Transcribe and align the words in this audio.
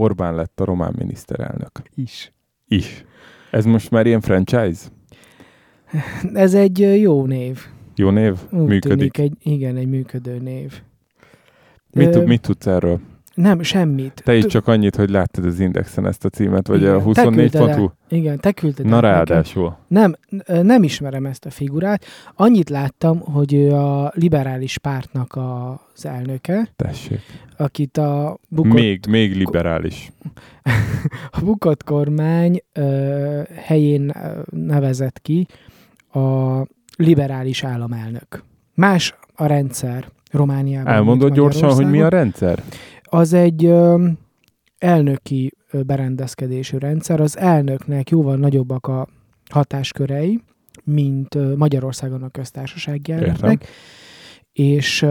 Orbán 0.00 0.34
lett 0.34 0.60
a 0.60 0.64
román 0.64 0.94
miniszterelnök. 0.98 1.82
Is. 1.94 2.32
Is. 2.68 3.04
Ez 3.50 3.64
most 3.64 3.90
már 3.90 4.06
ilyen 4.06 4.20
franchise? 4.20 4.88
Ez 6.32 6.54
egy 6.54 6.78
jó 7.00 7.26
név. 7.26 7.58
Jó 7.96 8.10
név? 8.10 8.36
Úgy 8.50 8.68
Működik. 8.68 9.12
Tűnik 9.12 9.18
egy, 9.18 9.52
igen, 9.52 9.76
egy 9.76 9.88
működő 9.88 10.38
név. 10.38 10.82
Mit, 11.90 12.14
Ö, 12.14 12.24
mit 12.24 12.40
tudsz 12.40 12.66
erről? 12.66 13.00
Nem, 13.40 13.62
semmit. 13.62 14.22
Te 14.24 14.36
is 14.36 14.46
csak 14.46 14.66
annyit, 14.66 14.96
hogy 14.96 15.10
láttad 15.10 15.44
az 15.44 15.60
Indexen 15.60 16.06
ezt 16.06 16.24
a 16.24 16.28
címet, 16.28 16.66
vagy 16.66 16.80
Igen, 16.80 16.94
a 16.94 17.12
te 17.12 17.22
küldted 17.22 17.62
24.hu? 17.62 17.82
el. 17.82 17.94
Igen, 18.08 18.38
te 18.38 18.52
küldted 18.52 18.86
Na 18.86 19.00
ráadásul. 19.00 19.76
Nem, 19.88 20.14
nem 20.62 20.82
ismerem 20.82 21.26
ezt 21.26 21.44
a 21.44 21.50
figurát. 21.50 22.04
Annyit 22.34 22.68
láttam, 22.68 23.18
hogy 23.20 23.54
ő 23.54 23.72
a 23.74 24.12
liberális 24.14 24.78
pártnak 24.78 25.36
az 25.36 26.06
elnöke, 26.06 26.68
Tessék. 26.76 27.20
akit 27.56 27.96
a 27.98 28.38
bukott, 28.48 28.72
Még, 28.72 29.00
még 29.08 29.36
liberális. 29.36 30.12
a 31.30 31.40
bukott 31.44 31.84
kormány 31.84 32.62
ö, 32.72 33.42
helyén 33.54 34.12
nevezett 34.50 35.20
ki 35.22 35.46
a 36.12 36.66
liberális 36.96 37.64
államelnök. 37.64 38.42
Más 38.74 39.14
a 39.34 39.46
rendszer 39.46 40.08
Romániában. 40.30 40.92
Elmondod 40.92 41.34
gyorsan, 41.34 41.72
hogy 41.72 41.90
mi 41.90 42.00
a 42.00 42.08
rendszer? 42.08 42.62
Az 43.10 43.32
egy 43.32 43.72
elnöki 44.78 45.52
berendezkedésű 45.86 46.78
rendszer. 46.78 47.20
Az 47.20 47.38
elnöknek 47.38 48.10
jóval 48.10 48.36
nagyobbak 48.36 48.86
a 48.86 49.08
hatáskörei, 49.50 50.40
mint 50.84 51.56
Magyarországon 51.56 52.22
a 52.22 52.28
köztársasági 52.28 53.12
elnöknek. 53.12 53.66
És, 54.52 55.06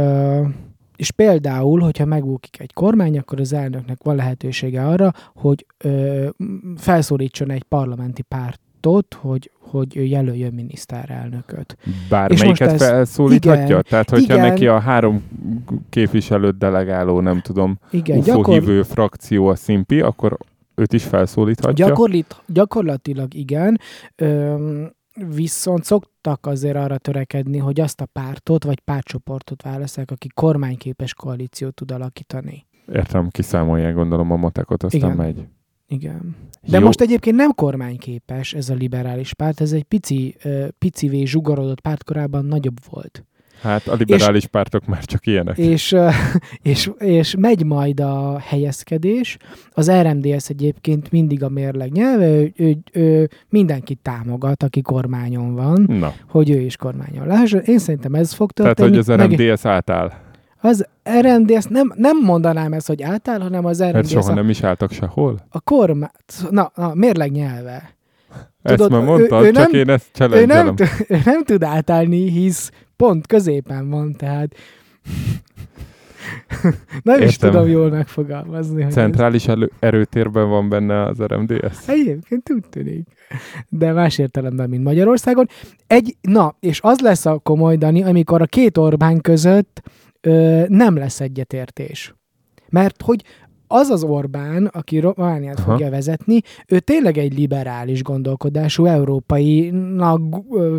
és 0.96 1.12
például, 1.12 1.80
hogyha 1.80 2.06
megbukik 2.06 2.60
egy 2.60 2.74
kormány, 2.74 3.18
akkor 3.18 3.40
az 3.40 3.54
elnöknek 3.54 4.04
van 4.04 4.16
lehetősége 4.16 4.88
arra, 4.88 5.12
hogy 5.34 5.66
ö, 5.78 6.28
felszólítson 6.76 7.52
egy 7.52 7.64
parlamenti 7.64 8.22
pártot, 8.22 9.14
hogy, 9.14 9.52
hogy 9.70 9.98
ő 9.98 10.04
jelöljön 10.04 10.54
miniszterelnököt. 10.54 11.78
Bármelyiket 12.10 12.72
ez- 12.72 12.82
felszólíthatja? 12.82 13.64
igen, 13.66 13.84
Tehát, 13.90 14.10
hogyha 14.10 14.34
igen. 14.34 14.48
neki 14.48 14.68
a 14.68 14.80
három 14.80 15.24
képviselőt 15.90 16.58
delegáló, 16.58 17.20
nem 17.20 17.42
tudom, 17.42 17.80
Igen, 17.92 18.18
UFO 18.18 18.32
gyakor, 18.32 18.54
hívő 18.54 18.84
frakció 18.84 19.48
a 19.48 19.56
szimpi, 19.56 20.02
akkor 20.02 20.38
őt 20.76 20.94
is 20.94 21.04
felszólíthatja? 21.04 21.88
Gyakorlit, 21.88 22.42
gyakorlatilag 22.46 23.34
igen, 23.34 23.80
Öm, 24.16 24.92
viszont 25.36 25.84
szoktak 25.84 26.46
azért 26.46 26.76
arra 26.76 26.98
törekedni, 26.98 27.58
hogy 27.58 27.80
azt 27.80 28.02
a 28.02 28.06
pártot 28.06 28.64
vagy 28.64 28.80
pártcsoportot 28.80 29.62
válaszolják, 29.62 30.12
aki 30.12 30.28
kormányképes 30.34 31.14
koalíciót 31.14 31.74
tud 31.74 31.92
alakítani. 31.92 32.66
Értem, 32.94 33.28
kiszámolják 33.30 33.94
gondolom 33.94 34.32
a 34.32 34.36
matekot, 34.36 34.84
aztán 34.84 35.02
Igen. 35.02 35.16
megy. 35.16 35.48
Igen. 35.90 36.36
De 36.68 36.78
Jó. 36.80 36.86
most 36.86 37.02
egyébként 37.02 37.36
nem 37.36 37.52
kormányképes 37.54 38.54
ez 38.54 38.70
a 38.70 38.74
liberális 38.74 39.34
párt, 39.34 39.62
ez 39.62 39.72
egy 39.72 39.84
pici, 39.84 40.36
picivé 40.78 41.24
zsugorodott 41.26 41.82
párt, 41.82 42.04
korábban 42.04 42.46
nagyobb 42.46 42.78
volt. 42.90 43.24
Hát 43.62 43.88
a 43.88 43.94
liberális 43.96 44.46
pártok 44.46 44.86
már 44.86 45.06
csak 45.06 45.26
ilyenek. 45.28 45.58
És, 45.58 45.96
és, 46.62 46.92
és 46.98 47.36
megy 47.38 47.66
majd 47.66 48.00
a 48.00 48.40
helyezkedés. 48.40 49.38
Az 49.72 49.92
RMDS 49.92 50.50
egyébként 50.50 51.12
mindig 51.12 51.44
a 51.44 51.50
mérleg 51.50 51.92
nyelve, 51.92 52.26
ő, 52.26 52.54
ő, 52.56 52.78
ő 52.92 53.30
mindenkit 53.50 54.00
támogat, 54.02 54.64
aki 54.64 54.82
kormányon 54.82 55.56
van. 55.56 55.86
Na, 55.88 56.14
hogy 56.28 56.50
ő 56.50 56.60
is 56.60 56.76
kormányon 56.76 57.28
lehesson. 57.28 57.62
Én 57.66 57.80
szerintem 57.80 58.14
ez 58.16 58.34
fog 58.34 58.52
tehát 58.52 58.76
történni. 58.76 58.98
hogy 58.98 59.14
az 59.14 59.18
Meg- 59.18 59.40
RMDS 59.40 59.66
átáll. 59.66 60.12
Az 60.62 60.86
RMDS 61.22 61.66
nem, 61.66 61.92
nem 61.96 62.18
mondanám 62.24 62.74
ezt, 62.74 62.88
hogy 62.88 63.02
átáll, 63.02 63.40
hanem 63.40 63.66
az 63.66 63.80
Mert 63.80 63.96
RMDS 63.96 64.10
soha 64.12 64.32
a, 64.32 64.34
nem 64.34 64.50
is 64.50 64.64
álltak 64.64 64.92
sehol. 64.92 65.40
a 65.50 65.60
kormány... 65.62 66.10
Na, 66.50 66.72
na, 66.76 66.94
mérleg 66.94 67.32
nyelve. 67.32 67.94
Ezt 68.62 68.76
Tudod, 68.76 68.92
már 68.92 69.02
ő- 69.02 69.06
mondtad, 69.06 69.44
ő 69.44 69.52
csak 69.52 69.72
nem- 69.72 69.80
én 69.82 69.90
ezt 69.90 70.20
Ő 70.32 70.46
nem, 70.46 70.74
ő 71.08 71.20
nem 71.26 71.44
tud 71.44 71.64
átállni, 71.64 72.30
hisz 72.30 72.72
pont 72.96 73.28
középen 73.28 73.90
van, 73.90 74.16
tehát 74.16 74.56
nem 77.04 77.22
is 77.22 77.32
Értem. 77.32 77.52
tudom 77.52 77.68
jól 77.68 77.90
megfogalmazni. 77.90 78.74
Hogy 78.74 78.82
ez- 78.84 78.94
Centrális 78.94 79.48
elő, 79.48 79.72
erőtérben 79.80 80.50
van 80.50 80.70
benne 80.70 81.04
az 81.06 81.18
RMDS. 81.22 81.88
Egyébként 81.88 82.52
úgy 82.52 82.64
tűnik. 82.70 83.08
De 83.70 83.92
más 83.92 84.18
értelemben, 84.18 84.70
mint 84.70 84.84
Magyarországon. 84.84 85.48
Egy, 85.88 86.16
na, 86.22 86.56
és 86.60 86.80
az 86.84 87.00
lesz 87.00 87.26
a 87.26 87.38
komoly, 87.38 87.76
Dani, 87.76 88.04
amikor 88.04 88.42
a 88.42 88.46
két 88.46 88.78
Orbán 88.78 89.22
között 89.22 89.82
ö, 90.22 90.64
nem 90.68 90.98
lesz 90.98 91.20
egyetértés. 91.20 92.14
Mert 92.70 93.02
hogy 93.02 93.24
az 93.68 93.90
az 93.90 94.04
Orbán, 94.04 94.66
aki 94.66 95.00
Romániát 95.00 95.60
Aha. 95.60 95.72
fogja 95.72 95.90
vezetni, 95.90 96.42
ő 96.68 96.80
tényleg 96.80 97.18
egy 97.18 97.38
liberális 97.38 98.04
gondolkodású, 98.04 98.86
európai 98.86 99.74
ö, 100.52 100.78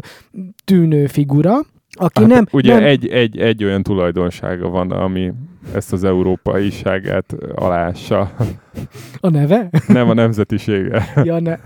tűnő 0.65 1.07
figura, 1.07 1.59
aki 1.93 2.21
Hát, 2.21 2.29
nem... 2.29 2.47
ugye 2.53 2.75
nem, 2.75 2.85
Egy, 2.85 3.09
egy, 3.09 3.39
egy 3.39 3.65
olyan 3.65 3.83
tulajdonsága 3.83 4.69
van, 4.69 4.91
ami 4.91 5.33
ezt 5.75 5.93
az 5.93 6.05
európaiságát 6.05 7.37
alássa. 7.55 8.33
A 9.21 9.31
neve? 9.31 9.71
Nem 9.87 10.09
a 10.09 10.15
nemzetisége. 10.15 11.13
ja, 11.25 11.41
ne. 11.41 11.57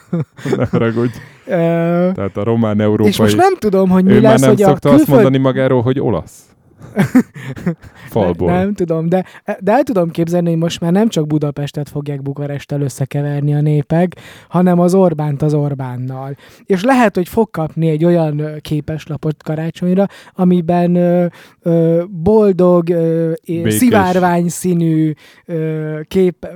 ne 0.56 0.66
haragudj. 0.70 1.12
Tehát 1.44 2.36
a 2.36 2.42
román 2.42 2.80
európai... 2.80 3.08
és 3.08 3.18
most 3.18 3.36
nem 3.36 3.54
tudom, 3.58 3.88
hogy 3.88 4.04
mi 4.04 4.12
ő 4.12 4.20
már 4.20 4.22
lesz, 4.22 4.40
nem 4.40 4.50
hogy 4.50 4.62
a 4.62 4.66
szokta 4.66 4.88
azt 4.88 4.96
külföld... 4.96 5.22
mondani 5.22 5.42
magáról, 5.42 5.82
hogy 5.82 6.00
olasz. 6.00 6.55
Falból. 8.10 8.50
Nem, 8.50 8.58
nem 8.58 8.74
tudom, 8.74 9.08
de, 9.08 9.24
de 9.60 9.72
el 9.72 9.82
tudom 9.82 10.10
képzelni, 10.10 10.48
hogy 10.48 10.58
most 10.58 10.80
már 10.80 10.92
nem 10.92 11.08
csak 11.08 11.26
Budapestet 11.26 11.88
fogják 11.88 12.22
Bukaresttel 12.22 12.80
összekeverni 12.80 13.54
a 13.54 13.60
népek, 13.60 14.16
hanem 14.48 14.78
az 14.80 14.94
Orbánt 14.94 15.42
az 15.42 15.54
Orbánnal. 15.54 16.36
És 16.64 16.82
lehet, 16.82 17.14
hogy 17.14 17.28
fog 17.28 17.50
kapni 17.50 17.88
egy 17.88 18.04
olyan 18.04 18.38
ö, 18.38 18.56
képeslapot 18.58 19.42
karácsonyra, 19.42 20.06
amiben 20.32 20.94
ö, 20.94 21.26
ö, 21.62 22.04
boldog, 22.10 22.88
ö, 22.88 23.32
Békés. 23.46 23.74
szivárvány 23.74 24.48
színű 24.48 25.12
ö, 25.46 26.00
kép, 26.08 26.46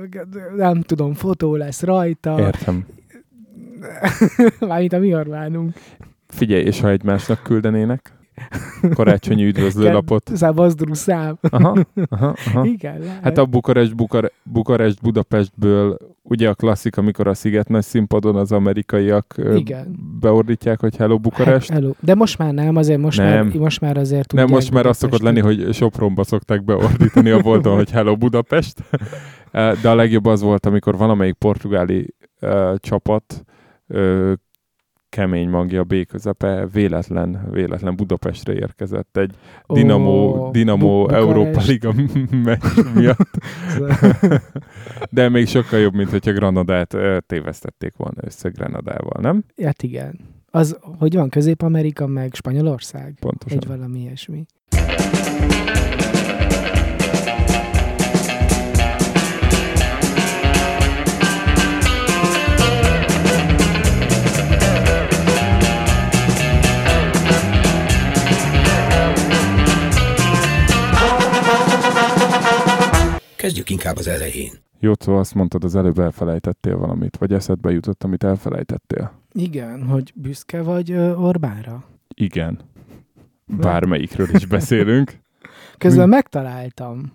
nem 0.55 0.81
tudom, 0.81 1.13
fotó 1.13 1.55
lesz 1.55 1.81
rajta. 1.81 2.39
Értem. 2.39 2.85
Mármint 4.59 4.93
a 4.93 4.99
mi 4.99 5.13
Orbánunk. 5.15 5.73
Figyelj, 6.27 6.63
és 6.63 6.79
ha 6.79 6.89
egymásnak 6.89 7.43
küldenének? 7.43 8.20
Karácsonyi 8.95 9.45
üdvözlőlapot. 9.45 10.29
Szavazdru 10.33 10.93
szám. 10.93 11.37
Aha, 11.49 11.85
aha, 12.09 12.33
aha. 12.45 12.65
Igen, 12.65 12.99
lehet. 12.99 13.23
Hát 13.23 13.37
a 13.37 13.45
Bukarest, 13.45 13.95
Bukar, 13.95 14.31
Bukarest 14.43 15.01
Budapestből 15.01 15.97
ugye 16.23 16.49
a 16.49 16.53
klasszik, 16.53 16.97
amikor 16.97 17.27
a 17.27 17.33
Sziget 17.33 17.69
nagy 17.69 17.83
színpadon 17.83 18.35
az 18.35 18.51
amerikaiak 18.51 19.35
Igen. 19.55 19.95
beordítják, 20.19 20.79
hogy 20.79 20.95
Hello 20.95 21.19
Bukarest. 21.19 21.69
Hát, 21.69 21.79
hello. 21.79 21.91
De 21.99 22.15
most 22.15 22.37
már 22.37 22.53
nem, 22.53 22.75
azért 22.75 22.99
most, 22.99 23.17
Nem. 23.17 23.45
Már, 23.45 23.55
most 23.55 23.81
már 23.81 23.97
azért 23.97 24.33
Nem, 24.33 24.47
most 24.49 24.71
már 24.71 24.85
az 24.85 24.97
szokott 24.97 25.21
lenni, 25.21 25.39
hogy 25.39 25.73
Sopronba 25.73 26.23
szokták 26.23 26.63
beordítani 26.63 27.29
a 27.29 27.39
bolton, 27.39 27.75
hogy 27.75 27.91
Hello 27.91 28.15
Budapest. 28.17 28.83
De 29.81 29.89
a 29.89 29.95
legjobb 29.95 30.25
az 30.25 30.41
volt, 30.41 30.65
amikor 30.65 30.97
valamelyik 30.97 31.33
portugáli 31.33 32.15
uh, 32.41 32.75
csapat 32.75 33.45
uh, 33.87 34.31
kemény 35.11 35.49
magja 35.49 35.83
B 35.83 36.05
közepe 36.05 36.67
véletlen, 36.73 37.47
véletlen 37.51 37.95
Budapestre 37.95 38.53
érkezett 38.53 39.17
egy 39.17 39.33
Ó, 39.69 39.73
Dinamo, 39.73 40.49
Dinamo 40.51 41.01
Bu- 41.01 41.11
Európa. 41.11 41.61
Liga 41.67 41.93
meccs 42.43 42.93
miatt. 42.95 43.29
De 45.09 45.29
még 45.29 45.47
sokkal 45.47 45.79
jobb, 45.79 45.93
mint 45.93 46.09
hogyha 46.09 46.31
Granadát 46.31 46.97
tévesztették 47.27 47.93
volna 47.97 48.17
össze 48.21 48.49
Granadával, 48.49 49.21
nem? 49.21 49.43
Hát 49.63 49.83
igen. 49.83 50.19
Az, 50.51 50.79
hogy 50.81 51.15
van 51.15 51.29
Közép-Amerika, 51.29 52.07
meg 52.07 52.33
Spanyolország? 52.33 53.17
Pontosan. 53.19 53.57
Egy 53.57 53.67
valami 53.67 53.99
ilyesmi. 53.99 54.45
Kezdjük 73.41 73.69
inkább 73.69 73.97
az 73.97 74.07
elején. 74.07 74.51
Jó, 74.79 74.93
szóval 74.99 75.21
azt 75.21 75.33
mondtad, 75.33 75.63
az 75.63 75.75
előbb 75.75 75.99
elfelejtettél 75.99 76.77
valamit, 76.77 77.17
vagy 77.17 77.33
eszedbe 77.33 77.71
jutott, 77.71 78.03
amit 78.03 78.23
elfelejtettél. 78.23 79.11
Igen, 79.31 79.83
hogy 79.83 80.11
büszke 80.15 80.61
vagy 80.61 80.93
Orbánra. 81.15 81.83
Igen. 82.15 82.59
Bármelyikről 83.45 84.27
is 84.33 84.45
beszélünk. 84.45 85.11
Közben 85.77 86.09
Mi? 86.09 86.15
megtaláltam. 86.15 87.11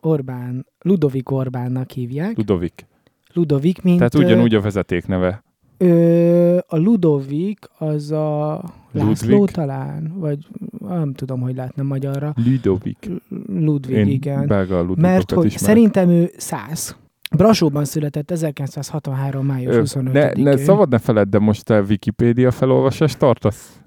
Orbán, 0.00 0.66
Ludovik 0.78 1.30
Orbánnak 1.30 1.90
hívják. 1.90 2.36
Ludovik. 2.36 2.86
Ludovik, 3.32 3.82
mint... 3.82 3.96
Tehát 3.96 4.14
ugyanúgy 4.14 4.54
a 4.54 4.60
vezeték 4.60 5.06
neve. 5.06 5.42
Ö, 5.76 6.56
a 6.66 6.76
Ludovik 6.76 7.58
az 7.78 8.10
a 8.10 8.62
László 8.94 9.30
Ludwig? 9.30 9.50
talán, 9.54 10.12
vagy 10.16 10.38
nem 10.88 11.12
tudom, 11.14 11.40
hogy 11.40 11.54
lehetne 11.56 11.82
magyarra. 11.82 12.34
Ludovik. 12.46 13.10
Ludwig, 13.46 13.96
Én 13.96 14.06
igen. 14.06 14.46
belga 14.46 14.86
Mert 14.96 15.30
hogy 15.30 15.44
ismerek. 15.44 15.66
szerintem 15.68 16.08
ő 16.08 16.30
száz. 16.36 16.96
Brassóban 17.36 17.84
született 17.84 18.30
1963. 18.30 19.46
május 19.46 19.74
Ö, 19.74 19.78
25 19.78 20.12
Ne, 20.12 20.42
ne, 20.42 20.56
szabad 20.56 20.88
ne 20.88 20.98
feledd, 20.98 21.28
de 21.30 21.38
most 21.38 21.64
te 21.64 21.80
Wikipédia 21.80 22.50
felolvasást 22.50 23.18
tartasz? 23.18 23.78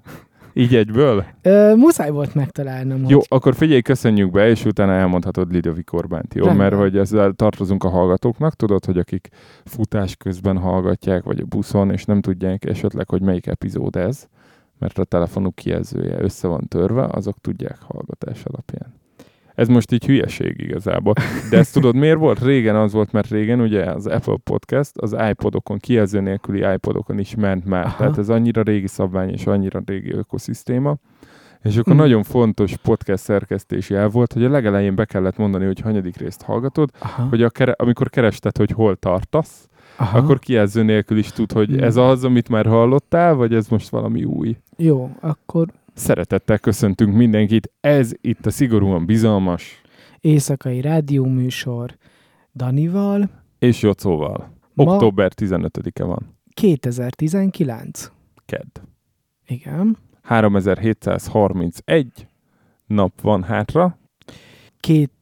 Így 0.52 0.74
egyből? 0.74 1.24
Ö, 1.42 1.74
muszáj 1.76 2.10
volt 2.10 2.34
megtalálnom, 2.34 3.04
Jó, 3.08 3.16
hogy 3.16 3.26
akkor 3.28 3.54
figyelj, 3.54 3.80
köszönjük 3.82 4.30
be, 4.30 4.48
és 4.48 4.64
utána 4.64 4.92
elmondhatod 4.92 5.52
Lidovik 5.52 5.92
Orbánt, 5.92 6.34
jó? 6.34 6.44
Rendben. 6.44 6.66
Mert 6.68 6.80
hogy 6.80 6.96
ezzel 6.96 7.32
tartozunk 7.32 7.84
a 7.84 7.88
hallgatóknak, 7.88 8.54
tudod, 8.54 8.84
hogy 8.84 8.98
akik 8.98 9.28
futás 9.64 10.16
közben 10.16 10.58
hallgatják, 10.58 11.22
vagy 11.22 11.40
a 11.40 11.44
buszon, 11.44 11.90
és 11.90 12.04
nem 12.04 12.20
tudják 12.20 12.64
esetleg, 12.64 13.08
hogy 13.08 13.22
melyik 13.22 13.46
epizód 13.46 13.96
ez, 13.96 14.26
mert 14.78 14.98
a 14.98 15.04
telefonuk 15.04 15.54
kijelzője 15.54 16.22
össze 16.22 16.48
van 16.48 16.66
törve, 16.68 17.04
azok 17.10 17.38
tudják 17.40 17.78
hallgatás 17.82 18.44
alapján. 18.44 18.94
Ez 19.54 19.68
most 19.68 19.92
így 19.92 20.06
hülyeség 20.06 20.60
igazából. 20.60 21.14
De 21.50 21.58
ezt 21.58 21.72
tudod, 21.72 21.94
miért 21.94 22.18
volt? 22.18 22.42
Régen 22.42 22.76
az 22.76 22.92
volt, 22.92 23.12
mert 23.12 23.28
régen 23.30 23.60
ugye 23.60 23.84
az 23.84 24.06
Apple 24.06 24.36
Podcast 24.44 24.96
az 24.96 25.16
iPodokon, 25.30 25.78
kijelző 25.78 26.20
nélküli 26.20 26.72
iPodokon 26.74 27.18
is 27.18 27.34
ment 27.34 27.64
már. 27.64 27.84
Aha. 27.84 27.96
Tehát 27.96 28.18
ez 28.18 28.28
annyira 28.28 28.62
régi 28.62 28.86
szabvány 28.86 29.30
és 29.30 29.46
annyira 29.46 29.82
régi 29.86 30.12
ökoszisztéma. 30.12 30.96
És 31.62 31.76
akkor 31.76 31.92
Mhm. 31.92 32.02
nagyon 32.02 32.22
fontos 32.22 32.76
podcast 32.76 33.22
szerkesztési 33.22 33.94
el 33.94 34.08
volt, 34.08 34.32
hogy 34.32 34.44
a 34.44 34.48
legelején 34.50 34.94
be 34.94 35.04
kellett 35.04 35.36
mondani, 35.36 35.64
hogy 35.64 35.80
hanyadik 35.80 36.16
részt 36.16 36.42
hallgatod, 36.42 36.90
Aha, 36.98 37.22
hogy 37.22 37.42
a 37.42 37.50
kere- 37.50 37.80
amikor 37.80 38.10
kerested, 38.10 38.56
hogy 38.56 38.70
hol 38.70 38.96
tartasz, 38.96 39.67
aha. 39.98 40.18
akkor 40.18 40.38
kijelző 40.38 40.82
nélkül 40.82 41.18
is 41.18 41.32
tud, 41.32 41.52
hogy 41.52 41.70
Mhm. 41.70 41.82
ez 41.82 41.96
az, 41.96 42.24
amit 42.24 42.48
már 42.48 42.66
hallottál, 42.66 43.34
vagy 43.34 43.54
ez 43.54 43.68
most 43.68 43.88
valami 43.88 44.24
új. 44.24 44.56
Jó, 44.76 45.10
akkor 45.20 45.66
Szeretettel 45.94 46.58
köszöntünk 46.58 47.14
mindenkit, 47.14 47.70
ez 47.80 48.12
itt 48.20 48.46
a 48.46 48.50
szigorúan 48.50 49.06
bizalmas 49.06 49.80
éjszakai 50.20 50.80
rádióműsor 50.80 51.96
Danival. 52.54 53.30
és 53.58 53.82
Jocóval. 53.82 54.50
Ma 54.74 54.84
Október 54.92 55.32
15-e 55.36 56.04
van, 56.04 56.36
2019. 56.54 58.12
kedd. 58.46 58.78
Igen. 59.46 59.96
3731 60.22 62.26
nap 62.86 63.20
van 63.20 63.42
hátra. 63.42 63.98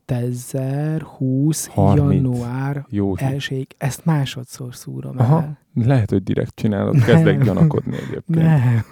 2020. 0.06 1.66
30. 1.66 2.14
január 2.14 2.86
Jó, 2.90 3.16
elség. 3.16 3.66
Ezt 3.78 4.04
másodszor 4.04 4.74
szúrom 4.74 5.18
Aha. 5.18 5.42
el. 5.42 5.58
lehet, 5.74 6.10
hogy 6.10 6.22
direkt 6.22 6.54
csinálod, 6.54 7.04
kezdek 7.04 7.36
Nem. 7.36 7.46
gyanakodni 7.46 7.96
egyébként. 7.96 8.26
Nem. 8.26 8.84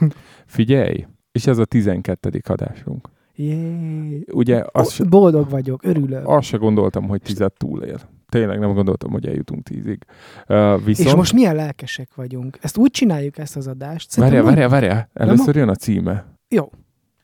Figyelj, 0.46 1.06
és 1.32 1.46
ez 1.46 1.58
a 1.58 1.64
12. 1.64 2.40
adásunk. 2.48 3.08
Jé. 3.36 4.24
Ugye 4.32 4.64
azt, 4.72 4.90
se, 4.90 5.04
Boldog 5.04 5.50
vagyok, 5.50 5.84
örülök. 5.84 6.28
azt 6.28 6.46
se 6.46 6.56
gondoltam, 6.56 7.08
hogy 7.08 7.22
tizet 7.22 7.52
túlél. 7.52 8.00
Tényleg 8.28 8.58
nem 8.58 8.72
gondoltam, 8.72 9.10
hogy 9.10 9.26
eljutunk 9.26 9.62
tízig. 9.62 10.04
Uh, 10.48 10.84
viszont... 10.84 11.08
És 11.08 11.14
most 11.14 11.32
milyen 11.32 11.54
lelkesek 11.54 12.14
vagyunk. 12.14 12.58
Ezt 12.60 12.76
úgy 12.76 12.90
csináljuk 12.90 13.38
ezt 13.38 13.56
az 13.56 13.66
adást. 13.66 14.14
Várjál, 14.14 14.42
várjál, 14.42 14.68
várjál. 14.68 15.08
Először 15.12 15.56
jön 15.56 15.68
a 15.68 15.74
címe. 15.74 16.26
Jó. 16.48 16.70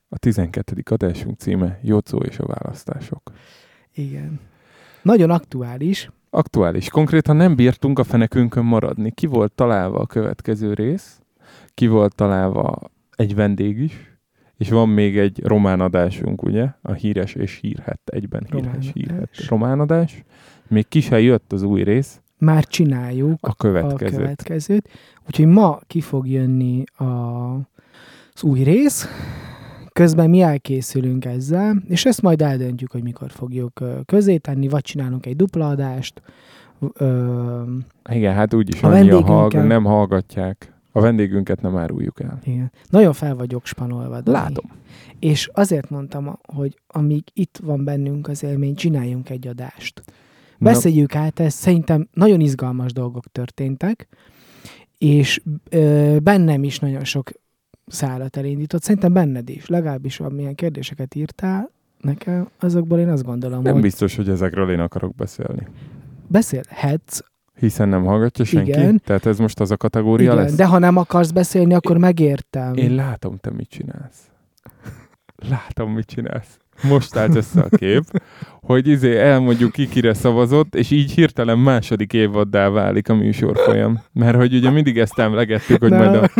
A 0.09 0.19
12. 0.19 0.83
adásunk 0.91 1.39
címe 1.39 1.79
Jocó 1.83 2.19
és 2.19 2.39
a 2.39 2.47
választások. 2.47 3.33
Igen. 3.95 4.41
Nagyon 5.03 5.31
aktuális. 5.31 6.11
Aktuális. 6.31 6.89
Konkrétan 6.89 7.37
nem 7.37 7.55
bírtunk 7.57 7.99
a 7.99 8.05
fenekünkön 8.05 8.65
maradni. 8.65 9.11
Ki 9.13 9.27
volt 9.27 9.53
találva 9.53 9.99
a 9.99 10.07
következő 10.07 10.75
rész, 10.75 11.21
ki 11.75 11.87
volt 11.87 12.15
találva 12.15 12.79
egy 13.17 13.35
vendég 13.35 13.79
is, 13.79 14.19
és 14.57 14.71
van 14.71 14.89
még 14.89 15.19
egy 15.19 15.45
román 15.45 15.81
adásunk, 15.81 16.43
ugye? 16.43 16.69
A 16.83 16.93
híres 16.93 17.35
és 17.35 17.59
hírhet 17.63 18.01
egyben. 18.05 18.47
Híres, 18.51 18.91
hírhet. 18.93 19.47
Román 19.49 19.81
adás. 19.81 20.25
Még 20.69 20.89
ki 20.89 21.01
se 21.01 21.21
jött 21.21 21.53
az 21.53 21.63
új 21.63 21.83
rész, 21.83 22.21
Már 22.39 22.65
csináljuk 22.65 23.39
a 23.41 23.49
a 23.49 23.55
következő. 23.55 24.17
következőt. 24.17 24.89
Úgyhogy 25.27 25.47
ma 25.47 25.79
ki 25.87 26.01
fog 26.01 26.29
jönni 26.29 26.85
a, 26.97 27.05
az 28.35 28.43
új 28.43 28.63
rész. 28.63 29.09
Közben 29.93 30.31
mi 30.31 30.41
elkészülünk 30.41 31.25
ezzel, 31.25 31.83
és 31.89 32.05
ezt 32.05 32.23
majd 32.23 32.43
eldöntjük, 32.43 32.93
hogy 32.93 33.03
mikor 33.03 33.31
fogjuk 33.31 33.81
közé 34.07 34.37
tenni, 34.37 34.69
vagy 34.69 34.83
csinálunk 34.83 35.27
egy 35.27 35.37
dupla 35.37 35.69
adást. 35.69 36.23
Ö, 36.93 37.63
Igen, 38.11 38.35
hát 38.35 38.55
úgyis 38.55 38.83
A 38.83 38.89
annyian 38.89 39.23
hallg- 39.23 39.67
nem 39.67 39.85
hallgatják. 39.85 40.73
A 40.93 41.01
vendégünket 41.01 41.61
nem 41.61 41.77
áruljuk 41.77 42.21
el. 42.21 42.39
igen. 42.45 42.73
Nagyon 42.89 43.13
fel 43.13 43.35
vagyok 43.35 43.67
spanolva. 43.67 44.21
Dani. 44.21 44.37
Látom. 44.39 44.65
És 45.19 45.51
azért 45.53 45.91
mondtam, 45.91 46.39
hogy 46.55 46.79
amíg 46.87 47.25
itt 47.33 47.59
van 47.63 47.85
bennünk 47.85 48.29
az 48.29 48.43
élmény, 48.43 48.75
csináljunk 48.75 49.31
egy 49.31 49.47
adást. 49.47 50.03
Beszéljük 50.59 51.15
át 51.15 51.41
ezt, 51.41 51.57
szerintem 51.59 52.09
nagyon 52.13 52.41
izgalmas 52.41 52.93
dolgok 52.93 53.25
történtek, 53.33 54.09
és 54.99 55.43
ö, 55.71 56.17
bennem 56.23 56.65
is 56.65 56.79
nagyon 56.79 57.05
sok 57.05 57.31
szállat 57.91 58.37
elindított, 58.37 58.83
szerintem 58.83 59.13
benned 59.13 59.49
is, 59.49 59.67
legalábbis 59.67 60.21
amilyen 60.21 60.55
kérdéseket 60.55 61.15
írtál 61.15 61.71
nekem, 62.01 62.49
azokból 62.61 62.99
én 62.99 63.09
azt 63.09 63.25
gondolom, 63.25 63.63
Nem 63.63 63.73
hogy 63.73 63.83
biztos, 63.83 64.17
hogy 64.17 64.29
ezekről 64.29 64.71
én 64.71 64.81
akarok 64.81 65.15
beszélni. 65.15 65.67
beszélhetsz, 66.27 67.21
Hiszen 67.59 67.89
nem 67.89 68.05
hallgatja 68.05 68.45
senki. 68.45 68.71
Igen. 68.71 69.01
Tehát 69.05 69.27
ez 69.27 69.39
most 69.39 69.61
az 69.61 69.71
a 69.71 69.77
kategória 69.77 70.33
igen, 70.33 70.45
lesz. 70.45 70.55
de 70.55 70.67
ha 70.67 70.79
nem 70.79 70.97
akarsz 70.97 71.31
beszélni, 71.31 71.75
akkor 71.75 71.99
megértem. 71.99 72.75
Én 72.75 72.95
látom, 72.95 73.37
te 73.37 73.51
mit 73.51 73.69
csinálsz. 73.69 74.31
Látom, 75.49 75.93
mit 75.93 76.07
csinálsz. 76.07 76.59
Most 76.83 77.17
állt 77.17 77.35
össze 77.35 77.61
a 77.61 77.77
kép, 77.77 78.03
hogy 78.61 78.89
izé 78.89 79.19
elmondjuk 79.19 79.73
ki, 79.73 79.89
kire 79.89 80.15
szavazott, 80.15 80.75
és 80.75 80.91
így 80.91 81.11
hirtelen 81.11 81.59
második 81.59 82.13
évaddá 82.13 82.69
válik 82.69 83.09
a 83.09 83.15
műsorfolyam. 83.15 84.03
Mert 84.13 84.37
hogy 84.37 84.55
ugye 84.55 84.71
mindig 84.71 84.99
ezt 84.99 85.19
emlegettük, 85.19 85.81
hogy 85.81 85.91
Na, 85.91 85.97
majd 85.97 86.15
a 86.15 86.31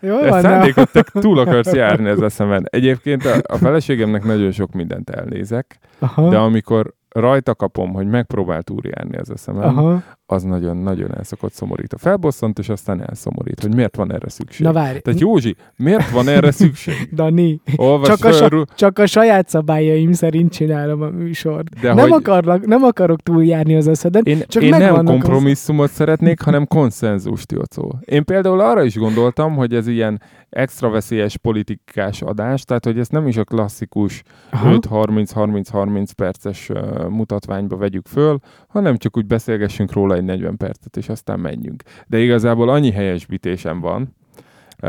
Jó 0.00 0.18
Ez 0.18 0.30
van, 0.30 0.40
szándékot 0.40 0.92
te 0.92 1.04
túl 1.12 1.38
akarsz 1.38 1.72
járni 1.72 2.08
ez 2.08 2.20
eszemen. 2.20 2.66
Egyébként 2.70 3.24
a, 3.24 3.40
a 3.42 3.56
feleségemnek 3.56 4.24
nagyon 4.24 4.50
sok 4.50 4.72
mindent 4.72 5.10
elnézek, 5.10 5.78
Aha, 5.98 6.28
de 6.28 6.36
amikor 6.36 6.94
rajta 7.10 7.54
kapom, 7.54 7.92
hogy 7.92 8.06
megpróbál 8.06 8.62
túljárni 8.62 9.16
az 9.16 9.30
eszemen, 9.30 9.62
aha. 9.62 10.02
az 10.26 10.42
nagyon-nagyon 10.42 11.14
el 11.16 11.24
szokott 11.24 11.52
szomorít. 11.52 11.92
A 11.92 11.98
felbosszant, 11.98 12.58
és 12.58 12.68
aztán 12.68 13.02
elszomorít, 13.08 13.60
hogy 13.62 13.74
miért 13.74 13.96
van 13.96 14.12
erre 14.12 14.28
szükség. 14.28 14.66
Na 14.66 14.72
várj, 14.72 14.98
Tehát 14.98 15.20
Józsi, 15.20 15.56
miért 15.76 16.10
van 16.10 16.28
erre 16.28 16.50
szükség? 16.50 17.08
Dani, 17.14 17.60
Olvas 17.76 18.08
csak 18.08 18.24
a, 18.24 18.32
sa- 18.32 18.74
csak 18.74 18.98
a 18.98 19.06
saját 19.06 19.48
szabályaim 19.48 20.12
szerint 20.12 20.52
csinálom 20.52 21.02
a 21.02 21.08
műsort. 21.10 21.80
de 21.80 21.88
nem, 21.94 21.98
hogy 21.98 22.12
akarlak, 22.12 22.66
nem 22.66 22.82
akarok 22.82 23.20
túljárni 23.20 23.74
az 23.76 23.88
eszeden. 23.88 24.22
én, 24.24 24.42
csak 24.46 24.62
én 24.62 24.68
nem 24.68 24.80
megvannak 24.80 25.14
az- 25.14 25.20
kompromisszumot 25.20 25.90
szeretnék, 25.90 26.40
hanem 26.40 26.66
konszenzust, 26.66 27.52
Jocó. 27.52 27.98
Én 28.04 28.24
például 28.24 28.60
arra 28.60 28.82
is 28.82 28.96
gondoltam, 28.96 29.54
hogy 29.54 29.74
ez 29.74 29.86
ilyen 29.86 30.20
extra 30.50 30.88
veszélyes 30.88 31.36
politikás 31.36 32.22
adás, 32.22 32.64
tehát 32.64 32.84
hogy 32.84 32.98
ezt 32.98 33.12
nem 33.12 33.26
is 33.26 33.36
a 33.36 33.44
klasszikus 33.44 34.22
Aha. 34.50 34.78
5-30-30-30 34.78 36.08
perces 36.16 36.70
mutatványba 37.08 37.76
vegyük 37.76 38.06
föl, 38.06 38.38
hanem 38.68 38.96
csak 38.96 39.16
úgy 39.16 39.26
beszélgessünk 39.26 39.92
róla 39.92 40.14
egy 40.14 40.24
40 40.24 40.56
percet, 40.56 40.96
és 40.96 41.08
aztán 41.08 41.40
menjünk. 41.40 41.82
De 42.06 42.18
igazából 42.18 42.68
annyi 42.68 42.90
helyesbítésem 42.90 43.80
van, 43.80 44.16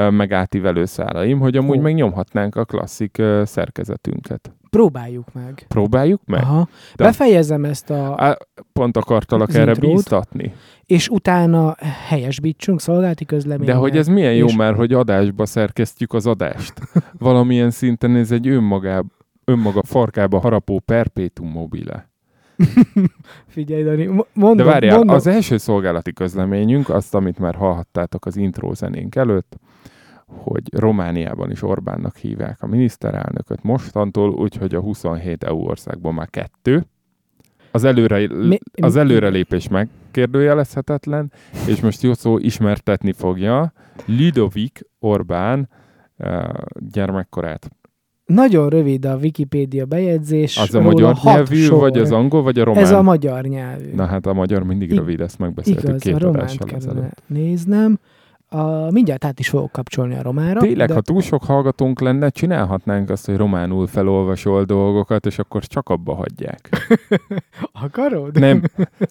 meg 0.10 0.32
átívelő 0.32 0.86
szálaim, 0.86 1.40
hogy 1.40 1.58
amúgy 1.58 1.80
megnyomhatnánk 1.80 2.56
a 2.56 2.66
klasszik 2.66 3.22
szerkezetünket. 3.44 4.54
Próbáljuk 4.70 5.34
meg. 5.34 5.66
Próbáljuk 5.68 6.22
meg? 6.26 6.42
Aha. 6.42 6.68
De- 6.96 7.04
Befejezem 7.04 7.66
ezt 7.66 7.90
a... 7.90 8.14
Á, 8.18 8.38
pont 8.74 8.98
akartalak 8.98 9.54
erre 9.54 9.72
intrót. 9.72 9.92
bíztatni. 9.94 10.54
És 10.86 11.08
utána 11.08 11.76
helyesbítsünk 12.08 12.82
szolgálati 12.82 13.26
közleménynek. 13.26 13.76
De 13.76 13.82
hogy 13.82 13.98
ez 13.98 14.08
milyen 14.08 14.34
jó 14.36 14.46
és- 14.46 14.56
már, 14.56 14.76
hogy 14.76 14.94
adásba 14.94 15.46
szerkesztjük 15.46 16.14
az 16.14 16.26
adást. 16.28 16.74
Valamilyen 17.20 17.72
szinten 17.72 18.16
ez 18.16 18.32
egy 18.32 18.48
önmagá, 18.48 19.02
önmaga 19.46 19.84
farkába 19.84 20.40
harapó 20.40 20.80
perpétum 20.80 21.50
mobile. 21.50 22.10
Figyelj, 23.48 23.84
Dani, 23.84 24.06
mo- 24.06 24.28
mondom, 24.34 24.66
De 24.66 24.72
várjál, 24.72 24.98
mondom. 24.98 25.16
az 25.16 25.28
első 25.28 25.58
szolgálati 25.58 26.14
közleményünk, 26.14 26.90
azt, 26.90 27.16
amit 27.16 27.40
már 27.40 27.56
hallhattátok 27.56 28.26
az 28.26 28.36
intro 28.38 28.74
zenénk 28.74 29.16
előtt, 29.16 29.58
hogy 30.30 30.62
Romániában 30.72 31.52
is 31.52 31.62
Orbánnak 31.64 32.18
hívják 32.18 32.62
a 32.62 32.68
miniszterelnököt 32.68 33.64
mostantól, 33.64 34.30
úgyhogy 34.30 34.76
a 34.76 34.80
27 34.80 35.44
EU 35.44 35.58
országból 35.58 36.14
már 36.14 36.30
kettő. 36.30 36.86
Az, 37.72 37.84
előre, 37.84 38.28
Mi- 38.48 38.60
az 38.82 38.96
előrelépés 38.96 39.68
megkérdőjelezhetetlen, 39.68 41.32
és 41.68 41.82
most 41.82 42.02
Jocó 42.02 42.38
ismertetni 42.38 43.12
fogja 43.12 43.74
Ludovic 44.06 44.80
Orbán 45.00 45.70
uh, 46.18 46.44
gyermekkorát. 46.92 47.70
Nagyon 48.26 48.70
rövid 48.70 49.06
a 49.06 49.16
Wikipédia 49.16 49.86
bejegyzés. 49.86 50.58
Az 50.58 50.76
a 50.76 50.82
magyar 50.82 51.18
nyelvű, 51.24 51.56
sor. 51.56 51.80
vagy 51.80 51.98
az 51.98 52.12
angol, 52.12 52.42
vagy 52.42 52.60
a 52.60 52.64
román? 52.64 52.84
Ez 52.84 52.92
a 52.92 53.02
magyar 53.02 53.44
nyelvű. 53.44 53.94
Na 53.94 54.06
hát 54.06 54.26
a 54.26 54.34
magyar 54.34 54.64
mindig 54.64 54.92
I- 54.92 54.96
rövid, 54.96 55.22
ezt 55.22 55.40
megbeszéltük 55.40 55.88
Igaz, 55.90 56.02
két 56.02 56.14
a 56.14 56.18
románt 56.18 56.58
kellene 56.58 56.76
ezelőtt. 56.78 57.24
néznem. 57.28 58.00
A, 58.52 58.92
mindjárt 58.92 59.26
át 59.26 59.40
is 59.40 59.50
fogok 59.50 59.72
kapcsolni 59.72 60.16
a 60.16 60.22
romára. 60.22 60.60
Tényleg, 60.60 60.88
de... 60.88 60.94
ha 60.94 61.02
túl 61.02 61.22
sok 61.22 61.44
hallgatónk 61.44 62.00
lenne, 62.00 62.30
csinálhatnánk 62.30 63.10
azt, 63.10 63.26
hogy 63.26 63.36
románul 63.36 63.88
felolvasol 63.88 64.64
dolgokat, 64.64 65.26
és 65.26 65.40
akkor 65.40 65.64
csak 65.66 65.90
abba 65.90 66.16
hagyják. 66.16 66.70
Akarod? 67.84 68.40
Nem, 68.40 68.62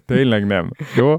tényleg 0.07 0.47
nem. 0.47 0.71
Jó? 0.97 1.15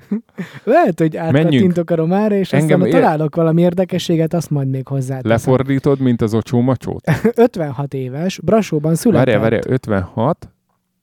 Lehet, 0.64 1.00
hogy 1.00 1.18
átkattintok 1.18 1.90
a 1.90 1.96
romára, 1.96 2.36
és 2.36 2.54
Engem 2.54 2.82
aztán 2.82 2.96
ér- 2.96 3.04
találok 3.04 3.36
valami 3.36 3.62
érdekességet, 3.62 4.34
azt 4.34 4.50
majd 4.50 4.70
még 4.70 4.88
hozzá. 4.88 5.20
Lefordítod, 5.24 6.00
mint 6.00 6.22
az 6.22 6.34
ocsó 6.34 6.62
macsót? 6.62 7.12
56 7.36 7.94
éves, 7.94 8.40
Brassóban 8.40 8.96
született. 8.96 9.26
Várjál, 9.26 9.42
várjál, 9.42 9.74
56, 9.74 10.50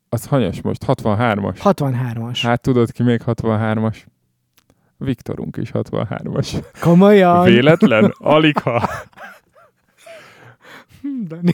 az 0.09 0.27
hanyas 0.27 0.61
most? 0.61 0.85
63-as. 0.87 1.57
63-as. 1.63 2.39
Hát 2.43 2.61
tudod 2.61 2.91
ki 2.93 3.03
még 3.03 3.21
63-as? 3.27 3.97
Viktorunk 4.99 5.57
is 5.57 5.71
63-as. 5.73 6.65
Komolyan. 6.81 7.45
Véletlen? 7.45 8.15
Alig 8.19 8.59
ha. 8.59 8.89
Dani. 11.29 11.53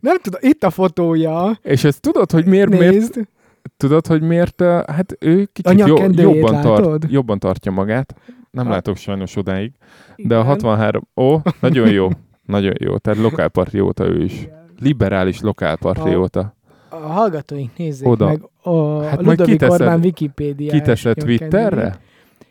Nem 0.00 0.16
tudom, 0.18 0.40
itt 0.42 0.62
a 0.64 0.70
fotója. 0.70 1.58
És 1.62 1.84
ezt 1.84 2.00
tudod, 2.00 2.30
hogy 2.30 2.46
miért, 2.46 2.68
miért, 2.68 2.92
Nézd. 2.92 3.28
tudod, 3.76 4.06
hogy 4.06 4.22
miért, 4.22 4.60
hát 4.62 5.16
ő 5.18 5.42
A 5.42 5.48
kicsit 5.52 5.86
jó, 5.86 5.96
jobban, 6.10 6.60
tart, 6.60 6.84
látod? 6.84 7.04
jobban 7.10 7.38
tartja 7.38 7.72
magát. 7.72 8.14
Nem 8.50 8.64
Ha. 8.66 8.70
látok 8.72 8.96
sajnos 8.96 9.36
odáig. 9.36 9.72
De 10.16 10.34
a 10.36 10.38
Igen. 10.40 10.44
63, 10.50 11.08
ó, 11.16 11.38
nagyon 11.60 11.90
jó. 11.90 12.08
Nagyon 12.44 12.74
jó. 12.78 12.96
Tehát 12.98 13.18
lokálpatrióta 13.20 14.04
ő 14.06 14.22
is. 14.24 14.48
Liberális 14.80 15.40
lokálpatrióta. 15.40 16.54
A 16.88 16.96
hallgatóink 16.96 17.76
nézzék 17.76 18.08
Oda. 18.08 18.26
meg 18.26 18.40
a 18.62 19.02
Hát 19.02 19.22
majd 19.22 19.38
Ludovic 19.38 19.62
Orbán 19.70 20.00
Wikipédia. 20.00 20.72
Kiteszed 20.72 21.16
Twitterre? 21.16 21.98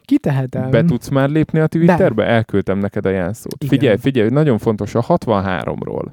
Kitehetem. 0.05 0.69
Be 0.69 0.83
tudsz 0.85 1.09
már 1.09 1.29
lépni 1.29 1.59
a 1.59 1.67
Twitterbe? 1.67 2.25
Elküldtem 2.25 2.77
neked 2.77 3.05
a 3.05 3.09
jelszót. 3.09 3.63
Igen. 3.63 3.77
Figyelj, 3.79 3.97
figyelj, 3.97 4.29
nagyon 4.29 4.57
fontos 4.57 4.95
a 4.95 5.01
63-ról. 5.01 6.05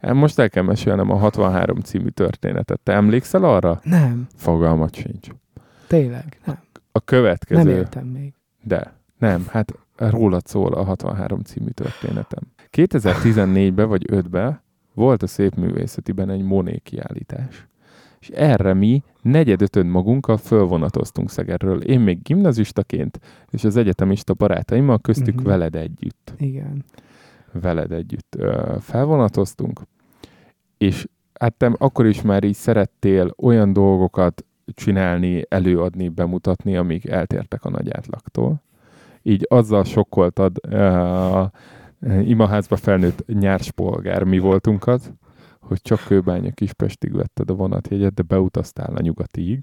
El- 0.00 0.14
Most 0.14 0.38
el 0.38 0.50
kell 0.50 0.62
mesélnem 0.62 1.10
a 1.10 1.16
63 1.16 1.80
című 1.80 2.08
történetet. 2.08 2.80
Te 2.80 2.92
emlékszel 2.92 3.44
arra? 3.44 3.80
Nem, 3.82 4.26
Fogalmat 4.36 4.94
sincs. 4.94 5.28
tényleg. 5.86 6.40
Nem, 6.44 6.58
A 6.92 7.00
következő. 7.00 7.62
nem 7.62 7.76
értem 7.76 8.06
még. 8.06 8.32
De, 8.62 8.92
nem, 9.18 9.46
hát 9.50 9.72
rólad 9.96 10.46
szól 10.46 10.72
a 10.72 10.82
63 10.84 11.40
című 11.42 11.70
történetem. 11.70 12.42
2014-ben 12.72 13.88
vagy 13.88 14.06
5-ben 14.12 14.60
volt 14.94 15.22
a 15.22 15.26
Szép 15.26 15.54
Művészetiben 15.54 16.30
egy 16.30 16.42
Monet 16.42 16.82
kiállítás. 16.82 17.66
És 18.26 18.32
erre 18.34 18.74
mi 18.74 19.02
negyedötöd 19.22 19.86
magunkkal 19.86 20.36
fölvonatoztunk 20.36 21.30
Szegedről. 21.30 21.82
Én 21.82 22.00
még 22.00 22.22
gimnazistaként, 22.22 23.20
és 23.50 23.64
az 23.64 23.76
egyetemista 23.76 24.34
barátaimmal, 24.34 24.98
köztük 24.98 25.34
Mhm. 25.34 25.44
veled 25.46 25.74
együtt. 25.74 26.34
Igen. 26.38 26.84
Veled 27.52 27.92
együtt 27.92 28.34
ö, 28.38 28.74
felvonatoztunk, 28.80 29.80
és 30.78 31.06
hát 31.40 31.54
te 31.54 31.72
akkor 31.78 32.06
is 32.06 32.22
már 32.22 32.44
így 32.44 32.54
szerettél 32.54 33.34
olyan 33.36 33.72
dolgokat 33.72 34.44
csinálni, 34.74 35.42
előadni, 35.48 36.08
bemutatni, 36.08 36.76
amik 36.76 37.08
eltértek 37.08 37.64
a 37.64 37.70
nagy 37.70 37.90
átlagtól. 37.90 38.62
Így 39.22 39.46
azzal 39.48 39.84
sokkoltad 39.84 40.64
a 40.72 41.50
imaházba 42.24 42.76
felnőtt 42.76 43.24
nyárspolgár 43.26 44.22
mi 44.22 44.38
voltunkat, 44.38 45.12
hogy 45.66 45.80
csak 45.82 46.00
Kőbánya 46.06 46.50
Kispestig 46.50 47.12
vetted 47.14 47.50
a 47.50 47.54
vonatjegyet, 47.54 48.14
de 48.14 48.22
beutaztál 48.22 48.94
a 48.96 49.00
nyugatiig, 49.00 49.58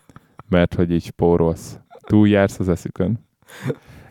mert 0.48 0.74
hogy 0.74 0.90
így 0.90 1.04
spórolsz. 1.04 1.78
Túljársz 2.00 2.58
az 2.58 2.68
eszükön. 2.68 3.18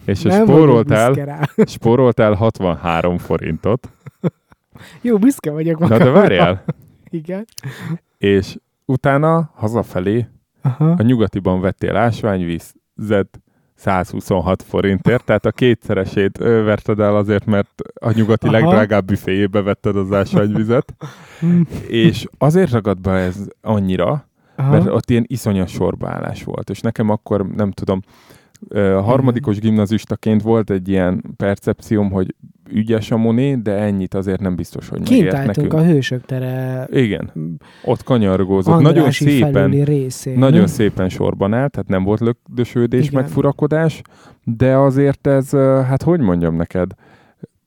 És 0.05 0.21
Nem 0.21 0.45
spóroltál, 0.45 1.47
spóroltál 1.65 2.33
63 2.33 3.17
forintot. 3.17 3.89
Jó, 5.01 5.17
büszke 5.17 5.51
vagyok 5.51 5.79
Na 5.79 5.87
magamra. 5.87 6.05
de 6.13 6.19
várjál! 6.19 6.63
Igen. 7.09 7.45
És 8.17 8.57
utána 8.85 9.51
hazafelé 9.53 10.27
Aha. 10.61 10.89
a 10.91 11.01
nyugatiban 11.01 11.61
vettél 11.61 11.95
ásványvizet 11.95 13.41
126 13.75 14.61
forintért, 14.63 15.23
tehát 15.23 15.45
a 15.45 15.51
kétszeresét 15.51 16.37
verted 16.37 16.99
el 16.99 17.15
azért, 17.15 17.45
mert 17.45 17.81
a 17.93 18.11
nyugati 18.11 18.47
Aha. 18.47 18.59
legdrágább 18.59 19.05
büféjébe 19.05 19.61
vetted 19.61 19.95
az 19.95 20.11
ásványvizet, 20.11 20.93
Hm. 21.39 21.61
és 21.87 22.27
azért 22.37 22.71
ragad 22.71 23.01
be 23.01 23.11
ez 23.11 23.47
annyira, 23.61 24.27
Aha. 24.55 24.71
mert 24.71 24.87
ott 24.87 25.09
ilyen 25.09 25.25
iszonyos 25.27 25.71
sorbaállás 25.71 26.43
volt, 26.43 26.69
és 26.69 26.79
nekem 26.79 27.09
akkor, 27.09 27.47
nem 27.47 27.71
tudom, 27.71 28.01
harmadikos 29.03 29.59
gimnazistaként 29.59 30.41
volt 30.41 30.69
egy 30.69 30.89
ilyen 30.89 31.23
percepcióm, 31.37 32.11
hogy 32.11 32.35
ügyes 32.69 33.11
a 33.11 33.17
Moné, 33.17 33.55
de 33.55 33.71
ennyit 33.71 34.13
azért 34.13 34.39
nem 34.41 34.55
biztos, 34.55 34.89
hogy 34.89 35.01
Kint 35.01 35.23
megért 35.23 35.45
nekünk. 35.45 35.73
a 35.73 35.83
hősök 35.83 36.25
tere 36.25 36.87
Igen, 36.91 37.31
ott 37.83 38.03
kanyargózott. 38.03 38.81
Nagyon 38.81 39.11
szépen, 39.11 39.69
részén. 39.83 40.37
nagyon 40.37 40.67
szépen 40.67 41.09
sorban 41.09 41.53
állt, 41.53 41.71
tehát 41.71 41.89
nem 41.89 42.03
volt 42.03 42.19
lökdösődés, 42.19 43.07
Igen. 43.07 43.21
meg 43.21 43.29
furakodás, 43.31 44.01
de 44.43 44.77
azért 44.77 45.27
ez, 45.27 45.49
hát 45.87 46.03
hogy 46.03 46.19
mondjam 46.19 46.55
neked, 46.55 46.91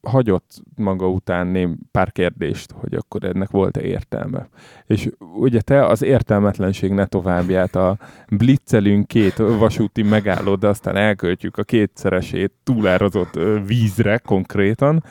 hagyott 0.07 0.63
maga 0.77 1.09
után 1.09 1.47
ném 1.47 1.79
pár 1.91 2.13
kérdést, 2.13 2.73
hogy 2.73 2.95
akkor 2.95 3.25
ennek 3.25 3.51
volt-e 3.51 3.81
értelme. 3.81 4.49
És 4.87 5.11
ugye 5.35 5.61
te 5.61 5.87
az 5.87 6.03
értelmetlenség 6.03 6.93
ne 6.93 7.07
továbbját 7.07 7.77
a 7.77 7.99
blitzelünk 8.31 9.07
két 9.07 9.37
vasúti 9.37 10.03
megállót, 10.03 10.59
de 10.59 10.69
aztán 10.69 10.97
elköltjük 10.97 11.57
a 11.57 11.63
kétszeresét 11.63 12.53
túlárazott 12.63 13.39
vízre 13.67 14.19
konkrétan, 14.19 15.05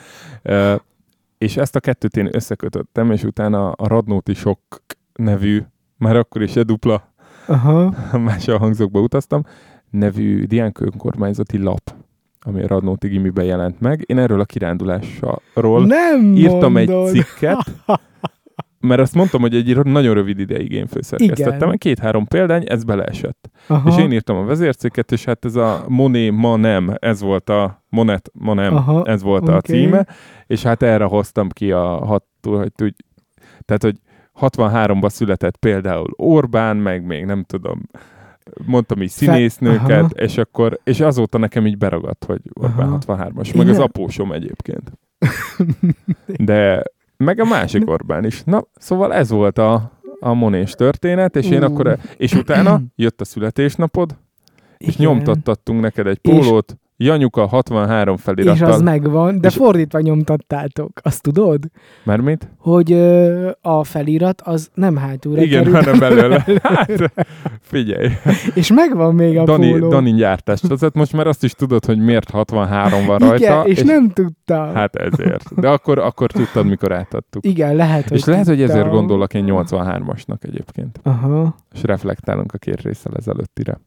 és 1.38 1.56
ezt 1.56 1.76
a 1.76 1.80
kettőt 1.80 2.16
én 2.16 2.28
összekötöttem, 2.32 3.10
és 3.10 3.22
utána 3.22 3.70
a 3.70 3.88
Radnóti 3.88 4.34
Sok 4.34 4.60
nevű, 5.14 5.62
már 5.96 6.16
akkor 6.16 6.42
is 6.42 6.56
egy 6.56 6.64
dupla 6.64 7.14
Aha. 7.46 7.94
más 8.18 8.44
hangzókba 8.44 9.00
utaztam, 9.00 9.42
nevű 9.90 10.44
diánk 10.44 10.80
önkormányzati 10.80 11.58
lap, 11.58 11.95
ami 12.46 12.62
a 12.62 12.66
Radnóti 12.66 13.08
Gimiben 13.08 13.44
jelent 13.44 13.80
meg. 13.80 14.04
Én 14.06 14.18
erről 14.18 14.40
a 14.40 14.44
kirándulásról 14.44 15.86
Nem 15.86 16.34
írtam 16.36 16.72
mondod. 16.72 17.06
egy 17.06 17.12
cikket, 17.12 17.58
mert 18.80 19.00
azt 19.00 19.14
mondtam, 19.14 19.40
hogy 19.40 19.54
egy 19.54 19.76
nagyon 19.76 20.14
rövid 20.14 20.38
ideig 20.38 20.72
én 20.72 20.86
főszerkesztettem. 20.86 21.70
Két-három 21.70 22.26
példány, 22.26 22.64
ez 22.66 22.84
beleesett. 22.84 23.50
Aha. 23.66 23.88
És 23.88 23.98
én 23.98 24.12
írtam 24.12 24.36
a 24.36 24.44
vezércikket, 24.44 25.12
és 25.12 25.24
hát 25.24 25.44
ez 25.44 25.54
a 25.54 25.84
Moné 25.88 26.30
ma 26.30 26.56
nem, 26.56 26.94
ez 26.98 27.20
volt 27.20 27.50
a 27.50 27.84
Monet 27.88 28.30
ma 28.32 28.54
nem, 28.54 28.74
Aha, 28.74 29.04
ez 29.04 29.22
volt 29.22 29.48
a 29.48 29.56
oké. 29.56 29.72
címe, 29.72 30.06
és 30.46 30.62
hát 30.62 30.82
erre 30.82 31.04
hoztam 31.04 31.48
ki 31.48 31.72
a 31.72 32.04
hat, 32.04 32.24
hogy 32.42 32.72
tudj, 32.72 32.96
tehát, 33.64 33.82
hogy 33.82 33.96
63-ban 34.40 35.08
született 35.08 35.56
például 35.56 36.10
Orbán, 36.16 36.76
meg 36.76 37.04
még 37.06 37.24
nem 37.24 37.42
tudom, 37.42 37.82
mondtam 38.66 39.02
így 39.02 39.10
színésznőket, 39.10 40.02
aha. 40.02 40.08
és 40.14 40.36
akkor, 40.36 40.78
és 40.84 41.00
azóta 41.00 41.38
nekem 41.38 41.66
így 41.66 41.78
beragadt, 41.78 42.24
hogy 42.24 42.40
Orbán 42.52 42.88
Aha. 42.88 42.98
63-as, 43.06 43.46
Én 43.46 43.52
meg 43.56 43.68
az 43.68 43.78
apósom 43.78 44.32
egyébként. 44.32 44.92
De 46.48 46.82
meg 47.16 47.40
a 47.40 47.44
másik 47.44 47.90
Orbán 47.90 48.24
is. 48.24 48.42
Na, 48.44 48.64
szóval 48.74 49.14
ez 49.14 49.30
volt 49.30 49.58
a, 49.58 50.00
a 50.20 50.32
monés 50.32 50.70
történet, 50.70 51.36
és 51.36 51.50
én 51.50 51.62
akkor, 51.62 51.98
és 52.16 52.34
utána 52.34 52.80
jött 52.96 53.20
a 53.20 53.24
születésnapod, 53.24 54.16
és 54.78 54.94
Igen. 54.94 55.06
nyomtattattunk 55.06 55.80
neked 55.80 56.06
egy 56.06 56.18
pólót, 56.18 56.76
Janyuka 56.98 57.46
63 57.46 58.14
És 58.16 58.22
felirattal. 58.22 58.70
az 58.72 58.80
megvan, 58.82 59.40
de 59.40 59.48
És- 59.48 59.54
fordítva 59.54 60.00
nyomtattátok. 60.00 60.90
Azt 61.02 61.22
tudod? 61.22 61.64
Mert 62.04 62.22
mit? 62.22 62.48
Hogy 62.58 62.92
ö, 62.92 63.50
a 63.60 63.84
felirat 63.84 64.40
az 64.44 64.70
nem 64.74 64.96
hátulra 64.96 65.42
Igen, 65.42 65.62
került, 65.64 65.84
hanem 65.84 65.98
belőle. 65.98 66.44
Hát, 66.62 67.12
figyelj, 67.60 68.08
És 68.54 68.72
megvan 68.72 69.14
még 69.14 69.38
a 69.38 69.44
Dani, 69.44 69.70
póló. 69.70 69.88
Dani 69.88 70.12
gyártás. 70.12 70.60
Tehát 70.60 70.94
most 70.94 71.12
már 71.12 71.26
azt 71.26 71.44
is 71.44 71.52
tudod, 71.52 71.84
hogy 71.84 71.98
miért 71.98 72.30
63 72.30 73.06
van 73.06 73.18
rajta. 73.18 73.36
Igen, 73.36 73.66
és, 73.66 73.82
nem 73.82 74.10
tudtam. 74.10 74.74
Hát 74.74 74.96
ezért. 74.96 75.60
De 75.60 75.68
akkor, 75.68 75.98
akkor 75.98 76.30
tudtad, 76.30 76.66
mikor 76.66 76.92
átadtuk. 76.92 77.44
Igen, 77.44 77.74
lehet, 77.76 78.08
hogy 78.08 78.18
és 78.18 78.24
lehet, 78.24 78.46
hogy 78.46 78.62
ezért 78.62 78.88
gondolok 78.90 79.34
én 79.34 79.44
83-asnak 79.48 80.44
egyébként. 80.44 81.00
Aha. 81.02 81.54
És 81.74 81.82
reflektálunk 81.82 82.52
a 82.54 82.58
két 82.58 82.80
részsel 82.82 83.12
ezelőttire. 83.16 83.78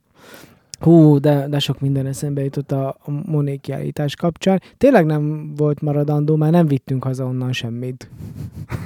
Hú, 0.80 1.18
de, 1.20 1.48
de 1.50 1.60
sok 1.60 1.80
minden 1.80 2.06
eszembe 2.06 2.44
jutott 2.44 2.72
a, 2.72 2.88
a 2.88 3.12
Monék 3.26 3.62
kiállítás 3.62 4.16
kapcsán. 4.16 4.62
Tényleg 4.78 5.06
nem 5.06 5.54
volt 5.56 5.82
maradandó, 5.82 6.36
már 6.36 6.52
nem 6.52 6.68
vittünk 6.68 7.04
haza 7.04 7.26
onnan 7.26 7.52
semmit. 7.54 8.10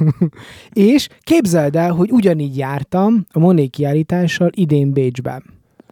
és 0.74 1.08
képzeld 1.22 1.76
el, 1.76 1.92
hogy 1.92 2.12
ugyanígy 2.12 2.58
jártam 2.58 3.26
a 3.32 3.40
Monék 3.40 3.70
kiállítással 3.72 4.50
idén 4.54 4.92
Bécsben. 4.92 5.44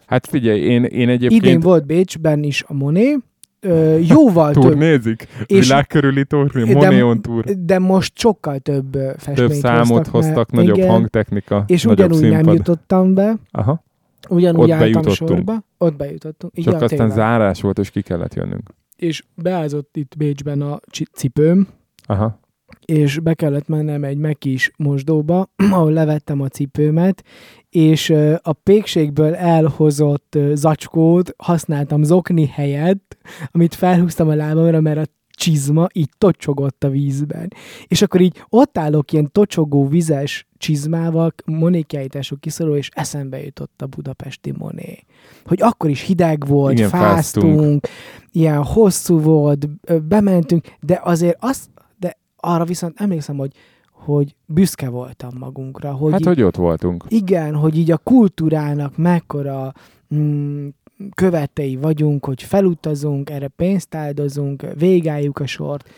Hát 0.05 0.27
figyelj, 0.27 0.59
én, 0.59 0.83
én 0.83 1.09
egyébként 1.09 1.43
Idén 1.43 1.59
volt 1.59 1.85
Bécsben 1.85 2.43
is 2.43 2.63
a 2.67 2.73
Moné, 2.73 3.17
ö, 3.59 3.97
jóval 3.97 4.53
több, 4.53 4.63
turnézik. 4.63 5.27
És- 5.45 5.67
Világ 5.67 5.87
körüli 5.87 6.25
turné, 6.25 6.73
Monéon 6.73 7.21
túr. 7.21 7.43
de 7.43 7.79
most 7.79 8.19
sokkal 8.19 8.59
több 8.59 8.93
festményt 9.17 9.37
Több 9.37 9.51
számot 9.51 9.87
hoztak, 10.07 10.13
hoztak, 10.13 10.35
mert- 10.35 10.51
nagyobb 10.51 10.77
igen, 10.77 10.89
hangtechnika, 10.89 11.63
És 11.67 11.83
nagyobb 11.83 11.97
ugyanúgy 12.11 12.23
színpad. 12.23 12.45
nem 12.45 12.55
jutottam 12.55 13.13
be, 13.13 13.35
Aha. 13.51 13.83
Ugyanúgy 14.31 14.63
Ott 14.63 14.71
álltam 14.71 14.91
bejutottunk. 14.91 15.29
sorba. 15.29 15.63
Ott 15.77 15.95
bejutottunk. 15.95 16.53
Csak 16.53 16.63
Igen, 16.65 16.73
aztán 16.73 16.89
tényleg. 16.89 17.09
zárás 17.15 17.61
volt, 17.61 17.79
és 17.79 17.89
ki 17.89 18.01
kellett 18.01 18.33
jönnünk. 18.33 18.69
és 18.95 19.23
beázott 19.35 19.97
itt 19.97 20.17
Bécsben 20.17 20.61
a 20.61 20.79
cipőm, 21.13 21.67
Aha. 22.05 22.39
és 22.85 23.19
be 23.19 23.33
kellett 23.33 23.67
mennem 23.67 24.03
egy 24.03 24.17
mekis 24.17 24.71
mosdóba, 24.77 25.49
ahol 25.71 25.91
levettem 25.91 26.41
a 26.41 26.47
cipőmet, 26.47 27.23
és 27.69 28.09
a 28.41 28.53
pékségből 28.53 29.35
elhozott 29.35 30.37
zacskót 30.53 31.33
használtam 31.37 32.03
zokni 32.03 32.45
helyett, 32.47 33.17
amit 33.51 33.75
felhúztam 33.75 34.27
a 34.29 34.35
lábamra, 34.35 34.79
mert 34.81 34.97
a 35.07 35.11
csizma 35.41 35.87
így 35.93 36.09
tocsogott 36.17 36.83
a 36.83 36.89
vízben. 36.89 37.53
És 37.87 38.01
akkor 38.01 38.21
így 38.21 38.43
ott 38.49 38.77
állok 38.77 39.11
ilyen 39.11 39.31
tocsogó 39.31 39.87
vizes 39.87 40.47
csizmával, 40.57 41.33
monékjájtások 41.45 42.39
kiszorul, 42.39 42.75
és 42.77 42.89
eszembe 42.93 43.43
jutott 43.43 43.81
a 43.81 43.85
budapesti 43.85 44.53
moné. 44.57 44.99
Hogy 45.45 45.61
akkor 45.61 45.89
is 45.89 46.01
hideg 46.01 46.47
volt, 46.47 46.73
Igen, 46.73 46.89
fáztunk, 46.89 47.55
fáztunk. 47.59 47.87
ilyen 48.31 48.63
hosszú 48.63 49.19
volt, 49.19 49.69
bementünk, 50.07 50.67
de 50.81 50.99
azért 51.03 51.37
azt, 51.39 51.69
de 51.99 52.17
arra 52.37 52.65
viszont 52.65 52.99
emlékszem, 52.99 53.37
hogy, 53.37 53.51
hogy 53.91 54.35
büszke 54.45 54.89
voltam 54.89 55.31
magunkra, 55.39 55.91
hogy, 55.91 56.11
Hát, 56.11 56.19
így, 56.19 56.25
hogy 56.25 56.41
ott 56.41 56.55
voltunk. 56.55 57.05
igen, 57.07 57.55
hogy 57.55 57.77
így 57.77 57.91
a 57.91 57.97
kultúrának 57.97 58.97
mekkora 58.97 59.73
mm, 60.15 60.67
követei 61.13 61.75
vagyunk, 61.75 62.25
hogy 62.25 62.43
felutazunk, 62.43 63.29
erre 63.29 63.47
pénzt 63.47 63.95
áldozunk, 63.95 64.65
végálljuk 64.77 65.39
a 65.39 65.45
sort. 65.45 65.89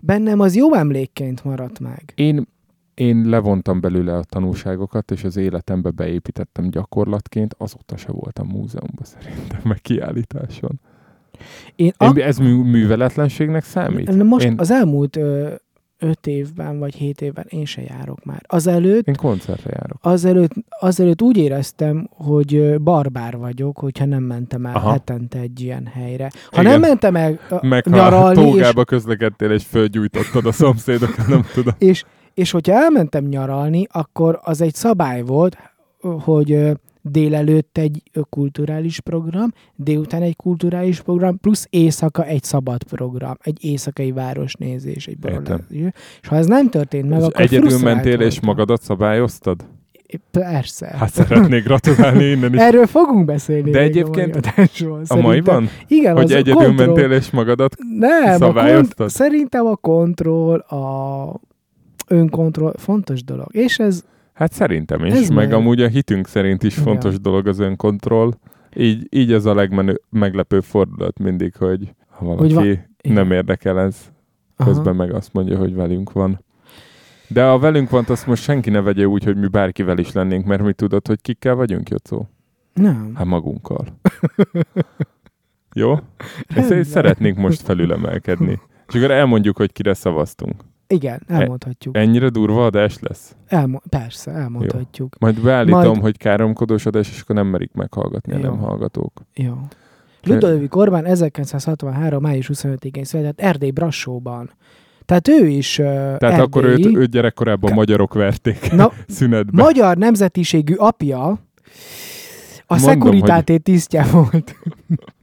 Bennem 0.00 0.40
az 0.40 0.56
jó 0.56 0.74
emlékként 0.74 1.44
maradt 1.44 1.80
meg. 1.80 2.12
Én, 2.14 2.46
én 2.94 3.28
levontam 3.28 3.80
belőle 3.80 4.16
a 4.16 4.22
tanulságokat, 4.24 5.10
és 5.10 5.24
az 5.24 5.36
életembe 5.36 5.90
beépítettem 5.90 6.70
gyakorlatként, 6.70 7.54
azóta 7.58 7.96
se 7.96 8.12
voltam 8.12 8.46
múzeumban 8.46 9.04
szerintem, 9.04 9.60
meg 9.64 9.80
kiállításon. 9.80 10.80
Én 11.76 11.86
Én, 11.86 11.92
ak- 11.96 12.18
ez 12.18 12.38
mű, 12.38 12.62
műveletlenségnek 12.62 13.64
számít? 13.64 14.24
most 14.24 14.44
én, 14.44 14.54
az 14.58 14.70
elmúlt 14.70 15.16
ö, 15.16 15.54
öt 15.98 16.26
évben, 16.26 16.78
vagy 16.78 16.94
hét 16.94 17.20
évben 17.20 17.44
én 17.48 17.64
se 17.64 17.82
járok 17.82 18.24
már. 18.24 18.42
Azelőtt 18.46 19.06
én 19.06 19.14
koncertre 19.14 19.70
járok. 19.70 19.98
azelőtt, 20.00 20.52
azelőtt 20.68 21.22
úgy 21.22 21.36
éreztem, 21.36 22.08
hogy 22.10 22.80
barbár 22.80 23.36
vagyok, 23.36 23.78
hogyha 23.78 24.04
nem 24.04 24.22
mentem 24.22 24.66
el 24.66 24.74
Aha. 24.74 24.90
Hetente 24.90 25.38
egy 25.38 25.60
ilyen 25.60 25.86
helyre. 25.86 26.30
Ha 26.50 26.60
Igen. 26.60 26.64
nem 26.64 26.80
mentem 26.80 27.16
el 27.16 27.38
Meg 27.60 27.86
nyaralni, 27.86 28.42
és, 28.42 28.50
tógába 28.50 28.84
közlekedtél, 28.84 29.50
és 29.50 29.64
fölgyújtottad 29.64 30.46
a 30.46 30.52
szomszédokat, 30.52 31.26
nem 31.36 31.46
tudom. 31.54 31.74
és, 31.78 32.04
és 32.34 32.50
hogyha 32.50 32.72
elmentem 32.72 33.24
nyaralni, 33.24 33.86
akkor 33.90 34.40
az 34.42 34.60
egy 34.60 34.74
szabály 34.74 35.22
volt, 35.22 35.56
hogy 36.20 36.72
délelőtt 37.02 37.78
egy 37.78 38.02
kulturális 38.30 39.00
program, 39.00 39.52
délután 39.76 40.22
egy 40.22 40.36
kulturális 40.36 41.00
program, 41.00 41.38
plusz 41.40 41.66
éjszaka 41.70 42.24
egy 42.24 42.42
szabad 42.42 42.82
program, 42.82 43.34
egy 43.42 43.64
éjszakai 43.64 44.12
városnézés, 44.12 45.06
egy 45.06 45.18
barlangzás. 45.18 45.60
És 46.22 46.28
ha 46.28 46.36
ez 46.36 46.46
nem 46.46 46.68
történt 46.68 47.08
meg, 47.08 47.18
És 47.20 47.24
akkor 47.26 47.40
egyedül 47.40 47.78
mentél, 47.78 48.12
és 48.12 48.18
voltam. 48.20 48.40
magadat 48.48 48.82
szabályoztad? 48.82 49.64
Persze. 50.30 50.86
Hát 50.98 51.12
szeretnék 51.12 51.64
gratulálni 51.64 52.24
innen 52.24 52.54
is. 52.54 52.60
Erről 52.60 52.86
fogunk 52.86 53.24
beszélni. 53.24 53.70
De 53.70 53.80
egyébként 53.80 54.36
a, 54.36 54.40
mai 54.56 54.64
A 54.64 54.68
szerintem. 54.74 55.18
maiban? 55.20 55.68
Igen, 55.88 56.14
Hogy 56.14 56.24
az 56.24 56.30
egyedül 56.30 56.54
kontroll... 56.54 56.86
mentél, 56.86 57.10
és 57.10 57.30
magadat 57.30 57.76
Nem, 57.98 58.32
a 58.32 58.36
szabályoztad? 58.36 58.96
kont... 58.96 59.10
szerintem 59.10 59.66
a 59.66 59.76
kontroll, 59.76 60.58
a 60.58 61.40
önkontroll 62.08 62.74
fontos 62.76 63.24
dolog. 63.24 63.46
És 63.54 63.78
ez 63.78 64.04
Hát 64.38 64.52
szerintem 64.52 65.04
is, 65.04 65.12
Ez 65.12 65.28
meg 65.28 65.36
meg. 65.48 65.52
amúgy 65.52 65.82
a 65.82 65.88
hitünk 65.88 66.26
szerint 66.26 66.62
is 66.62 66.74
fontos 66.74 67.20
dolog 67.20 67.46
az 67.46 67.58
önkontroll. 67.58 68.32
Így, 68.76 69.06
így 69.10 69.32
ez 69.32 69.44
a 69.44 69.54
legmenő, 69.54 70.00
meglepő 70.10 70.60
fordulat 70.60 71.18
mindig, 71.18 71.54
hogy 71.56 71.94
ha 72.08 72.24
valaki 72.24 72.54
Hogy 72.54 72.64
va- 72.66 72.88
nem 73.14 73.30
érdekel 73.30 73.80
ez, 73.80 73.96
Aha. 74.56 74.68
közben 74.70 74.96
meg 74.96 75.12
azt 75.14 75.32
mondja, 75.32 75.58
hogy 75.58 75.74
velünk 75.74 76.12
van. 76.12 76.44
De 77.28 77.44
a 77.44 77.58
velünk 77.58 77.90
van, 77.90 78.04
azt 78.08 78.26
most 78.26 78.42
senki 78.42 78.70
ne 78.70 78.80
vegye 78.80 79.04
úgy, 79.06 79.24
hogy 79.24 79.36
mi 79.36 79.46
bárkivel 79.48 79.98
is 79.98 80.12
lennénk, 80.12 80.46
mert 80.46 80.62
mi 80.62 80.72
tudod, 80.72 81.06
hogy 81.06 81.20
kikkel 81.20 81.54
vagyunk, 81.54 81.88
Jocó? 81.88 82.28
Nem. 82.74 83.12
Hát 83.14 83.26
magunkkal. 83.26 83.86
Jó? 85.74 85.94
Ezt 86.48 86.84
szeretnénk 86.84 87.36
most 87.38 87.60
felülemelkedni. 87.62 88.60
És 88.88 88.94
akkor 88.94 89.10
elmondjuk, 89.10 89.56
hogy 89.56 89.72
kire 89.72 89.94
szavaztunk. 89.94 90.54
Igen, 90.88 91.22
elmondhatjuk. 91.26 91.96
Ennyire 91.96 92.28
durva 92.28 92.64
adás 92.64 92.98
lesz? 93.00 93.36
Elmo- 93.46 93.82
persze, 93.88 94.30
elmondhatjuk. 94.30 95.16
Majd 95.18 95.40
beállítom, 95.40 95.80
Majd- 95.80 96.00
hogy 96.00 96.16
káromkodós 96.16 96.86
adás, 96.86 97.10
és 97.10 97.20
akkor 97.20 97.34
nem 97.36 97.46
merik 97.46 97.72
meghallgatni 97.72 98.32
a 98.32 98.36
Jó. 98.36 98.42
nem 98.42 98.58
hallgatók. 98.58 99.12
Jó. 99.34 99.54
Ludovik 100.22 100.76
Orbán 100.76 101.04
1963. 101.04 102.22
május 102.22 102.50
25-én 102.52 103.04
született 103.04 103.40
Erdély 103.40 103.70
Brassóban. 103.70 104.50
Tehát 105.04 105.28
ő 105.28 105.46
is 105.46 105.78
uh, 105.78 105.84
Tehát 105.84 106.22
erdélyi, 106.22 106.40
akkor 106.40 106.64
őt, 106.64 106.86
őt 106.86 107.10
gyerekkorában 107.10 107.72
magyarok 107.72 108.14
verték 108.14 108.72
Na, 108.72 108.92
szünetbe. 109.08 109.62
magyar 109.62 109.96
nemzetiségű 109.96 110.74
apja 110.74 111.22
a 111.26 111.38
Mondom, 112.68 112.88
szekuritáté 112.88 113.56
tisztje 113.56 114.06
volt. 114.12 114.54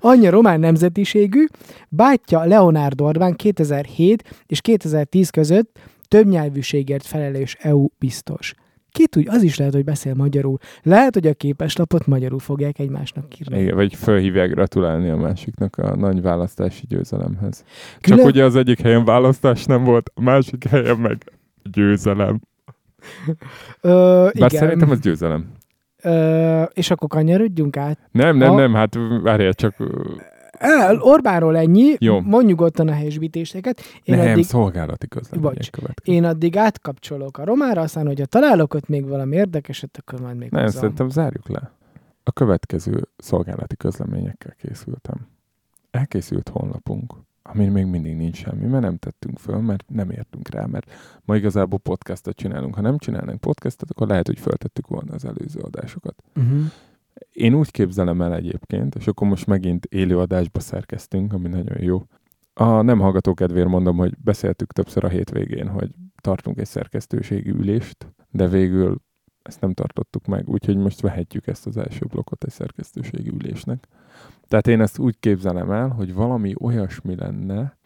Anyja 0.00 0.30
román 0.30 0.60
nemzetiségű, 0.60 1.44
bátyja 1.88 2.44
Leonard 2.44 3.00
Orbán 3.00 3.34
2007 3.34 4.44
és 4.46 4.60
2010 4.60 5.30
között 5.30 5.78
többnyelvűségért 6.08 7.06
felelős 7.06 7.56
EU 7.60 7.86
biztos. 7.98 8.54
Ki 8.90 9.06
tudja, 9.06 9.32
az 9.32 9.42
is 9.42 9.56
lehet, 9.56 9.74
hogy 9.74 9.84
beszél 9.84 10.14
magyarul. 10.14 10.58
Lehet, 10.82 11.14
hogy 11.14 11.26
a 11.26 11.34
képeslapot 11.34 12.06
magyarul 12.06 12.38
fogják 12.38 12.78
egymásnak 12.78 13.38
írni. 13.38 13.60
Igen, 13.60 13.74
vagy 13.74 13.94
fölhívják 13.94 14.50
gratulálni 14.50 15.08
a 15.08 15.16
másiknak 15.16 15.76
a 15.76 15.96
nagy 15.96 16.22
választási 16.22 16.84
győzelemhez. 16.88 17.64
Csak 17.92 18.00
Külön- 18.00 18.26
ugye 18.26 18.44
az 18.44 18.56
egyik 18.56 18.80
helyen 18.80 19.04
választás 19.04 19.64
nem 19.64 19.84
volt, 19.84 20.10
a 20.14 20.20
másik 20.20 20.68
helyen 20.68 20.96
meg 20.96 21.32
győzelem. 21.72 22.40
Ö, 23.80 23.90
Bár 24.24 24.32
igen. 24.34 24.48
szerintem 24.48 24.90
ez 24.90 25.00
győzelem. 25.00 25.46
Ö, 26.02 26.62
és 26.62 26.90
akkor 26.90 27.08
kanyarodjunk 27.08 27.76
át. 27.76 27.98
Nem, 28.10 28.36
nem, 28.36 28.48
Ha- 28.50 28.56
nem, 28.56 28.74
hát 28.74 28.94
várjál 29.22 29.52
csak. 29.52 29.74
El, 30.58 30.98
Orbánról 31.00 31.56
ennyi, 31.56 31.94
Jó. 31.98 32.20
mondj 32.20 32.46
nyugodtan 32.46 32.88
a 32.88 32.92
helyesbítéseket. 32.92 33.80
Én 34.02 34.16
nem, 34.16 34.30
addig, 34.30 34.44
szolgálati 34.44 35.08
közlemények 35.08 35.70
én 36.02 36.24
addig 36.24 36.56
átkapcsolok 36.56 37.38
a 37.38 37.44
románra, 37.44 37.80
aztán, 37.80 38.06
hogyha 38.06 38.26
találok 38.26 38.74
ott 38.74 38.88
még 38.88 39.08
valami 39.08 39.36
érdekeset, 39.36 39.96
akkor 40.00 40.20
majd 40.20 40.36
még 40.36 40.50
Nem, 40.50 40.62
hozom. 40.62 40.80
szerintem 40.80 41.08
zárjuk 41.08 41.48
le. 41.48 41.72
A 42.22 42.32
következő 42.32 43.08
szolgálati 43.16 43.76
közleményekkel 43.76 44.54
készültem. 44.62 45.28
Elkészült 45.90 46.48
honlapunk, 46.48 47.14
amin 47.46 47.70
még 47.70 47.84
mindig 47.86 48.16
nincs 48.16 48.36
semmi, 48.36 48.66
mert 48.66 48.82
nem 48.82 48.96
tettünk 48.96 49.38
föl, 49.38 49.58
mert 49.58 49.84
nem 49.88 50.10
értünk 50.10 50.48
rá, 50.48 50.66
mert 50.66 50.90
ma 51.24 51.36
igazából 51.36 51.78
podcastot 51.78 52.36
csinálunk. 52.36 52.74
Ha 52.74 52.80
nem 52.80 52.98
csinálnánk 52.98 53.40
podcastot, 53.40 53.90
akkor 53.90 54.06
lehet, 54.06 54.26
hogy 54.26 54.38
föltettük 54.38 54.86
volna 54.86 55.12
az 55.12 55.24
előző 55.24 55.60
adásokat. 55.60 56.22
Uh-huh. 56.36 56.64
Én 57.32 57.54
úgy 57.54 57.70
képzelem 57.70 58.22
el 58.22 58.34
egyébként, 58.34 58.94
és 58.94 59.06
akkor 59.06 59.28
most 59.28 59.46
megint 59.46 59.84
élő 59.84 60.18
adásba 60.18 60.60
szerkeztünk, 60.60 61.32
ami 61.32 61.48
nagyon 61.48 61.82
jó. 61.82 62.06
A 62.54 62.82
nem 62.82 62.98
hallgató 62.98 63.34
kedvéért 63.34 63.68
mondom, 63.68 63.96
hogy 63.96 64.14
beszéltük 64.18 64.72
többször 64.72 65.04
a 65.04 65.08
hétvégén, 65.08 65.68
hogy 65.68 65.90
tartunk 66.20 66.58
egy 66.58 66.66
szerkesztőségi 66.66 67.50
ülést, 67.50 68.14
de 68.30 68.48
végül 68.48 69.00
ezt 69.42 69.60
nem 69.60 69.72
tartottuk 69.72 70.26
meg, 70.26 70.48
úgyhogy 70.48 70.76
most 70.76 71.00
vehetjük 71.00 71.46
ezt 71.46 71.66
az 71.66 71.76
első 71.76 72.06
blokkot 72.06 72.44
egy 72.44 72.50
szerkesztőségi 72.50 73.28
ülésnek. 73.28 73.88
Tehát 74.48 74.66
én 74.66 74.80
ezt 74.80 74.98
úgy 74.98 75.16
képzelem 75.20 75.70
el, 75.70 75.88
hogy 75.88 76.14
valami 76.14 76.54
olyasmi 76.60 77.16
lenne 77.16 77.76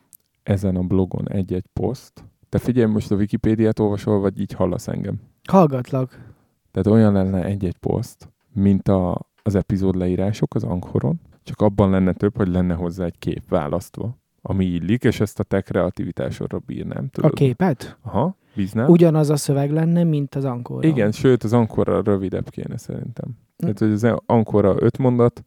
ezen 0.42 0.76
a 0.76 0.82
blogon 0.82 1.28
egy-egy 1.28 1.66
poszt. 1.72 2.24
Te 2.48 2.58
figyelj, 2.58 2.92
most 2.92 3.10
a 3.10 3.16
Wikipédiát 3.16 3.78
olvasol, 3.78 4.20
vagy 4.20 4.40
így 4.40 4.52
hallasz 4.52 4.88
engem? 4.88 5.20
Hallgatlak. 5.48 6.28
Tehát 6.70 6.88
olyan 6.88 7.12
lenne 7.12 7.44
egy-egy 7.44 7.76
poszt, 7.76 8.28
mint 8.52 8.88
a, 8.88 9.20
az 9.42 9.54
epizód 9.54 9.96
leírások 9.96 10.54
az 10.54 10.64
Anchoron, 10.64 11.20
csak 11.42 11.60
abban 11.60 11.90
lenne 11.90 12.12
több, 12.12 12.36
hogy 12.36 12.48
lenne 12.48 12.74
hozzá 12.74 13.04
egy 13.04 13.18
kép 13.18 13.48
választva, 13.48 14.18
ami 14.42 14.64
illik, 14.64 15.04
és 15.04 15.20
ezt 15.20 15.40
a 15.40 15.42
te 15.42 15.60
kreativitásodra 15.60 16.58
bírnám. 16.58 17.04
A 17.04 17.10
Tudod? 17.10 17.32
képet? 17.32 17.96
Aha, 18.02 18.36
bíznám. 18.54 18.88
Ugyanaz 18.88 19.30
a 19.30 19.36
szöveg 19.36 19.70
lenne, 19.70 20.04
mint 20.04 20.34
az 20.34 20.44
ankor. 20.44 20.84
Igen, 20.84 21.12
sőt, 21.12 21.42
az 21.42 21.52
Ankorra 21.52 22.02
rövidebb 22.02 22.48
kéne 22.48 22.76
szerintem. 22.76 23.38
Tehát, 23.56 23.78
hogy 23.78 23.90
az 23.90 24.06
Ankorra 24.26 24.74
öt 24.78 24.98
mondat, 24.98 25.44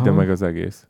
ide 0.00 0.10
meg 0.10 0.30
az 0.30 0.42
egész. 0.42 0.86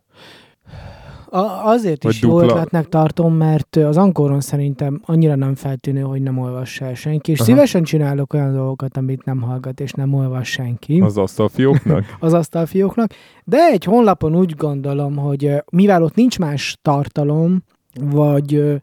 A, 1.28 1.66
azért 1.66 2.02
Vagy 2.02 2.12
is 2.12 2.22
jó 2.22 2.30
dupla- 2.30 2.50
ötletnek 2.50 2.88
tartom, 2.88 3.34
mert 3.34 3.76
az 3.76 3.96
ankoron 3.96 4.40
szerintem 4.40 5.00
annyira 5.04 5.34
nem 5.34 5.54
feltűnő, 5.54 6.00
hogy 6.00 6.22
nem 6.22 6.38
olvassa 6.38 6.84
el 6.84 6.94
senki, 6.94 7.30
és 7.30 7.38
Aha. 7.38 7.48
szívesen 7.48 7.82
csinálok 7.82 8.32
olyan 8.32 8.52
dolgokat, 8.52 8.96
amit 8.96 9.24
nem 9.24 9.40
hallgat 9.40 9.80
és 9.80 9.92
nem 9.92 10.14
olvas 10.14 10.48
senki 10.48 11.00
Az 11.00 11.18
asztalfióknak. 11.18 12.04
az 12.20 12.32
asztalfióknak, 12.32 13.10
de 13.44 13.56
egy 13.72 13.84
honlapon 13.84 14.36
úgy 14.36 14.54
gondolom, 14.56 15.16
hogy 15.16 15.62
mivel 15.70 16.02
ott 16.02 16.14
nincs 16.14 16.38
más 16.38 16.78
tartalom, 16.82 17.62
vagy 18.00 18.80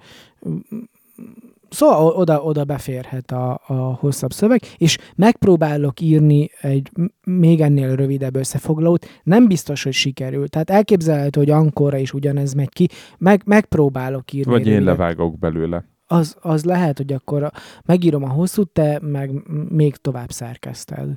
Szóval 1.70 2.06
oda, 2.12 2.42
oda 2.42 2.64
beférhet 2.64 3.32
a, 3.32 3.62
a 3.68 3.74
hosszabb 3.74 4.34
szöveg, 4.34 4.62
és 4.78 4.98
megpróbálok 5.16 6.00
írni 6.02 6.50
egy 6.62 6.92
még 7.24 7.62
ennél 7.62 7.96
rövidebb 7.96 8.36
összefoglalót, 8.36 9.06
nem 9.24 9.48
biztos, 9.48 9.84
hogy 9.84 9.94
sikerül. 9.94 10.48
Tehát 10.48 10.70
elképzelhető, 10.70 11.40
hogy 11.40 11.50
ankorra 11.50 11.98
is 11.98 12.14
ugyanez 12.14 12.54
megy 12.54 12.70
ki, 12.70 12.88
meg, 13.18 13.42
megpróbálok 13.46 14.34
írni. 14.34 14.52
Vagy 14.52 14.68
én 14.68 14.74
rövidebb. 14.74 14.98
levágok 14.98 15.40
belőle. 15.40 15.86
Az, 16.08 16.38
az 16.42 16.64
lehet, 16.64 16.98
hogy 16.98 17.14
akkor 17.14 17.52
megírom 17.86 18.24
a 18.24 18.30
hosszút, 18.30 18.70
te 18.70 19.00
meg 19.02 19.32
még 19.70 19.96
tovább 19.96 20.32
szerkeszted. 20.32 21.10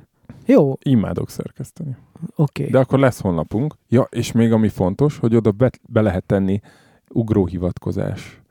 Jó, 0.45 0.73
Imádok 0.81 1.29
szerkeszteni. 1.29 1.95
oké. 2.35 2.65
De 2.65 2.79
akkor 2.79 2.99
lesz 2.99 3.21
honlapunk. 3.21 3.75
Ja, 3.89 4.07
és 4.09 4.31
még 4.31 4.51
ami 4.51 4.67
fontos, 4.67 5.17
hogy 5.17 5.35
oda 5.35 5.51
be, 5.51 5.69
be 5.87 6.01
lehet 6.01 6.23
tenni 6.25 6.59
ugróhivatkozás 7.09 8.41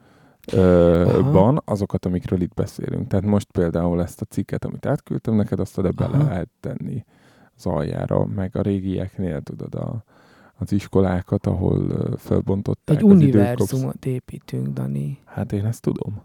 Aha. 0.47 1.31
ban 1.31 1.63
azokat, 1.65 2.07
amikről 2.07 2.41
itt 2.41 2.55
beszélünk. 2.55 3.09
Tehát 3.09 3.25
most 3.25 3.51
például 3.51 4.03
ezt 4.03 4.21
a 4.21 4.25
cikket, 4.25 4.65
amit 4.65 4.87
átküldtem 4.87 5.35
neked, 5.35 5.61
azt 5.61 5.79
oda 5.79 5.91
bele 5.91 6.17
Aha. 6.17 6.25
lehet 6.25 6.49
tenni 6.61 7.05
az 7.57 7.67
aljára, 7.67 8.25
meg 8.25 8.57
a 8.57 8.63
régieknél, 8.63 9.41
tudod, 9.41 9.75
a, 9.75 10.05
az 10.55 10.73
iskolákat, 10.73 11.47
ahol 11.47 11.87
felbontották 12.17 12.97
Egy 12.97 13.05
az 13.05 13.11
univerzumot 13.11 14.07
építünk, 14.07 14.69
Dani. 14.69 15.19
Hát 15.25 15.53
én 15.53 15.65
ezt 15.65 15.83
tudom. 15.83 16.21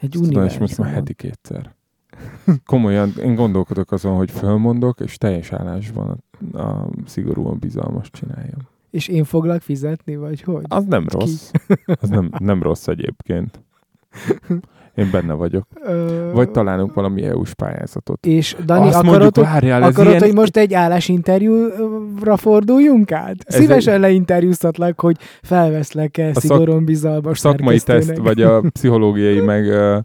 Egy 0.00 0.02
Ezt 0.02 0.12
tudom, 0.12 0.22
és 0.22 0.28
univerzumot. 0.28 0.68
most 0.68 0.78
már 0.78 0.92
heti 0.92 1.14
kétszer. 1.14 1.74
Komolyan, 2.64 3.12
én 3.22 3.34
gondolkodok 3.34 3.92
azon, 3.92 4.16
hogy 4.16 4.30
fölmondok, 4.30 5.00
és 5.00 5.16
teljes 5.16 5.52
állásban 5.52 6.22
a, 6.52 6.58
a 6.58 6.88
szigorúan 7.06 7.58
bizalmas 7.58 8.10
csináljam. 8.10 8.68
És 8.96 9.08
én 9.08 9.24
foglak 9.24 9.62
fizetni, 9.62 10.16
vagy 10.16 10.42
hogy? 10.42 10.64
Az 10.68 10.84
nem 10.84 11.06
Ki? 11.06 11.16
rossz. 11.18 11.50
Az 12.00 12.08
nem, 12.08 12.30
nem 12.38 12.62
rossz 12.62 12.86
egyébként. 12.86 13.60
Én 14.96 15.08
benne 15.10 15.32
vagyok. 15.32 15.66
Ö, 15.84 16.30
Vagy 16.32 16.50
találunk 16.50 16.94
valami 16.94 17.22
EU-s 17.22 17.54
pályázatot. 17.54 18.26
És 18.26 18.56
Dani, 18.64 18.86
Azt 18.86 18.96
akarod, 18.96 19.20
mondjuk, 19.20 19.44
várjál, 19.44 19.82
akarod 19.82 20.10
ilyen... 20.10 20.22
hogy 20.22 20.34
most 20.34 20.56
egy 20.56 20.74
állásinterjúra 20.74 22.36
forduljunk 22.36 23.12
át? 23.12 23.36
Ez 23.44 23.54
Szívesen 23.54 24.00
leinterjúztatlak, 24.00 25.00
hogy 25.00 25.16
felveszlek-e 25.42 26.32
szak- 26.32 26.40
szigorúan 26.40 26.84
bizalmas 26.84 27.38
szakmai 27.38 27.80
teszt, 27.80 28.16
vagy 28.16 28.42
a 28.42 28.60
pszichológiai, 28.72 29.40
meg 29.40 29.64
uh, 29.66 29.98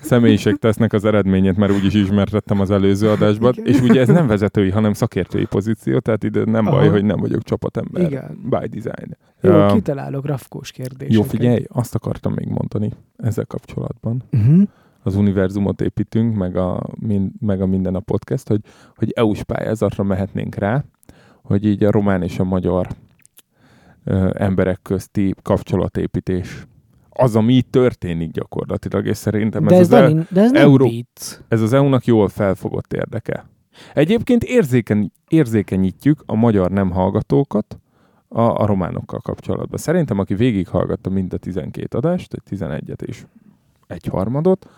személyiségtesznek 0.00 0.92
az 0.92 1.04
eredményét, 1.04 1.56
mert 1.56 1.72
úgyis 1.72 1.94
ismertettem 1.94 2.60
az 2.60 2.70
előző 2.70 3.08
adásban, 3.08 3.52
Igen. 3.56 3.74
és 3.74 3.80
ugye 3.80 4.00
ez 4.00 4.08
nem 4.08 4.26
vezetői, 4.26 4.70
hanem 4.70 4.92
szakértői 4.92 5.44
pozíció, 5.44 5.98
tehát 5.98 6.24
ide 6.24 6.44
nem 6.44 6.66
Aha. 6.66 6.76
baj, 6.76 6.88
hogy 6.88 7.04
nem 7.04 7.20
vagyok 7.20 7.42
csapatember. 7.42 8.02
Igen. 8.02 8.38
By 8.50 8.78
design. 8.78 9.16
Jó, 9.40 9.50
Ö, 9.50 9.66
kitalálok 9.72 10.26
rafkós 10.26 10.70
kérdéseket. 10.70 11.12
Jó, 11.12 11.22
figyelj, 11.22 11.64
azt 11.68 11.94
akartam 11.94 12.32
még 12.32 12.48
mondani 12.48 12.90
ezzel 13.16 13.44
kapcsolatban. 13.44 14.22
Uh-huh. 14.38 14.68
Az 15.02 15.16
univerzumot 15.16 15.80
építünk, 15.80 16.36
meg 16.36 16.56
a, 16.56 16.86
min, 17.00 17.32
meg 17.40 17.60
a 17.60 17.66
minden 17.66 17.94
a 17.94 18.00
podcast, 18.00 18.48
hogy, 18.48 18.60
hogy 18.96 19.12
EU-s 19.16 19.42
pályázatra 19.42 20.04
mehetnénk 20.04 20.54
rá, 20.54 20.84
hogy 21.42 21.64
így 21.64 21.84
a 21.84 21.90
román 21.90 22.22
és 22.22 22.38
a 22.38 22.44
magyar 22.44 22.88
ö, 24.04 24.30
emberek 24.34 24.78
közti 24.82 25.34
kapcsolatépítés 25.42 26.66
az, 27.10 27.36
ami 27.36 27.52
így 27.52 27.66
történik 27.66 28.30
gyakorlatilag, 28.30 29.06
és 29.06 29.16
szerintem 29.16 29.64
De 29.64 29.74
ez, 29.74 29.80
ez, 29.80 29.86
az, 29.86 29.92
el, 29.92 30.08
Dani, 30.08 30.26
de 30.30 30.40
ez 30.40 30.50
nem 30.50 30.62
Euró- 30.62 30.88
vicc. 30.88 31.38
ez 31.48 31.60
az 31.60 31.72
EU-nak 31.72 32.04
jól 32.04 32.28
felfogott 32.28 32.92
érdeke. 32.92 33.46
Egyébként 33.94 34.44
érzéken, 34.44 35.12
érzékenyítjük 35.28 36.22
a 36.26 36.34
magyar 36.34 36.70
nem 36.70 36.90
hallgatókat 36.90 37.78
a, 38.28 38.40
a 38.40 38.66
románokkal 38.66 39.20
kapcsolatban. 39.20 39.78
Szerintem, 39.78 40.18
aki 40.18 40.34
végighallgatta 40.34 41.10
mind 41.10 41.32
a 41.32 41.36
12 41.36 41.98
adást, 41.98 42.32
egy 42.32 42.58
11-et 42.58 43.02
és 43.02 43.24
egy 43.88 44.06
harmadot, 44.06 44.68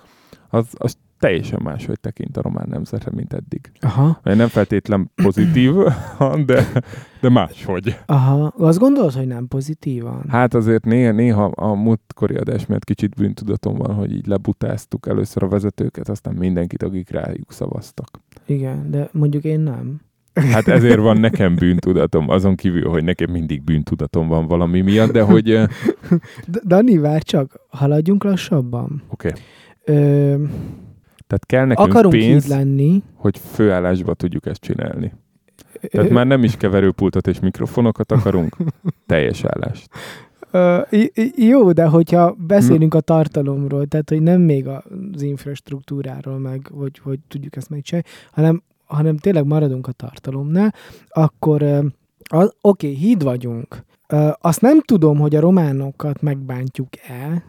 az, 0.48 0.66
az 0.78 0.96
teljesen 1.18 1.60
máshogy 1.62 2.00
tekint 2.00 2.36
a 2.36 2.42
román 2.42 2.66
nemzetre, 2.68 3.10
mint 3.14 3.32
eddig. 3.32 3.70
Aha, 3.80 4.20
Mert 4.22 4.36
nem 4.36 4.48
feltétlen 4.48 5.10
pozitív, 5.14 5.74
de, 6.46 6.66
de 7.20 7.28
máshogy. 7.28 7.98
aha. 8.06 8.46
Azt 8.56 8.78
gondolod, 8.78 9.12
hogy 9.12 9.26
nem 9.26 9.48
pozitívan? 9.48 10.24
Hát 10.28 10.54
azért 10.54 10.84
néha, 10.84 11.12
néha 11.12 11.44
a 11.44 11.74
múltkori 11.74 12.34
adás 12.34 12.66
miatt 12.66 12.84
kicsit 12.84 13.14
bűntudatom 13.14 13.74
van, 13.76 13.94
hogy 13.94 14.12
így 14.12 14.26
lebutáztuk 14.26 15.06
először 15.06 15.42
a 15.42 15.48
vezetőket, 15.48 16.08
aztán 16.08 16.34
mindenkit, 16.34 16.82
akik 16.82 17.10
rájuk 17.10 17.52
szavaztak. 17.52 18.08
Igen, 18.46 18.90
de 18.90 19.08
mondjuk 19.12 19.44
én 19.44 19.60
nem. 19.60 20.00
Hát 20.52 20.68
ezért 20.68 20.98
van 20.98 21.16
nekem 21.20 21.54
bűntudatom, 21.54 22.28
azon 22.28 22.54
kívül, 22.54 22.88
hogy 22.88 23.04
nekem 23.04 23.30
mindig 23.30 23.62
bűntudatom 23.62 24.28
van 24.28 24.46
valami 24.46 24.80
miatt, 24.80 25.12
de 25.12 25.22
hogy 25.22 25.58
Dani, 26.66 26.98
vár 26.98 27.22
csak, 27.22 27.60
haladjunk 27.68 28.24
lassabban. 28.24 29.02
oké. 29.08 29.32
Ö, 29.84 29.94
Tehát 31.26 31.46
kell 31.46 31.64
nekünk 31.64 31.88
akarunk 31.88 32.14
pénz, 32.14 32.46
lenni. 32.48 33.02
hogy 33.14 33.38
főállásba 33.38 34.14
tudjuk 34.14 34.46
ezt 34.46 34.60
csinálni. 34.60 35.12
Tehát 35.80 36.10
már 36.10 36.26
nem 36.26 36.44
is 36.44 36.56
keverőpultot 36.56 37.26
és 37.26 37.40
mikrofonokat 37.40 38.12
akarunk, 38.12 38.56
teljes 39.06 39.44
állást. 39.44 39.88
Ö, 40.50 40.80
jó, 41.36 41.72
de 41.72 41.84
hogyha 41.84 42.36
beszélünk 42.46 42.94
a 42.94 43.00
tartalomról, 43.00 43.86
tehát 43.86 44.08
hogy 44.08 44.22
nem 44.22 44.40
még 44.40 44.66
az 44.68 45.22
infrastruktúráról, 45.22 46.38
meg 46.38 46.70
hogy, 46.72 46.98
hogy 47.02 47.18
tudjuk 47.28 47.56
ezt 47.56 47.70
megcsinálni, 47.70 48.08
hanem, 48.30 48.62
hanem 48.94 49.16
tényleg 49.16 49.46
maradunk 49.46 49.86
a 49.86 49.92
tartalomnál, 49.92 50.74
akkor 51.08 51.62
oké, 51.62 52.50
okay, 52.60 52.94
híd 52.94 53.22
vagyunk. 53.22 53.84
Azt 54.40 54.60
nem 54.60 54.80
tudom, 54.80 55.18
hogy 55.18 55.36
a 55.36 55.40
románokat 55.40 56.22
megbántjuk-e 56.22 57.42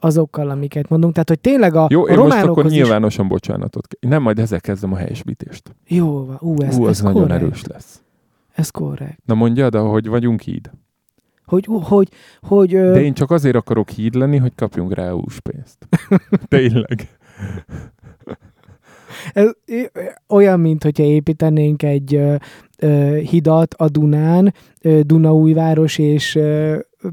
azokkal, 0.00 0.50
amiket 0.50 0.88
mondunk. 0.88 1.12
Tehát, 1.12 1.28
hogy 1.28 1.40
tényleg 1.40 1.74
a, 1.74 1.86
Jó, 1.90 2.04
a 2.04 2.08
én 2.08 2.16
most 2.16 2.18
akkor 2.18 2.30
románokhoz 2.30 2.72
is... 2.72 2.78
nyilvánosan 2.78 3.28
bocsánatot. 3.28 3.86
k- 3.86 3.96
Nem, 4.00 4.22
majd 4.22 4.38
ezzel 4.38 4.60
kezdem 4.60 4.92
a 4.92 4.96
helyesbítést. 4.96 5.74
Jó, 5.86 6.24
van. 6.24 6.36
ú, 6.40 6.62
ez, 6.62 6.76
Ú, 6.78 6.82
ez 6.82 6.90
az 6.90 7.00
nagyon 7.00 7.22
korrekt. 7.22 7.42
erős 7.42 7.64
lesz. 7.64 8.02
Ez 8.54 8.70
korrekt. 8.70 9.18
Na 9.24 9.34
mondjad, 9.34 9.74
hogy 9.74 10.08
vagyunk 10.08 10.40
híd. 10.40 10.70
Hogy, 11.46 11.68
hogy, 11.82 12.08
hogy 12.40 12.70
De 12.70 13.02
én 13.02 13.14
csak 13.14 13.30
azért 13.30 13.56
akarok 13.56 13.88
híd 13.90 14.14
lenni, 14.14 14.36
hogy 14.36 14.54
kapjunk 14.54 14.94
rá 14.94 15.04
EU-s 15.04 15.40
pénzt. 15.40 15.86
Tényleg. 16.48 17.08
Ez 19.32 19.50
olyan, 20.28 20.60
mint 20.60 20.82
hogyha 20.82 21.02
építenénk 21.02 21.82
egy 21.82 22.20
hidat 23.30 23.74
a 23.74 23.88
Dunán, 23.88 24.54
Dunaújváros 25.00 25.98
és 25.98 26.38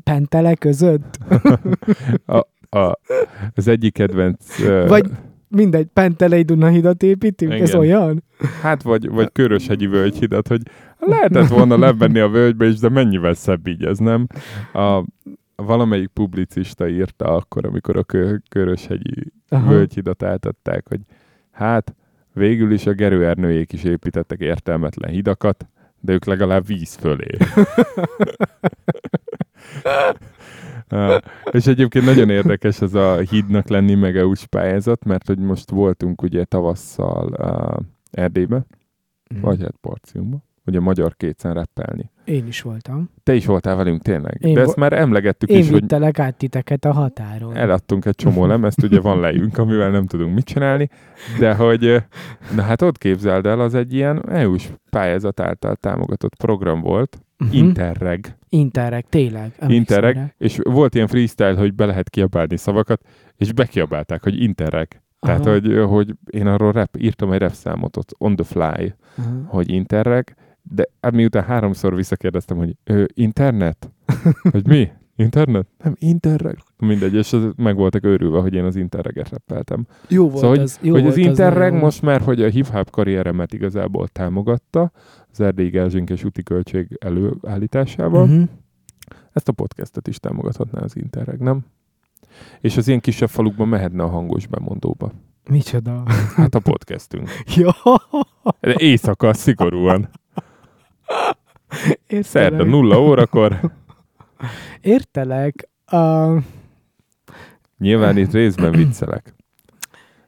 Pentele 0.04 0.56
között. 0.56 1.18
A, 2.72 3.00
az 3.56 3.68
egyik 3.68 3.94
kedvenc... 3.94 4.58
Vagy 4.88 5.06
mindegy, 5.48 5.86
Pentelei 5.86 6.42
Dunahidat 6.42 7.04
építünk, 7.04 7.52
ez 7.52 7.70
Igen. 7.70 7.80
olyan? 7.80 8.24
Hát 8.62 8.84
vagy, 8.84 9.10
vagy 9.10 9.32
Köröshegyi 9.32 9.88
völgyhidat, 9.88 10.48
hogy 10.48 10.62
lehetett 11.00 11.48
volna 11.48 11.78
levenni 11.78 12.20
a 12.20 12.30
völgybe 12.30 12.66
is, 12.66 12.80
de 12.80 12.90
mennyivel 12.90 13.34
szebb 13.34 13.68
így 13.68 13.84
ez, 13.84 13.98
nem? 13.98 14.28
A, 14.74 15.04
valamelyik 15.56 16.08
publicista 16.08 16.90
írta 16.90 17.26
akkor, 17.26 17.66
amikor 17.66 17.98
a 17.98 18.04
kö, 18.04 18.36
Köröshegyi 18.50 19.32
Aha. 19.50 19.70
völgyhidat 19.70 20.24
átadták, 20.24 20.88
hogy 20.88 21.00
hát 21.60 21.96
végül 22.34 22.72
is 22.72 22.86
a 22.86 22.94
Gerőernőjék 22.94 23.74
is 23.74 23.84
építettek 23.84 24.40
értelmetlen 24.40 25.12
hidakat, 25.12 25.68
de 26.00 26.14
ők 26.14 26.26
legalább 26.26 26.66
víz 26.66 26.96
fölé. 26.96 27.38
És 31.52 31.68
egyébként 31.68 32.06
nagyon 32.06 32.30
érdekes 32.30 32.82
ez 32.82 32.94
a 32.94 33.18
hídnak 33.18 33.68
lenni 33.68 33.96
meg 33.96 34.18
EU-s 34.18 34.46
pályázat, 34.46 35.04
mert 35.06 35.28
hogy 35.28 35.38
most 35.40 35.70
voltunk 35.70 36.22
ugye 36.22 36.44
tavasszal 36.44 37.28
uh, 37.28 37.86
Erdélybe, 38.12 38.66
Mhm. 39.34 39.42
vagy 39.42 39.62
hát 39.62 39.76
Porciumba, 39.82 40.38
ugye 40.70 40.80
magyar 40.80 41.16
kétszer 41.16 41.54
reppelni. 41.56 42.12
Én 42.26 42.48
is 42.48 42.62
voltam. 42.62 43.10
Te 43.24 43.34
is 43.34 43.46
voltál 43.46 43.76
velünk 43.76 44.02
tényleg. 44.02 44.38
Én 44.40 44.54
De 44.54 44.62
ezt 44.62 44.76
már 44.76 44.94
emlegettük 44.94 45.50
Én 45.50 45.58
is, 45.58 45.70
hogy 45.70 45.80
vittelek 45.80 46.20
át 46.20 46.36
titeket 46.38 46.86
a 46.86 46.92
határon. 46.94 47.56
eladtunk 47.56 48.06
egy 48.06 48.16
csomó 48.16 48.46
lemezt, 48.46 48.84
ugye 48.84 49.00
van 49.00 49.20
lejünk, 49.20 49.58
amivel 49.58 49.90
nem 49.90 50.06
tudunk 50.06 50.34
mit 50.34 50.46
csinálni, 50.46 50.90
de 51.40 51.54
hogy, 51.56 52.04
na 52.56 52.62
hát 52.62 52.82
ott 52.82 52.98
képzeld 52.98 53.46
el, 53.46 53.60
az 53.60 53.74
egy 53.76 53.94
ilyen 53.94 54.30
EU-s 54.30 54.70
pályázat 54.90 55.40
által 55.40 55.76
támogatott 55.76 56.36
program 56.36 56.82
volt, 56.82 57.22
Mhm. 57.38 57.54
Interreg. 57.54 58.38
Interreg, 58.50 59.06
tényleg. 59.10 59.52
Interreg, 59.68 60.16
rá. 60.16 60.34
és 60.38 60.60
volt 60.64 60.96
ilyen 60.96 61.08
freestyle, 61.08 61.56
hogy 61.56 61.74
be 61.74 61.86
lehet 61.86 62.10
kiabálni 62.10 62.58
szavakat, 62.58 63.02
és 63.38 63.54
bekiabálták, 63.54 64.24
hogy 64.24 64.42
Interreg. 64.42 65.02
Tehát, 65.20 65.40
Aha. 65.46 65.50
hogy, 65.52 65.84
hogy 65.88 66.14
én 66.32 66.48
arról 66.48 66.72
rap, 66.72 66.98
írtam 66.98 67.32
egy 67.32 67.40
rap 67.40 67.52
számot 67.52 67.98
ott 67.98 68.16
on 68.18 68.36
the 68.36 68.46
fly, 68.46 68.94
Aha. 69.18 69.30
hogy 69.48 69.72
Interreg, 69.72 70.36
de 70.64 70.86
hát 71.02 71.12
miután 71.12 71.44
háromszor 71.44 71.96
visszakérdeztem, 71.96 72.58
hogy 72.58 72.76
ö, 72.84 73.04
internet? 73.14 73.92
hogy 74.52 74.68
mi? 74.68 74.90
Internet? 75.16 75.68
Nem, 75.84 75.96
Interreg. 76.00 76.58
Mindegy, 76.78 77.14
és 77.14 77.34
az 77.34 77.48
meg 77.56 77.76
voltak 77.76 78.04
őrülve, 78.06 78.40
hogy 78.40 78.54
én 78.54 78.64
az 78.64 78.76
Interreget 78.76 79.30
rappeltem. 79.30 79.86
Jó 80.08 80.30
volt 80.30 80.42
Szóval, 80.44 80.60
az. 80.60 80.80
Jó 80.82 80.92
hogy 80.92 81.02
volt 81.02 81.14
az 81.14 81.20
Interreg 81.20 81.68
nagyon. 81.72 81.84
most 81.86 82.02
már, 82.02 82.22
hogy 82.22 82.42
a 82.42 82.50
hip-hop 82.50 82.90
karrieremet 82.90 83.54
igazából 83.54 84.08
támogatta, 84.08 84.92
az 85.32 85.40
erdélyi 85.40 85.70
gázsink 85.70 86.12
úti 86.26 86.44
költség 86.44 86.98
előállításával, 87.02 88.26
Mhm. 88.26 88.42
ezt 89.34 89.48
a 89.48 89.52
podcastet 89.52 90.08
is 90.08 90.18
támogathatná 90.20 90.82
az 90.82 90.96
Interreg, 90.96 91.40
nem? 91.40 91.66
És 92.62 92.78
az 92.78 92.88
ilyen 92.88 93.00
kisebb 93.00 93.30
falukban 93.30 93.68
mehetne 93.68 94.04
a 94.04 94.08
hangos 94.08 94.48
bemondóba. 94.48 95.12
Micsoda? 95.50 96.04
Hát 96.36 96.56
a 96.56 96.60
podcastünk. 96.60 97.30
Jó. 97.56 97.70
De 98.60 98.74
éjszaka 98.78 99.34
szigorúan. 99.34 100.10
Értelek. 102.08 102.24
Szerda 102.26 102.64
nulla 102.64 103.00
órakor. 103.02 103.60
Értelek. 104.82 105.70
Uh, 105.92 106.44
Nyilván 107.78 108.18
itt 108.18 108.32
részben 108.32 108.72
viccelek. 108.72 109.34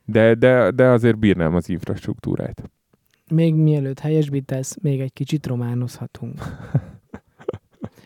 De, 0.05 0.35
de, 0.35 0.71
de 0.71 0.83
azért 0.87 1.17
bírnám 1.17 1.55
az 1.55 1.69
infrastruktúrát. 1.69 2.63
még 3.29 3.53
mielőtt 3.55 3.99
helyesbítesz, 3.99 4.77
még 4.81 4.99
egy 4.99 5.13
kicsit 5.13 5.45
románozhatunk. 5.47 6.39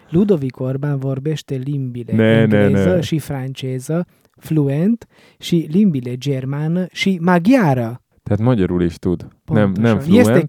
Ludovic 0.09 0.59
Orbán 0.59 0.99
vorbeste 0.99 1.55
limbile 1.55 2.13
Ne, 2.13 2.45
ne, 2.45 2.63
ingleză 2.65 2.95
ne. 2.95 3.01
și 3.01 3.19
franceză 3.19 4.05
fluent 4.37 5.07
și 5.39 5.67
limbile 5.71 6.15
germană 6.17 6.87
și 6.91 7.17
maghiară. 7.21 8.01
Tehát 8.25 8.41
magyarul 8.43 8.81
is 8.83 8.95
tud. 8.95 9.27
Nem, 9.45 9.71
nem 9.71 9.97
Pontosan. 9.97 10.19
Este 10.19 10.31
fluent. 10.31 10.47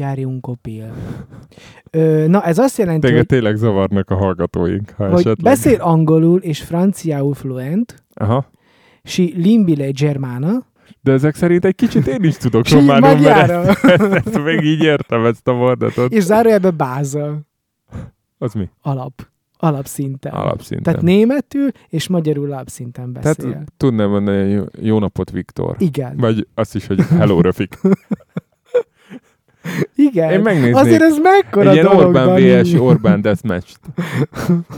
are 0.00 0.26
un 0.26 0.40
copil. 0.40 0.92
Ö, 1.90 2.26
na, 2.28 2.42
ez 2.44 2.58
azt 2.58 2.78
jelenti, 2.78 3.00
Téged 3.00 3.16
hogy, 3.18 3.26
tényleg 3.26 3.56
zavarnak 3.56 4.10
a 4.10 4.14
hallgatóink, 4.14 4.90
ha 4.96 5.04
hogy 5.04 5.12
esetleg. 5.12 5.36
beszél 5.36 5.80
angolul 5.80 6.40
és 6.40 6.62
franciául 6.62 7.34
fluent, 7.34 8.04
Aha. 8.14 8.50
și 9.02 9.34
limbile 9.36 9.90
germană, 9.90 10.66
De 11.00 11.12
ezek 11.12 11.34
szerint 11.34 11.64
egy 11.64 11.74
kicsit 11.74 12.06
én 12.06 12.22
is 12.22 12.36
tudok 12.36 12.68
románul, 12.78 13.00
mert 13.00 13.14
maghiară. 13.22 13.68
ezt, 13.68 14.02
ezt 14.26 14.42
még 14.44 14.64
így 14.64 14.82
értem, 14.82 15.24
ezt 15.24 15.48
a 15.48 15.52
mondatot. 15.52 16.12
és 16.12 16.22
zárójelbe 16.22 16.70
báză. 16.70 17.40
Az 18.38 18.52
mi? 18.52 18.70
Alap. 18.80 19.26
Alapszinten. 19.58 20.32
Alapszinten. 20.32 20.82
Tehát 20.82 21.02
németül 21.02 21.70
és 21.88 22.08
magyarul 22.08 22.52
alapszinten 22.52 23.12
beszél. 23.12 23.50
Tehát 23.50 23.72
tudnám 23.76 24.10
mondani, 24.10 24.54
hogy 24.54 24.68
jó- 24.86 24.98
napot, 24.98 25.30
Viktor. 25.30 25.76
Igen. 25.78 26.16
Vagy 26.16 26.46
azt 26.54 26.74
is, 26.74 26.86
hogy 26.86 27.00
hello, 27.00 27.40
Röfik. 27.40 27.78
Igen. 29.94 30.32
Én 30.32 30.40
megnéznék 30.40 30.74
Azért 30.74 31.02
ez 31.02 31.18
mekkora 31.18 31.70
Egy 31.70 31.80
dolog, 31.80 31.98
Orbán 31.98 32.62
vs. 32.62 32.72
Orbán 32.72 33.20
deathmatch 33.20 33.76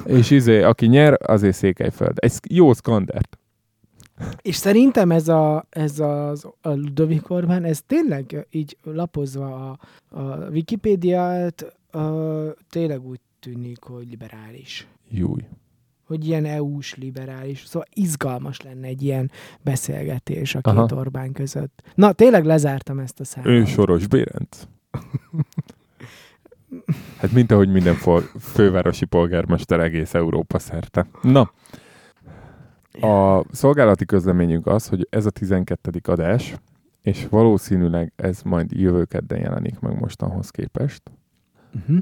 És 0.06 0.30
izé, 0.30 0.62
aki 0.62 0.86
nyer, 0.86 1.18
azért 1.22 1.56
Székelyföld. 1.56 2.16
Egy 2.16 2.32
jó 2.48 2.72
szkandert. 2.72 3.38
És 4.42 4.56
szerintem 4.56 5.10
ez 5.10 5.28
a, 5.28 5.66
ez 5.70 5.98
az, 6.00 6.44
a 6.60 6.68
Ludovic 6.68 7.30
Orbán, 7.30 7.64
ez 7.64 7.80
tényleg 7.86 8.46
így 8.50 8.76
lapozva 8.82 9.70
a, 9.70 9.78
a 10.20 10.48
Wikipédiát, 10.50 11.76
ö, 11.90 12.48
tényleg 12.70 13.06
úgy 13.06 13.20
tűnik, 13.52 13.82
hogy 13.82 14.08
liberális. 14.08 14.86
Júj. 15.10 15.44
Hogy 16.04 16.26
ilyen 16.26 16.44
EU-s 16.44 16.94
liberális. 16.94 17.64
Szóval 17.66 17.88
izgalmas 17.92 18.60
lenne 18.60 18.86
egy 18.86 19.02
ilyen 19.02 19.30
beszélgetés 19.62 20.54
a 20.54 20.60
két 20.60 20.74
Aha. 20.74 20.96
Orbán 20.96 21.32
között. 21.32 21.82
Na, 21.94 22.12
tényleg 22.12 22.44
lezártam 22.44 22.98
ezt 22.98 23.20
a 23.20 23.24
számot. 23.24 23.48
Ő 23.48 23.64
Soros 23.64 24.06
Bérenc. 24.06 24.66
Hát 27.18 27.32
mint 27.32 27.50
ahogy 27.50 27.68
minden 27.68 27.94
fol- 27.94 28.30
fővárosi 28.40 29.04
polgármester 29.04 29.80
egész 29.80 30.14
Európa 30.14 30.58
szerte. 30.58 31.06
Na, 31.22 31.52
a 33.00 33.44
szolgálati 33.50 34.04
közleményünk 34.04 34.66
az, 34.66 34.88
hogy 34.88 35.06
ez 35.10 35.26
a 35.26 35.30
12. 35.30 36.00
adás, 36.02 36.54
és 37.02 37.26
valószínűleg 37.28 38.12
ez 38.16 38.42
majd 38.42 38.72
jövő 38.72 39.04
kedden 39.04 39.40
jelenik 39.40 39.78
meg 39.80 40.00
mostanhoz 40.00 40.50
képest. 40.50 41.02
Uh-huh. 41.74 41.98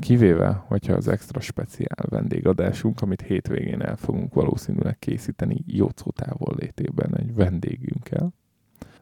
Kivéve, 0.00 0.64
hogyha 0.66 0.92
az 0.92 1.08
extra 1.08 1.40
speciál 1.40 2.06
vendégadásunk, 2.08 3.00
amit 3.00 3.22
hétvégén 3.22 3.82
el 3.82 3.96
fogunk 3.96 4.34
valószínűleg 4.34 4.98
készíteni 4.98 5.64
Jócó 5.66 6.10
távol 6.10 6.54
létében 6.58 7.16
egy 7.16 7.34
vendégünkkel. 7.34 8.32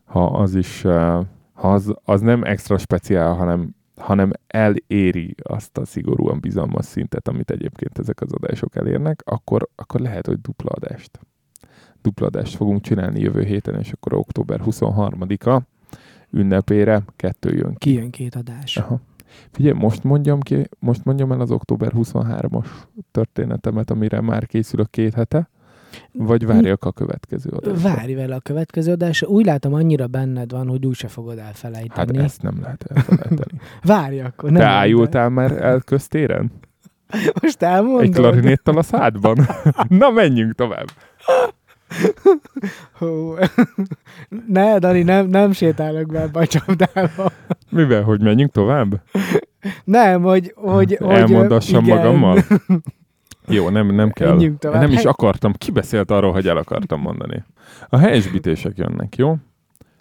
Ha 0.05 0.27
az 0.27 0.55
is, 0.55 0.85
eh, 0.85 1.27
ha 1.53 1.73
az, 1.73 1.95
az 2.05 2.21
nem 2.21 2.43
extra 2.43 2.79
speciál, 2.79 3.35
hanem, 3.35 3.75
hanem 3.97 4.31
eléri 4.47 5.35
azt 5.43 5.79
a 5.79 5.85
szigorúan 5.85 6.41
bizalmas 6.41 6.85
szintet, 6.85 7.29
amit 7.29 7.51
egyébként 7.51 7.99
ezek 7.99 8.21
az 8.21 8.33
adások 8.33 8.77
elérnek, 8.77 9.23
akkor, 9.25 9.69
akkor 9.75 10.01
lehet, 10.01 10.27
hogy 10.27 10.41
dupla 10.41 10.71
adást. 10.71 11.21
Dupla 12.03 12.27
adást 12.27 12.57
fogunk 12.57 12.81
csinálni 12.81 13.21
jövő 13.21 13.43
héten, 13.43 13.79
és 13.79 13.93
akkor 13.93 14.15
október 14.15 14.61
23-a 14.65 15.61
ünnepére 16.31 17.03
kettő 17.17 17.57
jön 17.57 17.75
ki. 17.75 17.91
Kijön 17.91 18.11
két 18.11 18.35
adás. 18.35 18.77
Aha. 18.77 19.01
Figyelj, 19.51 19.79
most 19.79 20.05
mondjam 20.05 20.41
ki, 20.41 20.69
most 20.79 21.05
mondjam 21.05 21.33
el 21.33 21.41
az 21.41 21.51
október 21.51 21.93
23-as 21.97 22.67
történetemet, 23.11 23.91
amire 23.91 24.21
már 24.21 24.47
készülök 24.47 24.91
két 24.91 25.15
hete, 25.15 25.49
vagy 26.13 26.47
várjak 26.47 26.85
a 26.85 26.93
következő 26.93 27.51
adásra? 27.51 27.89
Várj 27.89 28.15
vele 28.15 28.35
a 28.35 28.41
következő 28.41 28.93
adásra. 28.93 29.29
Úgy 29.29 29.45
látom, 29.45 29.75
annyira 29.75 30.07
benned 30.07 30.51
van, 30.53 30.69
hogy 30.69 30.87
úgyse 30.87 31.09
fogod 31.09 31.39
Hát 31.39 31.47
elfelejteni. 31.47 32.19
ezt 32.19 32.43
nem 32.43 32.59
lehet 32.61 32.83
elfelejteni. 32.83 33.61
Várj 33.83 34.21
akkor. 34.21 34.51
Te 34.51 34.59
Nem 34.59 34.69
ájultál 34.69 35.29
már 35.29 35.63
el 35.63 35.81
köztéren? 35.81 36.53
Most 37.43 37.63
elmondod? 37.63 38.03
Egy 38.03 38.11
klarinéttal 38.11 38.79
a 38.79 38.83
szádban? 38.83 39.47
Na, 39.89 40.11
menjünk 40.11 40.55
tovább. 40.55 40.87
Hú. 42.99 43.35
Ne, 44.47 44.79
Dani, 44.79 45.03
nem, 45.03 45.27
nem 45.27 45.53
sétálok 45.53 46.07
be 46.07 46.21
ebbe 46.21 46.41
a 46.41 46.47
csapdába. 46.47 47.33
Mivel, 47.71 48.03
hogy 48.03 48.21
menjünk 48.21 48.53
tovább? 48.53 49.03
Nem, 49.85 50.23
hogy... 50.23 50.53
hogy, 50.57 50.97
hogy 51.01 51.17
Elmondassam 51.17 51.85
magammal? 51.85 52.39
Jó, 53.47 53.69
nem, 53.69 53.95
nem 53.95 54.11
kell. 54.11 54.41
Nem 54.61 54.93
is 54.93 55.05
akartam. 55.05 55.53
Ki 55.53 55.71
beszélt 55.71 56.11
arról, 56.11 56.33
hogy 56.33 56.49
el 56.49 56.57
akartam 56.57 57.01
mondani? 57.01 57.45
A 57.89 57.97
helyesbítések 57.97 58.77
jönnek, 58.77 59.17
jó? 59.17 59.37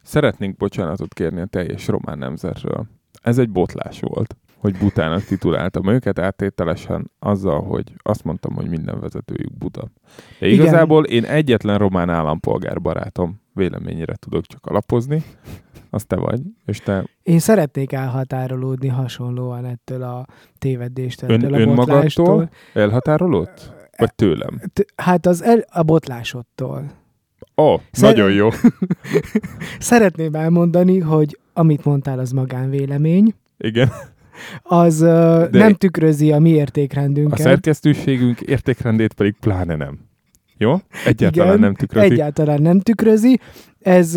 Szeretnénk 0.02 0.58
bocsánatot 0.58 1.14
kérni 1.14 1.42
a 1.42 1.46
teljes 1.46 1.88
román 1.88 2.18
nemzetről. 2.18 2.86
Ez 3.22 3.38
egy 3.38 3.50
botlás 3.50 4.00
volt, 4.00 4.36
hogy 4.60 4.78
butának 4.78 5.24
tituláltam 5.24 5.88
őket 5.88 6.20
áttételesen 6.20 7.12
azzal, 7.20 7.62
hogy 7.62 7.94
azt 7.98 8.24
mondtam, 8.24 8.54
hogy 8.54 8.70
minden 8.70 9.00
vezetőjük 9.00 9.58
buta. 9.58 9.92
De 10.40 10.48
Igen. 10.48 10.60
igazából 10.60 11.06
én 11.06 11.24
egyetlen 11.24 11.78
román 11.78 12.10
állampolgár 12.10 12.82
barátom 12.82 13.42
véleményére 13.54 14.16
tudok 14.16 14.46
csak 14.46 14.66
alapozni, 14.66 15.24
az 15.90 16.04
te 16.04 16.16
vagy, 16.16 16.42
és 16.66 16.80
te 16.80 17.04
Én 17.24 17.40
szeretnék 17.40 17.92
elhatárolódni 17.92 18.88
hasonlóan 18.88 19.66
ettől 19.66 20.04
a 20.04 20.26
tévedéstől, 20.58 21.30
ön, 21.30 21.36
ettől 21.36 21.54
a 21.54 21.60
önmagadtól 21.60 22.50
elhatárolódsz? 22.74 23.72
Vagy 23.98 24.16
tőlem? 24.16 24.62
Hát 24.96 25.26
az 25.26 25.44
el, 25.44 25.66
a 25.70 25.84
botlásodtól. 25.84 26.92
Ó, 27.58 27.64
oh, 27.64 27.80
Szer- 27.92 28.16
nagyon 28.16 28.32
jó. 28.32 28.50
Szeretném 29.80 30.34
elmondani, 30.34 31.00
hogy 31.00 31.40
amit 31.54 31.86
mondtál, 31.86 32.20
az 32.20 32.32
magánvélemény. 32.32 33.34
Igen. 33.58 33.92
Az 34.64 35.00
De- 35.00 35.48
nem 35.52 35.74
tükrözi 35.74 36.32
a 36.32 36.40
mi 36.40 36.52
A 36.52 36.56
értékrendünket. 36.56 37.40
szerkesztőségünk 37.40 38.42
értékrendét 38.42 39.14
pedig 39.14 39.36
pláne 39.40 39.76
nem. 39.76 40.00
Jó? 40.58 40.76
Egyáltalán 41.06 41.48
Igen, 41.48 41.60
nem 41.60 41.74
tükrözi. 41.74 42.12
Egyáltalán 42.12 42.62
nem 42.62 42.80
tükrözi. 42.80 43.40
Ez, 43.80 44.16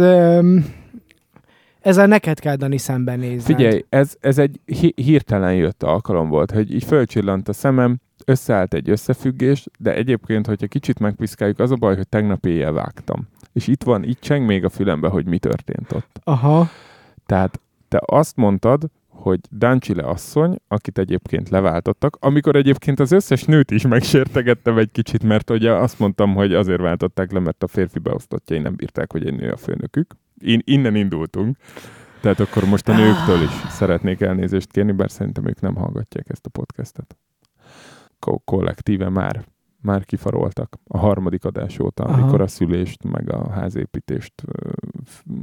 ez 1.81 1.97
a 1.97 2.07
neked 2.07 2.39
kell, 2.41 2.57
Dani, 2.57 2.79
szembenézned. 2.79 3.57
Figyelj, 3.57 3.85
ez, 3.89 4.15
ez 4.21 4.39
egy 4.39 4.61
hi- 4.65 5.01
hirtelen 5.01 5.55
jött 5.55 5.83
alkalom 5.83 6.29
volt, 6.29 6.51
hogy 6.51 6.75
így 6.75 6.85
fölcsillant 6.85 7.49
a 7.49 7.53
szemem, 7.53 7.97
összeállt 8.25 8.75
egy 8.75 8.91
összefüggés, 8.91 9.67
de 9.79 9.95
egyébként, 9.95 10.47
hogyha 10.47 10.67
kicsit 10.67 10.99
megpiszkáljuk, 10.99 11.59
az 11.59 11.71
a 11.71 11.75
baj, 11.77 11.97
hogy 11.97 12.09
tegnap 12.09 12.47
éjjel 12.47 12.73
vágtam. 12.73 13.29
És 13.53 13.67
itt 13.67 13.83
van, 13.83 14.05
itt 14.05 14.21
cseng 14.21 14.47
még 14.47 14.65
a 14.65 14.69
fülembe, 14.69 15.09
hogy 15.09 15.27
mi 15.27 15.39
történt 15.39 15.93
ott. 15.93 16.21
Aha, 16.25 16.71
Tehát 17.27 17.61
te 17.89 18.01
azt 18.07 18.37
mondtad, 18.37 18.85
hogy 19.23 19.41
Dancsile 19.51 20.03
asszony, 20.03 20.57
akit 20.69 20.99
egyébként 20.99 21.49
leváltottak, 21.49 22.17
amikor 22.21 22.57
egyébként 22.57 23.01
az 23.01 23.13
összes 23.13 23.45
nőt 23.45 23.71
is 23.71 23.87
megsértegettem 23.87 24.79
egy 24.79 24.91
kicsit, 24.91 25.23
mert 25.23 25.51
ugye 25.51 25.73
azt 25.73 25.99
mondtam, 25.99 26.35
hogy 26.35 26.55
azért 26.55 26.81
váltották 26.81 27.33
le, 27.33 27.39
mert 27.39 27.63
a 27.63 27.67
férfi 27.67 27.99
beosztottjai 27.99 28.59
nem 28.59 28.77
bírták, 28.77 29.13
hogy 29.13 29.27
egy 29.27 29.35
nő 29.35 29.51
a 29.51 29.57
főnökük. 29.57 30.15
In, 30.39 30.61
innen 30.65 30.95
indultunk. 30.95 31.57
Tehát 32.21 32.41
akkor 32.41 32.65
most 32.65 32.89
a 32.89 32.97
nőktől 32.97 33.43
is 33.43 33.51
szeretnék 33.69 34.21
elnézést 34.21 34.71
kérni, 34.71 34.93
bár 34.93 35.11
szerintem 35.11 35.49
ők 35.49 35.61
nem 35.61 35.75
hallgatják 35.75 36.29
ezt 36.29 36.47
a 36.47 36.51
podcastet. 36.51 37.17
Ko- 38.19 38.43
kollektíve 38.45 39.09
már, 39.09 39.45
már 39.81 40.05
kifaroltak 40.05 40.77
a 40.87 40.99
harmadik 40.99 41.45
adás 41.45 41.79
óta, 41.79 42.05
Aha. 42.05 42.21
amikor 42.21 42.41
a 42.41 42.47
szülést 42.47 43.05
meg 43.05 43.33
a 43.33 43.51
házépítést 43.51 44.33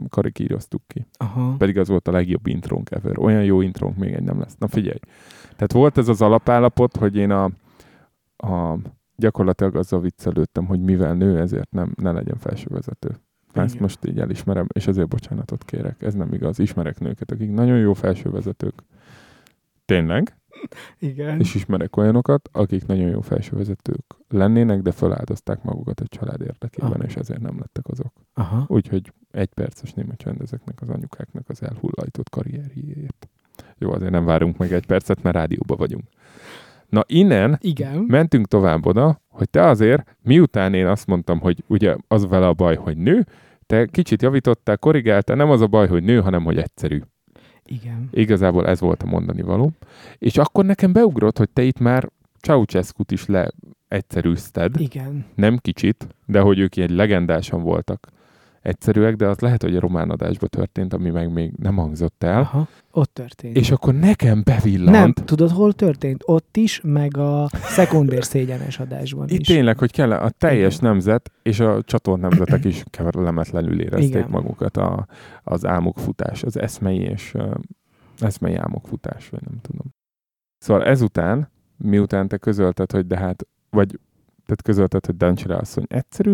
karikíroztuk 0.10 0.82
ki. 0.88 1.06
aha. 1.18 1.56
Pedig 1.58 1.78
az 1.78 1.88
volt 1.88 2.08
a 2.08 2.12
legjobb 2.12 2.48
intrónk 2.48 2.92
ever. 2.92 3.20
Olyan 3.20 3.44
jó 3.44 3.62
intrónk 3.62 3.98
még 3.98 4.14
egy 4.14 4.24
nem 4.24 4.40
lesz. 4.40 4.56
Na 4.58 4.68
figyelj. 4.68 5.00
Tehát 5.42 5.72
volt 5.72 5.98
ez 5.98 6.08
az 6.08 6.22
alapállapot, 6.22 6.96
hogy 6.96 7.16
én 7.16 7.32
a, 7.32 7.44
a 8.38 8.78
gyakorlatilag 9.16 9.76
azzal 9.76 10.00
viccelődtem, 10.00 10.66
hogy 10.66 10.82
mivel 10.82 11.14
nő, 11.14 11.40
ezért 11.40 11.72
nem, 11.72 11.94
ne 11.96 12.12
legyen 12.12 12.38
felsővezető. 12.38 13.10
Ezt 13.54 13.70
Igen. 13.70 13.82
most 13.82 14.06
így 14.06 14.20
elismerem, 14.20 14.68
és 14.74 14.88
ezért 14.88 15.08
bocsánatot 15.08 15.64
kérek. 15.64 16.02
Ez 16.02 16.14
nem 16.14 16.34
igaz. 16.34 16.60
Ismerek 16.60 17.00
nőket, 17.00 17.32
akik 17.32 17.52
nagyon 17.52 17.78
jó 17.78 17.94
felsővezetők. 17.94 18.84
Tényleg? 19.86 20.39
Igen. 21.00 21.40
És 21.40 21.56
ismerek 21.56 21.98
olyanokat, 21.98 22.50
akik 22.52 22.86
nagyon 22.86 23.10
jó 23.10 23.22
felsővezetők 23.22 24.16
lennének, 24.30 24.82
de 24.82 24.92
feláldozták 24.92 25.64
magukat 25.64 26.00
a 26.00 26.08
család 26.08 26.42
érdekében, 26.42 26.92
Ah. 27.00 27.06
és 27.08 27.16
ezért 27.16 27.42
nem 27.42 27.58
lettek 27.60 27.88
azok. 27.88 28.14
Aha. 28.34 28.66
Úgyhogy 28.68 29.14
egy 29.32 29.54
perces 29.54 29.94
néma 29.94 30.16
csend 30.16 30.42
ezeknek 30.42 30.82
az 30.82 30.90
anyukáknak 30.90 31.50
az 31.50 31.62
elhullajtott 31.64 32.30
karrierjéért. 32.30 33.30
Jó, 33.78 33.92
azért 33.92 34.12
nem 34.12 34.26
várunk 34.26 34.58
meg 34.58 34.74
egy 34.74 34.86
percet, 34.86 35.24
mert 35.24 35.36
rádióba 35.36 35.76
vagyunk. 35.76 36.04
Na 36.90 37.04
innen 37.08 37.58
Igen. 37.62 38.04
mentünk 38.08 38.48
tovább 38.48 38.86
oda, 38.86 39.22
hogy 39.28 39.50
te 39.50 39.66
azért, 39.68 40.18
miután 40.22 40.74
én 40.74 40.88
azt 40.88 41.08
mondtam, 41.08 41.40
hogy 41.40 41.64
ugye 41.68 41.96
az 42.08 42.28
vele 42.28 42.48
a 42.48 42.54
baj, 42.54 42.76
hogy 42.76 42.98
nő, 42.98 43.26
te 43.66 43.86
kicsit 43.86 44.22
javítottál, 44.22 44.78
korrigáltál, 44.78 45.36
nem 45.36 45.50
az 45.50 45.62
a 45.62 45.68
baj, 45.68 45.88
hogy 45.88 46.04
nő, 46.04 46.20
hanem 46.22 46.44
hogy 46.44 46.58
egyszerű. 46.58 47.02
Igen. 47.70 48.10
Igazából 48.12 48.68
ez 48.68 48.80
volt 48.80 49.04
a 49.04 49.06
mondani 49.06 49.42
való. 49.42 49.72
És 50.18 50.38
akkor 50.38 50.66
nekem 50.66 50.94
beugrott, 50.94 51.38
hogy 51.38 51.50
te 51.50 51.62
itt 51.62 51.80
már 51.80 52.10
Ceausescu-t 52.42 53.12
is 53.12 53.26
leegyszerűzted. 53.26 54.80
Igen. 54.80 55.26
Nem 55.36 55.58
kicsit, 55.58 56.08
de 56.26 56.40
hogy 56.40 56.60
ők 56.60 56.76
egy 56.76 56.90
legendásan 56.90 57.62
voltak 57.62 58.08
egyszerűek, 58.70 59.16
de 59.16 59.28
az 59.28 59.40
lehet, 59.40 59.62
hogy 59.62 59.76
a 59.76 59.80
román 59.80 60.10
adásban 60.10 60.50
történt, 60.50 60.94
ami 60.94 61.10
meg 61.10 61.32
még 61.34 61.52
nem 61.58 61.76
hangzott 61.76 62.24
el. 62.24 62.40
Aha. 62.40 62.68
Ott 62.92 63.14
történt. 63.14 63.56
És 63.56 63.72
akkor 63.72 63.94
nekem 63.96 64.42
bevillant. 64.44 64.90
Nem, 64.90 65.14
tudod, 65.14 65.50
hol 65.52 65.74
történt? 65.74 66.24
Ott 66.26 66.58
is, 66.58 66.82
meg 66.84 67.18
a 67.18 67.50
szekundér 67.54 68.24
szégyenes 68.24 68.80
adásban 68.80 69.28
Itt 69.30 69.40
is. 69.40 69.48
tényleg, 69.48 69.78
hogy 69.78 69.92
kell 69.92 70.12
a 70.12 70.30
teljes 70.30 70.76
Igen. 70.78 70.90
nemzet 70.90 71.32
és 71.42 71.60
a 71.60 71.82
csatolt 71.84 72.22
nemzetek 72.22 72.66
is 72.66 72.84
keverlemetlenül 72.98 73.82
érezték 73.82 74.10
Igen. 74.10 74.30
magukat 74.30 74.78
a, 74.78 75.08
az 75.44 75.66
álmokfutás, 75.66 76.44
az 76.44 76.58
eszmei 76.58 77.00
és 77.00 77.36
eszmei 78.20 78.56
álmokfutás, 78.56 79.30
vagy 79.30 79.42
nem 79.46 79.60
tudom. 79.62 79.94
Szóval 80.58 80.84
ezután, 80.84 81.52
miután 81.78 82.28
te 82.28 82.38
közölted, 82.38 82.92
hogy 82.92 83.08
de 83.08 83.18
hát, 83.18 83.48
vagy 83.70 84.00
tehát 84.46 84.62
közölted, 84.64 85.06
hogy 85.06 85.18
Dancsira 85.18 85.58
asszony 85.58 85.86
egyszerű, 85.88 86.34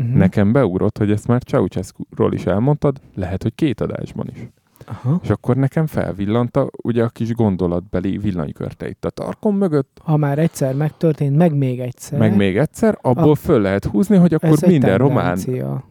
Uh-huh. 0.00 0.16
nekem 0.16 0.52
beugrott, 0.52 0.98
hogy 0.98 1.10
ezt 1.10 1.26
már 1.26 1.42
Ceausescu-ról 1.42 2.32
is 2.32 2.46
elmondtad, 2.46 3.00
lehet, 3.14 3.42
hogy 3.42 3.54
két 3.54 3.80
adásban 3.80 4.28
is. 4.34 4.48
Aha. 4.86 5.20
És 5.22 5.30
akkor 5.30 5.56
nekem 5.56 5.86
felvillant 5.86 6.56
a, 6.56 6.68
ugye 6.82 7.04
a 7.04 7.08
kis 7.08 7.34
gondolatbeli 7.34 8.18
villanykörte 8.18 8.88
itt 8.88 9.04
a 9.04 9.10
tarkom 9.10 9.56
mögött, 9.56 10.00
Ha 10.02 10.16
már 10.16 10.38
egyszer 10.38 10.74
megtörtént, 10.74 11.36
meg 11.36 11.54
még 11.56 11.80
egyszer. 11.80 12.18
meg 12.18 12.36
még 12.36 12.56
egyszer, 12.56 12.98
abból 13.00 13.30
A- 13.30 13.34
föl 13.34 13.60
lehet 13.60 13.84
húzni, 13.84 14.16
hogy 14.16 14.34
akkor 14.34 14.48
ez 14.48 14.60
minden 14.60 14.98
román, 14.98 15.38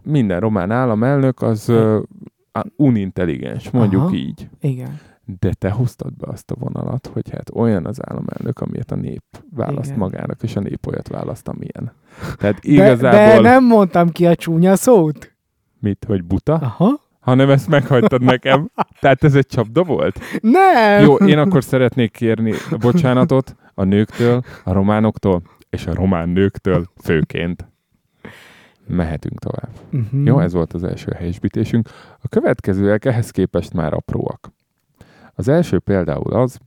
minden 0.04 0.40
román 0.40 0.72
államelnök 0.72 1.42
az 1.42 1.70
uh, 1.70 1.98
unintelligens, 2.76 3.70
mondjuk 3.72 4.02
Aha. 4.02 4.14
így. 4.14 4.50
Igen. 4.62 5.00
De 5.26 5.54
te 5.54 5.70
hoztad 5.70 6.14
be 6.16 6.28
azt 6.32 6.52
a 6.52 6.56
vonalat, 6.60 7.10
hogy 7.14 7.30
hát 7.30 7.50
olyan 7.54 7.86
az 7.86 8.00
államelnök, 8.10 8.60
amilyet 8.60 8.92
a 8.92 8.96
nép 8.96 9.24
választ 9.56 9.88
Igen. 9.88 10.00
magának, 10.00 10.44
és 10.44 10.56
a 10.56 10.60
nép 10.60 10.88
olyat 10.88 11.08
választ, 11.08 11.48
amilyen. 11.48 11.92
Tehát 12.40 12.60
De, 12.60 12.70
igazából 12.70 13.42
de 13.44 13.50
nem 13.50 13.66
mondtam 13.66 14.10
ki 14.10 14.26
a 14.26 14.36
csúnya 14.36 14.76
szót. 14.76 15.36
mit, 15.80 16.04
hogy 16.08 16.24
buta, 16.24 16.54
Aha. 16.54 17.00
hanem 17.20 17.50
ezt 17.50 17.68
meghagytad 17.68 18.22
nekem. 18.22 18.72
Tehát 19.02 19.24
ez 19.24 19.36
egy 19.36 19.46
csapda 19.46 19.84
volt? 19.84 20.20
Nem! 20.42 21.04
Jó, 21.04 21.16
én 21.16 21.38
akkor 21.38 21.64
szeretnék 21.64 22.12
kérni 22.12 22.54
bocsánatot 22.80 23.56
a 23.74 23.84
nőktől, 23.84 24.42
a 24.64 24.72
románoktól, 24.74 25.42
és 25.70 25.86
a 25.88 25.94
román 25.94 26.30
nőktől 26.30 26.86
főként. 27.04 27.68
Mehetünk 28.88 29.40
tovább. 29.40 29.70
Uh-huh. 29.92 30.26
Jó, 30.26 30.40
ez 30.40 30.54
volt 30.54 30.74
az 30.74 30.84
első 30.84 31.12
helyesbítésünk. 31.12 31.90
A 32.22 32.28
következőek 32.28 33.06
ehhez 33.06 33.32
képest 33.32 33.74
már 33.74 33.94
apróak. 33.94 34.52
Az 35.36 35.48
első 35.48 35.80
például 35.80 36.34
az, 36.34 36.60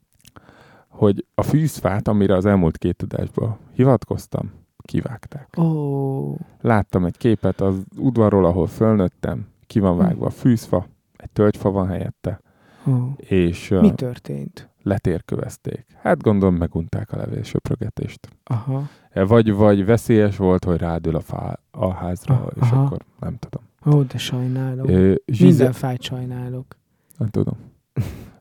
hogy 0.88 1.24
a 1.34 1.42
fűzfát, 1.42 2.08
amire 2.08 2.34
az 2.34 2.46
elmúlt 2.46 2.78
két 2.78 3.02
adásban 3.02 3.58
hivatkoztam, 3.72 4.52
kivágták. 4.82 5.48
Ó, 5.58 6.36
Láttam 6.60 7.04
egy 7.04 7.16
képet 7.16 7.60
az 7.60 7.84
udvarról, 7.96 8.44
ahol 8.44 8.66
fölnőttem, 8.66 9.46
ki 9.66 9.78
van 9.80 9.96
vágva 9.96 10.26
a 10.26 10.30
fűzfa, 10.30 10.86
egy 11.16 11.30
tölgyfa 11.30 11.70
van 11.70 11.86
helyette, 11.86 12.40
ó. 12.88 12.92
és 13.16 13.68
Mi 13.68 13.92
történt? 13.94 14.68
letérkövezték. 14.82 15.86
Hát 16.02 16.22
gondolom 16.22 16.54
megunták 16.54 17.12
a 17.12 17.16
levélsöprögetést. 17.16 18.28
Aha. 18.44 18.88
E, 19.10 19.24
Vagy, 19.24 19.52
vagy 19.52 19.84
veszélyes 19.84 20.36
volt, 20.36 20.64
hogy 20.64 20.78
rádül 20.78 21.16
a, 21.16 21.20
fá, 21.20 21.58
a 21.70 21.92
házra, 21.92 22.34
Ah, 22.34 22.46
és 22.54 22.60
aha. 22.70 22.82
akkor 22.84 22.98
nem 23.20 23.36
tudom. 23.38 23.94
Ó, 23.98 24.02
de 24.02 24.18
sajnálok. 24.18 24.88
Ö, 24.88 25.14
Zsize, 25.26 25.46
Minden 25.46 25.72
fájt 25.72 26.02
sajnálok. 26.02 26.76
nem 27.18 27.28
tudom. 27.28 27.56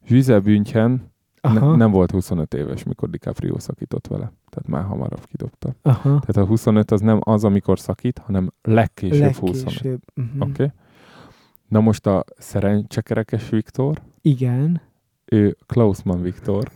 Zsize 0.06 0.40
Bündchen 0.40 1.14
Aha. 1.42 1.70
ne, 1.70 1.76
nem 1.76 1.92
volt 1.92 2.12
25 2.12 2.54
éves, 2.54 2.84
mikor 2.84 3.10
DiCaprio 3.10 3.60
szakított 3.60 4.08
vele. 4.08 4.32
Tehát 4.50 4.68
már 4.68 4.84
hamarabb 4.84 5.26
kidobta. 5.26 5.76
Aha. 5.82 6.02
Tehát 6.02 6.38
a 6.38 6.46
25 6.46 6.92
az 6.92 7.02
nem 7.02 7.20
az, 7.24 7.44
amikor 7.44 7.80
szakít, 7.80 8.18
hanem 8.18 8.52
legkésőbb, 8.62 9.34
25. 9.34 9.64
Legkésőbb. 9.64 10.02
Uh-huh. 10.16 10.42
Oké? 10.42 10.52
Okay? 10.52 10.72
Na 11.68 11.80
most 11.80 12.08
a 12.08 12.24
szerencsekerekes 12.38 13.50
Viktor, 13.50 14.02
Igen. 14.22 14.82
ő 15.26 15.58
Klausmann 15.66 16.22
Viktor, 16.22 16.72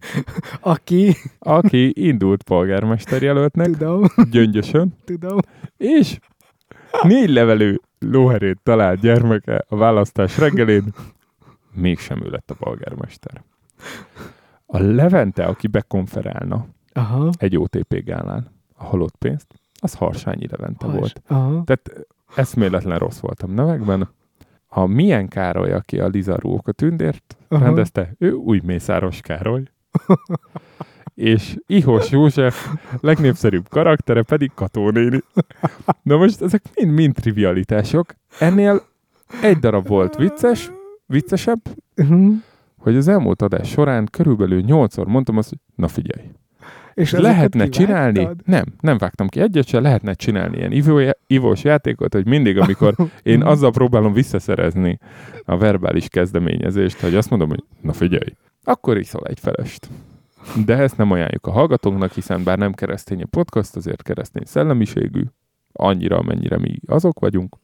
Aki, 0.60 1.14
aki 1.38 1.92
indult 2.06 2.42
polgármester 2.42 3.22
jelöltnek, 3.22 3.70
tudom, 3.70 4.04
gyöngyösön, 4.30 4.94
tudom. 5.04 5.38
és 5.76 6.18
négy 7.02 7.30
levelő 7.30 7.80
lóherét 7.98 8.58
talált 8.62 9.00
gyermeke 9.00 9.64
a 9.68 9.76
választás 9.76 10.38
reggelén, 10.38 10.94
mégsem 11.72 12.22
ő 12.24 12.30
lett 12.30 12.50
a 12.50 12.54
polgármester. 12.54 13.42
A 14.66 14.78
Levente, 14.78 15.44
aki 15.44 15.66
bekonferálna 15.66 16.66
Aha. 16.92 17.30
egy 17.38 17.56
OTP 17.56 18.04
gálán 18.04 18.50
a 18.76 18.84
halott 18.84 19.16
pénzt, 19.16 19.46
az 19.80 19.94
Harsányi 19.94 20.46
Levente 20.50 20.86
Has. 20.86 20.98
volt. 20.98 21.22
Aha. 21.26 21.64
Tehát 21.64 22.06
eszméletlen 22.34 22.98
rossz 22.98 23.18
voltam 23.18 23.54
nevekben. 23.54 24.08
A 24.68 24.86
Milyen 24.86 25.28
Károly, 25.28 25.72
aki 25.72 26.00
a 26.00 26.06
Liza 26.06 26.36
Róka 26.38 26.72
tündért 26.72 27.36
Aha. 27.48 27.64
rendezte, 27.64 28.14
ő 28.18 28.32
új 28.32 28.60
Mészáros 28.64 29.20
Károly. 29.20 29.62
és 31.14 31.56
Ihos 31.66 32.10
József 32.10 32.68
legnépszerűbb 33.00 33.68
karaktere 33.68 34.22
pedig 34.22 34.50
Kató 34.54 34.90
néni. 34.90 35.20
Na 36.02 36.16
most 36.16 36.42
ezek 36.42 36.62
mind-mind 36.74 37.14
trivialitások. 37.14 38.14
Ennél 38.38 38.82
egy 39.42 39.58
darab 39.58 39.86
volt 39.86 40.16
vicces, 40.16 40.70
viccesebb, 41.10 41.60
Uh-huh. 41.96 42.32
hogy 42.78 42.96
az 42.96 43.08
elmúlt 43.08 43.42
adás 43.42 43.68
során 43.68 44.08
körülbelül 44.10 44.60
nyolcszor 44.60 45.06
mondtam 45.06 45.36
azt, 45.36 45.48
hogy 45.48 45.58
na 45.74 45.88
figyelj, 45.88 46.26
És 46.94 47.10
lehetne 47.10 47.68
csinálni, 47.68 48.28
nem, 48.44 48.64
nem 48.80 48.98
vágtam 48.98 49.28
ki 49.28 49.40
egyet 49.40 49.66
se, 49.66 49.80
lehetne 49.80 50.14
csinálni 50.14 50.56
ilyen 50.56 50.72
ivó, 50.72 51.00
ivós 51.26 51.64
játékot, 51.64 52.12
hogy 52.14 52.26
mindig, 52.26 52.58
amikor 52.58 52.94
én 53.22 53.42
azzal 53.42 53.70
próbálom 53.70 54.12
visszaszerezni 54.12 54.98
a 55.44 55.56
verbális 55.56 56.08
kezdeményezést, 56.08 57.00
hogy 57.00 57.14
azt 57.14 57.30
mondom, 57.30 57.48
hogy 57.48 57.64
na 57.80 57.92
figyelj, 57.92 58.32
akkor 58.64 58.98
iszol 58.98 59.22
egy 59.24 59.40
felest. 59.40 59.88
De 60.66 60.76
ezt 60.76 60.96
nem 60.96 61.10
ajánljuk 61.10 61.46
a 61.46 61.50
hallgatóknak, 61.50 62.12
hiszen 62.12 62.44
bár 62.44 62.58
nem 62.58 62.72
keresztény 62.72 63.22
a 63.22 63.26
podcast, 63.26 63.76
azért 63.76 64.02
keresztény 64.02 64.44
szellemiségű, 64.46 65.22
annyira, 65.72 66.18
amennyire 66.18 66.58
mi 66.58 66.74
azok 66.86 67.20
vagyunk, 67.20 67.56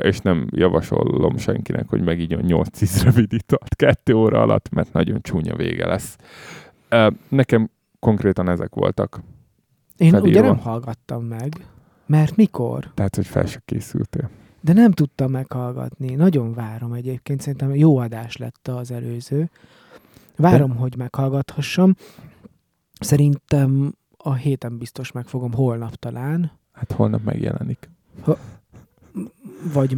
és 0.00 0.18
nem 0.18 0.46
javasolom 0.50 1.36
senkinek, 1.36 1.88
hogy 1.88 2.02
megígyon 2.02 2.42
8-10 2.46 3.00
rövid 3.04 3.32
italt 3.32 3.74
kettő 3.74 4.14
óra 4.14 4.40
alatt, 4.40 4.68
mert 4.70 4.92
nagyon 4.92 5.20
csúnya 5.22 5.56
vége 5.56 5.86
lesz. 5.86 6.16
Nekem 7.28 7.70
konkrétan 7.98 8.48
ezek 8.48 8.74
voltak. 8.74 9.20
Én 9.96 10.10
felírva. 10.10 10.28
ugye 10.28 10.40
nem 10.40 10.58
hallgattam 10.58 11.24
meg. 11.24 11.66
Mert 12.06 12.36
mikor? 12.36 12.90
Tehát, 12.94 13.14
hogy 13.14 13.26
fel 13.26 13.46
se 13.46 13.62
készültél. 13.64 14.30
De 14.60 14.72
nem 14.72 14.92
tudtam 14.92 15.30
meghallgatni. 15.30 16.14
Nagyon 16.14 16.54
várom 16.54 16.92
egyébként. 16.92 17.40
Szerintem 17.40 17.74
jó 17.74 17.96
adás 17.96 18.36
lett 18.36 18.68
az 18.68 18.90
előző. 18.90 19.50
Várom, 20.36 20.76
hogy 20.76 20.96
meghallgathassam. 20.96 21.94
Szerintem 23.00 23.94
a 24.16 24.34
héten 24.34 24.78
biztos 24.78 25.12
megfogom, 25.12 25.52
holnap 25.52 25.94
talán. 25.94 26.52
Hát 26.72 26.92
holnap 26.92 27.24
megjelenik. 27.24 27.90
Vagy... 29.72 29.96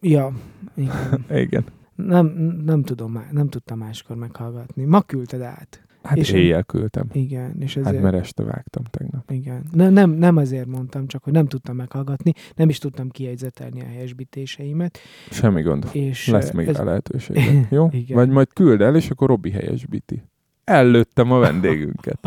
Ja, 0.00 0.32
igen. 0.74 1.24
Igen. 1.44 1.64
Nem, 1.94 2.26
nem 2.64 2.82
tudom 2.82 3.24
nem 3.30 3.48
tudtam 3.48 3.78
máskor 3.78 4.16
meghallgatni. 4.16 4.84
Ma 4.84 5.00
küldted 5.00 5.40
át. 5.40 5.86
Hát 6.02 6.16
És 6.16 6.30
éjjel 6.30 6.62
küldtem. 6.62 7.06
Igen, 7.12 7.56
és 7.60 7.74
Hát 7.74 7.86
ezért... 7.86 8.02
mert 8.02 8.14
este 8.14 8.42
vágtam 8.42 8.82
tegnap. 8.90 9.30
Igen. 9.30 9.64
Ne, 9.72 9.90
nem, 9.90 10.10
nem 10.10 10.36
azért 10.36 10.66
mondtam, 10.66 11.06
csak 11.06 11.24
hogy 11.24 11.32
nem 11.32 11.46
tudtam 11.46 11.76
meghallgatni, 11.76 12.32
nem 12.56 12.68
is 12.68 12.78
tudtam 12.78 13.10
kijegyzetelni 13.10 13.80
a 13.80 13.84
helyesbítéseimet. 13.84 14.98
Semmi 15.30 15.62
gond. 15.62 15.88
És 15.92 16.28
Lesz 16.28 16.50
még 16.50 16.68
ez, 16.68 16.76
rá 16.76 16.84
lehetőség. 16.84 17.36
Jó? 17.70 17.88
Igen. 17.90 18.16
Vagy 18.16 18.28
majd 18.28 18.52
küld 18.52 18.80
el, 18.80 18.96
és 18.96 19.10
akkor 19.10 19.28
Robi 19.28 19.50
helyesbíti. 19.50 20.22
Ellőttem 20.64 21.32
a 21.32 21.38
vendégünket. 21.38 22.20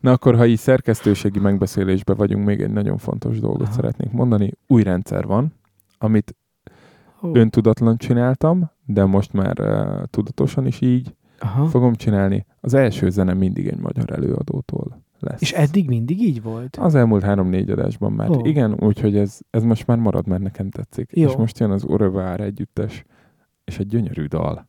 Na 0.00 0.12
akkor, 0.12 0.36
ha 0.36 0.46
így 0.46 0.58
szerkesztőségi 0.58 1.38
megbeszélésben 1.38 2.16
vagyunk, 2.16 2.46
még 2.46 2.60
egy 2.60 2.70
nagyon 2.70 2.98
fontos 2.98 3.40
dolgot 3.40 3.66
Aha. 3.66 3.72
szeretnék 3.72 4.10
mondani. 4.10 4.52
Új 4.66 4.82
rendszer 4.82 5.26
van, 5.26 5.52
amit 5.98 6.36
Ó, 7.22 7.30
öntudatlan 7.32 7.96
csináltam, 7.96 8.70
de 8.86 9.04
most 9.04 9.32
már 9.32 9.60
uh, 9.60 10.04
tudatosan 10.10 10.66
is 10.66 10.80
így 10.80 11.14
Aha. 11.38 11.66
fogom 11.66 11.94
csinálni. 11.94 12.46
Az 12.60 12.74
első 12.74 13.10
zene 13.10 13.32
mindig 13.32 13.66
egy 13.66 13.78
magyar 13.78 14.12
előadótól 14.12 15.02
lesz. 15.20 15.40
És 15.40 15.52
eddig 15.52 15.88
mindig 15.88 16.20
így 16.20 16.42
volt? 16.42 16.76
Az 16.76 16.94
elmúlt 16.94 17.22
három-négy 17.22 17.70
adásban 17.70 18.12
már. 18.12 18.30
Ó. 18.30 18.44
Igen, 18.44 18.76
úgyhogy 18.80 19.16
ez, 19.16 19.38
ez 19.50 19.62
most 19.62 19.86
már 19.86 19.98
marad, 19.98 20.26
mert 20.26 20.42
nekem 20.42 20.70
tetszik. 20.70 21.10
Jó. 21.14 21.28
És 21.28 21.36
most 21.36 21.58
jön 21.58 21.70
az 21.70 21.84
Orevár 21.84 22.40
együttes, 22.40 23.04
és 23.64 23.78
egy 23.78 23.86
gyönyörű 23.86 24.24
dal. 24.24 24.67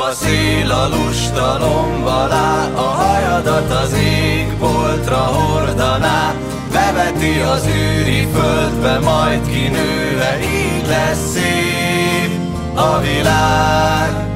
A 0.00 0.12
szél 0.12 0.70
a 0.70 0.88
lustalomba 0.88 2.22
alá, 2.22 2.68
a 2.74 2.80
hajadat 2.80 3.70
az 3.70 3.92
égboltra 3.92 5.16
hordaná, 5.16 6.34
beveti 6.72 7.38
az 7.38 7.66
űri 7.66 8.28
földbe, 8.32 8.98
majd 8.98 9.46
kinőve, 9.46 10.38
így 10.40 10.86
lesz 10.86 11.32
szép 11.32 12.30
a 12.74 13.00
világ. 13.00 14.26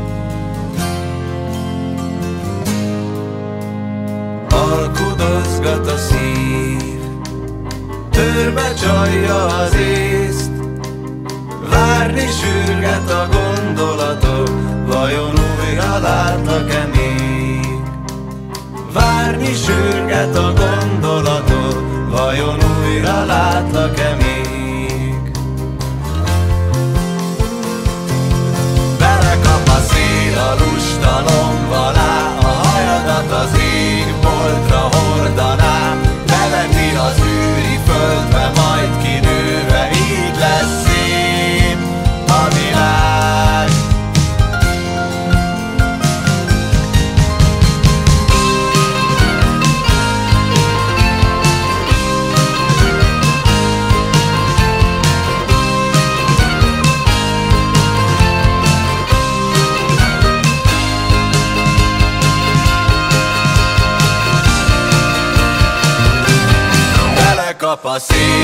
Alkudozgat 4.51 5.87
a 5.87 5.97
szív, 5.97 7.01
törbe 8.11 8.75
csalja 8.75 9.47
az 9.47 9.75
észt, 9.75 10.51
Várni 11.71 12.27
sürget 12.27 13.11
a 13.11 13.29
gondolatok, 13.31 14.72
vajon 15.03 15.35
újra 15.35 15.99
látlak-e 15.99 16.89
még? 16.95 17.83
Várni 18.93 19.55
sürget 19.55 20.37
a 20.37 20.53
gondolatok, 20.53 22.09
vajon 22.11 22.59
újra 22.81 23.25
látlak-e 23.25 24.17
még? 24.23 25.31
Belekap 28.99 29.69
a 29.69 29.79
szél 29.91 30.39
a 30.39 30.55
lustalomba 30.61 31.87
alá, 31.87 32.39
a 32.41 32.53
hajadat 32.65 33.33
az 33.43 33.59
égboltra 33.59 34.89
hordaná, 34.93 35.97
beveti 36.27 36.97
az 36.97 37.19
űri 37.19 37.79
földbe, 37.87 38.51
majd 38.57 38.72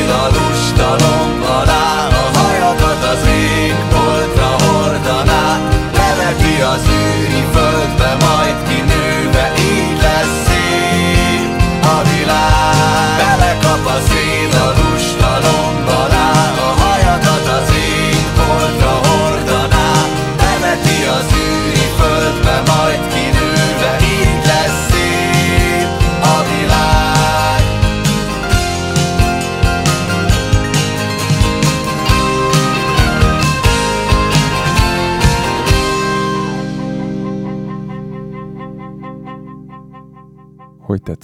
a 0.09 0.29
lustalom 0.35 1.43
alá, 1.43 2.09
a 2.23 2.39
hajadat 2.39 3.03
az 3.13 3.29
égboltra 3.29 4.51
hordaná, 4.65 5.61
leveti 5.93 6.61
az 6.61 6.83
űri 6.89 7.45
földbe, 7.53 8.17
majd 8.27 8.57
kinőve, 8.69 9.53
így 9.59 10.01
lesz 10.01 10.47
szép 10.47 11.63
a 11.83 12.03
világ. 12.09 13.48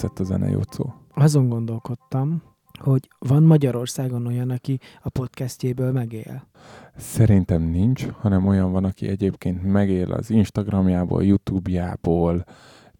Tetszett 0.07 0.19
a 0.19 0.23
zene, 0.23 0.49
Jocó? 0.49 0.93
Azon 1.13 1.49
gondolkodtam, 1.49 2.41
hogy 2.79 3.07
van 3.19 3.43
Magyarországon 3.43 4.25
olyan, 4.27 4.49
aki 4.49 4.79
a 5.01 5.09
podcastjéből 5.09 5.91
megél. 5.91 6.47
Szerintem 6.97 7.61
nincs, 7.61 8.05
hanem 8.05 8.47
olyan 8.47 8.71
van, 8.71 8.83
aki 8.83 9.07
egyébként 9.07 9.63
megél 9.63 10.11
az 10.11 10.29
Instagramjából, 10.29 11.23
YouTube-jából, 11.23 12.45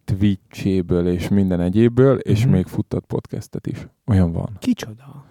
Twitch-éből 0.04 1.08
és 1.08 1.28
minden 1.28 1.60
egyébből, 1.60 2.18
és 2.18 2.42
Mhm. 2.44 2.52
még 2.52 2.66
futtat 2.66 3.04
podcastet 3.04 3.66
is. 3.66 3.88
Olyan 4.06 4.32
van. 4.32 4.50
Kicsoda? 4.58 5.24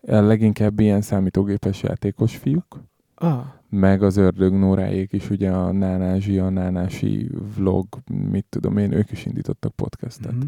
Leginkább 0.00 0.80
ilyen 0.80 1.00
számítógépes 1.00 1.82
játékos 1.82 2.36
fiúk, 2.36 2.80
Ah, 3.14 3.44
meg 3.68 4.02
az 4.02 4.16
ördög 4.16 4.52
Nóráék 4.52 5.12
is, 5.12 5.30
ugye 5.30 5.50
a 5.50 5.72
Nánázsi, 5.72 6.38
a 6.38 6.48
Nánási 6.48 7.30
vlog, 7.56 7.86
mit 8.30 8.46
tudom 8.48 8.76
én, 8.76 8.92
ők 8.92 9.10
is 9.10 9.26
indítottak 9.26 9.72
podcastet. 9.74 10.32
mhm. 10.32 10.46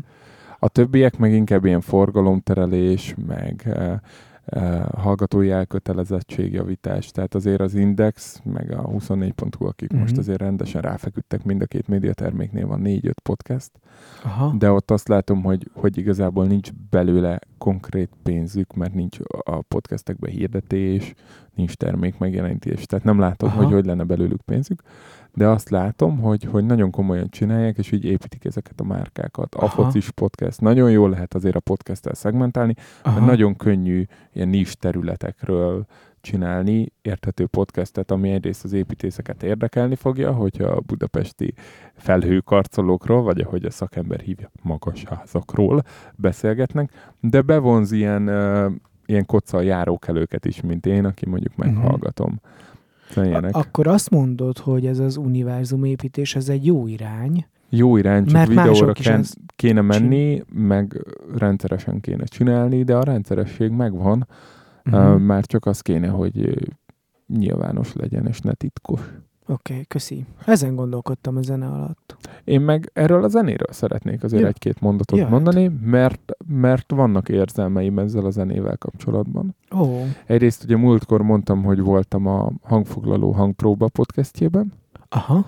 A 0.65 0.69
többiek 0.69 1.19
meg 1.19 1.33
inkább 1.33 1.65
ilyen 1.65 1.81
forgalomterelés, 1.81 3.15
meg 3.27 3.63
uh, 3.67 3.93
uh, 4.63 4.89
hallgatói 4.97 5.51
elkötelezettségjavítás. 5.51 7.11
Tehát 7.11 7.35
azért 7.35 7.61
az 7.61 7.75
Index, 7.75 8.41
meg 8.45 8.71
a 8.73 8.83
24.hu, 8.89 9.67
akik 9.67 9.91
Mhm. 9.91 10.01
most 10.01 10.17
azért 10.17 10.41
rendesen 10.41 10.81
ráfeküdtek, 10.83 11.45
mind 11.45 11.63
a 11.63 11.67
két 11.67 11.89
médiaterméknél 11.89 12.67
van 12.67 12.81
négy-öt 12.81 13.21
podcast, 13.21 13.71
Aha. 14.23 14.55
de 14.59 14.71
ott 14.71 14.91
azt 14.91 15.09
látom, 15.09 15.43
hogy, 15.43 15.71
hogy 15.73 15.99
igazából 15.99 16.47
nincs 16.47 16.71
belőle 16.91 17.39
konkrét 17.59 18.11
pénzük, 18.23 18.75
mert 18.75 18.95
nincs 18.95 19.19
a 19.45 19.61
podcastekben 19.61 20.31
hirdetés, 20.31 21.15
nincs 21.55 21.75
termék 21.75 22.19
megjelenítés, 22.19 22.85
tehát 22.87 23.05
nem 23.05 23.19
látom, 23.19 23.49
Aha. 23.49 23.63
hogy 23.63 23.73
hogy 23.73 23.85
lenne 23.85 24.05
belőlük 24.05 24.41
pénzük, 24.41 24.83
de 25.35 25.47
azt 25.49 25.71
látom, 25.71 26.19
hogy, 26.19 26.45
hogy 26.45 26.65
nagyon 26.65 26.91
komolyan 26.91 27.29
csinálják, 27.29 27.79
és 27.79 27.93
így 27.93 28.05
építik 28.05 28.45
ezeket 28.45 28.81
a 28.81 28.85
márkákat. 28.85 29.55
A 29.55 29.65
Aha. 29.65 29.83
focis 29.83 30.11
podcast, 30.11 30.61
nagyon 30.61 30.91
jól 30.91 31.11
lehet 31.11 31.35
azért 31.35 31.57
a 31.57 31.61
podcasttel 31.61 32.15
szegmentálni, 32.15 32.75
mert 33.05 33.17
Aha. 33.17 33.27
nagyon 33.27 33.57
könnyű 33.57 34.05
ilyen 34.33 34.49
nis 34.49 34.77
területekről 34.77 35.87
csinálni 36.25 36.93
érthető 37.03 37.47
podcastet, 37.47 38.11
ami 38.11 38.31
egyrészt 38.31 38.65
az 38.65 38.73
építészeket 38.73 39.43
érdekelni 39.43 39.95
fogja, 39.95 40.33
hogyha 40.33 40.65
a 40.65 40.81
budapesti 40.81 41.55
felhőkarcolókról, 41.95 43.23
vagy 43.23 43.41
ahogy 43.41 43.65
a 43.65 43.71
szakember 43.71 44.21
hívja, 44.21 44.51
magas 44.63 45.05
házakról 45.05 45.83
beszélgetnek, 46.15 47.15
de 47.21 47.41
bevonz 47.41 47.93
ilyen, 47.93 48.29
uh, 48.29 48.73
ilyen 49.07 49.27
koccal 49.27 49.65
járókelőket 49.65 50.45
is, 50.45 50.61
mint 50.61 50.87
én, 50.87 51.05
aki 51.05 51.29
mondjuk 51.29 51.57
Mhm. 51.57 51.69
meghallgatom. 51.69 52.41
ilyenek. 53.17 53.57
Akkor 53.57 53.87
azt 53.87 54.11
mondod, 54.11 54.59
hogy 54.59 54.87
ez 54.87 54.99
az 54.99 55.17
univerzum 55.17 55.85
építés, 55.85 56.37
ez 56.37 56.49
egy 56.49 56.67
jó 56.67 56.87
irány, 56.87 57.47
Jó 57.69 57.97
irány, 57.97 58.25
csak 58.25 58.33
mert 58.33 58.49
videóra 58.49 58.93
ezt 58.93 59.37
kéne 59.57 59.81
menni, 59.81 60.43
meg 60.53 61.05
rendszeresen 61.37 62.01
kéne 62.01 62.25
csinálni, 62.25 62.83
de 62.83 62.97
a 62.97 63.03
rendszeresség 63.05 63.71
megvan, 63.71 64.27
Mhm. 64.85 64.97
uh, 64.97 65.19
már 65.19 65.45
csak 65.45 65.67
az 65.67 65.81
kéne, 65.81 66.09
hogy 66.09 66.59
nyilvános 67.27 67.93
legyen, 67.95 68.27
és 68.27 68.41
ne 68.41 68.53
titkos. 68.53 69.01
Oké, 69.47 69.73
okay, 69.73 69.85
köszi. 69.87 70.25
Ezen 70.47 70.75
gondolkodtam 70.75 71.37
a 71.37 71.43
zene 71.43 71.67
alatt. 71.67 72.17
Én 72.45 72.61
meg 72.61 72.91
erről 72.93 73.25
a 73.25 73.29
zenéről 73.29 73.73
szeretnék 73.73 74.23
azért 74.23 74.43
Ja. 74.43 74.49
egy-két 74.49 74.81
mondatot 74.81 75.17
Jöhet. 75.19 75.33
mondani, 75.33 75.71
mert, 75.83 76.33
mert 76.47 76.91
vannak 76.91 77.29
érzelmeim 77.29 77.99
ezzel 77.99 78.25
a 78.25 78.31
zenével 78.31 78.77
kapcsolatban. 78.77 79.55
Ó, 79.77 80.03
Egyrészt 80.27 80.65
ugye 80.65 80.77
múltkor 80.77 81.23
mondtam, 81.23 81.63
hogy 81.63 81.81
voltam 81.81 82.27
a 82.27 82.51
hangfoglaló 82.63 83.31
hangpróba 83.31 83.89
podcastjében, 83.89 84.73
aha. 85.09 85.47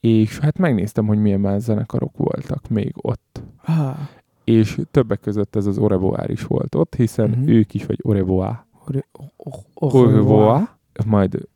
és 0.00 0.38
hát 0.38 0.58
megnéztem, 0.58 1.06
hogy 1.06 1.18
milyen 1.18 1.40
más 1.40 1.62
zenekarok 1.62 2.16
voltak 2.16 2.68
még 2.68 2.92
ott. 2.96 3.42
Ah, 3.64 3.96
És 4.44 4.80
többek 4.90 5.20
között 5.20 5.56
ez 5.56 5.66
az 5.66 5.78
Orevoár 5.78 6.30
is 6.30 6.42
volt 6.44 6.74
ott, 6.74 6.94
hiszen 6.94 7.30
Mhm. 7.30 7.48
ők 7.48 7.74
is, 7.74 7.86
vagy 7.86 7.98
Orevoár. 8.02 8.64
Or- 9.74 9.94
Orevoár. 9.94 10.68
Majd, 11.06 11.48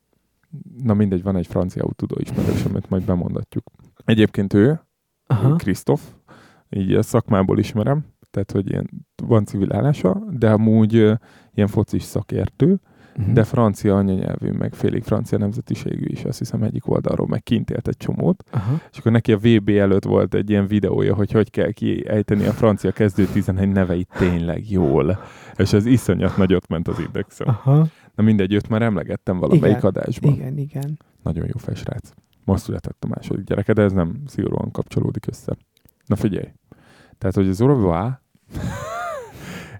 na 0.83 0.95
mindegy, 0.95 1.23
van 1.23 1.37
egy 1.37 1.47
franciául 1.47 1.93
tudó 1.97 2.17
ismerősöm, 2.19 2.71
amit 2.71 2.91
majd 2.91 3.05
bemondatjuk. 3.05 3.65
Egyébként 4.05 4.55
ő. 4.55 4.81
Krisztof, 5.57 6.13
így 6.71 6.95
a 6.95 7.03
szakmából 7.03 7.59
ismerem, 7.59 8.05
tehát 8.31 8.51
hogy 8.53 8.71
ilyen, 8.71 8.91
van 9.23 9.45
civil 9.45 9.73
állása, 9.73 10.23
de 10.31 10.51
amúgy 10.51 10.93
ilyen 11.55 11.69
focis 11.69 12.03
szakértő, 12.03 12.81
Mhm. 13.21 13.33
de 13.33 13.45
francia 13.45 13.97
anyanyelvű, 13.97 14.51
meg 14.51 14.75
félig 14.75 15.03
francia 15.03 15.39
nemzetiségű 15.39 16.05
is, 16.07 16.25
azt 16.25 16.39
hiszem 16.39 16.63
egyik 16.63 16.89
oldalról, 16.89 17.27
meg 17.27 17.43
kint 17.43 17.71
élt 17.71 17.89
egy 17.89 17.97
csomót, 17.97 18.45
Aha. 18.51 18.81
és 18.93 18.99
akkor 18.99 19.13
neki 19.13 19.33
a 19.33 19.39
VB 19.39 19.69
előtt 19.69 20.05
volt 20.05 20.35
egy 20.35 20.51
ilyen 20.51 20.67
videója, 20.67 21.15
hogy 21.15 21.33
hogy 21.33 21.51
kell 21.51 21.71
kiejteni 21.71 22.47
a 22.47 22.53
francia 22.53 22.91
kezdő 22.91 23.27
11 23.27 23.69
neveit 23.69 24.09
tényleg 24.19 24.71
jól. 24.71 25.19
És 25.57 25.73
ez 25.73 25.87
iszonyat 25.87 26.37
nagyot 26.37 26.69
ment 26.69 26.89
az 26.89 26.99
indexen. 26.99 27.47
Aha. 27.47 27.87
Na 28.15 28.23
mindegy, 28.23 28.53
őt 28.53 28.69
már 28.69 28.83
emlegettem 28.83 29.39
valamelyik 29.39 29.77
Igen, 29.77 29.81
adásban. 29.81 30.33
Igen, 30.33 30.59
igen. 30.59 30.99
Nagyon 31.23 31.45
jó 31.45 31.57
fesrác. 31.57 32.11
Most 32.45 32.63
született 32.63 33.05
a 33.05 33.07
második 33.07 33.45
gyereke, 33.45 33.73
de 33.73 33.83
ez 33.83 33.93
nem 33.93 34.23
szigorúan 34.27 34.71
kapcsolódik 34.71 35.27
össze. 35.27 35.57
Na 36.07 36.17
figyelj. 36.17 36.53
Tehát, 37.19 37.35
hogy 37.35 37.49
az 37.49 37.61
Au 37.61 37.91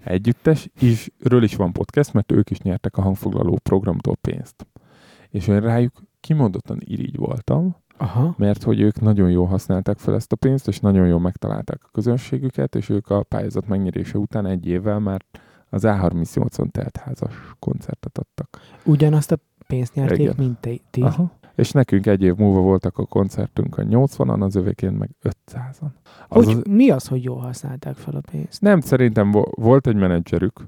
együttes, 0.03 0.69
és 0.79 1.11
ről 1.19 1.43
is 1.43 1.55
van 1.55 1.71
podcast, 1.71 2.13
mert 2.13 2.31
ők 2.31 2.49
is 2.49 2.59
nyertek 2.59 2.97
a 2.97 3.01
hangfoglaló 3.01 3.59
programtól 3.63 4.15
pénzt. 4.15 4.67
És 5.29 5.47
én 5.47 5.59
rájuk 5.59 5.93
kimondottan 6.19 6.77
irigy 6.79 7.15
voltam, 7.15 7.75
Aha. 7.97 8.35
mert 8.37 8.63
hogy 8.63 8.79
ők 8.79 8.99
nagyon 8.99 9.29
jól 9.29 9.45
használták 9.45 9.97
fel 9.97 10.15
ezt 10.15 10.31
a 10.31 10.35
pénzt, 10.35 10.67
és 10.67 10.79
nagyon 10.79 11.07
jól 11.07 11.19
megtalálták 11.19 11.79
a 11.83 11.89
közönségüket, 11.91 12.75
és 12.75 12.89
ők 12.89 13.09
a 13.09 13.23
pályázat 13.23 13.67
megnyerése 13.67 14.17
után 14.17 14.45
egy 14.45 14.67
évvel 14.67 14.99
már 14.99 15.21
az 15.69 15.83
A38-on 15.85 16.71
teltházas 16.71 17.33
koncertet 17.59 18.17
adtak. 18.17 18.59
Ugyanazt 18.85 19.31
a 19.31 19.37
pénzt 19.67 19.93
nyerték, 19.93 20.19
Igen. 20.19 20.35
mint 20.37 20.81
ti. 20.89 21.01
Aha. 21.01 21.31
És 21.61 21.71
nekünk 21.71 22.05
egy 22.05 22.21
év 22.23 22.35
múlva 22.35 22.59
voltak 22.59 22.97
a 22.97 23.05
koncertünkön 23.05 23.87
80-an, 23.91 24.39
az 24.41 24.55
övékén 24.55 24.91
meg 24.91 25.09
500-an. 25.23 25.91
Az 26.27 26.45
Hogy, 26.45 26.55
az, 26.55 26.61
mi 26.69 26.89
az, 26.89 27.07
hogy 27.07 27.23
jól 27.23 27.39
használták 27.39 27.95
fel 27.95 28.15
a 28.15 28.21
pénzt? 28.31 28.61
nem, 28.61 28.79
szerintem 28.79 29.31
vo- 29.31 29.55
volt 29.55 29.87
egy 29.87 29.95
menedzserük, 29.95 30.59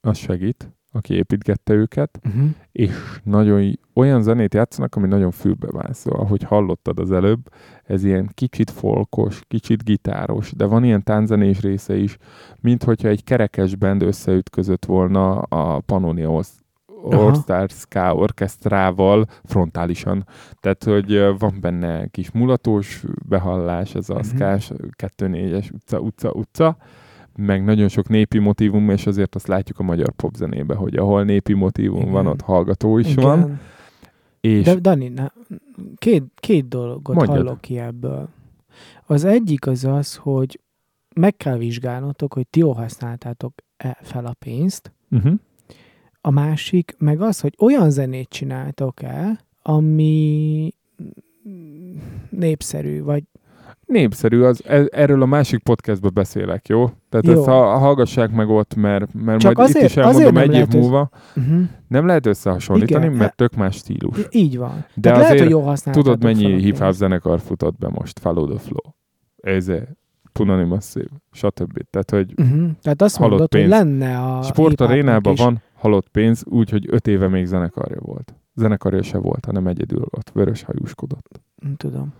az 0.00 0.16
segít, 0.18 0.70
aki 0.92 1.14
építgette 1.14 1.72
őket, 1.72 2.20
Uh-huh. 2.26 2.48
és 2.72 2.90
nagyon 3.24 3.78
olyan 3.94 4.22
zenét 4.22 4.54
játszanak, 4.54 4.94
ami 4.96 5.08
nagyon 5.08 5.30
fülbevászó. 5.30 6.12
Ahogy 6.14 6.42
hallottad 6.42 6.98
az 6.98 7.12
előbb, 7.12 7.52
ez 7.84 8.04
ilyen 8.04 8.30
kicsit 8.34 8.70
folkos, 8.70 9.42
kicsit 9.48 9.84
gitáros, 9.84 10.52
de 10.56 10.64
van 10.64 10.84
ilyen 10.84 11.02
tánzenés 11.02 11.60
része 11.60 11.96
is, 11.96 12.16
mint 12.60 12.84
hogyha 12.84 13.08
egy 13.08 13.24
kerekes 13.24 13.74
band 13.76 14.02
összeütközött 14.02 14.84
volna 14.84 15.38
a 15.38 15.80
Pannonia 15.80 16.30
All- 17.02 17.12
Aha. 17.12 17.26
All 17.26 17.34
Star 17.34 17.70
Ska 17.70 18.14
orkesztrával 18.14 19.26
frontálisan. 19.44 20.26
Tehát, 20.60 20.84
hogy 20.84 21.38
van 21.38 21.58
benne 21.60 22.06
kis 22.06 22.30
mulatós 22.30 23.04
behallás, 23.28 23.94
ez 23.94 24.10
a 24.10 24.22
szkás 24.22 24.70
2-4-es 24.96 25.72
utca, 25.72 25.98
utca, 26.00 26.30
utca, 26.32 26.76
meg 27.36 27.64
nagyon 27.64 27.88
sok 27.88 28.08
népi 28.08 28.38
motívum, 28.38 28.90
és 28.90 29.06
azért 29.06 29.34
azt 29.34 29.46
látjuk 29.46 29.78
a 29.78 29.82
magyar 29.82 30.10
popzenébe, 30.10 30.74
hogy 30.74 30.96
ahol 30.96 31.24
népi 31.24 31.52
motívum 31.52 32.00
Igen. 32.00 32.12
van, 32.12 32.26
ott 32.26 32.40
hallgató 32.40 32.98
is 32.98 33.10
Igen. 33.10 33.24
van. 33.24 33.60
És 34.40 34.64
De 34.64 34.74
Dani, 34.74 35.08
na, 35.08 35.32
két, 35.96 36.24
két 36.34 36.68
dolgot 36.68 37.14
Mondjad. 37.14 37.36
hallok 37.36 37.60
ki 37.60 37.78
ebből. 37.78 38.28
Az 39.06 39.24
egyik 39.24 39.66
az 39.66 39.84
az, 39.84 40.16
hogy 40.16 40.60
meg 41.14 41.36
kell 41.36 41.56
vizsgálnotok, 41.56 42.34
hogy 42.34 42.46
ti 42.48 42.58
jól 42.58 42.74
használtátok-e 42.74 43.98
fel 44.02 44.26
a 44.26 44.34
pénzt. 44.38 44.92
uh-huh. 45.10 45.32
A 46.28 46.30
másik 46.30 46.94
meg 46.98 47.20
az, 47.20 47.40
hogy 47.40 47.54
olyan 47.58 47.90
zenét 47.90 48.28
csináltok-e, 48.28 49.40
ami 49.62 50.72
népszerű, 52.30 53.02
vagy 53.02 53.22
népszerű, 53.86 54.40
az, 54.42 54.62
e- 54.66 54.88
erről 54.90 55.22
a 55.22 55.26
másik 55.26 55.62
podcastban 55.62 56.10
beszélek, 56.14 56.68
jó? 56.68 56.90
Tehát 57.08 57.26
Jó. 57.26 57.32
ezt 57.32 57.44
ha, 57.44 57.78
hallgassák 57.78 58.30
meg 58.30 58.48
ott, 58.48 58.74
mert, 58.74 59.14
mert 59.14 59.40
Csak 59.40 59.56
majd 59.56 59.68
itt 59.68 59.74
azért- 59.76 59.90
is 59.90 59.96
elmondom 59.96 60.36
egy 60.36 60.44
év 60.46 60.50
lehet 60.52 60.72
múlva. 60.74 61.08
uh-huh. 61.36 61.60
Nem 61.88 62.06
lehet 62.06 62.26
összehasonlítani, 62.26 63.04
Igen, 63.04 63.16
mert 63.16 63.36
tök 63.36 63.54
más 63.54 63.76
stílus. 63.76 64.18
így 64.30 64.58
van. 64.58 64.84
De 64.94 65.10
lehet, 65.10 65.24
azért 65.24 65.40
hogy 65.42 65.50
jól 65.50 65.62
használtátok 65.62 66.18
Tudod, 66.18 66.22
mennyi 66.36 66.60
hip-hop 66.62 66.92
zenekar 66.92 67.40
futott 67.40 67.78
be 67.78 67.88
most? 67.88 68.18
Follow 68.18 68.46
the 68.48 68.58
Flow. 68.58 68.92
Ez 69.54 69.66
Punani 70.32 70.64
Massive, 70.64 71.08
stb. 71.32 71.80
Tehát, 71.90 72.10
hogy 72.10 72.34
Uh-huh. 72.40 72.70
Tehát 72.82 73.02
azt 73.02 73.18
mondod, 73.18 73.38
hogy 73.38 73.48
pénz. 73.48 73.68
lenne 73.70 74.18
a 74.18 74.42
sportarénában 74.42 75.32
hip-hopnak 75.32 75.44
van 75.44 75.62
halott 75.78 76.08
pénz, 76.08 76.44
úgyhogy 76.46 76.86
öt 76.90 77.06
éve 77.06 77.28
még 77.28 77.46
zenekarja 77.46 78.00
volt. 78.00 78.34
Zenekarja 78.54 79.02
se 79.02 79.18
volt, 79.18 79.44
hanem 79.44 79.66
egyedül 79.66 80.04
ott 80.10 80.30
vörös 80.30 80.62
hajúskodott. 80.62 81.40
tudom. 81.76 82.12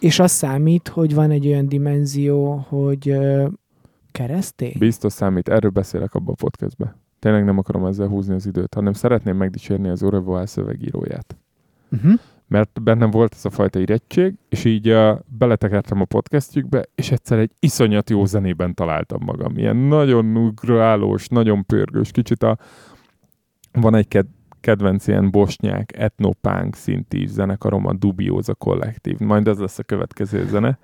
És 0.00 0.18
az 0.18 0.30
számít, 0.30 0.88
hogy 0.88 1.14
van 1.14 1.30
egy 1.30 1.46
olyan 1.46 1.68
dimenzió, 1.68 2.54
hogy 2.68 3.08
ö, 3.08 3.48
keresztény? 4.12 4.74
Biztos 4.78 5.12
számít, 5.12 5.48
erről 5.48 5.70
beszélek 5.70 6.14
abban 6.14 6.34
a 6.38 6.42
podcastben. 6.42 6.94
Tényleg 7.18 7.44
nem 7.44 7.58
akarom 7.58 7.84
ezzel 7.84 8.08
húzni 8.08 8.34
az 8.34 8.46
időt, 8.46 8.74
hanem 8.74 8.92
szeretném 8.92 9.36
megdicsérni 9.36 9.88
az 9.88 10.02
Orevoal 10.02 10.46
szövegíróját. 10.46 11.36
Uh-huh. 11.90 12.20
Mert 12.48 12.82
bennem 12.82 13.10
volt 13.10 13.34
ez 13.34 13.44
a 13.44 13.50
fajta 13.50 13.78
irettség, 13.78 14.34
és 14.48 14.64
így 14.64 14.90
uh, 14.90 15.18
beletekertem 15.38 16.00
a 16.00 16.04
podcastjükbe, 16.04 16.84
és 16.94 17.10
egyszer 17.10 17.38
egy 17.38 17.50
iszonyat 17.60 18.10
jó 18.10 18.24
zenében 18.24 18.74
találtam 18.74 19.22
magam. 19.24 19.56
Ilyen 19.56 19.76
nagyon 19.76 20.36
ugrálós, 20.36 21.28
nagyon 21.28 21.66
pörgős, 21.66 22.10
kicsit 22.10 22.42
a... 22.42 22.58
Van 23.72 23.94
egy 23.94 24.08
ked- 24.08 24.36
kedvenc 24.60 25.06
ilyen 25.06 25.30
bosnyák, 25.30 25.98
etnopánk 25.98 26.74
szintű 26.74 27.26
zenekarom, 27.26 27.86
a 27.86 27.92
Dubioza 27.92 28.54
kollektív. 28.54 29.18
Majd 29.18 29.48
ez 29.48 29.58
lesz 29.58 29.78
a 29.78 29.82
következő 29.82 30.46
zene. 30.46 30.78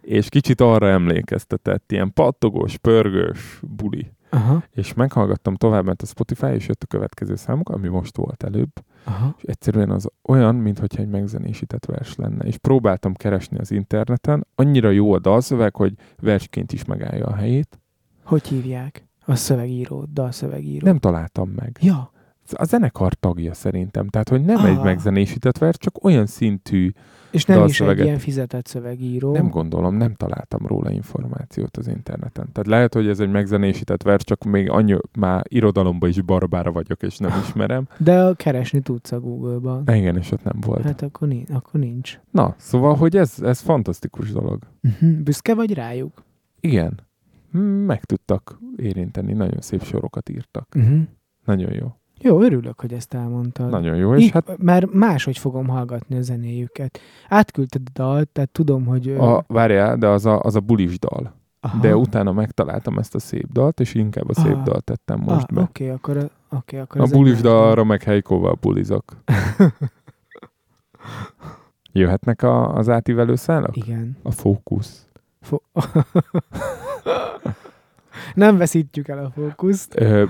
És 0.00 0.28
kicsit 0.28 0.60
arra 0.60 0.88
emlékeztetett, 0.88 1.92
ilyen 1.92 2.12
pattogós, 2.12 2.76
pörgős 2.76 3.60
buli. 3.76 4.10
Aha. 4.30 4.62
És 4.70 4.94
meghallgattam 4.94 5.54
tovább, 5.54 5.84
mert 5.84 6.02
a 6.02 6.06
Spotify, 6.06 6.46
és 6.46 6.66
jött 6.68 6.82
a 6.82 6.86
következő 6.86 7.36
számuk, 7.36 7.68
ami 7.68 7.88
most 7.88 8.16
volt 8.16 8.42
előbb 8.42 8.70
Aha. 9.04 9.34
és 9.36 9.42
egyszerűen 9.42 9.90
az 9.90 10.08
olyan, 10.22 10.54
mintha 10.54 10.86
egy 10.90 11.08
megzenésített 11.08 11.84
vers 11.84 12.14
lenne. 12.14 12.44
És 12.44 12.56
próbáltam 12.56 13.14
keresni 13.14 13.58
az 13.58 13.70
interneten, 13.70 14.46
annyira 14.54 14.90
jó 14.90 15.12
a 15.12 15.18
dalszöveg, 15.18 15.76
hogy 15.76 15.94
versként 16.20 16.72
is 16.72 16.84
megállja 16.84 17.26
a 17.26 17.34
helyét. 17.34 17.80
Hogy 18.24 18.48
hívják? 18.48 19.06
A 19.24 19.34
szövegíró, 19.34 20.04
dalszövegíró. 20.12 20.86
Nem 20.86 20.98
találtam 20.98 21.48
meg. 21.48 21.78
Ja. 21.80 22.10
A 22.56 22.64
zenekar 22.64 23.14
tagja 23.14 23.54
szerintem, 23.54 24.08
tehát 24.08 24.28
hogy 24.28 24.44
nem 24.44 24.56
Ah. 24.56 24.68
egy 24.68 24.80
megzenésített 24.80 25.58
vers, 25.58 25.76
csak 25.78 26.04
olyan 26.04 26.26
szintű, 26.26 26.90
És 27.30 27.44
nem 27.44 27.64
is 27.64 27.80
egy 27.80 27.98
ilyen 27.98 28.18
fizetett 28.18 28.66
szövegíró. 28.66 29.32
nem 29.32 29.48
gondolom, 29.48 29.94
nem 29.94 30.14
találtam 30.14 30.66
róla 30.66 30.90
információt 30.90 31.76
az 31.76 31.86
interneten. 31.88 32.52
Tehát 32.52 32.66
lehet, 32.66 32.94
hogy 32.94 33.08
ez 33.08 33.20
egy 33.20 33.30
megzenésített 33.30 34.02
vers, 34.02 34.24
csak 34.24 34.44
még 34.44 34.70
annyi, 34.70 34.96
már 35.18 35.44
irodalomban 35.48 36.08
is 36.08 36.20
barbára 36.22 36.72
vagyok, 36.72 37.02
és 37.02 37.18
nem 37.18 37.32
ismerem. 37.42 37.88
De 37.98 38.32
keresni 38.36 38.80
tudsz 38.80 39.12
a 39.12 39.20
Google-ban. 39.20 39.82
Na 39.84 39.94
igen, 39.94 40.16
és 40.16 40.30
ott 40.30 40.42
nem 40.44 40.56
volt. 40.60 40.82
Hát 40.82 41.02
akkor, 41.02 41.28
nincs, 41.28 41.50
akkor 41.50 41.80
nincs. 41.80 42.20
Na, 42.30 42.54
szóval, 42.58 42.94
hogy 42.94 43.16
ez, 43.16 43.34
ez 43.42 43.60
fantasztikus 43.60 44.32
dolog. 44.32 44.62
Uh-huh. 44.82 45.10
Büszke 45.10 45.54
vagy 45.54 45.74
rájuk? 45.74 46.22
Igen. 46.60 47.00
Meg 47.86 48.04
tudtak 48.04 48.58
érinteni, 48.76 49.32
nagyon 49.32 49.60
szép 49.60 49.82
sorokat 49.82 50.28
írtak. 50.28 50.68
Uh-huh. 50.76 51.00
Nagyon 51.44 51.72
jó. 51.72 51.86
Jó, 52.20 52.40
örülök, 52.42 52.80
hogy 52.80 52.92
ezt 52.92 53.14
elmondtad. 53.14 53.70
Nagyon 53.70 53.96
jó, 53.96 54.14
és 54.14 54.22
Így, 54.24 54.30
hát 54.30 54.58
Mert 54.58 54.92
máshogy 54.92 55.38
fogom 55.38 55.66
hallgatni 55.68 56.16
a 56.16 56.22
zenéjüket. 56.22 56.98
Átküldted 57.28 57.82
a 57.86 57.90
dalt, 57.94 58.28
tehát 58.28 58.50
tudom, 58.50 58.84
hogy... 58.86 59.08
a, 59.10 59.44
várjál, 59.46 59.96
de 59.96 60.06
az 60.08 60.26
a, 60.26 60.40
az 60.40 60.54
a 60.56 60.60
bulis 60.60 60.98
dal. 60.98 61.34
aha. 61.60 61.78
De 61.80 61.96
utána 61.96 62.32
megtaláltam 62.32 62.98
ezt 62.98 63.14
a 63.14 63.18
szép 63.18 63.52
dalt, 63.52 63.80
és 63.80 63.94
inkább 63.94 64.28
a 64.28 64.34
szép 64.34 64.54
Ah. 64.56 64.62
dalt 64.62 64.84
tettem 64.84 65.18
most 65.18 65.46
ah, 65.48 65.54
be. 65.54 65.60
Oké, 65.60 65.88
akkor, 65.90 66.16
a- 66.16 66.56
oké, 66.56 66.78
akkor 66.78 67.00
A 67.00 67.04
bulis 67.06 67.40
dalra 67.40 67.84
meg 67.84 68.02
helykóval 68.02 68.58
bulizok. 68.60 69.04
Jöhetnek 71.92 72.42
a, 72.42 72.74
az 72.74 72.88
átívelő 72.88 73.34
szálak? 73.34 73.76
Igen. 73.76 74.16
A 74.22 74.30
fókusz. 74.30 75.06
Fo- 75.40 75.62
Nem 78.34 78.56
veszítjük 78.56 79.08
el 79.08 79.18
a 79.24 79.30
fókuszt. 79.30 79.94
Ö, 80.00 80.24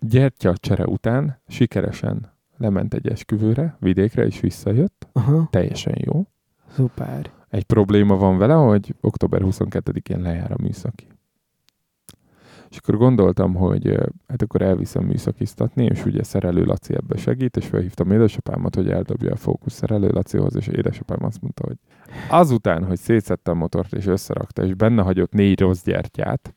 gyertya 0.00 0.56
csere 0.56 0.84
után 0.84 1.40
sikeresen 1.48 2.32
lement 2.56 2.94
egy 2.94 3.08
esküvőre, 3.08 3.76
vidékre, 3.80 4.26
és 4.26 4.40
visszajött. 4.40 5.08
Aha, 5.12 5.48
Teljesen 5.50 5.94
jó. 5.96 6.26
szuper. 6.74 7.30
Egy 7.48 7.64
probléma 7.64 8.16
van 8.16 8.38
vele, 8.38 8.54
hogy 8.54 8.94
október 9.00 9.40
22-én 9.44 10.20
lejár 10.20 10.52
a 10.52 10.62
műszaki. 10.62 11.06
És 12.70 12.76
akkor 12.76 12.96
gondoltam, 12.96 13.54
hogy 13.54 13.98
hát 14.28 14.42
akkor 14.42 14.62
elviszem 14.62 15.04
műszakiztatni, 15.04 15.84
és 15.84 16.04
ugye 16.04 16.22
szerelő 16.22 16.64
Laci 16.64 16.94
ebbe 16.94 17.16
segít, 17.16 17.56
és 17.56 17.66
felhívtam 17.66 18.10
édesapámat, 18.10 18.74
hogy 18.74 18.90
eldobja 18.90 19.32
a 19.32 19.36
fókusz 19.36 19.72
szerelő 19.72 20.08
Lacihoz, 20.08 20.56
és 20.56 20.66
édesapám 20.66 21.24
azt 21.24 21.40
mondta, 21.40 21.66
hogy 21.66 21.76
azután, 22.30 22.84
hogy 22.84 22.98
szétszette 22.98 23.50
a 23.50 23.54
motort, 23.54 23.92
és 23.92 24.06
összerakta, 24.06 24.64
és 24.64 24.74
benne 24.74 25.02
hagyott 25.02 25.32
négy 25.32 25.60
rossz 25.60 25.82
gyertyát, 25.84 26.54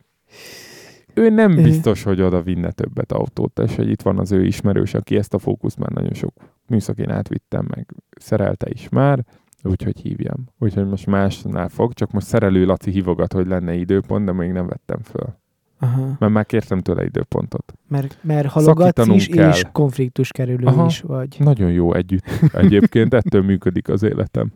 ő 1.22 1.30
nem 1.30 1.56
biztos, 1.56 2.04
hogy 2.04 2.22
oda 2.22 2.42
vinne 2.42 2.72
többet 2.72 3.12
autót, 3.12 3.60
és 3.60 3.76
hogy 3.76 3.90
itt 3.90 4.02
van 4.02 4.20
az 4.20 4.32
ő 4.32 4.46
ismerős, 4.46 4.94
aki 4.94 5.16
ezt 5.16 5.34
a 5.34 5.40
fókuszt 5.40 5.78
már 5.78 5.90
nagyon 5.90 6.14
sok 6.14 6.34
műszakén 6.68 7.10
átvittem, 7.10 7.66
meg 7.76 7.94
szerelte 8.20 8.68
is 8.70 8.90
már, 8.90 9.26
úgyhogy 9.64 10.00
hívjam. 10.00 10.48
Úgyhogy 10.60 10.88
most 10.88 11.08
másnál 11.08 11.70
fog, 11.70 11.94
csak 11.94 12.12
most 12.12 12.28
szerelő 12.28 12.66
Laci 12.66 12.92
hívogat, 12.92 13.34
hogy 13.34 13.48
lenne 13.48 13.74
időpont, 13.74 14.26
de 14.26 14.32
még 14.32 14.52
nem 14.52 14.68
vettem 14.68 15.00
föl. 15.04 15.40
Aha. 15.80 16.16
Mert 16.20 16.34
már 16.34 16.46
kértem 16.46 16.82
tőle 16.82 17.04
időpontot. 17.04 17.74
Mert, 17.88 18.18
mert 18.22 18.48
halogatsz 18.48 19.08
is, 19.08 19.28
kell. 19.28 19.50
és 19.50 19.64
konfliktus 19.72 20.32
kerülő 20.32 20.66
Aha. 20.66 20.86
is 20.86 21.02
vagy. 21.02 21.36
Nagyon 21.40 21.72
jó 21.72 21.94
együtt. 21.94 22.26
Egyébként 22.54 23.14
ettől 23.14 23.42
működik 23.42 23.90
az 23.90 24.04
életem. 24.04 24.52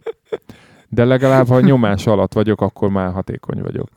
De 0.90 1.06
legalább, 1.06 1.48
ha 1.48 1.60
nyomás 1.60 2.08
alatt 2.08 2.34
vagyok, 2.34 2.62
akkor 2.62 2.90
már 2.90 3.12
hatékony 3.12 3.62
vagyok. 3.62 3.90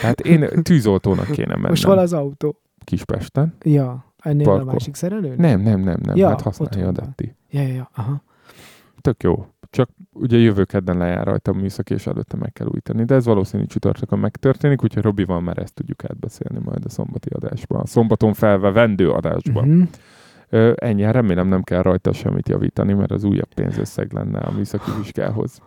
Tehát 0.00 0.20
én 0.20 0.48
tűzoltónak 0.62 1.30
kéne 1.30 1.54
mennem. 1.54 1.70
Most 1.70 1.84
hol 1.84 1.98
az 1.98 2.12
autó? 2.12 2.60
Kispesten. 2.84 3.54
Ja, 3.62 4.04
ennél 4.18 4.44
Parkol. 4.44 4.68
a 4.68 4.72
másik 4.72 4.94
szerelő? 4.94 5.34
Nem, 5.36 5.60
nem, 5.60 5.80
nem, 5.80 6.00
nem. 6.02 6.16
Ja, 6.16 6.28
hát 6.28 6.40
használja 6.40 6.88
a 6.88 6.92
van. 6.92 6.94
Detti. 6.94 7.34
Ja, 7.50 7.62
ja, 7.62 7.74
ja, 7.74 7.90
aha. 7.94 8.22
Tök 9.00 9.22
jó. 9.22 9.46
Csak 9.70 9.88
ugye 10.12 10.36
jövő 10.36 10.64
kedden 10.64 10.96
lejár 10.96 11.26
rajta 11.26 11.50
a 11.50 11.54
műszak, 11.54 11.90
és 11.90 12.06
előtte 12.06 12.36
meg 12.36 12.52
kell 12.52 12.66
újítani. 12.66 13.04
De 13.04 13.14
ez 13.14 13.24
valószínű 13.24 13.64
csütörtökön 13.64 14.18
megtörténik, 14.18 14.82
úgyhogy 14.82 15.02
Robival 15.02 15.40
már 15.40 15.58
ezt 15.58 15.74
tudjuk 15.74 16.04
átbeszélni 16.04 16.64
majd 16.64 16.84
a 16.84 16.88
szombati 16.88 17.28
adásban. 17.28 17.80
A 17.80 17.86
szombaton 17.86 18.34
felve 18.34 18.70
vendő 18.70 19.10
adásban. 19.10 19.68
Uh-huh. 19.68 19.88
Ö, 20.48 20.72
ennyi, 20.76 21.02
hát 21.02 21.14
remélem 21.14 21.48
nem 21.48 21.62
kell 21.62 21.82
rajta 21.82 22.12
semmit 22.12 22.48
javítani, 22.48 22.92
mert 22.92 23.10
az 23.10 23.24
újabb 23.24 23.54
pénzösszeg 23.54 24.12
lenne 24.12 24.38
a 24.38 24.52
műszaki 24.52 24.90
vizsgához. 25.02 25.60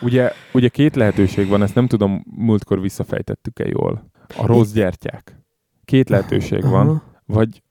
Ugye, 0.00 0.32
ugye 0.52 0.68
két 0.68 0.96
lehetőség 0.96 1.48
van, 1.48 1.62
ezt 1.62 1.74
nem 1.74 1.86
tudom, 1.86 2.24
múltkor 2.36 2.80
visszafejtettük-e 2.80 3.64
jól. 3.68 4.10
A 4.36 4.46
rossz 4.46 4.72
gyertyák. 4.72 5.40
Két 5.84 6.08
lehetőség 6.08 6.62
van, 6.62 7.02
vagy 7.26 7.62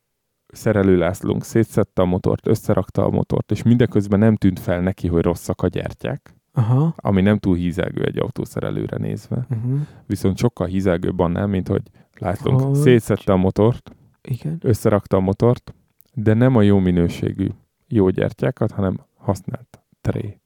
szerelő 0.48 0.98
Lászlónk 0.98 1.44
szétszette 1.44 2.02
a 2.02 2.06
motort, 2.06 2.48
összerakta 2.48 3.04
a 3.04 3.10
motort, 3.10 3.52
és 3.52 3.64
mindeközben 3.64 4.20
nem 4.20 4.36
tűnt 4.36 4.60
fel 4.60 4.82
neki, 4.82 5.08
hogy 5.08 5.24
rosszak 5.24 5.62
a 5.62 5.68
gyertyák, 5.68 6.36
Aha. 6.54 6.94
ami 6.96 7.22
nem 7.22 7.38
túl 7.38 7.56
hízelgő 7.56 8.04
egy 8.04 8.18
autószerelőre 8.18 8.98
nézve. 8.98 9.48
Uh-huh. 9.50 9.80
Viszont 10.06 10.38
sokkal 10.38 10.68
hízelgőbb 10.68 11.20
annál, 11.20 11.48
mint 11.48 11.68
hogy 11.68 11.82
Lászlónk 12.20 12.60
Hogy? 12.60 12.76
szétszette 12.76 13.32
a 13.32 13.38
motort, 13.38 13.92
Igen. 14.22 14.58
összerakta 14.62 15.18
a 15.18 15.20
motort, 15.20 15.74
de 16.14 16.34
nem 16.34 16.56
a 16.56 16.62
jó 16.62 16.80
minőségű 16.80 17.48
jó 17.88 18.10
gyertyákat, 18.10 18.72
hanem 18.72 19.00
használt 19.18 19.80
tré. 20.02 20.40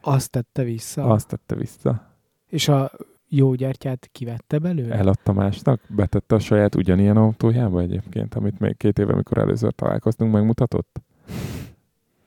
Azt 0.00 0.30
tette 0.30 0.62
vissza. 0.62 1.04
Azt 1.04 1.28
tette 1.28 1.54
vissza. 1.54 2.16
És 2.48 2.68
a 2.68 2.90
jó 3.28 3.54
gyertyát 3.54 4.08
kivette 4.12 4.58
belőle? 4.58 4.94
Eladta 4.94 5.32
másnak, 5.32 5.80
betette 5.88 6.34
a 6.34 6.38
saját 6.38 6.74
ugyanilyen 6.74 7.16
autójába 7.16 7.80
egyébként, 7.80 8.34
amit 8.34 8.58
még 8.58 8.76
két 8.76 8.98
éve, 8.98 9.12
amikor 9.12 9.38
először 9.38 9.72
találkoztunk, 9.72 10.32
megmutatott. 10.32 11.00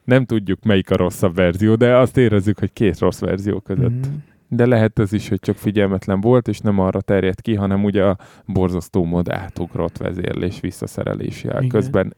Nem 0.03 0.26
tudjuk, 0.26 0.63
melyik 0.63 0.91
a 0.91 0.95
rosszabb 0.95 1.36
verzió, 1.36 1.76
de 1.76 1.97
azt 1.97 2.17
érezzük, 2.17 2.59
hogy 2.59 2.74
két 2.74 2.99
rossz 2.99 3.19
verzió 3.19 3.59
között. 3.59 4.07
Mhm. 4.07 4.15
De 4.47 4.65
lehet 4.65 4.99
ez 4.99 5.13
is, 5.13 5.30
hogy 5.30 5.39
csak 5.39 5.55
figyelmetlen 5.55 6.21
volt, 6.21 6.47
és 6.47 6.59
nem 6.59 6.80
arra 6.80 7.01
terjedt 7.01 7.41
ki, 7.41 7.55
hanem 7.55 7.84
ugye 7.84 8.05
a 8.05 8.17
borzasztó 8.45 9.03
mód 9.03 9.30
átugrott 9.30 9.97
vezérlés 9.97 10.59
visszaszerelési 10.59 11.49
közben 11.67 12.15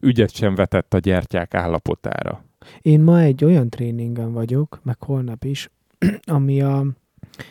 ügyet 0.00 0.30
sem 0.30 0.54
vetett 0.54 0.94
a 0.94 0.98
gyertyák 0.98 1.54
állapotára. 1.54 2.44
Én 2.80 3.00
ma 3.00 3.20
egy 3.20 3.44
olyan 3.44 3.68
tréningen 3.68 4.32
vagyok, 4.32 4.80
meg 4.82 5.02
holnap 5.02 5.44
is, 5.44 5.70
ami 6.22 6.60
a 6.62 6.86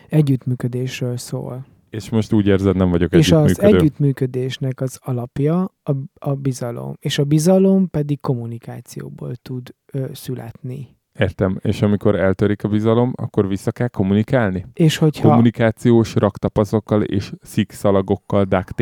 együttműködésről 0.09 1.17
szól. 1.17 1.65
És 1.89 2.09
most 2.09 2.33
úgy 2.33 2.47
érzed, 2.47 2.75
nem 2.75 2.89
vagyok 2.89 3.13
És 3.13 3.31
az 3.31 3.41
együttműködő. 3.43 3.77
együttműködésnek 3.77 4.81
az 4.81 4.99
alapja 5.01 5.73
a, 5.83 5.91
a 6.13 6.35
bizalom. 6.35 6.93
És 6.99 7.17
a 7.17 7.23
bizalom 7.23 7.89
pedig 7.89 8.19
kommunikációból 8.19 9.35
tud 9.35 9.75
ö, 9.93 10.05
születni. 10.13 10.97
Értem. 11.19 11.59
És 11.61 11.81
amikor 11.81 12.15
eltörik 12.15 12.63
a 12.63 12.67
bizalom, 12.67 13.13
akkor 13.15 13.47
vissza 13.47 13.71
kell 13.71 13.87
kommunikálni? 13.87 14.65
És 14.73 14.97
hogyha... 14.97 15.27
Kommunikációs 15.27 16.15
raktapazokkal 16.15 17.03
és 17.03 17.31
szikszalagokkal, 17.41 18.43
duct 18.43 18.81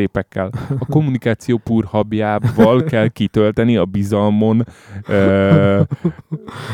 A 0.78 0.86
kommunikáció 0.88 1.58
purhabjával 1.58 2.82
kell 2.84 3.08
kitölteni 3.08 3.76
a 3.76 3.84
bizalmon 3.84 4.64
ö, 5.08 5.82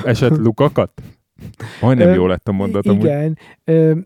esett 0.04 0.36
lukakat? 0.36 1.02
Majdnem 1.80 2.08
Ö, 2.08 2.14
jó 2.14 2.26
lett 2.26 2.48
a 2.48 2.52
mondat. 2.52 2.84
Igen. 2.84 3.38
Ö, 3.64 3.98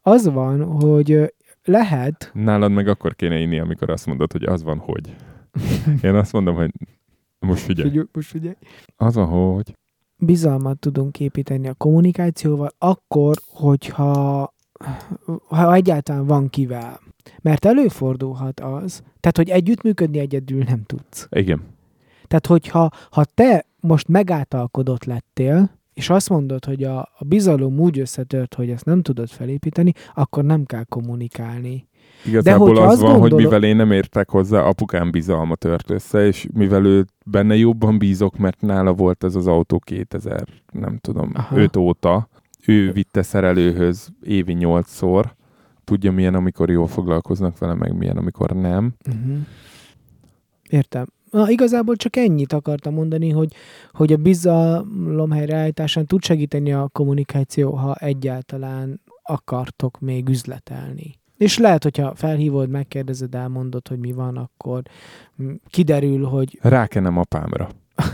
az 0.00 0.32
van, 0.32 0.62
hogy 0.64 1.34
lehet, 1.64 2.30
Nálad 2.34 2.72
meg 2.72 2.88
akkor 2.88 3.14
kéne 3.14 3.38
inni, 3.38 3.58
amikor 3.58 3.90
azt 3.90 4.06
mondod, 4.06 4.32
hogy 4.32 4.42
az 4.42 4.62
van, 4.62 4.78
hogy. 4.78 5.14
Én 6.02 6.14
azt 6.14 6.32
mondom, 6.32 6.54
hogy 6.54 6.70
most 7.38 7.62
figyelj. 7.62 7.88
figyelj, 7.88 8.06
most 8.12 8.28
figyelj, 8.28 8.54
Az 8.96 9.14
van, 9.14 9.26
hogy. 9.26 9.74
Bizalmat 10.24 10.78
tudunk 10.78 11.20
építeni 11.20 11.68
a 11.68 11.74
kommunikációval, 11.74 12.70
akkor, 12.78 13.36
hogyha 13.46 14.52
ha 15.48 15.74
egyáltalán 15.74 16.26
van 16.26 16.50
kivel. 16.50 17.00
Mert 17.40 17.64
előfordulhat 17.64 18.60
az, 18.60 19.02
tehát, 19.20 19.36
hogy 19.36 19.50
együttműködni 19.50 20.18
egyedül 20.18 20.62
nem 20.62 20.82
tudsz. 20.82 21.26
Igen. 21.30 21.62
Tehát, 22.26 22.46
hogyha 22.46 22.90
ha 23.10 23.24
te 23.24 23.66
most 23.80 24.08
megáltalkodott 24.08 25.04
lettél, 25.04 25.70
és 25.94 26.10
azt 26.10 26.28
mondod, 26.28 26.64
hogy 26.64 26.84
a, 26.84 26.98
a 26.98 27.24
bizalom 27.26 27.78
úgy 27.78 27.98
összetört, 27.98 28.54
hogy 28.54 28.70
ezt 28.70 28.84
nem 28.84 29.02
tudod 29.02 29.28
felépíteni, 29.28 29.92
akkor 30.14 30.44
nem 30.44 30.64
kell 30.64 30.84
kommunikálni. 30.84 31.88
Igazából 32.26 32.68
hogyha 32.68 32.84
az 32.84 33.00
van, 33.00 33.10
hogy 33.10 33.20
gondolod- 33.20 33.44
mivel 33.44 33.62
én 33.62 33.76
nem 33.76 33.90
értek 33.90 34.30
hozzá, 34.30 34.60
apukám 34.60 35.10
bizalma 35.10 35.54
tört 35.54 35.90
össze, 35.90 36.26
és 36.26 36.46
mivel 36.52 36.84
ő 36.84 37.04
benne 37.26 37.56
jobban 37.56 37.98
bízok, 37.98 38.36
mert 38.36 38.60
nála 38.60 38.92
volt 38.92 39.24
ez 39.24 39.34
az 39.34 39.46
autó 39.46 39.78
2000, 39.78 40.48
nem 40.72 40.98
tudom, 40.98 41.30
Aha. 41.34 41.56
5 41.56 41.76
óta, 41.76 42.28
ő 42.66 42.92
vitte 42.92 43.22
szerelőhöz 43.22 44.08
évi 44.22 44.52
nyolcszor, 44.52 45.34
tudja 45.84 46.12
milyen, 46.12 46.34
amikor 46.34 46.70
jól 46.70 46.86
foglalkoznak 46.86 47.58
vele, 47.58 47.74
meg 47.74 47.96
milyen, 47.96 48.16
amikor 48.16 48.50
nem. 48.50 48.94
Uh-huh. 49.08 49.36
Értem. 50.68 51.06
Na, 51.30 51.50
igazából 51.50 51.96
csak 51.96 52.16
ennyit 52.16 52.52
akartam 52.52 52.94
mondani, 52.94 53.30
hogy, 53.30 53.52
hogy 53.92 54.12
a 54.12 54.16
bizalom 54.16 55.30
helyreállításán 55.30 56.06
tud 56.06 56.22
segíteni 56.22 56.72
a 56.72 56.88
kommunikáció, 56.92 57.70
ha 57.72 57.94
egyáltalán 57.94 59.00
akartok 59.22 60.00
még 60.00 60.28
üzletelni. 60.28 61.18
És 61.36 61.58
lehet, 61.58 61.82
hogyha 61.82 62.14
felhívod, 62.14 62.68
megkérdezed, 62.68 63.34
elmondod, 63.34 63.88
hogy 63.88 63.98
mi 63.98 64.12
van, 64.12 64.36
akkor 64.36 64.82
mm, 65.42 65.52
kiderül, 65.66 66.24
hogy 66.24 66.58
Rákenem 66.62 67.18
apámra. 67.18 67.68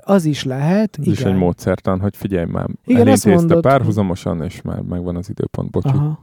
az 0.00 0.24
is 0.24 0.44
lehet. 0.44 0.96
Ez 0.98 1.06
igen. 1.06 1.18
is 1.18 1.24
egy 1.24 1.34
módszertan, 1.34 2.00
hogy 2.00 2.16
figyelj 2.16 2.44
már, 2.44 2.66
Igen, 2.84 3.00
elintézte 3.00 3.60
párhuzamosan, 3.60 4.42
és 4.42 4.62
már 4.62 4.80
megvan 4.80 5.16
az 5.16 5.28
időpont, 5.28 5.70
bocsánat. 5.70 6.18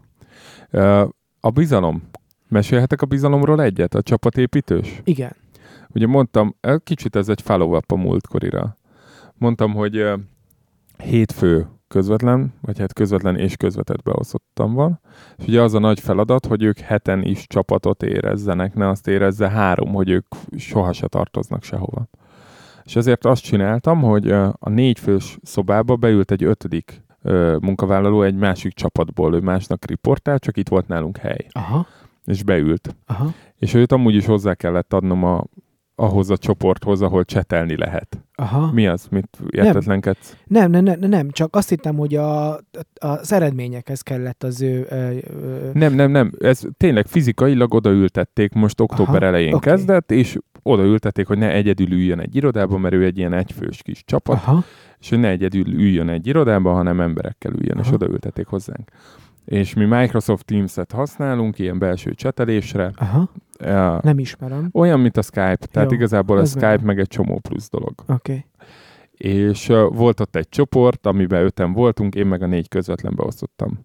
Aha. 0.72 1.16
A 1.39 1.50
bizalom. 1.50 2.04
Mesélhetek 2.50 3.02
a 3.02 3.06
bizalomról 3.06 3.62
egyet? 3.62 3.95
A 3.95 4.02
csapatépítős? 4.02 5.02
Igen. 5.04 5.36
Ugye 5.93 6.08
mondtam, 6.08 6.56
kicsit 6.84 7.16
ez 7.16 7.30
egy 7.30 7.41
follow-up 7.41 7.91
a 7.91 7.95
múltkorira. 7.95 8.78
Mondtam, 9.34 9.74
hogy 9.74 10.06
hétfő 10.98 11.68
közvetlen, 11.88 12.53
vagy 12.61 12.79
hát 12.79 12.93
közvetlen 12.93 13.35
és 13.35 13.55
közvetett 13.55 14.03
beosztottam 14.03 14.73
van. 14.73 14.99
És 15.38 15.47
ugye 15.47 15.61
az 15.61 15.73
a 15.73 15.79
nagy 15.79 15.99
feladat, 15.99 16.45
hogy 16.45 16.63
ők 16.63 16.79
heten 16.79 17.23
is 17.23 17.47
csapatot 17.47 18.03
érezzenek, 18.03 18.73
ne 18.73 18.88
azt 18.88 19.07
érezze 19.07 19.49
három, 19.49 19.93
hogy 19.93 20.09
ők 20.09 20.25
soha 20.57 20.93
se 20.93 21.07
tartoznak 21.07 21.63
sehova. 21.63 22.07
És 22.83 22.95
ezért 22.95 23.25
azt 23.25 23.43
csináltam, 23.43 24.01
hogy 24.01 24.31
a 24.31 24.69
négyfős 24.69 25.38
szobába 25.41 25.95
beült 25.95 26.31
egy 26.31 26.43
ötödik 26.43 27.05
munkavállaló 27.59 28.21
egy 28.21 28.35
másik 28.35 28.73
csapatból, 28.73 29.35
ő 29.35 29.39
másnak 29.39 29.85
riportál, 29.85 30.39
csak 30.39 30.57
itt 30.57 30.67
volt 30.67 30.88
nálunk 30.88 31.17
hely. 31.17 31.47
Aha. 31.51 31.88
És 32.25 32.43
beült. 32.43 32.95
Aha. 33.05 33.33
És 33.57 33.73
őt 33.73 33.91
amúgy 33.91 34.15
is 34.15 34.25
hozzá 34.25 34.53
kellett 34.53 34.93
adnom 34.93 35.23
a, 35.23 35.43
ahhoz 36.00 36.30
a 36.30 36.38
csoporthoz, 36.38 37.02
ahol 37.02 37.26
csetelni 37.26 37.78
lehet. 37.78 38.18
Aha. 38.36 38.72
Mi 38.72 38.88
az, 38.88 39.08
mit 39.12 39.38
értetlenkedsz? 39.50 40.38
Nem, 40.45 40.72
nem, 40.72 40.84
nem, 40.84 41.00
nem, 41.00 41.30
csak 41.30 41.56
azt 41.56 41.70
hittem, 41.70 41.95
hogy 41.95 42.16
a, 42.16 42.54
a, 42.54 42.60
az 43.00 43.32
eredményekhez 43.32 44.02
kellett 44.02 44.43
az 44.43 44.62
ő... 44.62 44.86
Ö, 44.89 45.18
ö, 45.41 45.70
Nem, 45.74 45.93
nem, 45.93 46.12
nem. 46.12 46.32
Ez 46.39 46.62
tényleg 46.78 47.08
fizikailag 47.08 47.74
odaültették, 47.74 48.54
most 48.54 48.80
október 48.80 49.22
Aha, 49.22 49.26
elején 49.26 49.54
oké. 49.54 49.70
kezdett, 49.70 50.12
és 50.12 50.38
odaültették, 50.64 51.28
hogy 51.28 51.38
ne 51.38 51.52
egyedül 51.52 51.91
üljön 51.91 52.20
egy 52.20 52.36
irodába, 52.36 52.78
mert 52.78 52.93
ő 52.93 53.06
egy 53.06 53.18
ilyen 53.18 53.34
egyfős 53.34 53.82
kis 53.82 54.04
csapat, 54.06 54.36
aha, 54.36 54.64
és 55.00 55.10
hogy 55.10 55.20
ne 55.20 55.30
egyedül 55.30 55.68
üljön 55.68 56.10
egy 56.10 56.28
irodába, 56.28 56.74
hanem 56.74 57.02
emberekkel 57.02 57.54
üljön, 57.54 57.78
és 57.78 57.86
Aha. 57.86 57.95
odaültették 57.95 58.48
hozzánk. 58.48 58.91
És 59.48 59.74
mi 59.74 59.86
Microsoft 59.86 60.45
Teams-et 60.45 60.91
használunk, 60.91 61.60
ilyen 61.60 61.80
belső 61.80 62.14
csetelésre. 62.14 62.91
aha, 62.95 63.30
Eh, 63.58 63.98
nem 64.02 64.20
ismerem. 64.20 64.70
Olyan, 64.74 65.00
mint 65.00 65.18
a 65.18 65.22
Skype. 65.22 65.58
Tehát 65.72 65.89
Jó, 65.91 65.95
igazából 65.98 66.38
a 66.38 66.45
Skype 66.45 66.68
meg- 66.68 66.84
meg 66.84 67.00
egy 67.00 67.08
csomó 67.08 67.39
plusz 67.39 67.70
dolog. 67.70 67.93
Oké. 68.08 68.14
Okay. 68.14 68.45
És 69.18 69.70
uh, 69.70 69.95
volt 69.95 70.20
ott 70.20 70.36
egy 70.36 70.50
csoport, 70.50 71.06
amiben 71.08 71.43
öten 71.43 71.74
voltunk, 71.74 72.16
én 72.16 72.26
meg 72.28 72.41
a 72.41 72.45
négy 72.45 72.68
közvetlen 72.68 73.14
beosztottam. 73.16 73.80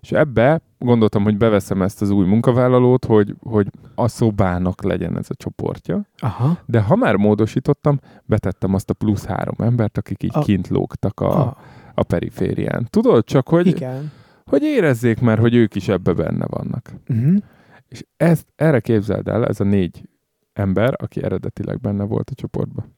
És 0.00 0.12
ebbe 0.12 0.60
gondoltam, 0.78 1.22
hogy 1.22 1.36
beveszem 1.36 1.82
ezt 1.82 2.02
az 2.02 2.10
új 2.10 2.26
munkavállalót, 2.26 3.04
hogy, 3.04 3.34
hogy 3.42 3.66
a 3.94 4.08
szobának 4.08 4.82
legyen 4.82 5.18
ez 5.18 5.26
a 5.30 5.34
csoportja. 5.34 6.00
Aha. 6.18 6.58
De 6.66 6.80
ha 6.80 6.96
már 6.96 7.16
módosítottam, 7.16 7.98
betettem 8.24 8.74
azt 8.74 8.90
a 8.90 8.94
plusz 8.94 9.24
három 9.24 9.54
embert, 9.58 9.98
akik 9.98 10.22
így 10.22 10.30
A- 10.34 10.40
kint 10.40 10.68
lógtak 10.68 11.20
a, 11.20 11.40
Ah, 11.46 11.56
a 11.94 12.02
periférián. 12.02 12.86
Tudod, 12.90 13.24
csak 13.24 13.48
hogy, 13.48 13.66
igen. 13.66 14.12
Hogy 14.50 14.62
érezzék 14.62 15.20
már, 15.20 15.38
hogy 15.38 15.54
ők 15.54 15.74
is 15.74 15.88
ebbe 15.88 16.12
benne 16.12 16.46
vannak. 16.46 16.92
Uh-huh. 17.08 17.36
És 17.88 18.04
ezt, 18.16 18.46
erre 18.56 18.80
képzeld 18.80 19.28
el, 19.28 19.46
ez 19.46 19.60
a 19.60 19.64
négy 19.64 20.08
ember, 20.52 20.94
aki 20.96 21.22
eredetileg 21.22 21.80
benne 21.80 22.04
volt 22.04 22.30
a 22.30 22.34
csoportban. 22.34 22.96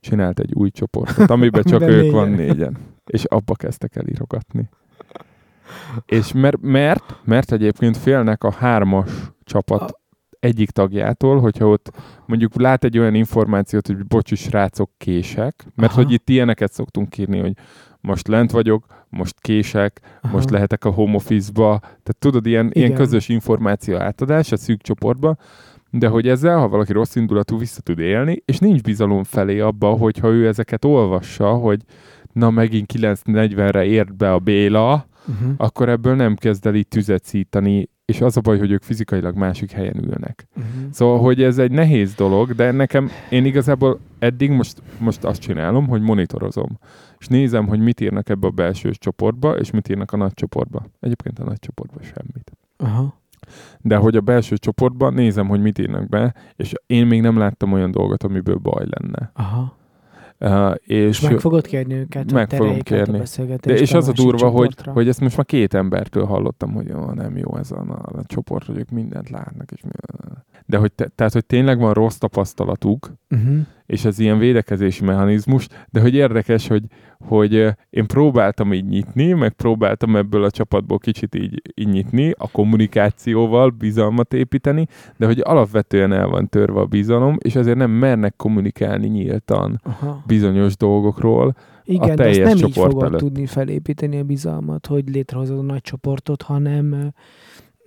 Csinált 0.00 0.38
egy 0.38 0.54
új 0.54 0.70
csoportot, 0.70 1.30
amiben 1.30 1.62
csak 1.72 1.82
ők 1.82 2.12
van 2.12 2.30
négyen. 2.30 2.46
négyen. 2.46 2.76
És 3.04 3.24
abba 3.24 3.54
kezdtek 3.54 3.96
el 3.96 4.06
írogatni. 4.06 4.68
És 6.06 6.32
mert, 6.32 6.60
mert, 6.60 7.20
mert 7.24 7.52
egyébként 7.52 7.96
félnek 7.96 8.44
a 8.44 8.52
hármas 8.52 9.10
csapat 9.44 9.90
A- 9.90 10.02
egyik 10.44 10.70
tagjától, 10.70 11.40
hogyha 11.40 11.68
ott 11.68 11.90
mondjuk 12.26 12.60
lát 12.60 12.84
egy 12.84 12.98
olyan 12.98 13.14
információt, 13.14 13.86
hogy 13.86 14.06
bocsi 14.06 14.34
srácok, 14.34 14.90
kések, 14.96 15.66
mert 15.74 15.92
Aha. 15.92 16.02
hogy 16.02 16.12
itt 16.12 16.28
ilyeneket 16.28 16.72
szoktunk 16.72 17.18
írni, 17.18 17.38
hogy 17.38 17.52
most 18.00 18.28
lent 18.28 18.50
vagyok, 18.50 18.86
most 19.08 19.40
kések, 19.40 20.00
Aha. 20.20 20.34
most 20.34 20.50
lehetek 20.50 20.84
a 20.84 20.90
home 20.90 21.14
office-ba, 21.14 21.78
tehát 21.80 22.16
tudod, 22.18 22.46
ilyen, 22.46 22.70
ilyen 22.72 22.94
közös 22.94 23.28
információ 23.28 23.96
átadás 23.96 24.52
a 24.52 24.56
szűk 24.56 24.82
csoportba, 24.82 25.36
de 25.90 26.08
hogy 26.08 26.28
ezzel, 26.28 26.58
ha 26.58 26.68
valaki 26.68 26.92
rossz 26.92 27.14
indulatú 27.14 27.58
vissza 27.58 27.80
tud 27.80 27.98
élni, 27.98 28.42
és 28.44 28.58
nincs 28.58 28.82
bizalom 28.82 29.24
felé 29.24 29.60
abba, 29.60 29.88
hogyha 29.88 30.28
ő 30.28 30.46
ezeket 30.46 30.84
olvassa, 30.84 31.52
hogy 31.52 31.80
na 32.32 32.50
megint 32.50 32.92
9.40-re 32.98 33.84
ért 33.84 34.16
be 34.16 34.32
a 34.32 34.38
Béla, 34.38 35.06
Uh-huh. 35.28 35.54
akkor 35.56 35.88
ebből 35.88 36.14
nem 36.14 36.34
kezd 36.34 36.66
el 36.66 36.74
így 36.74 36.88
tüzet 36.88 37.24
szítani, 37.24 37.88
és 38.04 38.20
az 38.20 38.36
a 38.36 38.40
baj, 38.40 38.58
hogy 38.58 38.70
ők 38.70 38.82
fizikailag 38.82 39.36
másik 39.36 39.70
helyen 39.70 40.04
ülnek. 40.04 40.48
Uh-huh. 40.56 40.90
Szóval, 40.90 41.18
hogy 41.18 41.42
ez 41.42 41.58
egy 41.58 41.70
nehéz 41.70 42.14
dolog, 42.14 42.52
de 42.52 42.70
nekem, 42.70 43.10
én 43.30 43.44
igazából 43.44 44.00
eddig 44.18 44.50
most, 44.50 44.82
most 44.98 45.24
azt 45.24 45.40
csinálom, 45.40 45.86
hogy 45.88 46.00
monitorozom. 46.00 46.78
És 47.18 47.26
nézem, 47.26 47.66
hogy 47.66 47.80
mit 47.80 48.00
írnak 48.00 48.28
ebbe 48.28 48.46
a 48.46 48.50
belső 48.50 48.90
csoportba, 48.90 49.56
és 49.56 49.70
mit 49.70 49.88
írnak 49.88 50.12
a 50.12 50.16
nagy 50.16 50.34
csoportba. 50.34 50.86
Egyébként 51.00 51.38
a 51.38 51.44
nagy 51.44 51.58
csoportba 51.58 52.02
semmit. 52.02 52.52
Aha. 52.76 53.22
De 53.80 53.96
hogy 53.96 54.16
a 54.16 54.20
belső 54.20 54.56
csoportban 54.56 55.14
nézem, 55.14 55.48
hogy 55.48 55.60
mit 55.60 55.78
írnak 55.78 56.08
be, 56.08 56.34
és 56.56 56.72
én 56.86 57.06
még 57.06 57.20
nem 57.20 57.38
láttam 57.38 57.72
olyan 57.72 57.90
dolgot, 57.90 58.22
amiből 58.22 58.56
baj 58.56 58.86
lenne. 58.90 59.30
Aha. 59.34 59.76
Uh, 60.40 60.74
és, 60.80 61.20
meg 61.20 61.38
fogod 61.38 61.66
kérni 61.66 61.94
őket, 61.94 62.32
meg 62.32 62.50
hogy 62.50 62.58
fogom 62.58 62.80
kérni. 62.80 63.18
a 63.18 63.56
de, 63.60 63.74
és 63.74 63.92
az 63.92 64.08
a 64.08 64.12
durva, 64.12 64.48
hogy, 64.48 64.74
hogy 64.84 65.08
ezt 65.08 65.20
most 65.20 65.36
már 65.36 65.46
két 65.46 65.74
embertől 65.74 66.24
hallottam, 66.24 66.72
hogy 66.72 66.86
jó, 66.88 67.10
nem 67.10 67.36
jó 67.36 67.56
ez 67.56 67.70
a, 67.70 67.80
a, 67.80 68.18
a 68.18 68.24
csoport, 68.26 68.66
hogy 68.66 68.78
ők 68.78 68.90
mindent 68.90 69.30
látnak. 69.30 69.70
És 69.70 69.82
mi, 69.82 69.90
de 70.66 70.76
hogy, 70.76 70.92
te, 70.92 71.08
tehát, 71.14 71.32
hogy 71.32 71.46
tényleg 71.46 71.78
van 71.78 71.92
rossz 71.92 72.16
tapasztalatuk, 72.16 73.12
Uh-huh. 73.30 73.66
És 73.94 74.04
ez 74.04 74.18
ilyen 74.18 74.38
védekezési 74.38 75.04
mechanizmus, 75.04 75.68
de 75.90 76.00
hogy 76.00 76.14
érdekes, 76.14 76.68
hogy, 76.68 76.82
hogy 77.18 77.52
én 77.90 78.06
próbáltam 78.06 78.72
így 78.72 78.84
nyitni, 78.84 79.32
meg 79.32 79.52
próbáltam 79.52 80.16
ebből 80.16 80.44
a 80.44 80.50
csapatból 80.50 80.98
kicsit 80.98 81.34
így, 81.34 81.62
így 81.74 81.88
nyitni, 81.88 82.34
a 82.38 82.50
kommunikációval 82.50 83.70
bizalmat 83.70 84.34
építeni, 84.34 84.86
de 85.16 85.26
hogy 85.26 85.40
alapvetően 85.44 86.12
el 86.12 86.26
van 86.26 86.48
törve 86.48 86.80
a 86.80 86.84
bizalom, 86.84 87.36
és 87.38 87.54
ezért 87.54 87.76
nem 87.76 87.90
mernek 87.90 88.36
kommunikálni 88.36 89.08
nyíltan 89.08 89.80
Aha. 89.84 90.22
bizonyos 90.26 90.76
dolgokról. 90.76 91.56
Igen, 91.84 92.16
de 92.16 92.24
azt 92.28 92.32
teljes 92.32 92.60
nem 92.60 92.68
így 92.68 92.74
fogod 92.74 93.02
előtt. 93.02 93.18
tudni 93.18 93.46
felépíteni 93.46 94.18
a 94.18 94.24
bizalmat, 94.24 94.86
hogy 94.86 95.08
létrehozod 95.08 95.58
a 95.58 95.62
nagy 95.62 95.80
csoportot, 95.80 96.42
hanem, 96.42 97.12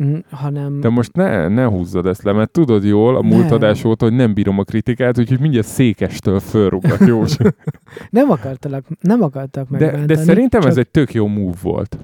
mm, 0.03 0.17
hanem 0.31 0.79
De 0.79 0.89
most 0.89 1.13
ne, 1.13 1.47
ne 1.47 1.65
húzzad 1.65 2.05
ezt 2.05 2.23
le, 2.23 2.31
mert 2.31 2.51
tudod 2.51 2.83
jól 2.83 3.15
a 3.15 3.21
múlt 3.21 3.43
Nem. 3.43 3.53
adás 3.53 3.83
óta, 3.83 4.05
hogy 4.05 4.13
nem 4.15 4.33
bírom 4.33 4.59
a 4.59 4.63
kritikát, 4.63 5.19
úgyhogy 5.19 5.39
mindjárt 5.39 5.67
székestől 5.67 6.39
fölrúgnak, 6.39 6.99
Józsi. 7.07 7.43
nem 8.09 8.29
akartalak, 8.29 8.85
nem 9.01 9.21
akartak 9.21 9.69
De, 9.69 9.77
megbántani. 9.77 10.05
de 10.05 10.15
szerintem 10.15 10.61
csak 10.61 10.69
ez 10.69 10.77
egy 10.77 10.89
tök 10.89 11.13
jó 11.13 11.27
move 11.27 11.57
volt. 11.61 11.97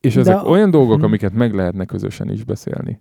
És 0.00 0.14
De 0.14 0.20
ezek 0.20 0.36
a- 0.36 0.48
olyan 0.48 0.70
dolgok, 0.70 0.96
Mhm. 0.96 1.04
amiket 1.04 1.32
meg 1.32 1.54
lehetne 1.54 1.84
közösen 1.84 2.30
is 2.30 2.44
beszélni. 2.44 3.00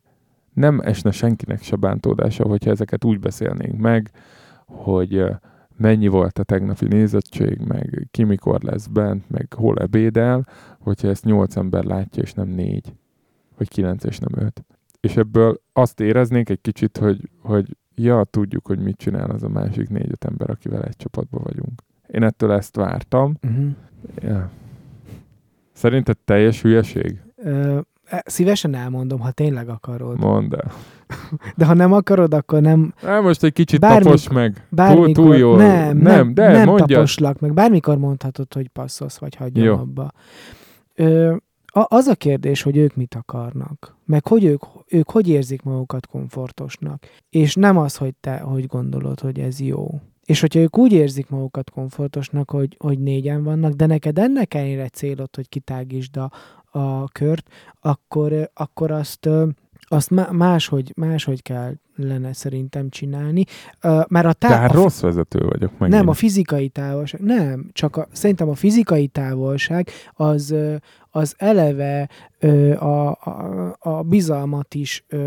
Nem 0.53 0.79
esne 0.79 1.11
senkinek 1.11 1.61
se 1.63 1.75
bántódása, 1.75 2.43
hogyha 2.43 2.71
ezeket 2.71 3.03
úgy 3.05 3.19
beszélnénk 3.19 3.77
meg, 3.79 4.09
hogy 4.65 5.23
mennyi 5.77 6.07
volt 6.07 6.39
a 6.39 6.43
tegnapi 6.43 6.85
nézettség, 6.87 7.59
meg 7.67 8.07
ki 8.11 8.23
mikor 8.23 8.61
lesz 8.61 8.87
bent, 8.87 9.23
meg 9.29 9.53
hol 9.55 9.77
ebédel, 9.77 10.47
hogyha 10.79 11.07
ezt 11.07 11.25
nyolc 11.25 11.55
ember 11.55 11.83
látja, 11.83 12.23
és 12.23 12.33
nem 12.33 12.47
négy, 12.47 12.93
vagy 13.61 13.69
kilenc, 13.69 14.03
és 14.03 14.17
nem 14.19 14.43
öt. 14.45 14.63
És 14.99 15.17
ebből 15.17 15.61
azt 15.73 15.99
éreznénk 15.99 16.49
egy 16.49 16.61
kicsit, 16.61 16.97
hogy, 16.97 17.29
hogy 17.41 17.77
ja, 17.95 18.23
tudjuk, 18.23 18.65
hogy 18.67 18.79
mit 18.79 18.97
csinál 18.97 19.29
az 19.29 19.43
a 19.43 19.49
másik 19.49 19.89
négy-öt 19.89 20.25
ember, 20.25 20.49
akivel 20.49 20.83
egy 20.83 20.95
csapatban 20.95 21.41
vagyunk. 21.43 21.81
Én 22.07 22.23
ettől 22.23 22.51
ezt 22.51 22.75
vártam, 22.75 23.35
Uh-huh. 23.43 23.69
Ja. 24.21 24.49
Szerinted 25.73 26.17
teljes 26.17 26.61
hülyeség? 26.61 27.21
Ö, 27.35 27.79
e, 28.05 28.23
szívesen 28.25 28.73
elmondom, 28.75 29.19
ha 29.19 29.31
tényleg 29.31 29.69
akarod. 29.69 30.19
Mondd 30.19 30.53
el. 30.55 30.71
De 31.57 31.65
ha 31.65 31.73
nem 31.73 31.93
akarod, 31.93 32.33
akkor 32.33 32.61
nem, 32.61 32.93
Á, 33.03 33.19
most 33.19 33.43
egy 33.43 33.53
kicsit 33.53 33.79
Bármik- 33.79 34.03
tapos 34.03 34.29
meg. 34.29 34.65
bármikor, 34.69 35.11
túl, 35.11 35.25
túl 35.25 35.35
jól. 35.37 35.57
nem, 35.57 35.97
nem, 35.97 36.13
nem, 36.15 36.33
de 36.33 36.51
nem 36.65 36.75
taposlak 36.75 37.39
meg. 37.39 37.53
Bármikor 37.53 37.97
mondhatod, 37.97 38.53
hogy 38.53 38.67
passzolsz, 38.67 39.17
vagy 39.17 39.35
hagyjam 39.35 39.65
Jó. 39.65 39.77
abba. 39.77 40.11
Ö, 40.95 41.35
a, 41.73 41.85
az 41.87 42.07
a 42.07 42.15
kérdés, 42.15 42.61
hogy 42.61 42.77
ők 42.77 42.95
mit 42.95 43.15
akarnak, 43.15 43.95
meg 44.05 44.27
hogy 44.27 44.43
ők, 44.43 44.63
ők 44.87 45.11
hogy 45.11 45.29
érzik 45.29 45.61
magukat 45.61 46.07
komfortosnak, 46.07 47.05
és 47.29 47.55
nem 47.55 47.77
az, 47.77 47.95
hogy 47.95 48.15
te 48.15 48.37
hogy 48.37 48.65
gondolod, 48.65 49.19
hogy 49.19 49.39
ez 49.39 49.59
jó. 49.59 50.01
És 50.25 50.41
hogyha 50.41 50.59
ők 50.59 50.77
úgy 50.77 50.91
érzik 50.91 51.29
magukat 51.29 51.69
komfortosnak, 51.69 52.51
hogy, 52.51 52.75
hogy 52.79 52.99
négyen 52.99 53.43
vannak, 53.43 53.73
de 53.73 53.85
neked 53.85 54.17
ennek 54.17 54.53
ellenére 54.53 54.87
célod, 54.87 55.35
hogy 55.35 55.49
kitágítsd 55.49 56.17
a, 56.17 56.31
a 56.79 57.07
kört, 57.07 57.49
akkor, 57.79 58.49
akkor 58.53 58.91
azt, 58.91 59.29
azt 59.79 60.09
má- 60.09 60.31
máshogy, 60.31 60.91
máshogy 60.95 61.41
kellene 61.97 62.33
szerintem 62.33 62.89
csinálni. 62.89 63.43
Ö, 63.81 64.01
Mert 64.07 64.25
a, 64.25 64.33
tá- 64.33 64.49
Tehát 64.51 64.71
rossz 64.73 64.99
vezető 64.99 65.39
vagyok 65.39 65.71
megint. 65.77 65.99
nem, 65.99 66.07
a 66.09 66.13
fizikai 66.13 66.67
távolság, 66.69 67.21
nem, 67.21 67.69
csak 67.73 67.95
a, 67.95 68.07
szerintem 68.11 68.49
a 68.49 68.55
fizikai 68.55 69.07
távolság 69.07 69.87
az, 70.13 70.55
az 71.13 71.35
eleve 71.37 72.09
a, 72.79 72.85
a, 72.85 73.75
a 73.79 74.01
bizalmat 74.01 74.73
is 74.75 75.03
ö, 75.07 75.17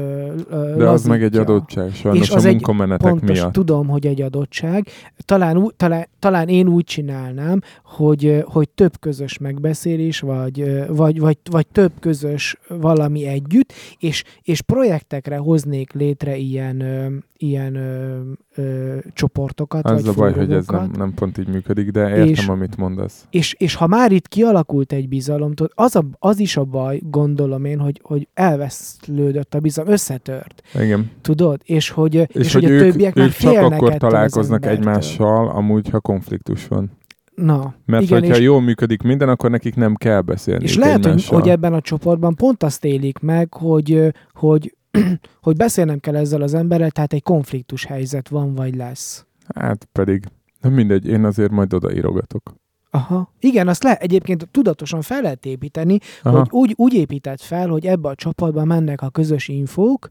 ö, 0.50 0.74
De 0.76 0.88
az 0.88 1.04
meg 1.04 1.22
egy 1.22 1.36
adottság, 1.36 1.92
sajnos 1.92 2.20
És 2.28 2.34
az 2.34 2.44
a 2.44 2.46
egy 2.48 2.54
munkamenetek 2.54 3.10
Pontos, 3.10 3.38
miatt. 3.38 3.52
tudom, 3.52 3.88
hogy 3.88 4.06
egy 4.06 4.22
adottság. 4.22 4.86
Talán, 5.24 5.72
talán, 5.76 6.06
talán 6.18 6.48
én 6.48 6.68
úgy 6.68 6.84
csinálnám, 6.84 7.60
hogy, 7.84 8.44
hogy 8.46 8.68
több 8.68 8.98
közös 9.00 9.38
megbeszélés, 9.38 10.20
vagy, 10.20 10.86
vagy, 10.88 11.20
vagy, 11.20 11.38
vagy 11.50 11.66
több 11.66 11.92
közös 12.00 12.56
valami 12.68 13.26
együtt, 13.26 13.72
és, 13.98 14.24
és 14.42 14.62
projektekre 14.62 15.36
hoznék 15.36 15.92
létre 15.92 16.36
ilyen, 16.36 16.53
ö, 16.62 17.06
ilyen 17.36 17.74
ö, 17.74 18.20
ö, 18.54 18.96
csoportokat, 19.12 19.84
Az 19.84 20.00
vagy 20.04 20.08
a 20.08 20.18
baj, 20.18 20.32
hogy 20.32 20.52
ez 20.52 20.66
nem, 20.66 20.90
nem 20.96 21.14
pont 21.14 21.38
így 21.38 21.48
működik, 21.48 21.90
de 21.90 22.08
értem, 22.08 22.26
És- 22.28 22.48
amit 22.48 22.76
mondasz. 22.76 23.26
És, 23.30 23.54
és 23.58 23.74
ha 23.74 23.86
már 23.86 24.12
itt 24.12 24.28
kialakult 24.28 24.92
egy 24.92 25.08
bizalom, 25.08 25.52
az, 25.74 25.96
a, 25.96 26.04
az 26.18 26.38
is 26.38 26.56
a 26.56 26.64
baj, 26.64 27.00
gondolom 27.10 27.64
én, 27.64 27.78
hogy, 27.78 28.00
hogy 28.02 28.28
elveszlődött 28.34 29.54
a 29.54 29.60
bizalom, 29.60 29.92
összetört, 29.92 30.62
Igen. 30.74 31.10
tudod? 31.20 31.60
És 31.64 31.90
hogy, 31.90 32.14
és, 32.14 32.26
És, 32.32 32.52
hogy, 32.52 32.62
hogy 32.62 32.72
a 32.72 32.74
ők, 32.74 32.90
többiek 32.90 33.14
már 33.14 33.26
ők 33.26 33.32
csak 33.32 33.50
félnek 33.50 33.72
akkor 33.72 33.96
találkoznak 33.96 34.66
egymással, 34.66 35.48
amúgy, 35.48 35.88
ha 35.88 36.00
konfliktus 36.00 36.68
van. 36.68 36.90
Na, 37.34 37.74
Mert 37.86 38.02
igen, 38.02 38.20
hogyha 38.20 38.36
jól 38.36 38.60
működik 38.60 39.02
minden, 39.02 39.28
akkor 39.28 39.50
nekik 39.50 39.74
nem 39.74 39.94
kell 39.94 40.20
beszélni 40.20 40.64
és 40.64 40.76
lehet, 40.76 41.04
hogy, 41.06 41.26
hogy 41.26 41.48
ebben 41.48 41.72
a 41.72 41.80
csoportban 41.80 42.34
pont 42.34 42.62
azt 42.62 42.84
élik 42.84 43.18
meg, 43.18 43.54
hogy, 43.54 44.12
hogy, 44.34 44.73
hogy 45.46 45.56
beszélnem 45.56 46.00
kell 46.00 46.16
ezzel 46.16 46.42
az 46.42 46.54
emberrel, 46.54 46.90
tehát 46.90 47.12
egy 47.12 47.22
konfliktus 47.22 47.84
helyzet 47.84 48.28
van, 48.28 48.54
vagy 48.54 48.74
lesz. 48.74 49.26
Hát 49.54 49.88
pedig 49.92 50.24
Nem 50.60 50.72
mindegy, 50.72 51.06
én 51.06 51.24
azért 51.24 51.50
majd 51.50 51.74
odaírogatok. 51.74 52.54
Aha. 52.90 53.32
Igen, 53.40 53.68
azt 53.68 53.82
le, 53.82 53.96
egyébként 53.96 54.48
tudatosan 54.50 55.02
fel 55.02 55.22
lehet 55.22 55.46
építeni, 55.46 55.98
Aha. 56.22 56.38
hogy 56.38 56.48
úgy, 56.50 56.72
úgy 56.76 56.94
épített 56.94 57.40
fel, 57.40 57.68
hogy 57.68 57.86
ebbe 57.86 58.08
a 58.08 58.14
csapatba 58.14 58.64
mennek 58.64 59.02
a 59.02 59.10
közös 59.10 59.48
infók, 59.48 60.10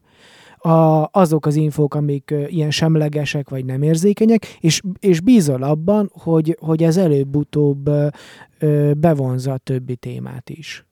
a, 0.58 1.10
azok 1.12 1.46
az 1.46 1.56
infók, 1.56 1.96
amik 1.96 2.32
ö, 2.32 2.44
ilyen 2.48 2.72
semlegesek 2.72 3.50
vagy 3.50 3.66
nem 3.66 3.82
érzékenyek, 3.82 4.58
és, 4.60 4.82
és 5.00 5.22
bízol 5.22 5.64
abban, 5.64 6.10
hogy, 6.14 6.58
hogy 6.60 6.84
ez 6.84 6.98
előbb-utóbb 6.98 7.90
ö, 8.60 8.92
bevonza 8.98 9.52
a 9.52 9.58
többi 9.58 9.96
témát 9.96 10.50
is. 10.50 10.86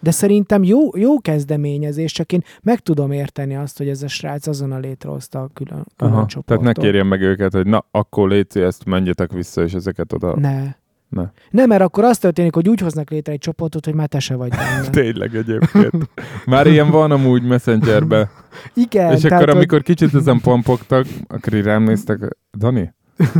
De 0.00 0.10
szerintem 0.10 0.62
jó, 0.62 0.96
jó 0.96 1.20
kezdeményezés, 1.20 2.12
csak 2.12 2.32
én 2.32 2.42
meg 2.62 2.80
tudom 2.80 3.12
érteni 3.12 3.56
azt, 3.56 3.78
hogy 3.78 3.88
ez 3.88 4.02
a 4.02 4.08
srác 4.08 4.46
azon 4.46 4.72
a 4.72 4.78
létrehozta 4.78 5.42
a 5.42 5.50
külön, 5.54 5.86
külön 5.96 6.12
Aha. 6.12 6.26
csoportot. 6.26 6.64
Tehát 6.64 6.76
ne 6.76 6.82
kérjem 6.82 7.06
meg 7.06 7.20
őket, 7.20 7.52
hogy 7.52 7.66
na, 7.66 7.84
akkor 7.90 8.28
létszi 8.28 8.60
ezt, 8.60 8.84
menjetek 8.84 9.32
vissza, 9.32 9.62
és 9.62 9.72
ezeket 9.72 10.12
oda. 10.12 10.36
Ne. 10.38 10.78
Ne. 11.08 11.24
Nem, 11.50 11.68
mert 11.68 11.82
akkor 11.82 12.04
az 12.04 12.18
történik, 12.18 12.54
hogy 12.54 12.68
úgy 12.68 12.80
hoznak 12.80 13.10
létre 13.10 13.32
egy 13.32 13.38
csoportot, 13.38 13.84
hogy 13.84 13.94
már 13.94 14.08
te 14.08 14.18
se 14.18 14.34
vagy 14.34 14.48
benne. 14.50 14.88
Tényleg 15.02 15.34
egyébként. 15.34 16.10
Már 16.46 16.66
ilyen 16.66 16.90
van 16.90 17.10
amúgy 17.10 17.42
Messengerben. 17.42 18.28
Igen, 18.74 19.12
És 19.12 19.24
akkor, 19.24 19.38
hogy- 19.38 19.48
amikor 19.56 19.82
kicsit 19.82 20.14
ezen 20.14 20.40
pampogtak, 20.40 21.06
akkor 21.28 21.54
így 21.54 21.64
rám 21.64 21.82
néztek, 21.82 22.36
Dani, 22.58 22.94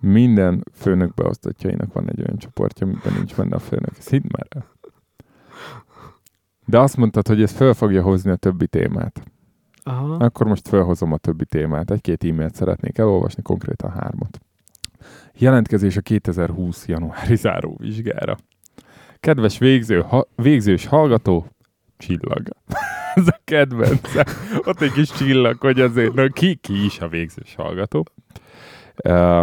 minden 0.00 0.64
főnök 0.74 1.14
beosztottjainak 1.14 1.92
van 1.92 2.08
egy 2.08 2.20
olyan 2.20 2.38
csoportja, 2.38 2.86
amiben 2.86 3.12
nincs 3.16 3.34
benne 3.34 3.56
a 3.56 3.58
főnök. 3.58 3.92
Ezt 3.98 4.10
hidd 4.10 4.22
már 4.30 4.46
el. 4.48 4.66
De 6.66 6.78
azt 6.78 6.96
mondtad, 6.96 7.26
hogy 7.28 7.42
ez 7.42 7.52
fel 7.52 7.72
fogja 7.72 8.02
hozni 8.02 8.30
a 8.30 8.36
többi 8.36 8.66
témát. 8.66 9.22
Aha. 9.82 10.14
Akkor 10.14 10.46
most 10.46 10.68
felhozom 10.68 11.12
a 11.12 11.16
többi 11.16 11.44
témát. 11.44 11.90
Egy-két 11.90 12.24
e-mailt 12.24 12.54
szeretnék 12.54 12.98
elolvasni, 12.98 13.42
konkrétan 13.42 13.90
hármat. 13.90 14.40
Jelentkezés 15.38 15.96
a 15.96 16.00
2020 16.00 16.86
januári 16.86 17.36
záróvizsgára. 17.36 18.36
Kedves 19.20 19.58
végző, 19.58 20.00
ha, 20.00 20.26
végzős 20.34 20.86
hallgató, 20.86 21.46
csillag. 21.96 22.48
Ez 23.14 23.28
a 23.28 23.40
kedvencem. 23.44 24.24
Ott 24.64 24.80
egy 24.80 24.92
kis 24.92 25.10
csillag, 25.10 25.60
hogy 25.60 25.80
azért, 25.80 26.14
na, 26.14 26.28
ki, 26.28 26.54
ki 26.54 26.84
is 26.84 27.00
a 27.00 27.08
végzős 27.08 27.54
hallgató. 27.54 28.04
Uh, 29.04 29.40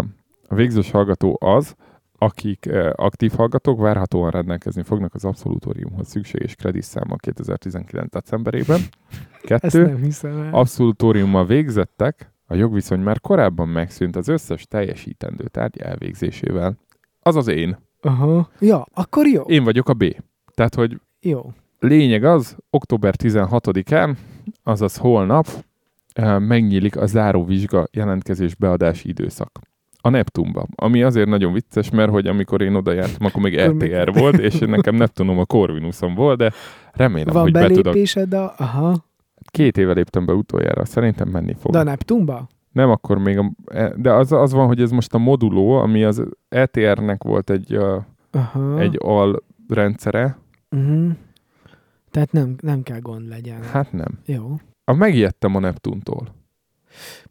A 0.47 0.55
végzős 0.55 0.91
hallgató 0.91 1.37
az, 1.41 1.75
akik 2.23 2.69
aktív 2.95 3.31
hallgatók 3.31 3.79
várhatóan 3.79 4.31
rendelkezni 4.31 4.83
fognak 4.83 5.13
az 5.13 5.25
abszolutóriumhoz 5.25 6.07
szükséges 6.07 6.55
kreditszámmal 6.55 7.17
2019. 7.17 8.11
decemberében. 8.11 8.79
Kettő, 9.41 9.99
abszolutóriummal 10.51 11.45
végzettek, 11.45 12.31
a 12.45 12.55
jogviszony 12.55 12.99
már 12.99 13.19
korábban 13.19 13.67
megszűnt 13.67 14.15
az 14.15 14.27
összes 14.27 14.63
teljesítendő 14.63 15.43
tárgy 15.43 15.77
elvégzésével. 15.77 16.77
Az 17.19 17.35
az 17.35 17.47
én. 17.47 17.77
Aha. 18.01 18.49
Ja, 18.59 18.85
akkor 18.93 19.27
jó. 19.27 19.41
Én 19.41 19.63
vagyok 19.63 19.89
a 19.89 19.93
B. 19.93 20.15
Tehát, 20.53 20.75
hogy 20.75 21.01
Jó. 21.21 21.53
lényeg 21.79 22.23
az, 22.23 22.57
október 22.69 23.13
16-án, 23.17 24.15
azaz 24.63 24.97
holnap 24.97 25.47
megnyílik 26.37 26.95
a 26.97 27.05
záróvizsga 27.05 27.87
jelentkezés 27.91 28.55
beadási 28.55 29.09
időszak. 29.09 29.59
A 30.05 30.09
Neptunba. 30.09 30.67
Ami 30.75 31.03
azért 31.03 31.27
nagyon 31.27 31.53
vicces, 31.53 31.89
mert 31.89 32.09
hogy 32.11 32.27
amikor 32.27 32.61
én 32.61 32.75
oda 32.75 32.91
jártam, 32.91 33.25
akkor 33.25 33.41
még 33.41 33.59
LTR 33.59 34.13
volt, 34.13 34.37
és 34.37 34.59
nekem 34.59 34.95
Neptunom 34.95 35.39
a 35.39 35.45
Corvinusom 35.45 36.15
volt, 36.15 36.37
de 36.37 36.51
remélem, 36.91 37.33
Van 37.33 37.41
hogy 37.41 37.51
be 37.51 37.67
tudok. 37.67 37.95
a... 38.31 38.53
Aha. 38.57 39.05
Két 39.45 39.77
éve 39.77 39.93
léptem 39.93 40.25
be 40.25 40.33
utoljára, 40.33 40.85
szerintem 40.85 41.27
menni 41.29 41.53
fog. 41.59 41.71
De 41.71 41.79
a 41.79 41.83
Neptunba? 41.83 42.47
Nem, 42.71 42.89
akkor 42.89 43.17
még 43.17 43.37
a, 43.37 43.51
e, 43.65 43.93
de 43.97 44.13
az, 44.13 44.31
az 44.31 44.53
van, 44.53 44.67
hogy 44.67 44.81
ez 44.81 44.91
most 44.91 45.13
a 45.13 45.17
moduló, 45.17 45.71
ami 45.71 46.03
az 46.03 46.23
ETR-nek 46.49 47.23
volt 47.23 47.49
egy, 47.49 47.77
Aha. 48.31 48.79
egy 48.79 48.97
al 48.99 49.43
rendszere. 49.67 50.37
Uh-huh. 50.71 51.11
Tehát 52.11 52.31
nem, 52.31 52.55
nem 52.61 52.83
kell 52.83 52.99
gond 52.99 53.27
legyen. 53.27 53.61
Hát 53.61 53.91
nem. 53.91 54.19
Jó. 54.25 54.55
A 54.85 54.93
megijedtem 54.93 55.55
a 55.55 55.59
Neptuntól. 55.59 56.27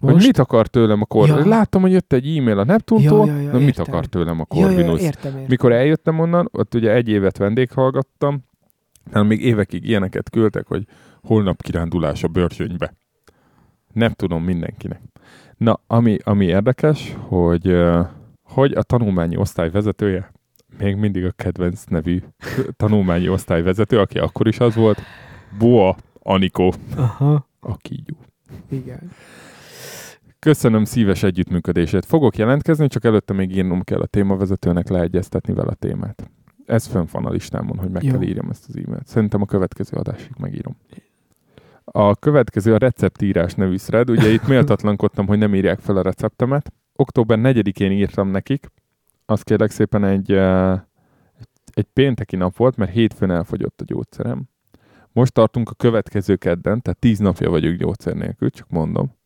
Hogy 0.01 0.13
Most? 0.13 0.27
mit 0.27 0.39
akar 0.39 0.67
tőlem 0.67 1.01
a 1.01 1.05
Corvinus? 1.05 1.43
Ja. 1.45 1.49
Láttam, 1.49 1.81
hogy 1.83 1.93
jött 1.93 2.13
egy 2.13 2.37
e-mail 2.37 2.59
a 2.59 2.65
Neptuntól, 2.65 3.27
Ja, 3.27 3.33
ja, 3.35 3.41
ja, 3.41 3.51
na 3.53 3.59
mit 3.59 3.67
értem. 3.67 3.85
akar 3.89 4.07
tőlem 4.07 4.41
a 4.41 4.47
Ja, 4.55 4.61
ja, 4.61 4.67
Corvinus? 4.67 5.01
ja, 5.01 5.07
értem, 5.07 5.31
értem. 5.33 5.47
Mikor 5.49 5.73
eljöttem 5.73 6.19
onnan, 6.19 6.49
ott 6.53 6.75
ugye 6.75 6.93
egy 6.93 7.09
évet 7.09 7.37
vendéghallgattam, 7.37 8.45
hanem 9.13 9.27
még 9.27 9.45
évekig 9.45 9.89
ilyeneket 9.89 10.31
küldtek, 10.31 10.67
hogy 10.67 10.87
holnap 11.23 11.63
kirándulás 11.63 12.23
a 12.23 12.29
bőrsönybe. 12.29 12.95
Nem 13.93 14.13
tudom 14.13 14.45
mindenkinek. 14.45 15.01
Na, 15.57 15.81
ami, 15.87 16.17
ami 16.25 16.45
érdekes, 16.47 17.17
hogy, 17.19 17.77
hogy 18.43 18.73
a 18.73 18.83
tanulmányi 18.83 19.37
osztály 19.37 19.71
vezetője, 19.71 20.33
még 20.79 20.97
mindig 20.97 21.25
a 21.25 21.31
kedvenc 21.31 21.85
nevű 21.85 22.23
tanulmányi 22.77 23.29
osztály 23.29 23.63
vezető, 23.63 23.99
aki 23.99 24.19
akkor 24.19 24.49
is 24.49 24.59
az 24.61 24.75
volt, 24.75 25.01
Boa 25.59 25.97
Anikó, 26.23 26.73
Aha. 26.97 27.47
a 27.61 27.77
kígyó. 27.77 28.17
Igen. 28.71 29.11
Köszönöm 30.47 30.85
szíves 30.85 31.23
együttműködését. 31.23 32.05
Fogok 32.05 32.37
jelentkezni, 32.37 32.87
csak 32.87 33.05
előtte 33.05 33.33
még 33.33 33.57
írnom 33.57 33.83
kell 33.83 34.01
a 34.01 34.07
témavezetőnek 34.07 34.89
leegyeztetni 34.89 35.55
vele 35.55 35.71
a 35.71 35.75
témát. 35.75 36.31
Ez 36.67 36.87
fönn 36.87 37.07
van 37.13 37.27
a 37.27 37.31
listámon, 37.31 37.79
hogy 37.79 37.91
meg 37.91 38.03
Jó. 38.03 38.11
kell 38.11 38.23
írjam 38.23 38.51
ezt 38.51 38.65
az 38.69 38.77
e-mailt. 38.77 39.07
Szerintem 39.07 39.43
a 39.43 39.47
következő 39.47 39.97
adásig 39.97 40.33
megírom. 40.39 40.77
A 41.85 42.15
következő 42.15 42.75
a 42.75 42.79
receptírás 42.79 43.55
nevű 43.55 43.77
thread. 43.77 44.11
Ugye 44.11 44.29
itt 44.29 44.47
méltatlankodtam, 44.55 45.27
hogy 45.27 45.39
nem 45.39 45.55
írják 45.55 45.79
fel 45.79 45.97
a 45.97 46.03
receptemet. 46.03 46.73
Október 46.97 47.39
4-én 47.43 47.93
írtam 47.93 48.29
nekik. 48.29 48.67
Azt 49.27 49.45
kérlek 49.45 49.71
szépen 49.71 50.05
egy, 50.05 50.33
eh, 50.33 50.81
egy 51.73 51.87
pénteki 51.93 52.37
nap 52.37 52.57
volt, 52.57 52.77
mert 52.77 52.93
hétfőn 52.93 53.31
elfogyott 53.31 53.81
a 53.81 53.85
gyógyszerem. 53.85 54.49
Most 55.13 55.33
tartunk 55.33 55.71
a 55.71 55.75
következő 55.75 56.37
kedden, 56.37 56.83
tehát 56.83 56.99
tíz 56.99 57.19
napja 57.19 57.51
vagyok 57.51 57.75
gyógyszer 57.75 58.15
nélkül, 58.15 58.51
csak 58.51 58.69
mondom. 58.69 59.21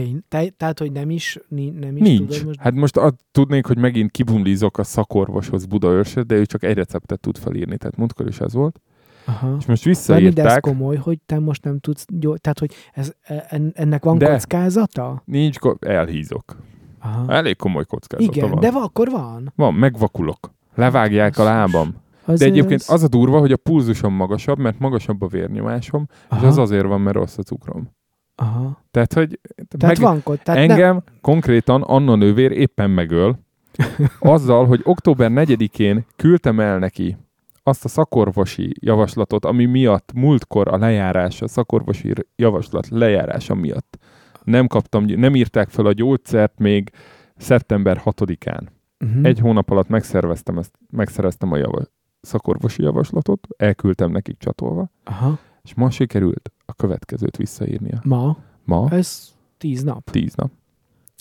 Tény. 0.00 0.24
Te, 0.28 0.48
tehát, 0.48 0.78
hogy 0.78 0.92
nem 0.92 1.10
is, 1.10 1.38
nem 1.48 1.96
is 1.96 2.02
Nincs. 2.02 2.28
tudod 2.28 2.46
most... 2.46 2.60
Hát 2.60 2.74
most 2.74 2.96
ad, 2.96 3.14
tudnék, 3.32 3.66
hogy 3.66 3.78
megint 3.78 4.10
kibumlízok 4.10 4.78
a 4.78 4.82
szakorvoshoz 4.82 5.66
Budaörsöt, 5.66 6.26
de 6.26 6.34
ő 6.34 6.46
csak 6.46 6.62
egy 6.62 6.76
receptet 6.76 7.20
tud 7.20 7.38
felírni, 7.38 7.76
tehát 7.76 7.96
múltkor 7.96 8.26
is 8.28 8.40
ez 8.40 8.52
volt. 8.52 8.80
Aha. 9.24 9.56
És 9.58 9.66
most 9.66 9.66
De, 9.66 9.72
de 9.72 9.74
ez 9.74 9.84
visszaírták, 9.84 10.60
komoly, 10.60 10.96
hogy 10.96 11.18
te 11.26 11.38
most 11.38 11.64
nem 11.64 11.78
tudsz... 11.78 12.04
Gyó... 12.08 12.36
Tehát, 12.36 12.58
hogy 12.58 12.74
ez, 12.92 13.12
en- 13.48 13.72
ennek 13.74 14.04
van 14.04 14.18
De. 14.18 14.30
kockázata? 14.30 15.22
nincs, 15.24 15.56
elhízok. 15.80 16.56
Aha. 17.00 17.32
Elég 17.32 17.56
komoly 17.56 17.84
kockázata 17.84 18.32
Igen, 18.36 18.50
van. 18.50 18.60
de 18.60 18.70
va, 18.70 18.82
akkor 18.82 19.08
van. 19.10 19.52
Van, 19.56 19.74
megvakulok. 19.74 20.50
Levágják 20.74 21.38
a 21.38 21.44
lábam. 21.44 21.94
Az, 22.24 22.38
De 22.38 22.44
egyébként 22.44 22.80
az, 22.80 22.90
az 22.90 23.02
a 23.02 23.08
durva, 23.08 23.38
hogy 23.38 23.52
a 23.52 23.56
pulzusom 23.56 24.14
magasabb, 24.14 24.58
mert 24.58 24.78
magasabb 24.78 25.22
a 25.22 25.26
vérnyomásom, 25.26 26.06
és 26.10 26.16
Aha. 26.28 26.46
az 26.46 26.58
azért 26.58 26.86
van, 26.86 27.00
mert 27.00 27.16
rossz 27.16 27.38
a 27.38 27.42
cukrom. 27.42 27.98
Aha. 28.40 28.82
Tehát, 28.90 29.12
hogy 29.12 29.40
Tehát 29.78 29.98
van 29.98 30.22
kod. 30.22 30.40
Tehát 30.42 30.66
nem, 30.66 30.70
engem 30.70 31.02
konkrétan 31.20 31.82
Anna 31.82 32.14
nővér 32.14 32.50
éppen 32.50 32.90
megöl, 32.90 33.38
azzal, 34.18 34.66
hogy 34.66 34.80
október 34.84 35.30
4-én 35.34 36.06
küldtem 36.16 36.60
el 36.60 36.78
neki 36.78 37.16
azt 37.62 37.84
a 37.84 37.88
szakorvosi 37.88 38.72
javaslatot, 38.80 39.44
ami 39.44 39.64
miatt 39.64 40.12
múltkor 40.14 40.68
a 40.68 40.76
lejárás, 40.76 41.42
a 41.42 41.48
szakorvosi 41.48 42.12
javaslat 42.36 42.88
lejárása 42.88 43.54
miatt 43.54 43.98
nem 44.44 44.66
kaptam, 44.66 45.04
nem 45.04 45.34
írták 45.34 45.68
fel 45.68 45.86
a 45.86 45.92
gyógyszert 45.92 46.58
még 46.58 46.90
szeptember 47.36 48.02
6-án. 48.04 48.66
uh-huh. 49.04 49.24
Egy 49.24 49.38
hónap 49.38 49.70
alatt 49.70 49.88
megszerveztem 49.88 50.58
ezt, 50.58 50.78
megszereztem 50.90 51.52
a 51.52 51.56
java, 51.56 51.82
szakorvosi 52.20 52.82
javaslatot, 52.82 53.46
elküldtem 53.56 54.10
nekik 54.10 54.38
csatolva, 54.38 54.90
Aha. 55.04 55.38
és 55.62 55.74
ma 55.74 55.90
sikerült 55.90 56.52
a 56.70 56.74
következőt 56.74 57.36
visszaírnia. 57.36 58.00
Ma? 58.04 58.36
Ma 58.64 58.88
Ez 58.90 59.34
tíz 59.58 59.82
nap. 59.82 60.10
Tíz 60.10 60.34
nap. 60.34 60.50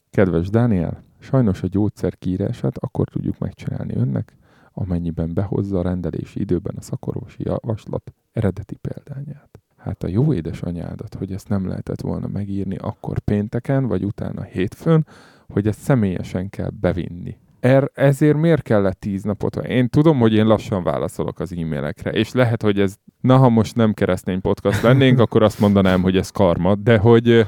Kedves 0.10 0.50
Dániel, 0.50 1.04
sajnos 1.20 1.64
a 1.64 1.68
gyógyszer 1.68 2.18
kiírását 2.18 2.78
akkor 2.78 3.08
tudjuk 3.08 3.38
megcsinálni 3.38 3.95
önnek, 3.95 4.36
amennyiben 4.74 5.34
behozza 5.34 5.80
a 5.80 5.82
rendelési 5.82 6.39
időben 6.39 6.76
a 6.78 6.82
szakorvosi 6.82 7.43
javaslat 7.43 8.14
eredeti 8.32 8.76
példányát. 8.76 9.60
Hát 9.78 10.04
a 10.04 10.08
jó 10.08 10.34
édesanyádat, 10.34 11.16
hogy 11.16 11.32
ezt 11.32 11.50
nem 11.50 11.68
lehetett 11.68 12.02
volna 12.02 12.28
megírni 12.28 12.76
akkor 12.76 13.20
pénteken, 13.20 13.88
vagy 13.88 14.04
utána 14.04 14.41
hétfőn, 14.41 15.06
hogy 15.47 15.68
ezt 15.68 15.80
személyesen 15.80 16.50
kell 16.50 16.70
bevinni. 16.70 17.38
Er, 17.60 17.91
ezért 17.93 18.38
miért 18.38 18.62
kellett 18.62 18.99
tíz 18.99 19.24
napot? 19.24 19.55
Én 19.55 19.89
tudom, 19.89 20.20
hogy 20.20 20.34
én 20.34 20.45
lassan 20.45 20.84
válaszolok 20.84 21.39
az 21.39 21.53
e-mailekre, 21.57 22.12
és 22.12 22.32
lehet, 22.32 22.62
hogy 22.62 22.80
ez, 22.80 22.95
na 23.22 23.38
ha 23.38 23.49
most 23.49 23.76
nem 23.76 23.93
keresztény 23.93 24.41
podcast 24.41 24.82
lennénk, 24.82 25.20
akkor 25.30 25.43
azt 25.43 25.60
mondanám, 25.60 26.01
hogy 26.01 26.18
ez 26.18 26.30
karma, 26.30 26.76
de 26.76 26.97
hogy 26.97 27.47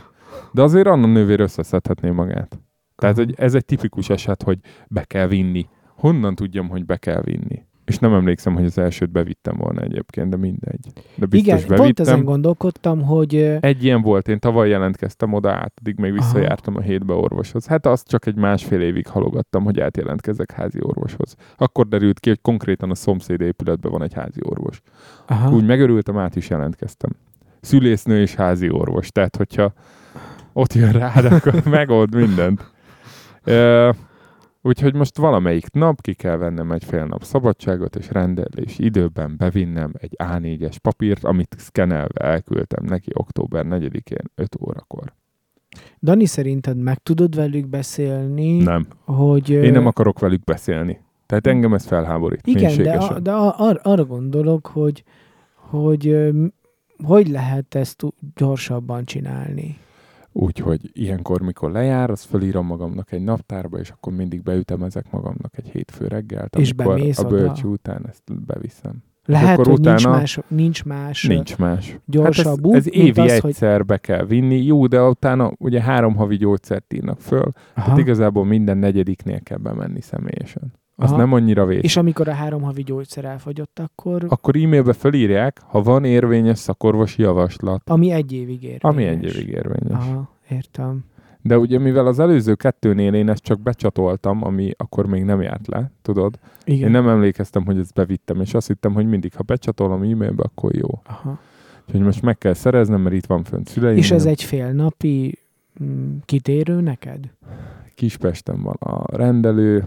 de 0.52 0.62
azért 0.62 0.88
Anna 0.88 1.08
nővér 1.08 1.40
összeszedhetné 1.40 2.10
magát. 2.10 2.60
Tehát, 2.96 3.16
hogy 3.16 3.34
ez 3.38 3.54
egy 3.54 3.66
tipikus 3.66 4.10
eset, 4.10 4.44
hogy 4.44 4.60
be 4.88 5.04
kell 5.04 5.28
vinni. 5.28 5.68
Honnan 5.96 6.36
tudjam, 6.36 6.70
hogy 6.70 6.86
be 6.86 6.98
kell 6.98 7.22
vinni? 7.22 7.66
És 7.92 8.00
nem 8.00 8.14
emlékszem, 8.14 8.54
hogy 8.54 8.66
az 8.66 8.78
elsőt 8.78 9.12
bevittem 9.12 9.58
volna 9.58 9.82
egyébként, 9.82 10.30
de 10.30 10.38
mindegy. 10.38 10.86
De 11.16 11.26
biztos 11.26 11.40
Igen, 11.40 11.56
bevittem. 11.58 11.78
pont 11.78 12.00
ezen 12.00 12.24
gondolkodtam, 12.24 13.02
hogy 13.02 13.36
Egy 13.60 13.84
ilyen 13.84 14.02
volt, 14.02 14.28
én 14.28 14.40
tavaly 14.40 14.70
jelentkeztem 14.70 15.34
oda 15.34 15.52
át, 15.52 15.74
addig 15.80 16.00
még 16.00 16.12
visszajártam 16.14 16.76
a 16.76 16.82
hétbe 16.82 17.14
orvoshoz. 17.14 17.66
Hát 17.68 17.86
azt 17.86 18.08
csak 18.08 18.26
egy 18.26 18.36
másfél 18.36 18.82
évig 18.82 19.08
halogattam, 19.08 19.64
hogy 19.64 19.80
átjelentkezek 19.80 20.52
házi 20.52 20.80
orvoshoz. 20.82 21.36
Akkor 21.58 21.88
derült 21.88 22.20
ki, 22.20 22.30
hogy 22.30 22.42
konkrétan 22.42 22.90
a 22.92 22.96
szomszéd 22.96 23.42
épületben 23.42 23.92
van 23.92 24.04
egy 24.04 24.14
házi 24.14 24.40
orvos. 24.44 24.82
aha, 25.28 25.52
Úgy 25.52 25.66
megörültem, 25.66 26.18
át 26.18 26.36
is 26.36 26.50
jelentkeztem. 26.50 27.10
Szülésznő 27.62 28.22
és 28.22 28.36
házi 28.36 28.70
orvos. 28.70 29.10
Tehát, 29.10 29.36
hogyha 29.36 29.74
ott 30.54 30.74
jön 30.74 30.92
rád, 30.92 31.26
akkor 31.34 31.64
megold 31.66 32.16
mindent. 32.16 32.72
Úgyhogy 34.62 34.94
most 34.94 35.18
valamelyik 35.18 35.72
nap 35.72 36.02
ki 36.02 36.14
kell 36.14 36.38
vennem 36.38 36.72
egy 36.72 36.84
fél 36.84 37.06
nap 37.06 37.24
szabadságot, 37.24 37.96
és 37.96 38.12
rendelés 38.12 38.80
időben 38.80 39.36
bevinnem 39.38 39.94
egy 39.98 40.16
A4-es 40.24 40.76
papírt, 40.82 41.24
amit 41.24 41.56
szkenelve 41.58 42.26
elküldtem 42.26 42.86
neki 42.86 43.10
október 43.14 43.66
4-én 43.70 44.32
5 44.36 44.56
órakor. 44.62 45.14
Dani, 46.02 46.26
szerinted 46.26 46.78
meg 46.78 46.98
tudod 46.98 47.36
velük 47.36 47.68
beszélni, 47.68 48.64
Nem. 48.64 48.88
hogy... 49.06 49.50
Én 49.50 49.72
nem 49.72 49.86
akarok 49.86 50.20
velük 50.20 50.44
beszélni. 50.44 51.00
Tehát 51.26 51.48
engem 51.48 51.74
ez 51.74 51.86
felháborít. 51.86 52.48
Igen, 52.48 52.84
de, 52.84 52.94
a, 52.94 53.20
de 53.20 53.32
ar, 53.32 53.80
arra 53.84 54.06
gondolok, 54.06 54.68
hogy, 54.68 55.04
hogy 55.56 56.32
hogy 57.04 57.28
lehet 57.28 57.76
ezt 57.76 58.04
gyorsabban 58.36 59.06
csinálni. 59.06 59.78
Úgyhogy 60.34 60.90
ilyenkor, 60.94 61.42
mikor 61.42 61.72
lejár, 61.72 62.10
azt 62.10 62.26
fölírom 62.26 62.66
magamnak 62.66 63.12
egy 63.12 63.24
naptárba, 63.24 63.80
és 63.80 63.90
akkor 63.90 64.14
mindig 64.14 64.42
beütemezek 64.44 65.12
magamnak 65.12 65.58
egy 65.58 65.70
hétfő 65.70 66.08
reggelt, 66.08 66.56
És 66.56 66.72
amikor 66.78 67.00
a 67.00 67.04
oda? 67.20 67.28
bölcső 67.28 67.68
után 67.68 68.06
ezt 68.10 68.46
beviszem. 68.46 69.04
Lehet, 69.26 69.54
akkor 69.60 69.68
hogy 69.68 69.80
nincs 69.80 70.00
utána- 70.02 70.18
más, 70.18 70.40
nincs 70.48 70.84
más 70.86 71.24
Nincs 71.24 71.58
más. 71.58 71.98
gyorsabb 72.06 72.66
hát 72.66 72.74
ez, 72.76 72.86
ez 72.88 72.94
évi 72.94 73.22
az, 73.22 73.40
hogy- 73.40 73.50
egyszer 73.50 73.86
be 73.86 73.98
kell 73.98 74.26
vinni. 74.26 74.64
Jó, 74.66 74.88
de 74.88 75.02
utána 75.04 75.52
ugye 75.58 75.82
három 75.82 76.16
havi 76.16 76.36
gyógyszert 76.38 76.94
írnak 76.94 77.20
föl, 77.20 77.40
Aha. 77.42 77.54
tehát 77.86 77.98
igazából 77.98 78.46
minden 78.46 78.78
negyediknél 78.78 79.40
kell 79.40 79.58
bemenni 79.58 80.02
személyesen. 80.02 80.74
Az 81.02 81.10
Aha. 81.10 81.18
nem 81.20 81.34
annyira 81.34 81.66
vés. 81.66 81.82
És 81.82 81.98
amikor 81.98 82.28
a 82.28 82.34
három 82.34 82.62
havi 82.62 82.84
gyógyszer 82.84 83.26
elfogyott, 83.26 83.80
akkor 83.80 84.26
Akkor 84.28 84.56
e-mailbe 84.56 84.94
felírják, 84.94 85.62
ha 85.66 85.82
van 85.82 86.04
érvényes 86.06 86.58
szakorvosi 86.60 87.22
javaslat, 87.22 87.82
ami 87.90 88.12
egy 88.12 88.32
évig 88.34 88.64
érvényes. 88.64 88.82
ami 88.82 89.04
egy 89.06 89.24
évig 89.24 89.48
érvényes. 89.48 90.06
Aha, 90.08 90.30
értem. 90.50 91.06
De 91.42 91.58
ugye 91.58 91.80
mivel 91.80 92.08
az 92.08 92.20
előző 92.20 92.56
kettőnél 92.56 93.14
én 93.14 93.30
ezt 93.30 93.44
csak 93.44 93.60
becsatoltam, 93.62 94.44
ami 94.44 94.72
akkor 94.78 95.06
még 95.06 95.24
nem 95.24 95.42
járt 95.42 95.68
le, 95.68 95.92
tudod? 96.02 96.40
Igen. 96.64 96.86
Én 96.86 96.92
nem 96.92 97.08
emlékeztem, 97.08 97.66
hogy 97.66 97.78
ezt 97.78 97.94
bevittem, 97.94 98.42
és 98.42 98.54
azt 98.54 98.68
hittem, 98.68 98.94
hogy 98.94 99.08
mindig, 99.08 99.34
ha 99.36 99.44
becsatolom 99.44 100.02
e-mailbe, 100.02 100.44
akkor 100.44 100.76
jó. 100.76 101.02
Aha. 101.06 101.40
Úgyhogy 101.86 102.02
most 102.02 102.22
meg 102.22 102.38
kell 102.38 102.54
szereznem, 102.54 103.02
mert 103.02 103.16
itt 103.16 103.26
van 103.26 103.44
fönt 103.44 103.68
szüleim. 103.68 103.98
És 103.98 104.12
ez 104.12 104.26
egy 104.26 104.44
fél 104.44 104.72
napi 104.72 105.40
mm, 105.84 106.16
kitérő 106.26 106.82
neked? 106.82 107.20
Kispesten 107.96 108.62
van 108.62 108.76
a 108.80 109.16
rendelő, 109.18 109.86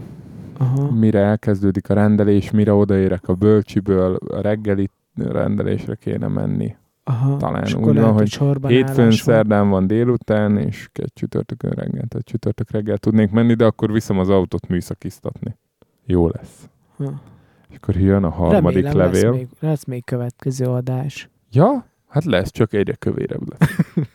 Aha. 0.57 0.91
mire 0.91 1.19
elkezdődik 1.19 1.89
a 1.89 1.93
rendelés, 1.93 2.51
mire 2.51 2.73
odaérek 2.73 3.27
a 3.27 3.33
bölcsiből, 3.33 4.15
a 4.15 4.41
reggeli 4.41 4.89
rendelésre 5.15 5.95
kéne 5.95 6.27
menni. 6.27 6.75
Aha. 7.03 7.37
talán 7.37 7.63
És 7.63 7.73
úgy 7.73 7.99
van, 7.99 8.13
hogy 8.13 8.39
Hétfőn, 8.67 8.95
van. 8.95 9.11
szerdán 9.11 9.69
van 9.69 9.87
délután, 9.87 10.57
és 10.57 10.89
egy 10.93 11.13
csütörtökön 11.13 11.71
reggel, 11.71 12.05
tehát 12.07 12.25
csütörtök 12.25 12.71
reggel 12.71 12.97
tudnék 12.97 13.31
menni, 13.31 13.53
de 13.53 13.65
akkor 13.65 13.91
viszem 13.91 14.19
az 14.19 14.29
autót 14.29 14.67
műszakiztatni. 14.67 15.57
Jó 16.05 16.27
lesz. 16.27 16.69
Ha. 16.97 17.21
És 17.69 17.75
akkor 17.75 17.95
jön 17.95 18.23
a 18.23 18.29
harmadik 18.29 18.83
Remélem, 18.83 18.97
levél. 18.97 19.29
Lesz 19.31 19.39
még, 19.39 19.47
lesz 19.59 19.85
még 19.85 20.03
következő 20.03 20.65
adás. 20.65 21.29
Ja, 21.51 21.85
hát 22.07 22.23
lesz, 22.23 22.51
csak 22.51 22.73
egyre 22.73 22.93
kövérebb 22.93 23.49
lesz. 23.49 23.75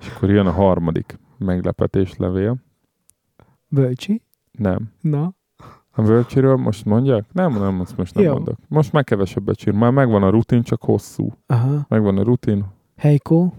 és 0.00 0.08
akkor 0.14 0.30
jön 0.30 0.46
a 0.46 0.50
harmadik 0.50 1.18
meglepetés 1.38 2.16
levél. 2.16 2.56
Bölcsi? 3.68 4.22
Nem. 4.52 4.92
Na? 5.00 5.32
A 5.90 6.02
bölcsiről 6.02 6.56
most 6.56 6.84
mondják? 6.84 7.24
Nem, 7.32 7.52
nem, 7.52 7.80
azt 7.80 7.96
most 7.96 8.14
nem 8.14 8.24
Jó. 8.24 8.32
mondok. 8.32 8.56
Most 8.68 8.92
már 8.92 9.04
kevesebbet 9.04 9.56
csinál. 9.56 9.78
Már 9.80 9.90
megvan 9.92 10.22
a 10.22 10.28
rutin, 10.30 10.62
csak 10.62 10.82
hosszú. 10.82 11.32
Aha. 11.46 11.84
Megvan 11.88 12.18
a 12.18 12.22
rutin. 12.22 12.64
Heiko? 12.96 13.50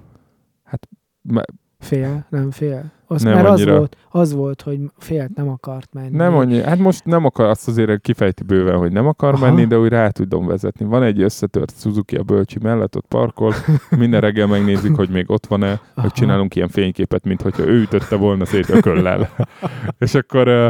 Me- 1.22 1.46
Fél? 1.80 2.26
Nem 2.30 2.52
fél? 2.52 2.92
Az, 3.12 3.22
Nem 3.22 3.46
az 3.46 3.52
annyira. 3.52 3.78
volt, 3.78 3.98
az 4.12 4.34
volt, 4.34 4.62
hogy 4.62 4.80
félt, 4.98 5.36
nem 5.36 5.50
akart 5.50 5.94
menni. 5.94 6.16
Nem 6.16 6.36
annyi, 6.36 6.62
hát 6.62 6.78
most 6.78 7.06
nem 7.06 7.26
akar, 7.26 7.46
azt 7.46 7.68
azért 7.68 8.02
kifejti 8.02 8.44
bőven, 8.44 8.78
hogy 8.78 8.92
nem 8.92 9.08
akar 9.08 9.34
Aha. 9.34 9.46
menni, 9.46 9.66
de 9.66 9.80
úgy 9.80 9.90
rá 9.90 10.10
tudom 10.10 10.46
vezetni. 10.46 10.86
Van 10.86 11.04
egy 11.04 11.22
összetört 11.22 11.74
Suzuki 11.80 12.16
a 12.16 12.24
Bölcsi 12.24 12.58
mellett, 12.62 12.96
ott 12.96 13.06
parkol, 13.08 13.54
minden 13.98 14.22
reggel 14.22 14.48
megnézik, 14.48 14.96
hogy 14.96 15.10
még 15.10 15.30
ott 15.30 15.46
van-e, 15.46 15.80
hogy 15.96 16.12
csinálunk 16.12 16.56
ilyen 16.56 16.68
fényképet, 16.68 17.24
mint 17.24 17.42
hogyha 17.42 17.64
ő 17.64 17.82
ütötte 17.82 18.16
volna 18.16 18.46
szét 18.46 18.70
ököllel. 18.70 19.30
és 20.06 20.14
akkor 20.16 20.48
uh, 20.48 20.68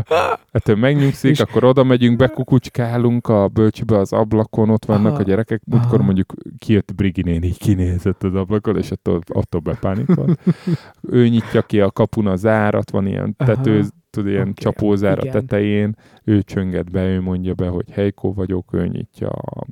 ettől 0.52 0.76
megnyugszik, 0.76 1.32
És- 1.32 1.40
akkor 1.40 1.64
oda 1.64 1.84
megyünk, 1.84 2.18
bekukucskálunk 2.18 3.28
a 3.28 3.48
Bölcsibe 3.48 3.98
az 3.98 4.14
ablakon, 4.14 4.70
ott 4.70 4.86
vannak 4.86 5.12
Aha. 5.12 5.20
a 5.20 5.24
gyerekek, 5.24 5.62
múltkor 5.66 6.02
mondjuk 6.02 6.34
kijött 6.58 6.96
Brigi 6.96 7.22
néni, 7.22 7.50
kinézett 7.50 8.24
az 8.24 8.36
ablakon, 8.36 8.78
és 8.78 8.92
attól, 8.92 9.20
attól 9.28 9.62
bepánikolt. 9.62 10.40
ő 11.12 11.28
nyitja 11.28 11.62
ki 11.62 11.80
a 11.80 11.92
kapun 11.92 12.28
a 12.30 12.36
zárat, 12.36 12.92
van 12.92 13.08
ilyen 13.08 13.36
tető, 13.38 13.84
tudod, 14.10 14.30
ilyen 14.30 14.42
okay, 14.42 14.54
csapózár 14.54 15.18
a 15.18 15.22
igen. 15.22 15.32
tetején, 15.32 15.96
ő 16.24 16.42
csönget 16.42 16.92
be, 16.92 17.06
ő 17.06 17.22
mondja 17.22 17.54
be, 17.54 17.68
hogy 17.68 17.92
Heiko 17.92 18.34
vagyok, 18.34 18.74
ő 18.74 18.88
nyitja 18.88 19.30
a 19.30 19.66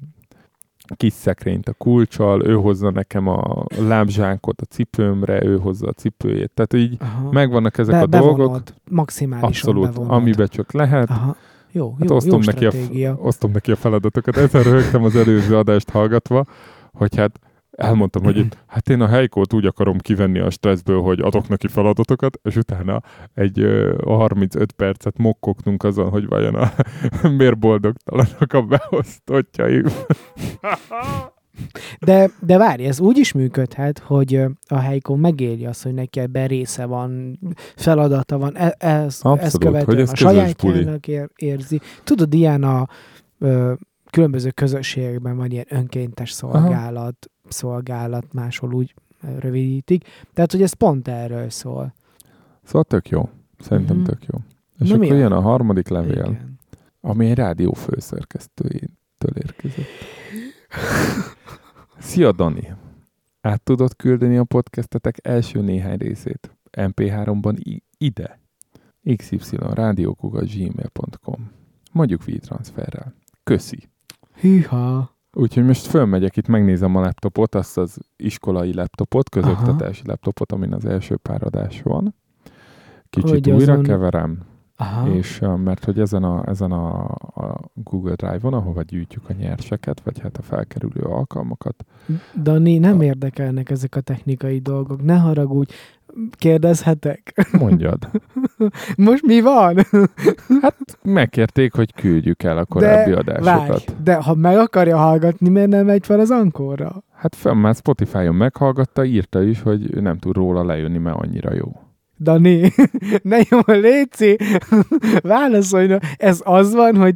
kis 0.95 1.13
szekrényt 1.13 1.67
a 1.67 1.73
kulcsal, 1.73 2.45
ő 2.45 2.53
hozza 2.53 2.89
nekem 2.89 3.27
a 3.27 3.65
lábzsákot 3.79 4.61
a 4.61 4.65
cipőmre, 4.65 5.43
ő 5.43 5.57
hozza 5.57 5.87
a 5.87 5.91
cipőjét. 5.91 6.51
Tehát 6.53 6.73
így 6.73 6.97
Aha. 6.99 7.31
megvannak 7.31 7.77
ezek 7.77 7.93
Be- 7.93 8.17
a 8.17 8.21
dolgok, 8.21 8.37
bevonod, 8.37 8.73
Maximálisan 8.89 9.49
abszolút, 9.49 9.85
bevonod. 9.85 10.11
amibe 10.11 10.45
csak 10.45 10.71
lehet. 10.71 11.09
Aha. 11.09 11.35
Jó, 11.71 11.95
Hát 11.99 12.09
jó, 12.09 12.15
osztom, 12.15 12.41
jó 12.41 12.51
neki 12.51 13.05
a, 13.05 13.15
osztom 13.21 13.51
neki 13.51 13.71
a 13.71 13.75
feladatokat. 13.75 14.37
Ezen 14.37 14.63
röhögtem 14.63 15.03
az 15.03 15.15
előző 15.15 15.57
adást 15.57 15.89
hallgatva, 15.89 16.45
hogy 16.91 17.15
hát 17.15 17.39
elmondtam, 17.77 18.23
hogy 18.23 18.37
itt, 18.37 18.57
hát 18.67 18.89
én 18.89 19.01
a 19.01 19.07
helykót 19.07 19.53
úgy 19.53 19.65
akarom 19.65 19.97
kivenni 19.97 20.39
a 20.39 20.49
stresszből, 20.49 21.01
hogy 21.01 21.19
adok 21.19 21.47
neki 21.47 21.67
feladatokat, 21.67 22.39
és 22.43 22.55
utána 22.55 23.01
egy 23.33 23.59
ö, 23.59 23.95
35 24.05 24.71
percet 24.71 25.17
mokkoknunk 25.17 25.83
azon, 25.83 26.09
hogy 26.09 26.27
vajon 26.27 26.55
a 26.55 26.71
miért 27.37 27.57
boldogtalanok 27.59 28.53
a 28.53 28.61
beosztottjaim. 28.61 29.85
De, 31.99 32.29
de 32.39 32.57
várj, 32.57 32.85
ez 32.85 32.99
úgy 32.99 33.17
is 33.17 33.31
működhet, 33.31 33.99
hogy 33.99 34.43
a 34.67 34.77
Heiko 34.77 35.15
megéri 35.15 35.65
azt, 35.65 35.83
hogy 35.83 35.93
neki 35.93 36.19
ebben 36.19 36.47
része 36.47 36.85
van, 36.85 37.39
feladata 37.75 38.37
van, 38.37 38.57
e- 38.57 38.75
ez, 38.77 39.03
ezt 39.03 39.25
Abszolút, 39.25 39.57
követően 39.57 39.85
hogy 39.85 39.99
ez 39.99 40.11
a 40.11 40.15
sajátjának 40.15 41.07
ér, 41.07 41.29
érzi. 41.35 41.79
Tudod, 42.03 42.33
ilyen 42.33 42.63
a 42.63 42.87
ö, 43.39 43.73
különböző 44.09 44.49
közösségekben 44.49 45.37
van 45.37 45.51
ilyen 45.51 45.65
önkéntes 45.69 46.31
szolgálat, 46.31 47.29
szolgálat, 47.51 48.33
máshol 48.33 48.73
úgy 48.73 48.93
rövidítik. 49.39 50.05
Tehát, 50.33 50.51
hogy 50.51 50.61
ez 50.61 50.73
pont 50.73 51.07
erről 51.07 51.49
szól. 51.49 51.93
Szóval 52.63 52.83
tök 52.83 53.09
jó. 53.09 53.29
Szerintem 53.59 53.95
Mhm. 53.95 54.05
tök 54.05 54.25
jó. 54.25 54.39
És 54.79 54.87
Na, 54.87 54.95
akkor 54.95 54.99
milyen? 54.99 55.17
jön 55.17 55.31
a 55.31 55.41
harmadik 55.41 55.87
levél, 55.87 56.11
Igen. 56.11 56.59
ami 57.01 57.29
egy 57.29 57.35
rádió 57.37 57.73
főszerkesztőjétől 57.73 59.31
érkezett. 59.33 59.85
Szia 61.99 62.31
Dani! 62.31 62.73
Át 63.41 63.61
tudod 63.63 63.95
küldeni 63.95 64.37
a 64.37 64.43
podcastetek 64.43 65.27
első 65.27 65.61
néhány 65.61 65.97
részét 65.97 66.55
MP3-ban 66.71 67.55
i- 67.63 67.83
ide? 67.97 68.39
xyrádiókukat.gmail.com 69.15 71.51
Mondjuk 71.91 72.23
V-transferrel. 72.25 73.13
Köszi! 73.43 73.89
Hűha! 74.39 75.15
Úgyhogy 75.39 75.63
most 75.65 75.85
fölmegyek, 75.85 76.37
itt 76.37 76.47
megnézem 76.47 76.95
a 76.95 77.01
laptopot, 77.01 77.55
azt 77.55 77.77
az 77.77 77.97
iskolai 78.15 78.73
laptopot, 78.73 79.29
közoktatási 79.29 80.01
laptopot, 80.05 80.51
amin 80.51 80.73
az 80.73 80.85
első 80.85 81.15
pár 81.15 81.43
adás 81.43 81.81
van. 81.81 82.15
Kicsit 83.09 83.29
Hogy 83.29 83.49
újra 83.49 83.71
azon- 83.71 83.85
keverem, 83.85 84.39
Aha. 84.75 85.09
és 85.09 85.39
mert 85.63 85.85
hogy 85.85 85.99
ezen 85.99 86.23
a, 86.23 86.47
ezen 86.47 86.71
a, 86.71 87.03
a 87.35 87.59
Google 87.73 88.15
Drive-on, 88.15 88.53
ahova 88.53 88.81
gyűjtjük 88.81 89.29
a 89.29 89.33
nyerseket, 89.33 90.01
vagy 90.01 90.19
hát 90.19 90.37
a 90.37 90.41
felkerülő 90.41 91.01
alkalmakat, 91.01 91.85
Dani, 92.41 92.77
nem 92.77 93.01
érdekelnek 93.01 93.69
ezek 93.69 93.95
a 93.95 94.01
technikai 94.01 94.59
dolgok. 94.59 95.03
Ne 95.03 95.17
haragudj. 95.17 95.73
Kérdezhetek? 96.37 97.47
mondjad. 97.59 98.09
Most 98.97 99.25
mi 99.25 99.41
van? 99.41 99.75
Megkérték, 101.03 101.73
hogy 101.73 101.93
küldjük 101.93 102.43
el 102.43 102.57
a 102.57 102.65
korábbi 102.65 103.11
de, 103.11 103.17
adásokat. 103.17 103.67
várj, 103.67 103.83
de 104.03 104.15
ha 104.15 104.35
meg 104.35 104.57
akarja 104.57 104.97
hallgatni, 104.97 105.49
miért 105.49 105.69
nem 105.69 105.85
megy 105.85 106.05
fel 106.05 106.19
az 106.19 106.31
ankorra? 106.31 107.03
Hát 107.13 107.35
fenn 107.35 107.57
már 107.57 107.75
Spotify-on 107.75 108.35
meghallgatta, 108.35 109.05
írta 109.05 109.43
is, 109.43 109.61
hogy 109.61 109.95
ő 109.95 109.99
nem 109.99 110.17
tud 110.17 110.35
róla 110.35 110.63
lejönni, 110.63 110.97
mert 110.97 111.17
annyira 111.19 111.53
jó. 111.53 111.81
Dani, 112.19 112.71
ne 113.21 113.37
jó, 113.49 113.59
Léci, 113.65 114.37
válaszolj, 115.21 115.95
ez 116.17 116.41
az 116.43 116.73
van, 116.73 116.95
hogy 116.95 117.15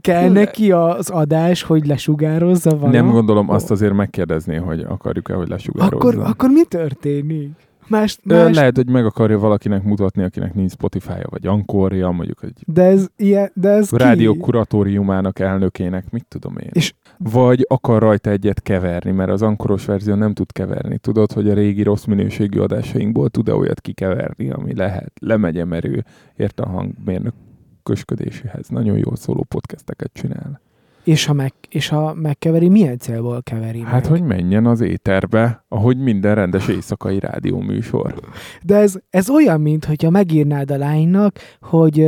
kell 0.00 0.30
neki 0.30 0.72
az 0.72 1.10
adás, 1.10 1.62
hogy 1.62 1.86
lesugározza 1.86 2.70
valamit? 2.70 3.00
Nem 3.00 3.10
gondolom, 3.10 3.50
azt 3.50 3.70
azért 3.70 3.92
megkérdezni, 3.92 4.56
hogy 4.56 4.80
akarjuk-e, 4.80 5.34
hogy 5.34 5.48
lesugározza. 5.48 5.96
Akkor, 5.96 6.18
akkor 6.18 6.50
mi 6.50 6.64
történik? 6.64 7.50
Más, 7.88 8.18
más, 8.24 8.54
Lehet, 8.56 8.76
hogy 8.76 8.88
meg 8.88 9.04
akarja 9.06 9.38
valakinek 9.38 9.82
mutatni, 9.82 10.22
akinek 10.22 10.54
nincs 10.54 10.70
Spotify-ja, 10.70 11.26
vagy 11.28 11.46
Ankorja, 11.46 12.10
mondjuk 12.10 12.42
egy 12.42 12.62
de 12.66 12.82
ez, 12.82 13.06
ilyen, 13.16 13.50
de 13.54 13.68
ez 13.68 13.90
rádió 13.90 14.32
ki? 14.32 14.38
kuratóriumának 14.38 15.38
elnökének, 15.38 16.10
mit 16.10 16.24
tudom 16.28 16.56
én. 16.58 16.70
És- 16.72 16.94
Vagy 17.18 17.64
akar 17.68 18.02
rajta 18.02 18.30
egyet 18.30 18.62
keverni, 18.62 19.10
mert 19.10 19.30
az 19.30 19.42
ankoros 19.42 19.84
verzió 19.84 20.14
nem 20.14 20.34
tud 20.34 20.52
keverni. 20.52 20.98
Tudod, 20.98 21.32
hogy 21.32 21.48
a 21.50 21.54
régi 21.54 21.82
rossz 21.82 22.04
minőségű 22.04 22.58
adásainkból 22.60 23.28
tud-e 23.28 23.54
olyat 23.54 23.80
kikeverni, 23.80 24.50
ami 24.50 24.74
lehet. 24.74 25.12
Lemegye 25.20 25.64
merő, 25.64 26.04
ért 26.36 26.60
a 26.60 26.66
hangmérnök 26.68 27.34
kösködéséhez. 27.82 28.68
Nagyon 28.68 28.96
jól 28.98 29.16
szóló 29.16 29.42
podcasteket 29.48 30.10
csinál. 30.12 30.60
És 31.08 31.24
ha, 31.26 31.32
meg, 31.32 31.52
és 31.70 31.88
ha 31.88 32.14
megkeveri, 32.14 32.68
milyen 32.68 32.98
célból 32.98 33.42
keveri 33.42 33.80
Hát, 33.80 33.92
meg? 33.92 34.10
hogy 34.10 34.22
menjen 34.22 34.66
az 34.66 34.80
éterbe, 34.80 35.64
ahogy 35.68 35.98
minden 35.98 36.34
rendes 36.34 36.68
éjszakai 36.68 37.18
rádióműsor. 37.20 38.14
De 38.62 38.76
ez, 38.76 38.94
ez 39.10 39.30
olyan, 39.30 39.60
mint 39.60 39.84
hogyha 39.84 40.10
megírnád 40.10 40.70
a 40.70 40.76
lánynak, 40.76 41.38
hogy 41.60 42.06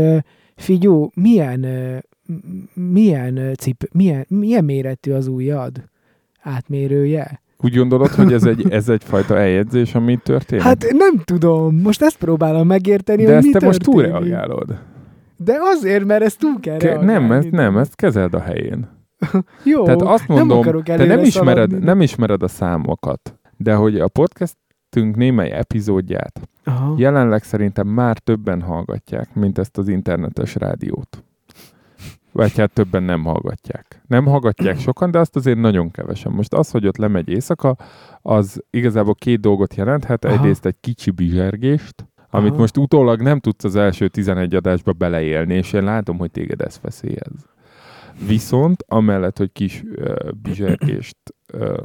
figyú, 0.57 1.11
milyen, 1.15 1.67
milyen, 2.75 3.55
cip, 3.59 3.89
milyen, 3.93 4.25
milyen 4.29 4.65
méretű 4.65 5.13
az 5.13 5.27
ujjad? 5.27 5.85
Átmérője? 6.43 7.43
Úgy 7.59 7.77
gondolod, 7.77 8.09
hogy 8.09 8.33
ez, 8.33 8.45
egy, 8.45 8.71
ez 8.71 8.89
egyfajta 8.89 9.37
eljegyzés, 9.39 9.95
ami 9.95 10.19
történik? 10.23 10.65
Hát 10.65 10.87
nem 10.93 11.19
tudom, 11.25 11.77
most 11.77 12.03
ezt 12.03 12.19
próbálom 12.19 12.67
megérteni, 12.67 13.23
De 13.25 13.29
hogy 13.29 13.37
ezt 13.37 13.47
mi 13.47 13.53
te 13.53 13.67
most 13.67 13.79
történik. 13.85 14.11
túlreagálod. 14.11 14.79
De 15.45 15.59
azért, 15.61 16.05
mert 16.05 16.23
ezt 16.23 16.39
túl 16.39 16.61
kell 16.61 16.77
Ke- 16.77 17.01
nem, 17.01 17.33
ezt, 17.33 17.51
nem, 17.51 17.77
ezt 17.79 17.95
kezeld 17.95 18.35
a 18.35 18.41
helyén. 18.41 18.89
Jó, 19.65 19.85
Tehát 19.85 20.03
azt 20.03 20.29
nem 20.29 20.37
mondom, 20.37 20.59
akarok 20.59 20.83
te 20.83 21.05
nem 21.05 21.23
ismered, 21.23 21.69
szaladni. 21.71 21.85
nem 21.85 22.01
ismered 22.01 22.43
a 22.43 22.49
számokat, 22.49 23.39
de 23.57 23.75
hogy 23.75 23.99
a 24.01 24.09
podcastünk 24.09 25.17
némely 25.17 25.51
epizódját 25.51 26.41
Aha. 26.65 26.95
jelenleg 26.97 27.43
szerintem 27.43 27.87
már 27.87 28.19
többen 28.19 28.61
hallgatják, 28.63 29.35
mint 29.35 29.59
ezt 29.59 29.79
az 29.79 29.89
internetes 29.89 30.55
rádiót. 30.55 31.25
Vagy 32.33 32.57
hát 32.57 32.73
többen 32.73 33.03
nem 33.03 33.25
hallgatják. 33.25 34.03
Nem 34.07 34.25
hallgatják 34.27 34.79
sokan, 34.79 35.11
de 35.11 35.19
azt 35.19 35.37
azért 35.37 35.59
nagyon 35.59 35.91
kevesen. 35.91 36.33
Most 36.33 36.55
az, 36.55 36.71
hogy 36.71 36.87
ott 36.87 36.97
lemegy 36.97 37.29
éjszaka, 37.29 37.77
az 38.23 38.63
igazából 38.71 39.15
két 39.15 39.41
dolgot 39.41 39.75
jelenthet. 39.75 40.25
Aha. 40.25 40.35
Egyrészt 40.35 40.67
egy 40.67 40.77
kicsi 40.81 41.11
bizsergést, 41.11 42.07
amit 42.31 42.51
Aha. 42.51 42.61
most 42.61 42.77
utólag 42.77 43.21
nem 43.21 43.41
tudsz 43.41 43.65
az 43.65 43.77
első 43.77 44.09
11 44.09 44.55
adásba 44.55 44.93
beleélni, 44.93 45.55
és 45.55 45.73
én 45.73 45.85
látom, 45.85 46.19
hogy 46.19 46.31
téged 46.31 46.61
ez 46.61 46.77
feszélyez. 46.77 47.49
Viszont 48.27 48.85
amellett, 48.89 49.39
hogy 49.39 49.53
kis 49.53 49.83
uh, 49.83 50.15
bizsergést 50.43 51.17
uh, 51.55 51.77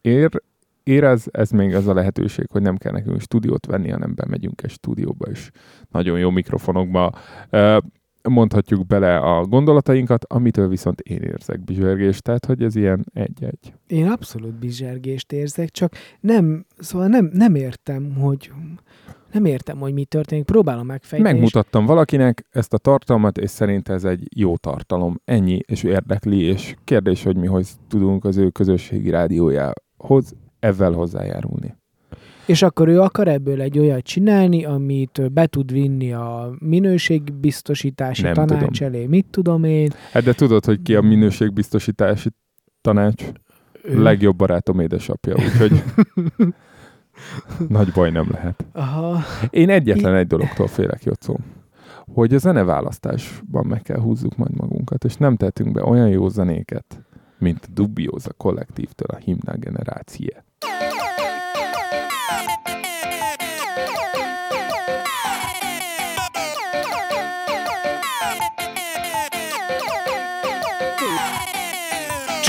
ér, 0.00 0.42
érez, 0.82 1.26
ez 1.30 1.50
még 1.50 1.74
az 1.74 1.86
a 1.86 1.94
lehetőség, 1.94 2.46
hogy 2.50 2.62
nem 2.62 2.76
kell 2.76 2.92
nekünk 2.92 3.20
stúdiót 3.20 3.66
venni, 3.66 3.90
hanem 3.90 4.14
bemegyünk 4.14 4.62
egy 4.62 4.70
stúdióba, 4.70 5.30
és 5.30 5.50
nagyon 5.90 6.18
jó 6.18 6.30
mikrofonokba 6.30 7.12
uh, 7.50 7.76
mondhatjuk 8.28 8.86
bele 8.86 9.16
a 9.18 9.44
gondolatainkat, 9.44 10.24
amitől 10.28 10.68
viszont 10.68 11.00
én 11.00 11.22
érzek 11.22 11.64
bizsergést, 11.64 12.22
tehát 12.22 12.46
hogy 12.46 12.62
ez 12.62 12.74
ilyen 12.76 13.04
egy-egy. 13.12 13.74
Én 13.86 14.06
abszolút 14.08 14.54
bizsergést 14.58 15.32
érzek, 15.32 15.70
csak 15.70 15.92
nem, 16.20 16.66
szóval 16.78 17.06
nem, 17.08 17.30
nem 17.32 17.54
értem, 17.54 18.14
hogy 18.14 18.52
nem 19.32 19.44
értem, 19.44 19.78
hogy 19.78 19.92
mi 19.92 20.04
történik, 20.04 20.44
próbálom 20.44 20.86
megfejteni. 20.86 21.28
és- 21.28 21.34
Megmutattam 21.34 21.86
valakinek 21.86 22.46
ezt 22.50 22.72
a 22.74 22.78
tartalmat, 22.78 23.38
és 23.38 23.50
szerint 23.50 23.88
ez 23.88 24.04
egy 24.04 24.28
jó 24.36 24.56
tartalom. 24.56 25.20
Ennyi, 25.24 25.58
és 25.66 25.82
érdekli, 25.82 26.40
és 26.42 26.74
kérdés, 26.84 27.22
hogy 27.22 27.36
mi 27.36 27.46
hogy 27.46 27.68
tudunk 27.88 28.24
az 28.24 28.36
ő 28.36 28.48
közösségi 28.50 29.10
rádiójához 29.10 30.34
ezzel 30.58 30.92
hozzájárulni. 30.92 31.78
És 32.50 32.62
akkor 32.62 32.88
ő 32.88 33.00
akar 33.00 33.28
ebből 33.28 33.60
egy 33.60 33.78
olyat 33.78 34.02
csinálni, 34.04 34.64
amit 34.64 35.32
be 35.32 35.46
tud 35.46 35.72
vinni 35.72 36.12
a 36.12 36.54
minőségbiztosítási 36.58 38.22
Nem 38.22 38.32
tanács 38.32 38.78
tudom. 38.78 38.94
elé. 38.94 39.06
Mit 39.06 39.26
tudom 39.30 39.64
én? 39.64 39.90
Hát 40.12 40.22
de 40.22 40.32
tudod, 40.32 40.64
hogy 40.64 40.82
ki 40.82 40.94
a 40.94 41.00
minőségbiztosítási 41.00 42.28
tanács? 42.80 43.24
Ő- 43.82 44.02
Legjobb 44.02 44.36
barátom 44.36 44.80
édesapja, 44.80 45.34
úgyhogy 45.34 45.82
nagy 47.68 47.92
baj 47.92 48.10
nem 48.10 48.28
lehet. 48.30 48.64
Aha. 48.72 49.18
Én 49.50 49.68
egyetlen 49.70 50.14
egy 50.14 50.26
dologtól 50.26 50.66
félek, 50.66 51.04
Jocó, 51.04 51.38
hogy 52.06 52.34
a 52.34 52.38
zeneválasztásban 52.38 53.66
meg 53.66 53.82
kell 53.82 54.00
húzzuk 54.00 54.36
majd 54.36 54.56
magunkat, 54.56 55.04
és 55.04 55.16
nem 55.16 55.36
tettünk 55.36 55.72
be 55.72 55.84
olyan 55.84 56.08
jó 56.08 56.28
zenéket, 56.28 57.00
mint 57.38 57.64
a 57.64 57.68
Dubioza 57.72 58.32
kollektívtől 58.32 59.08
a 59.10 59.16
Himna 59.16 59.56
generácie. 59.56 60.44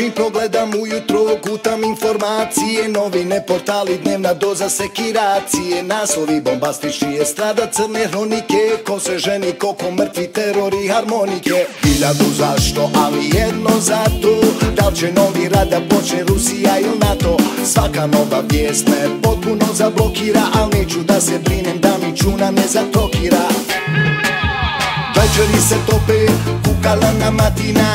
Čim 0.02 0.12
pogledam 0.12 0.72
ujutro, 0.82 1.38
kutam 1.43 1.84
informacije. 1.84 2.89
Novine, 2.89 3.45
portali, 3.47 3.97
dnevna 4.04 4.34
doza 4.34 4.70
sekiracije. 4.70 5.84
Naslovi 5.84 6.41
bombastični 6.41 7.16
je 7.16 7.26
strada 7.26 7.68
crne 7.72 8.08
hronike. 8.08 8.62
Ko 8.86 8.99
se 8.99 9.18
ženi, 9.18 9.52
koliko 9.52 9.91
mrtvi 9.91 10.28
teror 10.28 10.74
i 10.74 10.88
harmonike. 10.88 11.66
Hiljadu 11.84 12.26
zašto, 12.38 12.91
ali 12.95 13.30
jedno 13.34 13.70
zato 13.80 14.34
Da 14.76 14.88
li 14.88 14.95
će 14.95 15.12
novi 15.14 15.49
rad 15.49 15.70
da 15.70 15.82
počne 15.89 16.24
Rusija 16.24 16.80
ili 16.80 16.99
NATO? 16.99 17.38
Svaka 17.66 18.08
nova 18.08 18.43
vijest 18.52 18.88
me 18.88 19.22
potpuno 19.22 19.66
zablokira 19.74 20.41
Al 20.54 20.70
neću 20.74 20.99
da 20.99 21.22
se 21.22 21.39
brinem 21.39 21.80
da 21.80 21.97
mi 21.97 22.18
čuna 22.18 22.52
ne 22.52 22.68
zatrokira 22.68 23.45
Večeri 25.16 25.62
se 25.70 25.76
tope, 25.88 26.26
kukala 26.64 27.12
na 27.20 27.32
matina 27.32 27.91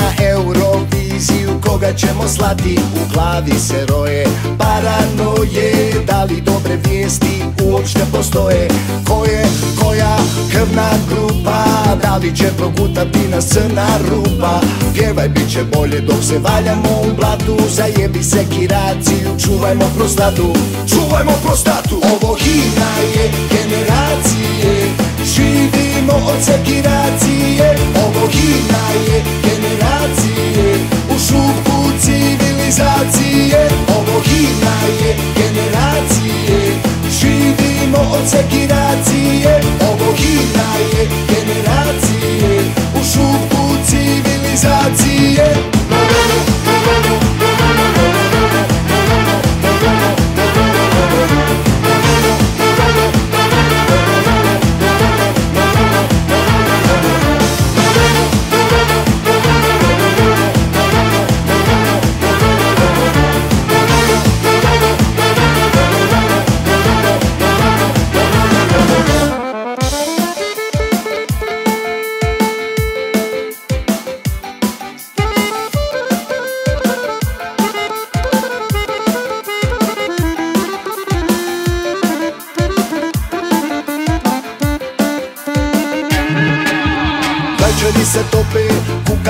Euroviziju 1.17 1.61
koga 1.61 1.93
ćemo 1.93 2.29
slati? 2.29 2.79
U 2.95 3.13
glavi 3.13 3.59
se 3.59 3.87
roje. 3.87 4.27
Paranoje 4.59 5.93
Da 6.07 6.25
li 6.25 6.41
dobre 6.41 6.79
vijesti 6.85 7.43
uopšte 7.65 8.01
postoje? 8.13 8.69
Ko 9.09 9.25
je 9.25 9.47
koja 9.83 10.17
krvna 10.51 10.91
grupa? 11.09 11.65
Da 12.03 12.17
li 12.17 12.37
će 12.37 12.45
progutati 12.57 13.29
nas 13.29 13.47
crna 13.47 13.87
rupa? 14.11 14.61
Pjevaj 14.95 15.29
bit 15.29 15.53
će 15.53 15.65
bolje 15.65 16.01
dok 16.01 16.25
se 16.25 16.39
valjamo 16.39 17.01
u 17.09 17.17
blatu. 17.17 17.57
Zajebi 17.69 18.23
se 18.23 18.45
kiraciju, 18.51 19.29
čuvajmo 19.45 19.85
prostatu. 19.97 20.53
Čuvajmo 20.89 21.33
prostatu. 21.45 21.97
Ovo 21.97 22.35
himna 22.35 22.93
je 23.15 23.31
generacije. 23.51 24.91
Živimo 25.25 26.13
od 26.13 26.45
sekiracije. 26.45 27.79
Ovo 28.07 28.27
himna 28.27 28.87
je 29.09 29.25
generacije 29.43 30.96
U 31.27 31.29
šupu 31.29 31.99
civilizacije. 32.01 33.69
Ovo 33.99 34.21
himna 34.21 34.77
je 35.01 35.17
generacije. 35.37 36.81
Živimo 37.21 37.99
od 37.99 38.31
sekiracije. 38.31 39.61
Ovo 39.81 40.13
himna 40.17 40.69
je 40.93 41.09
generacije. 41.29 42.65
U 42.95 43.05
šupu 43.05 43.77
civilizacije 43.87 45.55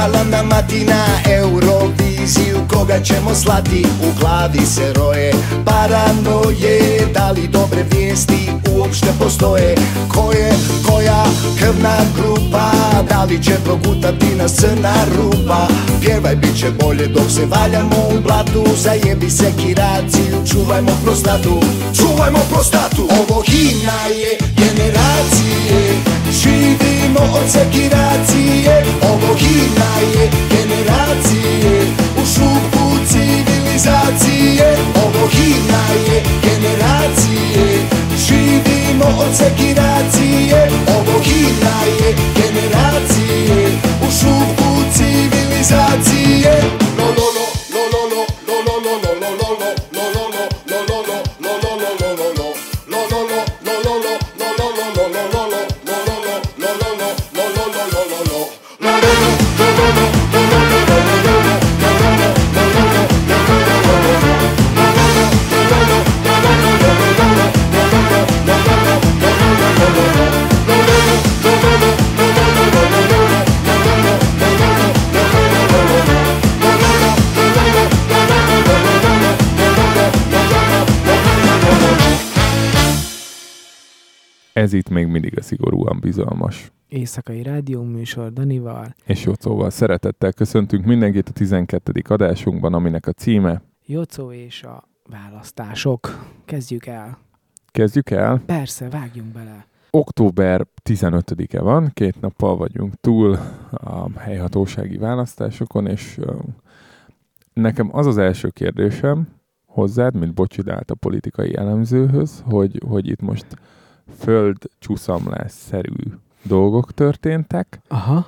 kukala 0.06 0.24
na 0.24 0.42
matina 0.42 1.04
Euroviziju 1.24 2.60
koga 2.68 3.00
ćemo 3.00 3.34
slati? 3.34 3.86
U 4.02 4.20
glavi 4.20 4.66
se 4.66 4.92
roje. 4.92 5.32
Paranoje 5.64 7.06
Da 7.14 7.30
li 7.30 7.48
dobre 7.48 7.84
vijesti 7.90 8.50
uopšte 8.70 9.06
postoje? 9.18 9.74
Ko 10.08 10.32
je 10.32 10.52
koja 10.86 11.24
krvna 11.58 11.96
grupa? 12.16 12.70
Da 13.08 13.24
li 13.24 13.42
će 13.42 13.54
progutati 13.64 14.34
nas 14.34 14.52
crna 14.54 14.94
rupa? 15.16 15.68
Pjevaj 16.00 16.36
bit 16.36 16.58
će 16.58 16.70
bolje 16.70 17.06
dok 17.06 17.30
se 17.30 17.46
valjamo 17.46 17.96
u 18.16 18.20
blatu. 18.20 18.64
Zajebi 18.76 19.30
se 19.30 19.52
kiraciju, 19.62 20.46
čuvajmo 20.52 20.92
prostatu. 21.04 21.60
Čuvajmo 21.96 22.38
prostatu! 22.50 23.08
Ovo 23.10 23.42
himna 23.42 24.06
je 24.08 24.38
generacije 24.56 25.96
Živimo 27.16 27.38
od 27.38 27.51
sekiracije 27.51 28.84
Ovo 29.02 29.34
himna 29.34 29.93
je 30.14 30.30
generacije. 30.51 31.86
U 32.22 32.26
šupu 32.26 33.06
civilizacije 33.09 34.76
Ovo 35.05 35.28
himna 35.28 35.84
je 36.06 36.22
generacije. 36.43 37.78
Živimo 38.26 39.05
od 39.18 39.36
sekiracije 39.36 40.70
Ovo 40.98 41.20
himna 41.22 41.78
je 42.01 42.14
generacije. 42.34 43.68
U 44.02 44.10
šupu 44.10 44.93
civilizacije 44.94 46.85
Ez 84.66 84.72
itt 84.72 84.88
még 84.88 85.06
mindig 85.06 85.38
a 85.38 85.43
szigorúan 85.43 85.98
bizalmas. 86.01 86.72
Éjszakai 86.88 87.43
rádió 87.43 87.82
műsor 87.82 88.32
Danival. 88.32 88.94
És 89.05 89.24
Jocóval 89.24 89.70
szeretettel 89.70 90.32
köszöntünk 90.32 90.84
mindenkit 90.84 91.28
a 91.28 91.32
12. 91.32 92.02
adásunkban, 92.09 92.74
aminek 92.74 93.06
a 93.06 93.12
címe. 93.12 93.62
Jocó 93.84 94.32
és 94.32 94.62
a 94.62 94.88
választások. 95.10 96.26
Kezdjük 96.44 96.86
el. 96.86 97.18
Kezdjük 97.66 98.10
el. 98.10 98.43
Persze, 98.47 98.88
vágjunk 98.88 99.32
bele. 99.32 99.66
Október 99.90 100.66
15-e 100.84 101.60
van, 101.60 101.90
két 101.94 102.20
nappal 102.20 102.56
vagyunk 102.56 102.94
túl 103.01 103.38
a 103.70 104.18
helyhatósági 104.18 104.97
választásokon, 104.97 105.86
és 105.86 106.18
nekem 107.52 107.88
az 107.93 108.06
az 108.06 108.18
első 108.18 108.48
kérdésem 108.48 109.28
hozzád, 109.66 110.16
mint 110.16 110.34
bocsidált 110.34 110.90
a 110.90 110.94
politikai 110.94 111.56
elemzőhöz, 111.56 112.43
hogy, 112.47 112.82
hogy 112.88 113.09
itt 113.09 113.20
most 113.20 113.47
föld 114.18 114.56
csúszamlás-szerű 114.78 115.94
dolgok 116.42 116.92
történtek, 116.92 117.80
Aha. 117.88 118.26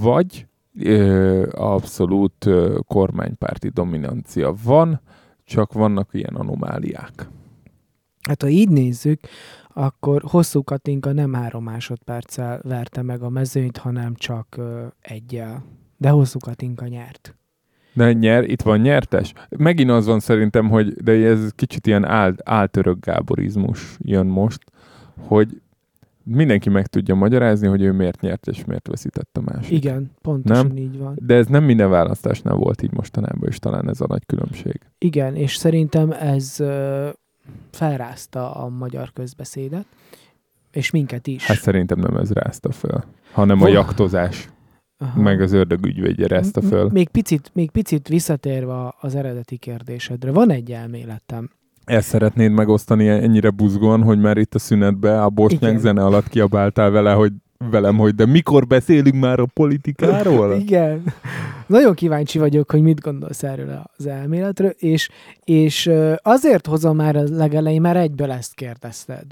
vagy 0.00 0.46
ö, 0.78 1.48
abszolút 1.52 2.46
ö, 2.46 2.78
kormánypárti 2.86 3.68
dominancia 3.68 4.54
van, 4.64 5.00
csak 5.44 5.72
vannak 5.72 6.08
ilyen 6.12 6.34
anomáliák. 6.34 7.28
Hát 8.28 8.42
ha 8.42 8.48
így 8.48 8.68
nézzük, 8.68 9.20
akkor 9.72 10.22
hosszú 10.26 10.64
Katinka 10.64 11.12
nem 11.12 11.32
három 11.32 11.64
másodperccel 11.64 12.60
verte 12.62 13.02
meg 13.02 13.22
a 13.22 13.28
mezőnyt, 13.28 13.76
hanem 13.76 14.14
csak 14.14 14.46
ö, 14.56 14.86
egyel. 15.00 15.64
De 15.96 16.08
hosszú 16.08 16.38
Katinka 16.38 16.86
nyert. 16.86 17.36
De 17.92 18.12
nyer, 18.12 18.44
itt 18.44 18.62
van 18.62 18.80
nyertes. 18.80 19.32
Megint 19.56 19.90
az 19.90 20.06
van 20.06 20.20
szerintem, 20.20 20.68
hogy 20.68 20.92
de 20.92 21.12
ez 21.12 21.50
kicsit 21.54 21.86
ilyen 21.86 22.04
áll, 22.04 22.34
áltörök 22.44 23.04
gáborizmus 23.04 23.96
jön 23.98 24.26
most, 24.26 24.64
hogy 25.20 25.60
mindenki 26.22 26.68
meg 26.68 26.86
tudja 26.86 27.14
magyarázni, 27.14 27.66
hogy 27.66 27.82
ő 27.82 27.92
miért 27.92 28.20
nyert 28.20 28.46
és 28.46 28.64
miért 28.64 28.88
veszített 28.88 29.36
a 29.36 29.40
másik. 29.40 29.72
Igen, 29.72 30.10
pontosan 30.22 30.66
Nem? 30.66 30.76
így 30.76 30.98
van. 30.98 31.18
De 31.20 31.34
ez 31.34 31.46
nem 31.46 31.64
minden 31.64 31.90
választásnál 31.90 32.54
volt 32.54 32.82
így 32.82 32.92
mostanában, 32.92 33.48
és 33.48 33.58
talán 33.58 33.88
ez 33.88 34.00
a 34.00 34.06
nagy 34.08 34.26
különbség. 34.26 34.80
Igen, 34.98 35.36
és 35.36 35.56
szerintem 35.56 36.10
ez 36.10 36.60
ö, 36.60 37.08
felrázta 37.70 38.54
a 38.54 38.68
magyar 38.68 39.12
közbeszédet, 39.12 39.86
és 40.70 40.90
minket 40.90 41.26
is. 41.26 41.46
Hát 41.46 41.58
szerintem 41.58 41.98
nem 41.98 42.16
ez 42.16 42.32
rázta 42.32 42.72
föl, 42.72 43.04
hanem 43.32 43.62
a 43.62 43.68
jaktozás, 43.68 44.48
Aha. 44.98 45.20
meg 45.20 45.40
az 45.40 45.52
ördög 45.52 45.86
ügyvédje 45.86 46.26
rázta 46.26 46.62
föl. 46.62 46.88
Még 46.92 47.08
picit, 47.08 47.50
még 47.54 47.70
picit 47.70 48.08
visszatérve 48.08 48.94
az 49.00 49.14
eredeti 49.14 49.56
kérdésedre, 49.56 50.30
van 50.30 50.50
egy 50.50 50.72
elméletem. 50.72 51.50
Ezt 51.86 52.08
szeretnéd 52.08 52.52
megosztani 52.52 53.08
ennyire 53.08 53.50
buzgóan, 53.50 54.02
hogy 54.02 54.18
már 54.18 54.36
itt 54.36 54.54
a 54.54 54.58
szünetben 54.58 55.18
a 55.18 55.28
bosnyák 55.28 55.78
zene 55.78 56.04
alatt 56.04 56.28
kiabáltál 56.28 56.90
vele, 56.90 57.12
hogy 57.12 57.32
velem, 57.70 57.96
hogy 57.96 58.14
de 58.14 58.26
mikor 58.26 58.66
beszélünk 58.66 59.20
már 59.20 59.40
a 59.40 59.46
politikáról? 59.54 60.54
Igen. 60.66 61.02
Nagyon 61.66 61.94
kíváncsi 61.94 62.38
vagyok, 62.38 62.70
hogy 62.70 62.82
mit 62.82 63.00
gondolsz 63.00 63.42
erről 63.42 63.82
az 63.96 64.06
elméletről, 64.06 64.74
és, 64.78 65.08
és 65.44 65.90
azért 66.22 66.66
hozom 66.66 66.96
már 66.96 67.16
a 67.16 67.22
legelején, 67.30 67.80
mert 67.80 67.96
egyből 67.96 68.30
ezt 68.30 68.54
kérdezted. 68.54 69.24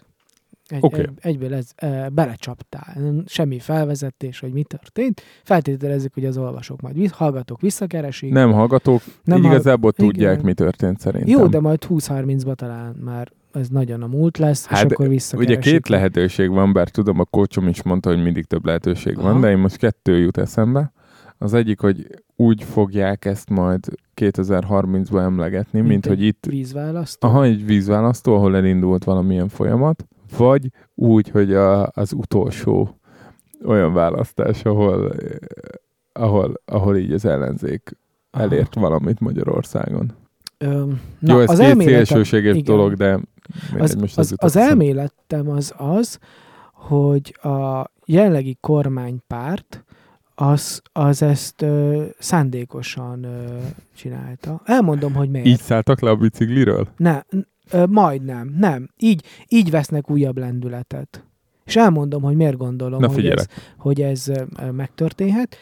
Egy, 0.74 0.84
Oké. 0.84 1.00
egy, 1.00 1.10
egyből 1.20 1.54
ez, 1.54 1.70
e, 1.76 2.08
belecsaptál. 2.08 2.96
Semmi 3.26 3.58
felvezetés, 3.58 4.40
hogy 4.40 4.52
mi 4.52 4.62
történt. 4.62 5.22
Feltételezzük, 5.42 6.14
hogy 6.14 6.24
az 6.24 6.36
olvasók 6.36 6.80
majd 6.80 6.94
visz, 6.94 7.10
hallgatók 7.10 7.60
visszakeresik. 7.60 8.32
Nem 8.32 8.52
hallgatók, 8.52 9.02
Nem 9.24 9.44
igazából 9.44 9.92
tudják, 9.92 10.32
Igen. 10.32 10.44
mi 10.44 10.54
történt 10.54 11.00
szerintem. 11.00 11.30
Jó, 11.30 11.46
de 11.46 11.60
majd 11.60 11.84
20-30-ba 11.88 12.54
talán 12.54 12.96
már 13.04 13.32
ez 13.52 13.68
nagyon 13.68 14.02
a 14.02 14.06
múlt 14.06 14.38
lesz, 14.38 14.66
és 14.70 14.76
Hát, 14.76 14.84
akkor 14.92 15.06
Ugye 15.06 15.14
visszakeresik. 15.14 15.60
két 15.72 15.88
lehetőség 15.88 16.50
van, 16.50 16.72
bár 16.72 16.88
tudom, 16.88 17.18
a 17.20 17.24
kócsom 17.24 17.68
is 17.68 17.82
mondta, 17.82 18.08
hogy 18.08 18.22
mindig 18.22 18.44
több 18.44 18.64
lehetőség 18.64 19.16
van, 19.16 19.30
Aha. 19.30 19.40
de 19.40 19.50
én 19.50 19.58
most 19.58 19.76
kettő 19.76 20.18
jut 20.18 20.36
eszembe. 20.38 20.92
Az 21.38 21.54
egyik, 21.54 21.80
hogy 21.80 22.06
úgy 22.36 22.62
fogják 22.62 23.24
ezt 23.24 23.50
majd 23.50 23.84
2030-ban 24.20 25.20
emlegetni, 25.20 25.78
mint, 25.78 25.88
Mint 25.90 26.06
hogy 26.06 26.22
itt 26.22 26.46
Vízválasztó. 26.48 27.28
Aha, 27.28 27.44
egy 27.44 27.66
vízválasztó, 27.66 28.34
ahol 28.34 28.56
elindult 28.56 29.04
valamilyen 29.04 29.48
folyamat, 29.48 30.04
vagy 30.36 30.68
úgy, 30.94 31.28
hogy 31.28 31.52
a, 31.54 31.86
az 31.86 32.12
utolsó 32.12 32.98
olyan 33.64 33.92
választás, 33.92 34.64
ahol, 34.64 35.14
ahol, 36.12 36.60
ahol 36.64 36.96
így 36.96 37.12
az 37.12 37.24
ellenzék 37.24 37.96
Aha. 38.30 38.44
elért 38.44 38.74
valamit 38.74 39.20
Magyarországon. 39.20 40.12
Öm, 40.58 41.00
Na, 41.18 41.32
Jó, 41.34 41.40
ez 41.40 41.50
az 41.50 41.58
két 41.58 41.82
szélsőséges 41.82 42.62
dolog, 42.62 42.94
de 42.94 43.20
Az, 43.78 43.94
most 43.94 44.18
az, 44.18 44.34
az 44.36 44.56
elméletem 44.56 45.48
az 45.48 45.74
az, 45.76 46.18
hogy 46.72 47.36
a 47.42 47.90
jelenlegi 48.04 48.56
kormánypárt 48.60 49.84
az, 50.34 50.82
az 50.92 51.22
ezt 51.22 51.62
ö, 51.62 52.04
szándékosan 52.18 53.24
ö, 53.24 53.58
csinálta. 53.96 54.60
Elmondom, 54.64 55.14
hogy 55.14 55.30
miért. 55.30 55.46
Így 55.46 55.60
szálltak 55.60 56.00
le 56.00 56.10
a 56.10 56.16
bicikliről? 56.16 56.88
Ne, 56.96 57.20
ö, 57.70 57.86
majdnem, 57.86 58.54
nem. 58.58 58.90
Így, 58.98 59.24
így 59.48 59.70
vesznek 59.70 60.10
újabb 60.10 60.38
lendületet. 60.38 61.24
És 61.64 61.76
elmondom, 61.76 62.22
hogy 62.22 62.36
miért 62.36 62.56
gondolom, 62.56 63.00
Na 63.00 63.08
hogy 63.08 63.26
ez, 63.26 63.46
hogy 63.78 64.02
ez 64.02 64.32
megtörténhet. 64.72 65.56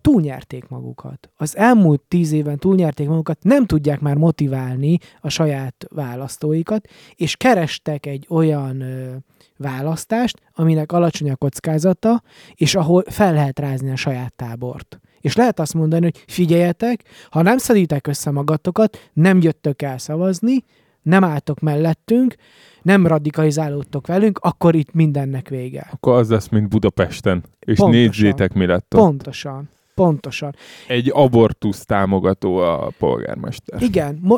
Túlnyerték 0.00 0.68
magukat. 0.68 1.30
Az 1.36 1.56
elmúlt 1.56 2.00
tíz 2.00 2.32
éven 2.32 2.58
túlnyerték 2.58 3.08
magukat, 3.08 3.42
nem 3.42 3.66
tudják 3.66 4.00
már 4.00 4.16
motiválni 4.16 4.98
a 5.20 5.28
saját 5.28 5.86
választóikat, 5.90 6.88
és 7.14 7.36
kerestek 7.36 8.06
egy 8.06 8.26
olyan 8.28 8.80
ö, 8.80 9.14
választást, 9.56 10.40
aminek 10.54 10.92
alacsony 10.92 11.30
a 11.30 11.36
kockázata, 11.36 12.22
és 12.54 12.74
ahol 12.74 13.04
fel 13.06 13.32
lehet 13.32 13.58
rázni 13.58 13.90
a 13.90 13.96
saját 13.96 14.32
tábort. 14.34 15.00
És 15.20 15.36
lehet 15.36 15.60
azt 15.60 15.74
mondani, 15.74 16.02
hogy 16.02 16.24
figyeljetek, 16.26 17.04
ha 17.30 17.42
nem 17.42 17.58
szedítek 17.58 18.06
össze 18.06 18.30
magatokat, 18.30 19.10
nem 19.12 19.40
jöttök 19.40 19.82
el 19.82 19.98
szavazni, 19.98 20.64
nem 21.08 21.24
álltok 21.24 21.60
mellettünk, 21.60 22.34
nem 22.82 23.06
radikalizálódtok 23.06 24.06
velünk, 24.06 24.38
akkor 24.38 24.74
itt 24.74 24.92
mindennek 24.92 25.48
vége. 25.48 25.86
Akkor 25.92 26.14
az 26.14 26.30
lesz, 26.30 26.48
mint 26.48 26.68
Budapesten. 26.68 27.44
És 27.60 27.78
Pontosan. 27.78 27.90
nézzétek, 27.90 28.52
mi 28.52 28.66
lett 28.66 28.94
ott. 28.94 29.00
Pontosan. 29.00 29.68
Pontosan. 29.94 30.54
Egy 30.88 31.10
abortusz 31.14 31.84
támogató 31.84 32.56
a 32.56 32.92
polgármester. 32.98 33.82
Igen, 33.82 34.32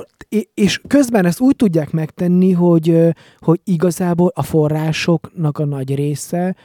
és- 0.55 0.81
közben 0.87 1.27
ezt 1.27 1.41
úgy 1.41 1.57
tudják 1.57 1.91
megtenni, 1.91 2.53
hogy, 2.53 3.15
hogy 3.39 3.61
igazából 3.65 4.33
a 4.35 4.43
forrásoknak 4.43 5.59
a 5.59 5.65
nagy 5.65 5.95
része 5.95 6.57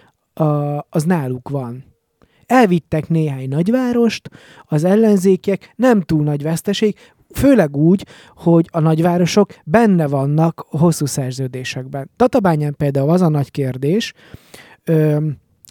az 0.90 1.03
náluk 1.03 1.49
van. 1.49 1.84
Elvittek 2.45 3.10
néhány 3.10 3.48
nagyvárost, 3.48 4.30
az 4.64 4.84
ellenzékiek 4.84 5.73
nem 5.76 6.02
túl 6.02 6.23
nagy 6.23 6.44
veszteség, 6.44 6.95
főleg 7.34 7.78
úgy, 7.78 8.06
hogy 8.36 8.70
a 8.72 8.80
nagyvárosok 8.80 9.50
benne 9.64 10.08
vannak 10.08 10.66
hosszú 10.70 11.06
szerződésekben. 11.06 12.10
Tatabányán 12.16 12.76
például 12.78 13.10
az 13.10 13.22
a 13.22 13.30
nagy 13.30 13.52
kérdés, 13.52 14.14
ö, 14.84 15.18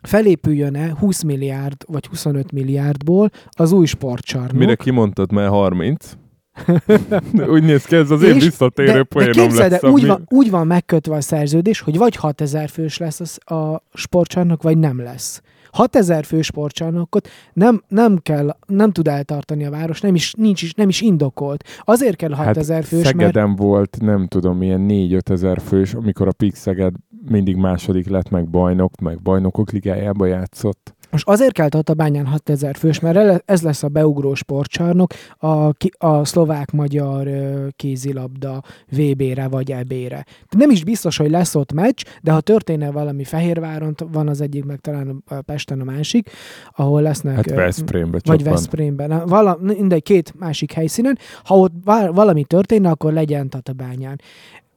felépüljön-e 0.02 0.94
20 0.98 1.22
milliárd 1.22 1.84
vagy 1.86 2.06
25 2.06 2.52
milliárdból 2.52 3.30
az 3.50 3.72
új 3.72 3.86
sportcsarnok. 3.86 4.52
Mire 4.52 4.74
kimondtad, 4.74 5.32
mert 5.32 5.50
30. 5.50 6.16
úgy 7.54 7.62
néz 7.62 7.84
ki, 7.84 7.96
ez 7.96 8.10
az 8.10 8.22
én 8.22 8.38
visszatérő 8.38 8.88
de, 8.88 8.96
de 8.96 9.02
poénom 9.02 9.32
képzeld, 9.32 9.70
lesz. 9.70 9.82
el, 9.82 9.90
úgy, 9.90 10.00
ami- 10.00 10.08
van, 10.08 10.26
úgy 10.28 10.50
van 10.50 10.66
megkötve 10.66 11.14
a 11.14 11.20
szerződés, 11.20 11.80
hogy 11.80 11.96
vagy 11.96 12.16
6000 12.16 12.68
fős 12.68 12.98
lesz 12.98 13.20
az, 13.20 13.38
a 13.56 13.82
sportcsarnok, 13.94 14.62
vagy 14.62 14.78
nem 14.78 15.02
lesz. 15.02 15.42
6000 15.74 16.24
fő 16.24 16.42
sportcsarnokot 16.42 17.28
nem, 17.52 17.82
nem 17.88 18.18
kell, 18.22 18.56
nem 18.66 18.90
tud 18.90 19.08
eltartani 19.08 19.64
a 19.64 19.70
város, 19.70 20.00
nem 20.00 20.14
is, 20.14 20.32
nincs 20.32 20.62
is, 20.62 20.74
nem 20.74 20.88
is 20.88 21.00
indokolt. 21.00 21.64
Azért 21.80 22.16
kell 22.16 22.32
6000 22.32 22.76
hát 22.76 22.86
fős, 22.86 23.02
mert 23.02 23.16
Szegeden 23.16 23.56
volt, 23.56 23.96
nem 24.00 24.26
tudom, 24.26 24.62
ilyen 24.62 24.86
4-5 24.88 25.30
ezer 25.30 25.60
fős, 25.60 25.94
amikor 25.94 26.28
a 26.28 26.32
Pix 26.32 26.58
Szeged 26.58 26.94
mindig 27.28 27.56
második 27.56 28.08
lett, 28.08 28.30
meg 28.30 28.48
bajnok, 28.48 29.00
meg 29.00 29.22
bajnokok 29.22 29.70
ligájába 29.70 30.26
játszott. 30.26 30.94
Most 31.14 31.28
azért 31.28 31.52
kell 31.52 31.68
Tatabányán 31.68 32.26
6000 32.26 32.76
fős, 32.76 33.00
mert 33.00 33.42
ez 33.46 33.62
lesz 33.62 33.82
a 33.82 33.88
beugró 33.88 34.34
sportcsarnok 34.34 35.12
a, 35.38 35.70
a 35.98 36.24
szlovák-magyar 36.24 37.28
kézilabda 37.76 38.62
VB-re 38.90 39.48
vagy 39.48 39.72
EB-re. 39.72 40.24
Nem 40.50 40.70
is 40.70 40.84
biztos, 40.84 41.16
hogy 41.16 41.30
lesz 41.30 41.54
ott 41.54 41.72
meccs, 41.72 42.02
de 42.22 42.32
ha 42.32 42.40
történne 42.40 42.90
valami 42.90 43.24
Fehérváron, 43.24 43.94
van 44.12 44.28
az 44.28 44.40
egyik, 44.40 44.64
meg 44.64 44.80
talán 44.80 45.22
a 45.26 45.40
Pesten 45.40 45.80
a 45.80 45.84
másik, 45.84 46.30
ahol 46.76 47.02
lesznek... 47.02 47.34
Hát 47.34 47.50
ö, 47.50 47.54
Veszprémbe 47.54 48.18
vagy. 48.24 48.42
Veszprémben, 48.42 49.26
vala, 49.26 49.58
mindegy, 49.60 50.02
két 50.02 50.34
másik 50.38 50.72
helyszínen. 50.72 51.18
Ha 51.44 51.58
ott 51.58 51.72
valami 52.12 52.44
történne, 52.44 52.90
akkor 52.90 53.12
legyen 53.12 53.48
Tatabányán. 53.48 54.20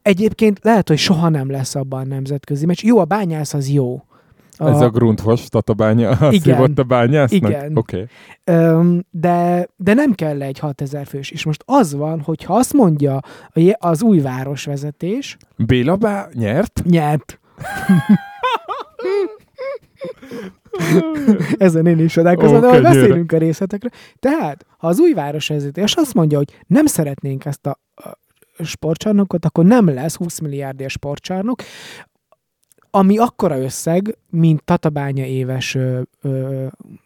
Egyébként 0.01 0.59
lehet, 0.61 0.87
hogy 0.87 0.97
soha 0.97 1.29
nem 1.29 1.51
lesz 1.51 1.75
abban 1.75 2.07
nemzetközi 2.07 2.65
meccs. 2.65 2.83
Jó, 2.83 2.97
a 2.97 3.05
bányász 3.05 3.53
az 3.53 3.69
jó. 3.69 4.01
Ez 4.57 4.81
a 4.81 4.89
Grundfos 4.89 5.47
Tatabánya, 5.47 6.09
azt 6.09 6.33
Igen. 6.33 6.73
a 6.75 6.83
bányásznak? 6.83 7.49
Igen. 7.49 7.77
Oké. 7.77 8.05
Öm, 8.43 9.05
de, 9.11 9.67
de 9.75 9.93
nem 9.93 10.13
kell 10.13 10.41
egy 10.41 10.59
6000 10.59 11.05
fős. 11.05 11.31
És 11.31 11.45
most 11.45 11.63
az 11.65 11.93
van, 11.93 12.21
hogy 12.21 12.43
ha 12.43 12.55
azt 12.55 12.73
mondja 12.73 13.15
a 13.15 13.75
az 13.79 14.01
új 14.01 14.19
városvezetés, 14.19 15.37
Béla 15.55 15.95
Bá 15.95 16.27
nyert? 16.33 16.81
nyert. 16.85 17.39
Ezen 21.57 21.85
én 21.85 21.99
is 21.99 22.13
csodálkozom, 22.13 22.57
Ó, 22.57 22.59
de 22.59 22.67
majd 22.67 22.81
beszélünk 22.81 23.31
a 23.31 23.37
részletekről. 23.37 23.91
Tehát, 24.19 24.65
ha 24.77 24.87
az 24.87 24.99
új 24.99 25.13
városvezetés 25.13 25.93
azt 25.95 26.13
mondja, 26.13 26.37
hogy 26.37 26.63
nem 26.67 26.85
szeretnénk 26.85 27.45
ezt 27.45 27.65
a, 27.65 27.79
a 27.95 28.17
sportcsarnokot, 28.63 29.45
akkor 29.45 29.65
nem 29.65 29.93
lesz 29.93 30.15
20 30.15 30.39
milliárdért 30.39 30.91
sportcsarnok, 30.91 31.61
ami 32.91 33.17
akkora 33.17 33.59
összeg, 33.61 34.17
mint 34.29 34.63
Tatabánya 34.63 35.25
éves 35.25 35.75
ö, 35.75 36.01
ö, 36.21 36.65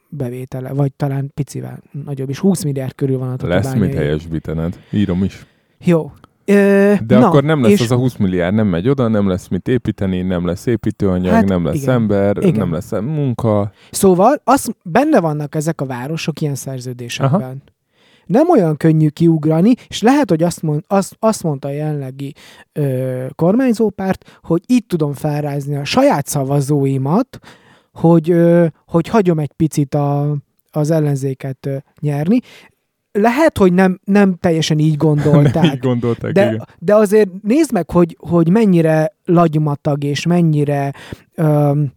bevétele, 0.09 0.73
vagy 0.73 0.93
talán 0.93 1.31
picivel 1.33 1.79
nagyobb 2.05 2.29
is. 2.29 2.39
20 2.39 2.63
milliárd 2.63 2.95
körül 2.95 3.17
van 3.17 3.27
a 3.27 3.35
Tatabánya. 3.35 3.63
Lesz 3.63 3.73
mit 3.73 3.93
helyesbítened. 3.93 4.79
Írom 4.91 5.23
is. 5.23 5.45
Jó. 5.83 6.11
Ö, 6.45 6.93
De 7.05 7.17
na, 7.19 7.27
akkor 7.27 7.43
nem 7.43 7.61
lesz 7.61 7.71
és 7.71 7.81
az 7.81 7.91
a 7.91 7.95
20 7.95 8.15
milliárd, 8.15 8.55
nem 8.55 8.67
megy 8.67 8.89
oda, 8.89 9.07
nem 9.07 9.27
lesz 9.27 9.47
mit 9.47 9.67
építeni, 9.67 10.21
nem 10.21 10.45
lesz 10.45 10.65
építőanyag, 10.65 11.33
Hát 11.33 11.47
nem 11.47 11.65
lesz 11.65 11.81
igen. 11.81 11.93
ember, 11.93 12.37
Igen. 12.37 12.53
nem 12.53 12.71
lesz 12.71 12.91
munka. 12.91 13.71
Szóval 13.91 14.41
az, 14.43 14.73
benne 14.83 15.19
vannak 15.19 15.55
ezek 15.55 15.81
a 15.81 15.85
városok 15.85 16.41
ilyen 16.41 16.55
szerződésekben. 16.55 17.41
Aha. 17.41 17.53
Nem 18.26 18.49
olyan 18.49 18.77
könnyű 18.77 19.07
kiugrani, 19.07 19.73
és 19.88 20.02
lehet, 20.02 20.30
hogy 20.30 20.43
azt, 20.43 20.61
mond, 20.61 20.84
azt, 20.88 21.15
azt 21.19 21.43
mondta 21.43 21.68
a 21.68 21.72
jelenlegi 21.72 22.34
ö, 22.73 23.26
kormányzópárt, 23.35 24.39
hogy 24.43 24.61
itt 24.65 24.88
tudom 24.88 25.14
felrázni 25.14 25.76
a 25.76 25.85
saját 25.85 26.27
szavazóimat, 26.27 27.39
hogy, 27.93 28.31
ö, 28.31 28.65
hogy 28.88 29.07
hagyom 29.07 29.39
egy 29.39 29.52
picit 29.52 29.95
a, 29.95 30.35
az 30.72 30.91
ellenzéket 30.91 31.65
ö, 31.65 31.76
nyerni. 31.99 32.39
Lehet, 33.11 33.57
hogy 33.57 33.73
nem, 33.73 33.99
nem 34.03 34.35
teljesen 34.35 34.80
így 34.80 34.95
gondolták. 34.98 35.65
Így 35.73 35.80
gondolták, 35.80 36.31
De, 36.31 36.45
igen. 36.45 36.68
de 36.80 36.95
azért 36.95 37.30
nézd 37.41 37.72
meg, 37.72 37.91
hogy, 37.91 38.18
hogy 38.19 38.49
mennyire 38.49 39.15
lagymatag 39.26 40.03
és 40.03 40.26
mennyire 40.26 40.93
öm, 41.35 41.91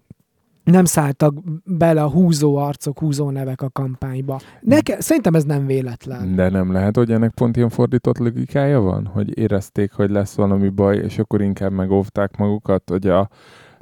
nem 0.64 0.84
szálltak 0.84 1.34
bele 1.64 2.02
a 2.02 2.10
húzó 2.10 2.56
arcok, 2.56 2.98
húzó 2.98 3.30
nevek 3.30 3.62
a 3.62 3.70
kampányba. 3.70 4.40
Neke, 4.60 5.00
szerintem 5.00 5.34
ez 5.34 5.44
nem 5.44 5.66
véletlen. 5.66 6.34
De 6.34 6.48
nem 6.48 6.72
lehet, 6.72 6.96
hogy 6.96 7.10
ennek 7.10 7.34
pont 7.34 7.56
ilyen 7.56 7.68
fordított 7.68 8.18
logikája 8.18 8.80
van? 8.80 9.06
Hogy 9.06 9.38
érezték, 9.38 9.92
hogy 9.92 10.10
lesz 10.10 10.34
valami 10.34 10.68
baj, 10.68 10.96
és 10.96 11.18
akkor 11.18 11.40
inkább 11.40 11.72
megóvták 11.72 12.36
magukat, 12.36 12.90
hogy 12.90 13.06
a 13.06 13.28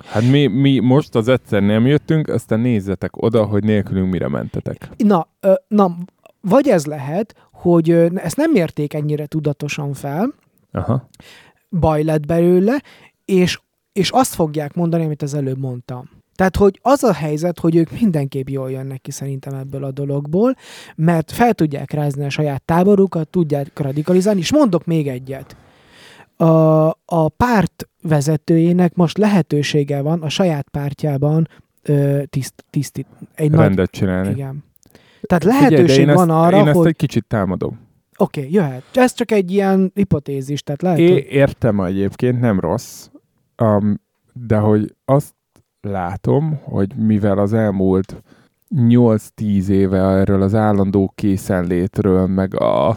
Hát 0.04 0.30
mi, 0.30 0.46
mi 0.46 0.78
most 0.78 1.14
az 1.14 1.28
egyszer 1.28 1.62
nem 1.62 1.86
jöttünk, 1.86 2.28
aztán 2.28 2.60
nézzetek 2.60 3.22
oda, 3.22 3.44
hogy 3.44 3.64
nélkülünk 3.64 4.10
mire 4.10 4.28
mentetek. 4.28 4.88
Na, 4.96 5.28
ö, 5.40 5.52
na, 5.68 5.96
vagy 6.40 6.68
ez 6.68 6.86
lehet, 6.86 7.34
hogy 7.52 7.90
ö, 7.90 8.06
ezt 8.14 8.36
nem 8.36 8.50
mérték 8.50 8.94
ennyire 8.94 9.26
tudatosan 9.26 9.92
fel, 9.92 10.34
Aha. 10.72 11.08
baj 11.70 12.02
lett 12.02 12.26
belőle, 12.26 12.82
és, 13.24 13.60
és 13.92 14.10
azt 14.10 14.34
fogják 14.34 14.74
mondani, 14.74 15.04
amit 15.04 15.22
az 15.22 15.34
előbb 15.34 15.58
mondtam. 15.58 16.10
Tehát, 16.34 16.56
hogy 16.56 16.78
az 16.82 17.02
a 17.02 17.12
helyzet, 17.12 17.58
hogy 17.58 17.76
ők 17.76 18.00
mindenképp 18.00 18.48
jól 18.48 18.70
jönnek 18.70 19.00
ki 19.00 19.10
szerintem 19.10 19.54
ebből 19.54 19.84
a 19.84 19.90
dologból, 19.90 20.56
mert 20.96 21.32
fel 21.32 21.54
tudják 21.54 21.90
rázni 21.90 22.24
a 22.24 22.30
saját 22.30 22.62
táborukat, 22.62 23.28
tudják 23.28 23.78
radikalizálni, 23.78 24.40
és 24.40 24.52
mondok 24.52 24.84
még 24.84 25.08
egyet. 25.08 25.56
A, 26.36 26.88
a 27.04 27.28
párt 27.36 27.88
vezetőjének 28.02 28.94
most 28.94 29.18
lehetősége 29.18 30.00
van 30.00 30.22
a 30.22 30.28
saját 30.28 30.68
pártjában 30.68 31.48
ö, 31.82 32.22
tiszt, 32.30 32.64
tisztít, 32.70 33.06
egy 33.34 33.50
nagy... 33.50 33.60
Rendet 33.60 33.90
csinálni. 33.90 34.30
Igen. 34.30 34.64
Tehát 35.22 35.44
Figyelj, 35.44 35.60
lehetőség 35.60 36.08
én 36.08 36.14
van 36.14 36.30
ezt, 36.30 36.38
arra, 36.38 36.56
én 36.56 36.66
ezt 36.66 36.76
hogy... 36.76 36.86
egy 36.86 36.96
kicsit 36.96 37.24
támadom. 37.24 37.80
Oké, 38.16 38.40
okay, 38.40 38.52
jöhet. 38.52 38.82
Ez 38.92 39.14
csak 39.14 39.30
egy 39.30 39.50
ilyen 39.50 39.90
hipotézis, 39.94 40.62
tehát 40.62 40.82
lehet, 40.82 40.98
É, 40.98 41.12
hogy... 41.12 41.26
értem 41.30 41.80
egyébként, 41.80 42.40
nem 42.40 42.60
rossz, 42.60 43.08
um, 43.62 44.00
de 44.32 44.56
hogy 44.56 44.94
azt 45.04 45.34
látom, 45.82 46.60
hogy 46.62 46.96
mivel 46.96 47.38
az 47.38 47.52
elmúlt 47.52 48.22
8-10 48.74 49.68
éve 49.68 49.98
erről 49.98 50.42
az 50.42 50.54
állandó 50.54 51.12
készenlétről, 51.14 52.26
meg 52.26 52.60
a, 52.60 52.88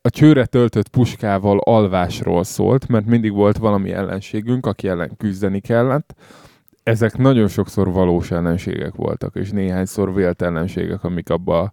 a 0.00 0.10
csőre 0.10 0.46
töltött 0.46 0.88
puskával 0.88 1.58
alvásról 1.58 2.44
szólt, 2.44 2.88
mert 2.88 3.06
mindig 3.06 3.32
volt 3.32 3.56
valami 3.56 3.92
ellenségünk, 3.92 4.66
aki 4.66 4.88
ellen 4.88 5.16
küzdeni 5.16 5.60
kellett. 5.60 6.14
Ezek 6.82 7.16
nagyon 7.16 7.48
sokszor 7.48 7.92
valós 7.92 8.30
ellenségek 8.30 8.94
voltak, 8.94 9.36
és 9.36 9.50
néhányszor 9.50 10.14
vélt 10.14 10.42
ellenségek, 10.42 11.04
amik 11.04 11.30
abba 11.30 11.70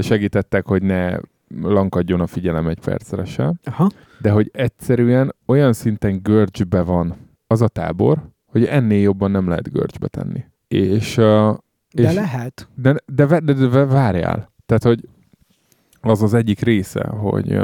segítettek, 0.00 0.66
hogy 0.66 0.82
ne 0.82 1.16
lankadjon 1.62 2.20
a 2.20 2.26
figyelem 2.26 2.66
egy 2.66 2.80
percre 2.80 3.24
sem 3.24 3.52
Aha. 3.64 3.90
de 4.20 4.30
hogy 4.30 4.50
egyszerűen 4.52 5.34
olyan 5.46 5.72
szinten 5.72 6.20
görcsbe 6.22 6.82
van 6.82 7.16
az 7.46 7.62
a 7.62 7.68
tábor, 7.68 8.33
hogy 8.54 8.64
ennél 8.64 9.00
jobban 9.00 9.30
nem 9.30 9.48
lehet 9.48 9.72
görcsbe 9.72 10.08
tenni. 10.08 10.44
És, 10.68 11.16
uh, 11.16 11.56
De 11.92 12.02
és 12.02 12.14
lehet. 12.14 12.68
de, 12.74 12.94
de, 13.06 13.26
de, 13.26 13.40
de, 13.40 13.52
de 13.52 13.84
várjál. 13.84 14.52
Tehát, 14.66 14.82
hogy 14.82 15.08
az 16.00 16.22
az 16.22 16.34
egyik 16.34 16.60
része, 16.60 17.06
hogy, 17.06 17.58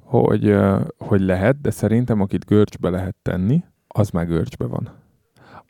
hogy, 0.00 0.56
hogy 0.98 1.20
lehet, 1.20 1.60
de 1.60 1.70
szerintem 1.70 2.20
akit 2.20 2.44
görcsbe 2.44 2.90
lehet 2.90 3.16
tenni, 3.22 3.64
az 3.88 4.10
már 4.10 4.26
görcsbe 4.26 4.66
van. 4.66 4.90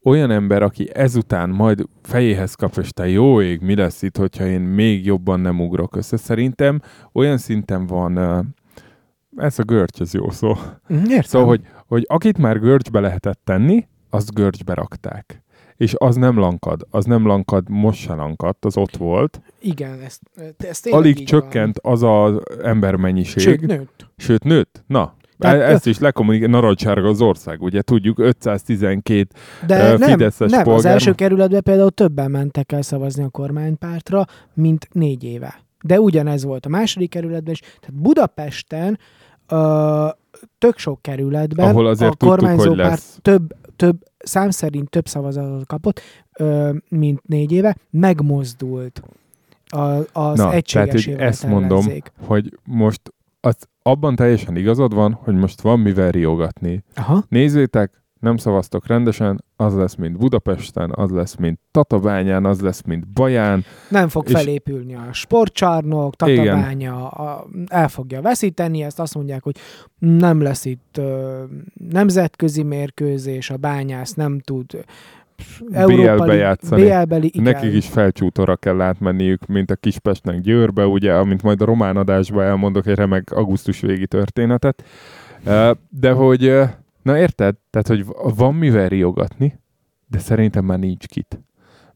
Olyan 0.04 0.30
ember, 0.30 0.62
aki 0.62 0.90
ezután 0.94 1.50
majd 1.50 1.84
fejéhez 2.02 2.54
kap, 2.54 2.76
és 2.76 2.90
te 2.90 3.08
jó 3.08 3.42
ég, 3.42 3.60
mi 3.60 3.74
lesz 3.74 4.02
itt, 4.02 4.16
hogyha 4.16 4.46
én 4.46 4.60
még 4.60 5.04
jobban 5.04 5.40
nem 5.40 5.60
ugrok 5.60 5.96
össze. 5.96 6.16
Szerintem 6.16 6.80
olyan 7.12 7.38
szinten 7.38 7.86
van, 7.86 8.18
ez 9.36 9.58
a 9.58 9.62
görcs, 9.62 10.00
ez 10.00 10.14
jó 10.14 10.30
szó. 10.30 10.54
Mhm, 10.88 11.04
Értem. 11.04 11.22
Szóval, 11.22 11.48
hogy, 11.48 11.60
hogy 11.86 12.04
akit 12.08 12.38
már 12.38 12.60
görcsbe 12.60 13.00
lehetett 13.00 13.40
tenni, 13.44 13.86
azt 14.14 14.34
görcsbe 14.34 14.74
rakták. 14.74 15.42
És 15.76 15.94
az 15.98 16.16
nem 16.16 16.38
lankad. 16.38 16.86
Az 16.90 17.04
nem 17.04 17.26
lankad, 17.26 17.68
most 17.68 18.00
se 18.00 18.14
lankadt, 18.14 18.64
az 18.64 18.76
ott 18.76 18.96
volt. 18.96 19.40
Igen, 19.60 20.00
ez, 20.00 20.18
ez 20.56 20.80
tényleg 20.80 21.00
Alig 21.00 21.24
csökkent 21.24 21.78
az 21.82 22.02
az 22.02 22.34
embermennyiség. 22.62 23.44
Van. 23.44 23.54
Sőt, 23.58 23.66
nőtt. 23.78 24.06
Sőt, 24.16 24.44
nőtt. 24.44 24.84
Na, 24.86 25.14
Tehát- 25.38 25.58
Tehát, 25.58 25.72
ezt 25.74 25.86
is 25.86 25.98
lekommunikál, 25.98 26.48
narancsárga 26.48 27.08
az 27.08 27.20
ország, 27.20 27.62
ugye 27.62 27.82
tudjuk, 27.82 28.18
512 28.18 29.26
De 29.66 29.96
nem, 29.96 30.08
Fideszes 30.10 30.50
nem 30.50 30.60
az 30.60 30.66
polgár- 30.66 30.92
első 30.92 31.12
kerületben 31.12 31.62
például 31.62 31.90
többen 31.90 32.30
mentek 32.30 32.72
el 32.72 32.82
szavazni 32.82 33.22
a 33.22 33.28
kormánypártra, 33.28 34.24
mint 34.54 34.88
négy 34.92 35.24
éve. 35.24 35.54
De 35.84 36.00
ugyanez 36.00 36.44
volt 36.44 36.66
a 36.66 36.68
második 36.68 37.10
kerületben 37.10 37.52
is. 37.52 37.58
Tehát 37.60 38.02
Budapesten 38.02 38.98
ö, 39.48 40.06
tök 40.58 40.78
sok 40.78 41.02
kerületben 41.02 41.68
Ahol 41.68 41.86
azért 41.86 42.10
a 42.12 42.14
tudtuk, 42.14 42.28
kormányzó 42.36 42.68
hogy 42.68 42.76
párt 42.78 42.88
lesz. 42.90 43.18
több, 43.22 43.54
több 43.76 43.96
szám 44.18 44.50
szerint 44.50 44.90
több 44.90 45.06
szavazatot 45.06 45.66
kapott, 45.66 46.00
ö, 46.38 46.74
mint 46.88 47.26
négy 47.26 47.52
éve, 47.52 47.76
megmozdult 47.90 49.02
a, 49.66 49.78
az 50.12 50.38
Na, 50.38 50.44
tehát 50.44 50.54
egységes 50.54 51.04
hogy 51.04 51.14
ezt 51.14 51.46
mondom, 51.46 51.86
hogy 52.26 52.58
most 52.64 53.00
az, 53.40 53.56
abban 53.82 54.16
teljesen 54.16 54.56
igazad 54.56 54.94
van, 54.94 55.12
hogy 55.12 55.34
most 55.34 55.60
van 55.60 55.80
mivel 55.80 56.10
riogatni. 56.10 56.84
Aha. 56.94 57.24
Nézzétek, 57.28 58.03
nem 58.24 58.36
szavaztok 58.36 58.86
rendesen, 58.86 59.44
az 59.56 59.74
lesz, 59.74 59.94
mint 59.94 60.16
Budapesten, 60.18 60.92
az 60.94 61.10
lesz, 61.10 61.36
mint 61.36 61.58
Tatabányán, 61.70 62.44
az 62.44 62.60
lesz, 62.60 62.82
mint 62.82 63.08
Baján. 63.08 63.64
Nem 63.88 64.08
fog 64.08 64.24
És- 64.28 64.32
felépülni 64.32 64.94
a 64.94 65.08
sportcsarnok, 65.12 66.16
tatabánya, 66.16 67.08
a, 67.08 67.46
el 67.66 67.88
fogja 67.88 68.20
veszíteni, 68.20 68.82
ezt 68.82 69.00
azt 69.00 69.14
mondják, 69.14 69.42
hogy 69.42 69.56
nem 69.98 70.42
lesz 70.42 70.64
itt 70.64 70.96
ö, 70.98 71.42
nemzetközi 71.90 72.62
mérkőzés, 72.62 73.50
a 73.50 73.56
bányász 73.56 74.12
nem 74.14 74.40
tud 74.40 74.84
BL-be 75.86 76.34
játszani. 76.34 76.82
BL-beli, 76.82 77.26
igen. 77.26 77.42
Nekik 77.42 77.72
is 77.72 77.86
felcsútóra 77.86 78.56
kell 78.56 78.80
átmenniük, 78.80 79.46
mint 79.46 79.70
a 79.70 79.74
Kispestnek 79.76 80.40
Győrbe, 80.40 80.86
ugye, 80.86 81.12
amint 81.14 81.42
majd 81.42 81.62
a 81.62 81.64
román 81.64 81.96
adásban 81.96 82.44
elmondok 82.44 82.86
egy 82.86 82.96
remek 82.96 83.32
augusztus 83.32 83.80
végi 83.80 84.06
történetet. 84.06 84.84
De 85.88 86.10
hogy, 86.12 86.60
na 87.04 87.18
érted? 87.18 87.56
Tehát, 87.70 87.86
hogy 87.86 88.04
van 88.36 88.54
mivel 88.54 88.88
riogatni, 88.88 89.60
de 90.06 90.18
szerintem 90.18 90.64
már 90.64 90.78
nincs 90.78 91.06
kit. 91.06 91.40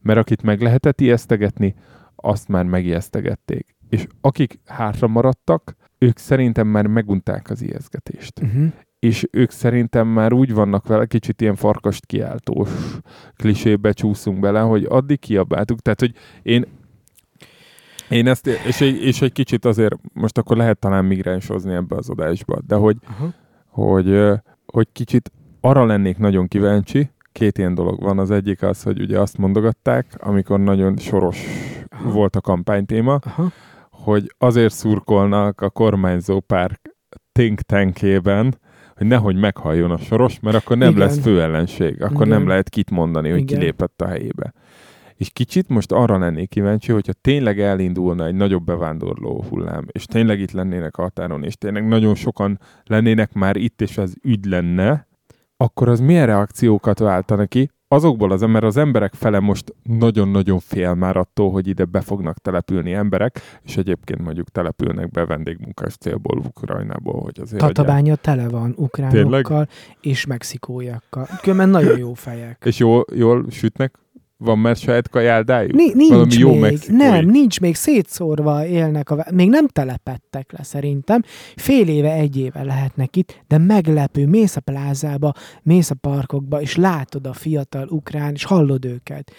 Mert 0.00 0.18
akit 0.18 0.42
meg 0.42 0.60
lehetett 0.60 1.00
ijesztegetni, 1.00 1.74
azt 2.16 2.48
már 2.48 2.64
megijesztegették. 2.64 3.76
És 3.88 4.06
akik 4.20 4.60
hátra 4.64 5.06
maradtak, 5.06 5.76
ők 5.98 6.18
szerintem 6.18 6.66
már 6.66 6.86
megunták 6.86 7.50
az 7.50 7.62
ijeszgetést 7.62 8.40
Uh-huh. 8.40 8.72
és 8.98 9.26
ők 9.30 9.50
szerintem 9.50 10.06
már 10.06 10.32
úgy 10.32 10.52
vannak 10.52 10.86
vele, 10.86 11.06
kicsit 11.06 11.40
ilyen 11.40 11.54
farkast 11.54 12.06
kiáltós 12.06 12.70
klisébe 13.36 13.92
csúszunk 13.92 14.40
bele, 14.40 14.60
hogy 14.60 14.84
addig 14.88 15.18
kiabáltuk. 15.18 15.80
Tehát, 15.80 16.00
hogy 16.00 16.14
én 16.42 16.66
én 18.08 18.26
ezt, 18.26 18.46
és 18.46 18.80
egy, 18.80 19.02
és 19.02 19.22
egy 19.22 19.32
kicsit 19.32 19.64
azért, 19.64 19.94
most 20.12 20.38
akkor 20.38 20.56
lehet 20.56 20.78
talán 20.78 21.04
migránsozni 21.04 21.74
ebbe 21.74 21.96
az 21.96 22.08
adásba, 22.08 22.60
de 22.66 22.74
hogy, 22.74 22.96
Aha. 23.06 23.32
hogy, 23.66 24.06
hogy 24.72 24.88
kicsit 24.92 25.32
arra 25.60 25.84
lennék 25.84 26.18
nagyon 26.18 26.48
kíváncsi, 26.48 27.10
két 27.32 27.58
ilyen 27.58 27.74
dolog 27.74 28.02
van. 28.02 28.18
Az 28.18 28.30
egyik 28.30 28.62
az, 28.62 28.82
hogy 28.82 29.00
ugye 29.00 29.20
azt 29.20 29.38
mondogatták, 29.38 30.06
amikor 30.18 30.60
nagyon 30.60 30.96
soros 30.96 31.44
Aha. 31.88 32.10
volt 32.10 32.36
a 32.36 32.40
kampánytéma, 32.40 33.18
Aha. 33.24 33.50
hogy 33.90 34.34
azért 34.38 34.74
szurkolnak 34.74 35.60
a 35.60 35.70
kormányzó 35.70 36.40
pár 36.40 36.80
think 37.32 37.60
tankében, 37.60 38.58
hogy 38.96 39.06
nehogy 39.06 39.36
meghalljon 39.36 39.90
a 39.90 39.96
soros, 39.96 40.40
mert 40.40 40.56
akkor 40.56 40.76
nem 40.76 40.90
Igen. 40.90 41.00
lesz 41.06 41.18
főellenség, 41.18 42.02
akkor 42.02 42.26
Igen. 42.26 42.38
nem 42.38 42.48
lehet 42.48 42.68
kit 42.68 42.90
mondani, 42.90 43.30
hogy 43.30 43.40
Igen. 43.40 43.58
kilépett 43.58 44.02
a 44.02 44.06
helyébe. 44.06 44.52
És 45.18 45.30
kicsit 45.30 45.68
most 45.68 45.92
arra 45.92 46.18
lennék 46.18 46.48
kíváncsi, 46.48 46.92
hogyha 46.92 47.12
tényleg 47.12 47.60
elindulna 47.60 48.26
egy 48.26 48.34
nagyobb 48.34 48.64
bevándorló 48.64 49.44
hullám, 49.48 49.86
és 49.92 50.04
tényleg 50.04 50.40
itt 50.40 50.50
lennének 50.50 50.96
a 50.96 51.02
határon, 51.02 51.44
és 51.44 51.56
tényleg 51.56 51.88
nagyon 51.88 52.14
sokan 52.14 52.60
lennének 52.84 53.32
már 53.32 53.56
itt, 53.56 53.80
és 53.80 53.98
az 53.98 54.16
ügy 54.22 54.44
lenne, 54.44 55.06
akkor 55.56 55.88
az 55.88 56.00
milyen 56.00 56.26
reakciókat 56.26 56.98
váltana 56.98 57.46
ki? 57.46 57.70
Azokból 57.90 58.32
az, 58.32 58.40
mert 58.40 58.64
az 58.64 58.76
emberek 58.76 59.14
fele 59.14 59.40
most 59.40 59.74
nagyon-nagyon 59.82 60.58
fél 60.58 60.94
már 60.94 61.16
attól, 61.16 61.50
hogy 61.50 61.66
ide 61.66 61.84
be 61.84 62.00
fognak 62.00 62.38
települni 62.38 62.92
emberek, 62.92 63.40
és 63.62 63.76
egyébként 63.76 64.22
mondjuk 64.22 64.48
települnek 64.48 65.10
be 65.10 65.26
vendégmunkás 65.26 65.96
célból 65.96 66.38
Ukrajnából, 66.38 67.20
hogy 67.20 67.40
azért. 67.40 67.62
Tatabánya 67.62 68.16
tele 68.16 68.48
van 68.48 68.74
ukránokkal 68.76 69.68
és 70.00 70.26
mexikóiakkal. 70.26 71.26
Különben 71.42 71.68
nagyon 71.68 71.98
jó 71.98 72.14
fejek. 72.14 72.62
És 72.64 72.78
jól, 72.78 73.04
jól 73.14 73.44
sütnek? 73.50 73.98
Van 74.44 74.58
már 74.58 74.76
saját 74.76 75.08
kajáldájuk? 75.08 75.72
Ni- 75.72 75.92
nincs 75.94 76.10
Valami 76.12 76.34
jó 76.34 76.54
még, 76.54 76.78
nem, 76.88 77.26
nincs 77.26 77.60
még, 77.60 77.74
szétszórva 77.74 78.66
élnek, 78.66 79.10
a, 79.10 79.26
még 79.30 79.48
nem 79.48 79.68
telepettek 79.68 80.52
le 80.52 80.62
szerintem. 80.62 81.22
Fél 81.56 81.88
éve, 81.88 82.12
egy 82.12 82.36
éve 82.36 82.62
lehetnek 82.62 83.16
itt, 83.16 83.42
de 83.48 83.58
meglepő, 83.58 84.26
mész 84.26 84.56
a 84.56 84.60
plázába, 84.60 85.32
mész 85.62 85.90
a 85.90 85.94
parkokba, 85.94 86.60
és 86.60 86.76
látod 86.76 87.26
a 87.26 87.32
fiatal 87.32 87.88
ukrán, 87.88 88.32
és 88.32 88.44
hallod 88.44 88.84
őket. 88.84 89.32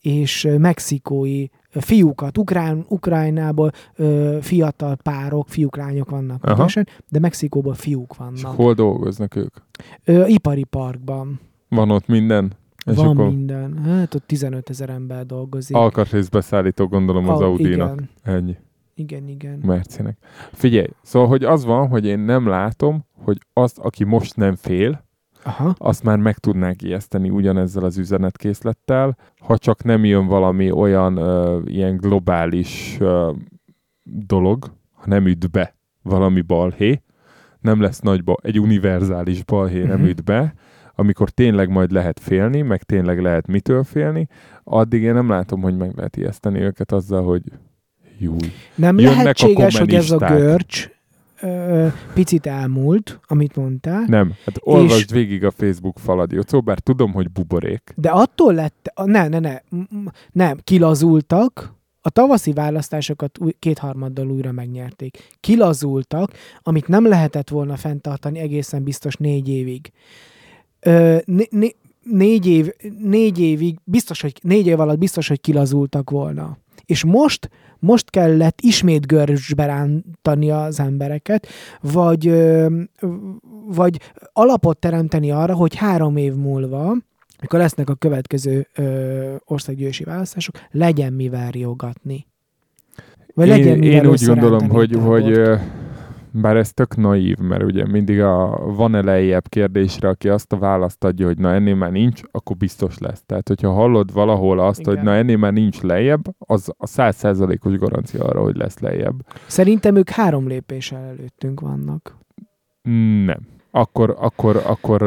És 0.00 0.48
mexikói 0.58 1.46
fiúkat, 1.70 2.38
ukrán, 2.38 2.84
Ukrajnából 2.88 3.70
ö, 3.96 4.38
fiatal 4.40 4.96
párok, 5.02 5.48
fiúk, 5.48 5.76
lányok 5.76 6.10
vannak 6.10 6.44
Aha. 6.44 6.68
de 7.08 7.18
Mexikóból 7.18 7.74
fiúk 7.74 8.10
És 8.10 8.16
vannak. 8.18 8.56
hol 8.56 8.74
dolgoznak 8.74 9.36
ők? 9.36 9.54
Ö, 10.04 10.26
ipari 10.26 10.64
parkban. 10.64 11.40
Van 11.68 11.90
ott 11.90 12.06
minden? 12.06 12.52
És 12.86 12.96
Van 12.96 13.06
akkor 13.08 13.26
minden. 13.28 13.78
Hát 13.84 14.14
ott 14.14 14.26
15 14.26 14.70
ezer 14.70 14.90
ember 14.90 15.26
dolgozik. 15.26 15.76
alkatrész 15.76 16.28
beszállító 16.28 16.86
gondolom 16.86 17.28
az 17.28 17.40
Au- 17.40 17.48
Audi-nak. 17.48 17.92
Igen, 17.92 18.08
Ennyi. 18.22 18.56
igen, 18.94 19.28
igen. 19.28 19.58
Mercinek. 19.64 20.16
Figyelj, 20.52 20.86
szóval, 21.02 21.28
hogy 21.28 21.44
az 21.44 21.64
van, 21.64 21.88
hogy 21.88 22.04
én 22.06 22.18
nem 22.18 22.46
látom, 22.48 23.04
hogy 23.24 23.38
azt, 23.52 23.78
aki 23.78 24.04
most 24.04 24.36
nem 24.36 24.54
fél, 24.54 25.04
Aha. 25.44 25.74
azt 25.78 26.02
már 26.02 26.18
meg 26.18 26.38
tudnák 26.38 26.82
ijeszteni 26.82 27.30
ugyanezzel 27.30 27.84
az 27.84 27.98
üzenetkészlettel, 27.98 29.16
ha 29.38 29.58
csak 29.58 29.82
nem 29.84 30.04
jön 30.04 30.26
valami 30.26 30.70
olyan 30.70 31.16
ö, 31.16 31.60
ilyen 31.64 31.96
globális 31.96 32.96
ö, 33.00 33.32
dolog, 34.26 34.64
ha 34.92 35.02
nem 35.06 35.26
üt 35.26 35.50
be 35.50 35.74
valami 36.02 36.40
balhé, 36.40 37.02
nem 37.60 37.80
lesz 37.80 38.00
nagy 38.00 38.24
ba- 38.24 38.44
egy 38.44 38.60
univerzális 38.60 39.44
balhé 39.44 39.82
nem 39.82 39.98
Mhm. 39.98 40.08
üt 40.08 40.24
be, 40.24 40.54
amikor 40.98 41.30
tényleg 41.30 41.68
majd 41.68 41.90
lehet 41.90 42.20
félni, 42.20 42.62
meg 42.62 42.82
tényleg 42.82 43.20
lehet 43.20 43.46
mitől 43.46 43.84
félni, 43.84 44.28
addig 44.64 45.02
én 45.02 45.14
nem 45.14 45.28
látom, 45.28 45.60
hogy 45.60 45.76
meg 45.76 45.92
lehet 45.96 46.16
ijeszteni 46.16 46.60
őket 46.60 46.92
azzal, 46.92 47.24
hogy 47.24 47.42
júj. 48.18 48.52
Nem 48.74 48.98
Jönnek 48.98 49.14
a 49.14 49.18
lehetséges, 49.18 49.78
hogy 49.78 49.94
ez 49.94 50.10
a 50.10 50.16
görcs 50.16 50.88
ö, 51.40 51.86
picit 52.14 52.46
elmúlt, 52.46 53.20
amit 53.26 53.56
mondtál, 53.56 54.04
Nem, 54.06 54.32
hát 54.44 54.56
olvasd 54.60 55.12
végig 55.12 55.44
a 55.44 55.50
Facebook 55.50 55.98
faladiót, 55.98 56.64
bár 56.64 56.78
tudom, 56.78 57.12
hogy 57.12 57.30
buborék. 57.30 57.92
de 57.96 58.10
attól 58.10 58.54
lett, 58.54 58.92
ne, 59.04 59.28
ne, 59.28 59.38
ne, 59.38 59.58
nem, 60.32 60.58
kilazultak, 60.64 61.74
a 62.00 62.10
tavaszi 62.10 62.52
választásokat 62.52 63.38
új, 63.38 63.52
kétharmaddal 63.58 64.30
újra 64.30 64.52
megnyerték. 64.52 65.18
Kilazultak, 65.40 66.32
amit 66.62 66.88
nem 66.88 67.06
lehetett 67.06 67.48
volna 67.48 67.76
fenntartani 67.76 68.38
egészen 68.38 68.82
biztos 68.82 69.16
négy 69.16 69.48
évig. 69.48 69.92
Ö, 70.86 71.16
né, 71.24 71.46
né, 71.50 71.74
négy, 72.02 72.46
év, 72.46 72.68
négy 72.98 73.40
évig, 73.40 73.78
biztos, 73.84 74.20
hogy 74.20 74.32
négy 74.42 74.66
év 74.66 74.80
alatt 74.80 74.98
biztos, 74.98 75.28
hogy 75.28 75.40
kilazultak 75.40 76.10
volna. 76.10 76.58
És 76.84 77.04
most, 77.04 77.50
most 77.78 78.10
kellett 78.10 78.60
ismét 78.60 79.06
görcsbe 79.06 79.66
rántani 79.66 80.50
az 80.50 80.80
embereket, 80.80 81.46
vagy, 81.80 82.26
ö, 82.26 82.66
vagy 83.66 84.00
alapot 84.32 84.78
teremteni 84.78 85.30
arra, 85.30 85.54
hogy 85.54 85.74
három 85.74 86.16
év 86.16 86.34
múlva, 86.34 86.96
amikor 87.38 87.58
lesznek 87.58 87.90
a 87.90 87.94
következő 87.94 88.68
ö, 88.74 89.34
országgyűlési 89.44 90.04
választások, 90.04 90.54
legyen 90.70 91.12
mivel 91.12 91.50
riogatni. 91.50 92.26
Vagy 93.34 93.48
legyen 93.48 93.66
én, 93.66 93.78
mivel 93.78 94.04
én 94.04 94.10
úgy 94.10 94.24
gondolom, 94.24 94.68
hogy, 94.68 94.92
hogy 94.92 95.30
ö, 95.30 95.56
bár 96.40 96.56
ez 96.56 96.72
tök 96.72 96.96
naív, 96.96 97.36
mert 97.36 97.62
ugye 97.62 97.86
mindig 97.86 98.20
a 98.20 98.58
van-e 98.76 99.00
lejjebb 99.00 99.48
kérdésre, 99.48 100.08
aki 100.08 100.28
azt 100.28 100.52
a 100.52 100.58
választ 100.58 101.04
adja, 101.04 101.26
hogy 101.26 101.38
na 101.38 101.52
ennél 101.52 101.74
már 101.74 101.90
nincs, 101.90 102.20
akkor 102.30 102.56
biztos 102.56 102.98
lesz. 102.98 103.22
Tehát, 103.26 103.48
hogyha 103.48 103.72
hallod 103.72 104.12
valahol 104.12 104.58
azt, 104.60 104.80
Igen. 104.80 104.94
hogy 104.94 105.04
na 105.04 105.14
ennél 105.14 105.36
már 105.36 105.52
nincs 105.52 105.80
lejjebb, 105.80 106.24
az 106.38 106.72
a 106.76 106.86
százszázalékos 106.86 107.76
garancia 107.76 108.24
arra, 108.24 108.42
hogy 108.42 108.56
lesz 108.56 108.78
lejjebb. 108.78 109.26
Szerintem 109.46 109.96
ők 109.96 110.08
három 110.08 110.48
lépéssel 110.48 111.02
előttünk 111.02 111.60
vannak. 111.60 112.16
Nem. 113.24 113.54
Akkor, 113.76 114.16
akkor, 114.18 114.62
akkor, 114.66 115.02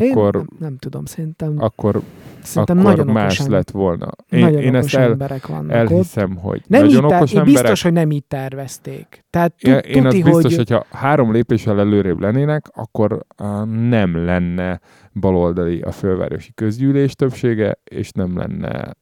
Én 0.00 0.10
akkor, 0.10 0.34
nem, 0.34 0.46
nem 0.58 0.76
tudom, 0.76 1.04
szerintem, 1.04 1.54
akkor, 1.58 2.00
szerintem 2.42 2.78
akkor 2.78 2.90
nagyon 2.90 3.06
más 3.12 3.34
okosan, 3.34 3.50
lett 3.50 3.70
volna. 3.70 4.10
Én, 4.30 4.40
nagyon 4.40 4.60
én 4.60 4.74
okos 4.74 4.84
ezt 4.84 4.94
el, 4.94 5.10
emberek 5.10 5.46
vannak 5.46 5.64
ott. 5.64 5.72
elhiszem, 5.72 6.36
hogy 6.36 6.62
Nem 6.66 6.80
nagyon 6.80 7.02
így 7.02 7.08
ter- 7.08 7.18
okos 7.20 7.32
én 7.32 7.38
emberek, 7.38 7.60
biztos, 7.60 7.82
hogy 7.82 7.92
nem 7.92 8.10
így 8.10 8.24
tervezték. 8.24 9.24
Tehát 9.30 9.52
tu- 9.58 9.86
én 9.86 10.02
tuti, 10.02 10.22
biztos, 10.22 10.42
hogy... 10.42 10.56
hogyha 10.56 10.86
három 10.90 11.32
lépéssel 11.32 11.78
előrébb 11.78 12.20
lennének, 12.20 12.70
akkor 12.74 13.12
uh, 13.12 13.64
nem 13.66 14.24
lenne 14.24 14.80
baloldali 15.12 15.80
a 15.80 15.90
fővárosi 15.90 16.52
közgyűlés 16.54 17.14
többsége, 17.14 17.78
és 17.84 18.10
nem 18.10 18.36
lenne 18.38 18.92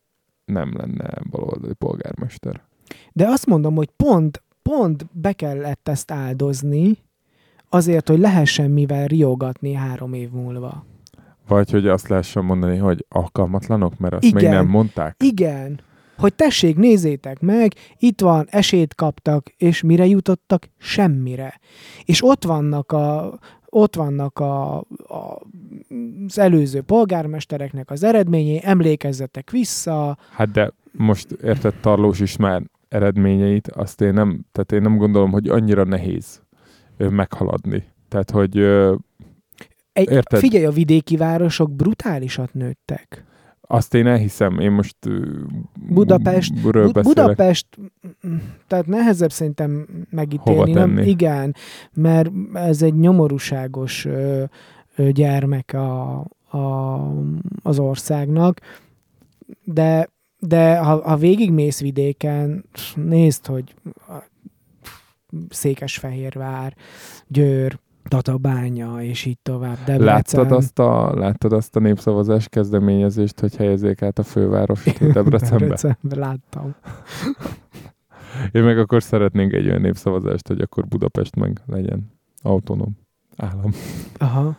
nem 0.45 0.73
lenne 0.77 1.11
baloldali 1.31 1.74
polgármester. 1.74 2.62
De 3.12 3.27
azt 3.28 3.47
mondom, 3.47 3.74
hogy 3.74 3.89
pont, 3.97 4.43
pont 4.62 5.07
be 5.12 5.32
kellett 5.32 5.89
ezt 5.89 6.11
áldozni, 6.11 6.99
azért, 7.71 8.09
hogy 8.09 8.19
lehessen 8.19 8.71
mivel 8.71 9.07
riogatni 9.07 9.73
három 9.73 10.13
év 10.13 10.31
múlva. 10.31 10.85
Vagy 11.49 11.71
hogy 11.71 11.89
azt 11.89 12.09
lehessen 12.09 12.45
mondani, 12.45 12.77
hogy 12.77 13.05
alkalmatlanok, 13.09 13.99
mert 13.99 14.15
azt 14.15 14.33
még 14.33 14.43
Igen. 14.43 14.55
nem 14.55 14.67
mondták. 14.67 15.17
Igen, 15.19 15.81
hogy 16.17 16.35
tessék, 16.35 16.77
nézzétek 16.77 17.41
meg, 17.41 17.73
itt 17.99 18.21
van, 18.21 18.47
esélyt 18.51 18.95
kaptak, 18.95 19.53
és 19.57 19.83
mire 19.83 20.07
jutottak? 20.07 20.69
Semmire. 20.79 21.61
És 22.05 22.25
ott 22.25 22.45
vannak 22.45 22.93
a, 22.93 23.39
ott 23.67 23.97
vannak 23.97 24.39
a, 24.39 24.77
a, 24.79 25.41
az 26.27 26.39
előző 26.39 26.81
polgármestereknek 26.81 27.91
az 27.91 28.03
eredményei, 28.03 28.61
emlékezzetek 28.63 29.51
vissza, 29.51 30.19
Hát 30.31 30.51
de 30.51 30.73
most 30.93 31.31
érted 31.31 31.75
Tarlós 31.75 32.21
is 32.21 32.37
már 32.37 32.63
eredményeit, 32.89 33.69
azt 33.69 34.01
én 34.01 34.13
nem, 34.13 34.41
tehát 34.53 34.73
én 34.73 34.83
nem 34.83 34.97
gondolom, 34.97 35.31
hogy 35.31 35.49
annyira 35.49 35.85
nehéz 35.85 36.43
meghaladni. 37.10 37.85
Tehát, 38.09 38.31
hogy 38.31 38.59
Egy, 39.93 40.10
Érted? 40.10 40.39
figyelj, 40.40 40.64
a 40.64 40.70
vidéki 40.70 41.16
városok 41.16 41.72
brutálisat 41.72 42.55
nőttek. 42.55 43.24
azt 43.60 43.94
én 43.94 44.06
elhiszem, 44.06 44.59
én 44.59 44.70
most 44.70 44.97
Budapest- 45.89 46.62
Bu-. 46.62 47.02
Budapest, 47.02 47.66
tehát 48.66 48.86
nehezebb 48.86 49.32
szerintem 49.32 49.86
megítélni. 50.10 50.59
Hova 50.60 50.72
Nem, 50.72 50.94
tenni? 50.94 51.09
igen, 51.09 51.55
mert 51.93 52.31
ez 52.52 52.82
egy 52.82 52.94
nyomorúságos 52.94 54.05
ö, 54.05 54.44
ö, 54.97 55.10
gyermek 55.10 55.72
a, 55.72 56.18
a, 56.51 56.97
az 57.62 57.78
országnak, 57.78 58.60
de, 59.64 60.09
de 60.39 60.78
ha, 60.78 61.02
ha 61.09 61.16
végigmész 61.16 61.81
vidéken, 61.81 62.64
nézd, 62.94 63.47
hogy 63.47 63.74
Székesfehérvár, 65.48 66.74
Győr, 67.27 67.78
Tatabánya, 68.09 69.02
és 69.02 69.24
így 69.24 69.39
tovább. 69.43 69.77
Debrecen. 69.77 70.05
Láttad 70.05 70.52
azt, 70.52 70.78
a, 70.78 71.15
láttad 71.15 71.52
azt 71.52 71.77
a 71.77 71.81
népszavazás 71.81 72.48
kezdeményezést, 72.48 73.40
hogy 73.40 73.57
helyezzék 73.57 74.02
át 74.02 74.19
a 74.19 74.23
fővárost 74.23 75.12
Debrecenbe? 75.12 75.59
Debrecenbe 75.59 76.16
láttam. 76.16 76.74
Én 78.52 78.62
meg 78.62 78.78
akkor 78.78 79.02
szeretnénk 79.02 79.52
egy 79.52 79.66
olyan 79.66 79.81
népszavazást, 79.81 80.48
hogy 80.48 80.61
akkor 80.61 80.86
Budapest 80.86 81.36
meg 81.36 81.61
legyen 81.66 82.12
autonóm 82.43 82.98
állam. 83.36 83.70
Aha. 84.19 84.57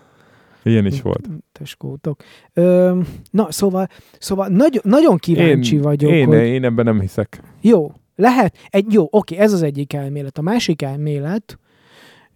Ilyen 0.63 0.85
is 0.85 1.01
volt. 1.01 1.29
Teskótok. 1.51 2.23
Ö, 2.53 2.99
na, 3.31 3.51
szóval, 3.51 3.87
szóval 4.19 4.47
nagyon, 4.47 4.81
nagyon 4.85 5.17
kíváncsi 5.17 5.75
én, 5.75 5.81
vagyok, 5.81 6.11
én, 6.11 6.27
hogy... 6.27 6.37
én 6.37 6.63
ebben 6.63 6.85
nem 6.85 6.99
hiszek. 6.99 7.41
Jó, 7.61 7.91
lehet. 8.21 8.57
Egy, 8.69 8.93
jó, 8.93 9.07
oké, 9.11 9.35
ez 9.35 9.53
az 9.53 9.61
egyik 9.61 9.93
elmélet. 9.93 10.37
A 10.37 10.41
másik 10.41 10.81
elmélet, 10.81 11.59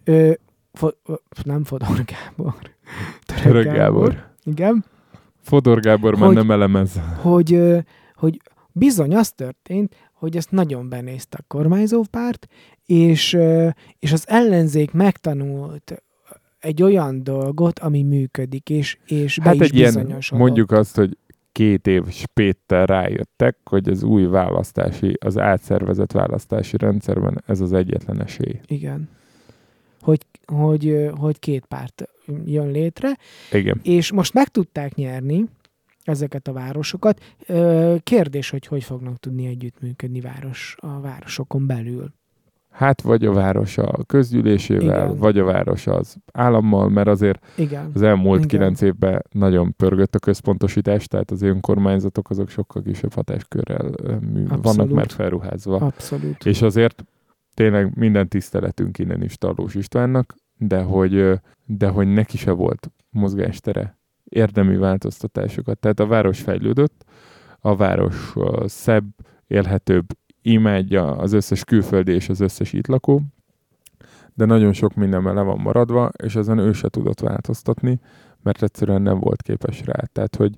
ö, 0.03 0.31
fo, 0.73 0.89
nem 1.43 1.63
Fodor 1.63 2.03
Gábor. 2.05 2.55
Török 3.43 3.63
Gábor. 3.73 4.25
Igen. 4.43 4.85
Fodor 5.41 5.79
Gábor 5.79 6.15
már 6.15 6.25
Hogy- 6.25 6.35
nem 6.35 6.51
elemez. 6.51 6.99
Hogy, 7.21 7.53
ö, 7.53 7.77
hogy 8.15 8.41
bizony 8.71 9.15
az 9.15 9.31
történt, 9.31 9.95
hogy 10.13 10.35
ezt 10.37 10.51
nagyon 10.51 10.89
benézte 10.89 11.37
a 11.41 11.45
kormányzó 11.47 12.03
párt, 12.11 12.47
és, 12.85 13.33
ö, 13.33 13.67
és 13.99 14.11
az 14.11 14.23
ellenzék 14.27 14.91
megtanult 14.91 16.03
egy 16.59 16.83
olyan 16.83 17.23
dolgot, 17.23 17.79
ami 17.79 18.03
működik, 18.03 18.69
és, 18.69 18.97
és 19.05 19.37
be 19.37 19.43
Hát 19.43 19.55
is 19.55 19.61
egy 19.61 19.75
ilyen, 19.75 20.15
mondjuk 20.31 20.71
azt, 20.71 20.95
hogy 20.95 21.17
két 21.55 21.87
év 21.87 22.07
spéttel 22.09 22.85
rájöttek, 22.85 23.57
hogy 23.63 23.89
az 23.89 24.03
új 24.03 24.25
választási, 24.25 25.17
az 25.25 25.37
átszervezett 25.37 26.11
választási 26.11 26.77
rendszerben 26.77 27.43
ez 27.45 27.61
az 27.61 27.73
egyetlen 27.73 28.21
esély. 28.21 28.59
Igen. 28.67 29.09
Hogy, 30.01 30.25
hogy, 30.45 31.09
hogy 31.17 31.39
két 31.39 31.65
párt 31.65 32.09
jön 32.45 32.71
létre, 32.71 33.17
Igen. 33.51 33.79
és 33.83 34.11
most 34.11 34.33
meg 34.33 34.47
tudták 34.47 34.95
nyerni 34.95 35.45
ezeket 36.03 36.47
a 36.47 36.53
városokat. 36.53 37.21
Kérdés, 38.03 38.49
hogy 38.49 38.65
hogy 38.67 38.83
fognak 38.83 39.17
tudni 39.17 39.47
együttműködni 39.47 40.21
város, 40.21 40.75
a 40.79 40.99
városokon 40.99 41.67
belül. 41.67 42.13
Hát 42.75 43.01
vagy 43.01 43.25
a 43.25 43.33
város 43.33 43.77
a 43.77 44.03
közgyűlésével, 44.07 45.05
Igen. 45.05 45.17
vagy 45.17 45.39
a 45.39 45.43
város 45.43 45.87
az 45.87 46.15
állammal, 46.33 46.89
mert 46.89 47.07
azért 47.07 47.45
Igen. 47.57 47.91
az 47.93 48.01
elmúlt 48.01 48.45
kilenc 48.45 48.81
évben 48.81 49.25
nagyon 49.31 49.73
pörgött 49.77 50.15
a 50.15 50.19
központosítás, 50.19 51.07
tehát 51.07 51.31
az 51.31 51.41
önkormányzatok 51.41 52.29
azok 52.29 52.49
sokkal 52.49 52.81
kisebb 52.81 53.13
hatáskörrel 53.13 53.89
mű, 54.19 54.45
vannak 54.47 54.65
Abszolút. 54.65 54.93
már 54.93 55.09
felruházva. 55.09 55.75
Abszolút. 55.75 56.45
És 56.45 56.61
azért 56.61 57.05
tényleg 57.53 57.97
minden 57.97 58.27
tiszteletünk 58.27 58.97
innen 58.97 59.23
is 59.23 59.37
Tarlós 59.37 59.75
Istvánnak, 59.75 60.35
de 60.57 60.81
hogy, 60.81 61.39
de 61.65 61.87
hogy 61.87 62.07
neki 62.07 62.37
se 62.37 62.51
volt 62.51 62.91
mozgástere 63.09 63.97
érdemi 64.23 64.77
változtatásokat. 64.77 65.79
Tehát 65.79 65.99
a 65.99 66.05
város 66.05 66.41
fejlődött, 66.41 67.05
a 67.59 67.75
város 67.75 68.33
szebb, 68.65 69.05
élhetőbb, 69.47 70.05
imádja 70.45 71.15
az 71.15 71.33
összes 71.33 71.63
külföldi 71.63 72.11
és 72.11 72.29
az 72.29 72.39
összes 72.39 72.73
itt 72.73 72.87
lakó, 72.87 73.21
de 74.33 74.45
nagyon 74.45 74.73
sok 74.73 74.95
mindenben 74.95 75.33
le 75.33 75.41
van 75.41 75.59
maradva, 75.59 76.11
és 76.23 76.35
ezen 76.35 76.57
ő 76.57 76.71
se 76.71 76.89
tudott 76.89 77.19
változtatni, 77.19 77.99
mert 78.43 78.63
egyszerűen 78.63 79.01
nem 79.01 79.19
volt 79.19 79.41
képes 79.41 79.85
rá. 79.85 80.03
Tehát, 80.11 80.35
hogy 80.35 80.55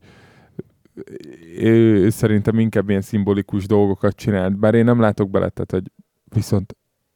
ő 1.57 2.09
szerintem 2.09 2.59
inkább 2.59 2.89
ilyen 2.89 3.01
szimbolikus 3.01 3.65
dolgokat 3.65 4.15
csinált, 4.15 4.57
bár 4.57 4.73
én 4.76 4.85
nem 4.85 4.99
látok 4.99 5.30
bele, 5.30 5.49
tehát, 5.49 5.72
hogy 5.72 5.91
viszont 6.23 6.76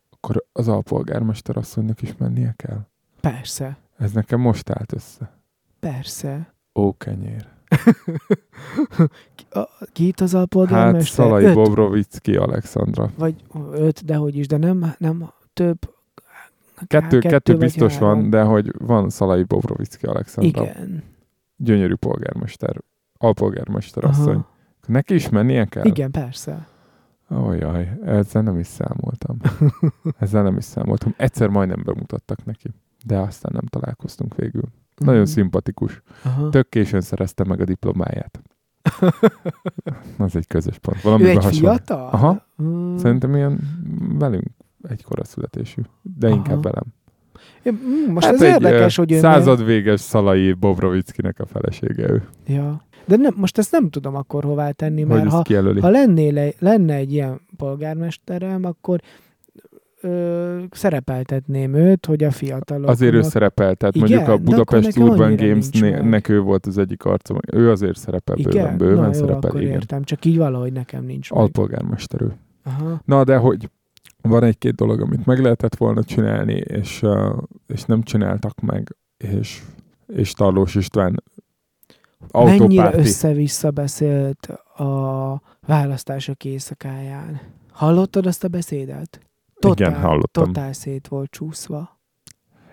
akkor 0.10 0.45
az 0.52 0.68
alpolgármester 0.68 1.57
asszonynak 1.57 2.02
is 2.02 2.18
mennie 2.18 2.53
kell. 2.57 2.88
Persze. 3.22 3.77
Ez 3.98 4.11
nekem 4.11 4.39
most 4.39 4.69
állt 4.69 4.93
össze. 4.93 5.31
Persze. 5.80 6.53
Ó, 6.76 6.98
kenyér. 6.98 7.48
Ki, 9.91 10.07
itt 10.07 10.19
az 10.19 10.31
Hát 10.31 10.39
alpolgármester? 10.41 11.26
Szalai 11.26 11.43
Öt? 11.45 11.53
Bobrovicki 11.53 12.35
Alexandra. 12.35 13.11
Vagy 13.18 13.35
öt, 13.72 14.06
de 14.06 14.15
hogy 14.15 14.35
is, 14.35 14.48
de 14.48 14.57
nem, 14.57 14.93
nem 14.98 15.31
több. 15.53 15.77
Kettő, 16.88 17.19
kettő, 17.19 17.30
kettő 17.30 17.57
biztos 17.57 17.93
három. 17.93 18.19
van, 18.19 18.30
de 18.30 18.41
hogy 18.41 18.72
van 18.77 19.10
Szalai 19.10 19.43
Bobrovicki 19.43 20.06
Alexandra. 20.06 20.64
Igen. 20.64 21.03
Gyönyörű 21.56 21.95
polgármester. 21.95 22.76
Alpolgármester 23.18 24.03
Aha. 24.03 24.22
asszony. 24.22 24.45
Neki 24.88 25.14
is 25.14 25.30
mennie 25.30 25.65
kell? 25.65 25.85
Igen, 25.85 26.11
persze. 26.11 26.68
Ó, 27.35 27.52
jaj, 27.52 27.98
ezzel 28.06 28.41
nem 28.41 28.60
is 28.60 28.68
számoltam. 28.68 29.38
Ezzel 30.19 30.43
nem 30.43 30.57
is 30.57 30.64
számoltam. 30.64 31.14
Egyszer 31.18 31.48
majdnem 31.48 31.81
bemutattak 31.85 32.45
neki, 32.45 32.68
de 33.06 33.18
aztán 33.18 33.52
nem 33.53 33.65
találkoztunk 33.65 34.35
végül. 34.35 34.64
Nagyon 35.06 35.22
Mhm. 35.22 35.30
szimpatikus. 35.30 36.02
Aha. 36.23 36.49
Tök 36.49 36.69
későn 36.69 37.02
szerezte 37.02 37.44
meg 37.44 37.61
a 37.61 37.65
diplomáját. 37.65 38.41
Az 40.18 40.36
egy 40.36 40.48
közös 40.48 40.78
pont. 40.78 40.98
Ő 40.98 41.02
Valamiben 41.03 41.32
egy 41.32 41.44
hasonló. 41.44 41.68
fiatal? 41.68 42.10
Aha. 42.11 42.45
Mm. 42.64 42.95
Szerintem 42.95 43.36
ilyen 43.36 43.60
velünk 44.19 44.45
egykora 44.90 45.23
születésű, 45.23 45.82
de 46.02 46.28
Aha. 46.28 46.36
inkább 46.36 46.64
velem. 46.64 46.84
Mm, 47.72 48.11
Most 48.14 48.26
hát 48.26 48.36
ez 48.36 48.41
egy, 48.41 48.49
érdekes, 48.49 48.95
hogy 48.95 49.11
ő... 49.11 49.19
Századvéges 49.19 49.99
Szalai 49.99 50.53
Bobrovickinek 50.53 51.40
a 51.40 51.45
felesége 51.45 52.10
ő. 52.10 52.23
Ja. 52.48 52.82
De 53.06 53.15
nem, 53.15 53.34
most 53.36 53.57
ezt 53.57 53.72
nem 53.72 53.90
tudom 53.90 54.15
akkor 54.15 54.44
hová 54.44 54.72
tenni, 54.72 55.03
mert 55.03 55.30
ha, 55.30 55.44
ha 55.82 55.90
lennél, 55.90 56.53
lenne 56.60 56.94
egy 56.94 57.11
ilyen 57.14 57.41
polgármesterem, 57.57 58.65
akkor 58.65 58.99
ö, 60.02 60.60
szerepeltetném 60.72 61.73
őt, 61.73 62.06
hogy 62.06 62.23
a 62.23 62.32
fiatalok. 62.32 62.90
Azért 62.90 63.14
ő 63.14 63.22
tehát 63.22 63.95
Igen? 63.95 63.99
mondjuk 63.99 64.28
a 64.28 64.38
Budapest 64.38 64.98
Urban 64.98 65.36
Games 65.36 65.69
nek 66.02 66.30
ő 66.30 66.40
volt 66.40 66.65
az 66.65 66.78
egyik 66.78 67.06
arca, 67.06 67.36
ő 67.52 67.69
azért 67.72 67.98
szerepel 67.98 68.36
bőven, 68.36 68.52
Igen? 68.52 68.78
bőven 68.78 68.95
Na 68.95 69.06
jó, 69.06 69.11
szerepel, 69.14 69.49
akkor 69.49 69.61
igen. 69.61 69.73
értem, 69.73 70.03
csak 70.03 70.26
így 70.26 70.38
valahogy 70.38 70.73
nekem 70.73 71.03
nincs. 71.06 71.32
Alpolgármester 71.32 72.22
ő. 72.22 72.36
Aha. 72.64 73.02
Na, 73.06 73.23
de 73.23 73.38
hogy 73.38 73.69
van 74.22 74.44
egy-két 74.44 74.76
dolog, 74.76 75.02
amit 75.02 75.26
meg 75.26 75.40
lehetett 75.40 75.76
volna 75.76 76.03
csinálni, 76.03 76.53
és, 76.53 77.06
és 77.68 77.84
nem 77.84 78.03
csináltak 78.03 78.60
meg, 78.60 78.95
és, 79.18 79.61
és 80.07 80.34
Tarlós 80.34 80.76
István 80.76 81.23
Mennyire 82.34 82.57
autópárti. 82.60 82.98
össze-vissza 82.99 83.72
beszélt 83.72 84.45
a 84.76 85.41
választások 85.68 86.45
éjszakáján. 86.45 87.40
Hallottad 87.72 88.26
azt 88.26 88.44
a 88.44 88.48
beszédet? 88.48 89.19
Igen, 89.65 89.95
hallottam. 89.95 90.45
Totál 90.45 90.73
szét 90.73 91.07
volt 91.07 91.29
csúszva. 91.29 91.99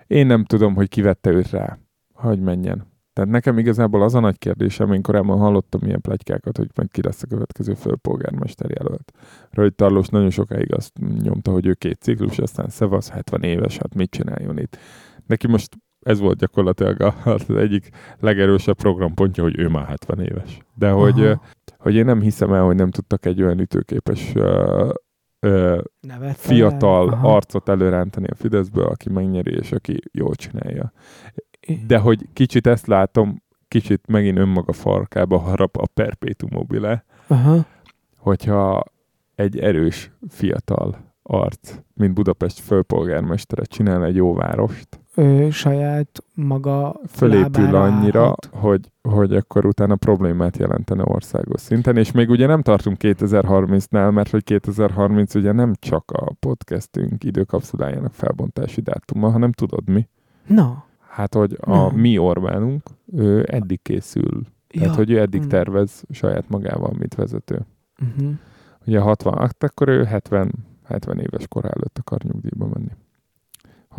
Én 0.07 0.25
nem 0.25 0.45
tudom, 0.45 0.75
hogy 0.75 0.89
kivette 0.89 1.29
őt 1.29 1.49
rá, 1.49 1.79
hogy 2.13 2.39
menjen. 2.39 2.87
Tehát 3.13 3.29
nekem 3.33 3.57
igazából 3.57 4.03
az 4.03 4.15
a 4.15 4.19
nagy 4.19 4.37
kérdésem, 4.37 4.93
én 4.93 5.01
korábban 5.01 5.37
hallottam 5.37 5.81
ilyen 5.83 6.01
pletykákat, 6.01 6.57
hogy 6.57 6.67
majd 6.75 6.91
ki 6.91 7.01
lesz 7.01 7.23
a 7.23 7.27
következő 7.27 7.73
főpolgármester 7.73 8.69
jelölt. 8.69 9.11
Hogy 9.51 9.75
Tarlós 9.75 10.07
nagyon 10.07 10.29
sokáig 10.29 10.73
azt 10.73 10.91
nyomta, 11.21 11.51
hogy 11.51 11.65
ő 11.65 11.73
két 11.73 12.01
ciklus, 12.01 12.37
aztán 12.37 12.69
Szevasz 12.69 13.09
70 13.09 13.43
éves, 13.43 13.77
hát 13.77 13.95
mit 13.95 14.09
csináljon 14.09 14.57
itt. 14.57 14.77
Neki 15.25 15.47
most 15.47 15.77
ez 15.99 16.19
volt 16.19 16.37
gyakorlatilag 16.37 17.13
az 17.23 17.49
egyik 17.49 17.89
legerősebb 18.19 18.75
programpontja, 18.75 19.43
hogy 19.43 19.59
ő 19.59 19.67
már 19.67 19.85
70 19.85 20.19
éves. 20.19 20.59
De 20.75 20.89
hogy, 20.89 21.21
Aha. 21.21 21.41
hogy 21.77 21.95
én 21.95 22.05
nem 22.05 22.21
hiszem 22.21 22.53
el, 22.53 22.63
hogy 22.63 22.75
nem 22.75 22.91
tudtak 22.91 23.25
egy 23.25 23.41
olyan 23.41 23.59
ütőképes 23.59 24.33
ö, 25.39 25.81
fiatal 26.33 27.09
Aha. 27.09 27.35
arcot 27.35 27.69
előrántani 27.69 28.27
a 28.27 28.35
Fideszből, 28.35 28.85
aki 28.85 29.09
megnyeri, 29.09 29.55
és 29.55 29.71
aki 29.71 29.99
jól 30.11 30.35
csinálja. 30.35 30.91
De 31.87 31.97
hogy 31.97 32.27
kicsit 32.33 32.67
ezt 32.67 32.87
látom, 32.87 33.43
kicsit 33.67 34.07
megint 34.07 34.37
önmaga 34.37 34.73
farkába 34.73 35.37
harap 35.37 35.77
a 35.77 35.87
perpetuum 35.93 36.51
mobile, 36.53 37.05
Aha. 37.27 37.65
hogyha 38.17 38.83
egy 39.35 39.59
erős 39.59 40.11
fiatal 40.29 40.97
arc, 41.23 41.75
mint 41.93 42.13
Budapest 42.13 42.59
főpolgármestere 42.59 43.63
csinál 43.63 44.05
egy 44.05 44.15
jó 44.15 44.33
várost, 44.33 44.99
ö, 45.19 45.49
saját 45.49 46.23
maga 46.35 46.99
fölépül 47.07 47.75
annyira, 47.75 48.19
állhat. 48.21 48.49
hogy, 48.53 48.91
hogy 49.01 49.35
akkor 49.35 49.65
utána 49.65 49.95
problémát 49.95 50.57
jelentene 50.57 51.03
országos 51.05 51.61
szinten, 51.61 51.97
és 51.97 52.11
még 52.11 52.29
ugye 52.29 52.47
nem 52.47 52.61
tartunk 52.61 52.97
2030-nál, 52.99 54.11
mert 54.13 54.29
hogy 54.29 54.43
2030 54.43 55.35
ugye 55.35 55.51
nem 55.51 55.73
csak 55.79 56.11
a 56.11 56.33
podcastünk 56.39 57.23
időkapszulájának 57.23 58.13
felbontási 58.13 58.81
dátuma, 58.81 59.29
hanem 59.29 59.51
tudod 59.51 59.89
mi? 59.89 60.07
Na, 60.47 60.87
Hát, 61.09 61.33
hogy 61.33 61.57
a 61.61 61.75
Nem. 61.77 61.95
mi 61.95 62.17
Orbánunk 62.17 62.83
ő 63.13 63.45
eddig 63.49 63.81
készül. 63.81 64.41
Tehát, 64.67 64.89
ja. 64.89 64.95
hogy 64.95 65.11
ő 65.11 65.19
eddig 65.19 65.43
Mm. 65.43 65.47
tervez 65.47 66.03
saját 66.09 66.49
magával, 66.49 66.93
mint 66.97 67.15
vezető. 67.15 67.65
Uh-huh. 68.01 68.31
Ugye 68.87 68.99
60, 68.99 69.37
hát 69.37 69.63
akkor 69.63 69.87
ő 69.87 70.03
70, 70.03 70.51
70 70.83 71.19
éves 71.19 71.47
kor 71.47 71.65
előtt 71.65 71.97
akar 71.97 72.21
nyugdíjba 72.23 72.67
menni. 72.73 72.91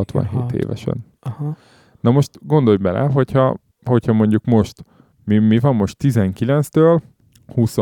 67 0.08 0.32
Jaha. 0.32 0.48
évesen. 0.64 1.06
Aha. 1.20 1.56
Na 2.00 2.10
most 2.10 2.30
gondolj 2.46 2.76
bele, 2.76 3.00
hogyha, 3.00 3.56
hogyha 3.84 4.12
mondjuk 4.12 4.44
most, 4.44 4.84
mi, 5.24 5.38
mi 5.38 5.58
van 5.58 5.74
most 5.76 5.96
19-től 6.04 7.00
20, 7.54 7.76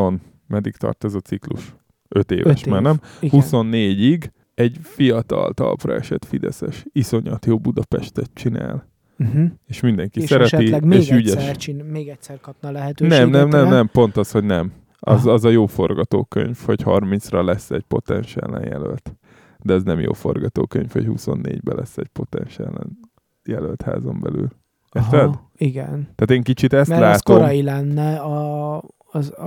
meddig 0.46 0.76
tart 0.76 1.04
ez 1.04 1.14
a 1.14 1.20
ciklus? 1.20 1.74
5 2.08 2.30
éves 2.30 2.60
Öt 2.62 2.66
már, 2.70 2.78
év. 2.80 2.84
nem? 2.86 3.00
Igen. 3.20 3.40
24-ig 3.44 4.30
egy 4.54 4.76
fiatal 4.82 5.52
talpra 5.52 5.94
esett 5.94 6.24
Fideszes 6.24 6.84
iszonyat 6.92 7.46
jó 7.46 7.58
Budapestet 7.58 8.30
csinál. 8.34 8.88
Uh-huh. 9.18 9.44
És 9.66 9.80
mindenki 9.80 10.20
És 10.20 10.28
szereti, 10.28 10.54
esetleg 10.56 10.84
még 10.84 10.98
és 10.98 11.10
ügyes. 11.10 11.34
egyszer, 11.34 11.56
csin- 11.56 11.90
még 11.90 12.08
egyszer 12.08 12.40
kapna 12.40 12.70
lehetőséget. 12.70 13.18
Nem, 13.18 13.30
nem, 13.30 13.48
nem, 13.48 13.68
nem, 13.68 13.88
pont 13.92 14.16
az, 14.16 14.30
hogy 14.30 14.44
nem. 14.44 14.72
Az, 15.00 15.20
Aha. 15.20 15.32
az 15.32 15.44
a 15.44 15.48
jó 15.48 15.66
forgatókönyv, 15.66 16.58
hogy 16.64 16.82
30-ra 16.84 17.44
lesz 17.44 17.70
egy 17.70 17.82
potens 17.88 18.36
ellenjelölt. 18.36 19.14
De 19.62 19.74
ez 19.74 19.82
nem 19.82 20.00
jó 20.00 20.12
forgatókönyv, 20.12 20.92
hogy 20.92 21.06
24-ben 21.08 21.76
lesz 21.76 21.98
egy 21.98 22.08
potens 22.08 22.58
ellen 22.58 22.98
jelölt 23.44 23.82
házon 23.82 24.20
belül. 24.20 24.48
Érted? 24.92 25.20
Aha, 25.20 25.50
igen. 25.56 25.90
Tehát 26.14 26.30
én 26.30 26.42
kicsit 26.42 26.72
ezt 26.72 26.88
Mert 26.88 27.00
látom. 27.00 27.36
korai 27.36 27.62
lenne 27.62 28.16
a, 28.16 28.76
az, 29.12 29.30
a 29.38 29.42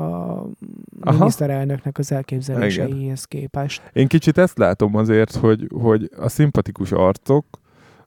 Aha. 1.01 1.17
miniszterelnöknek 1.17 1.97
az 1.97 2.11
elképzeléseihez 2.11 3.25
képest. 3.25 3.89
Én 3.93 4.07
kicsit 4.07 4.37
ezt 4.37 4.57
látom 4.57 4.95
azért, 4.95 5.35
hogy, 5.35 5.67
hogy 5.73 6.09
a 6.17 6.29
szimpatikus 6.29 6.91
arcok 6.91 7.45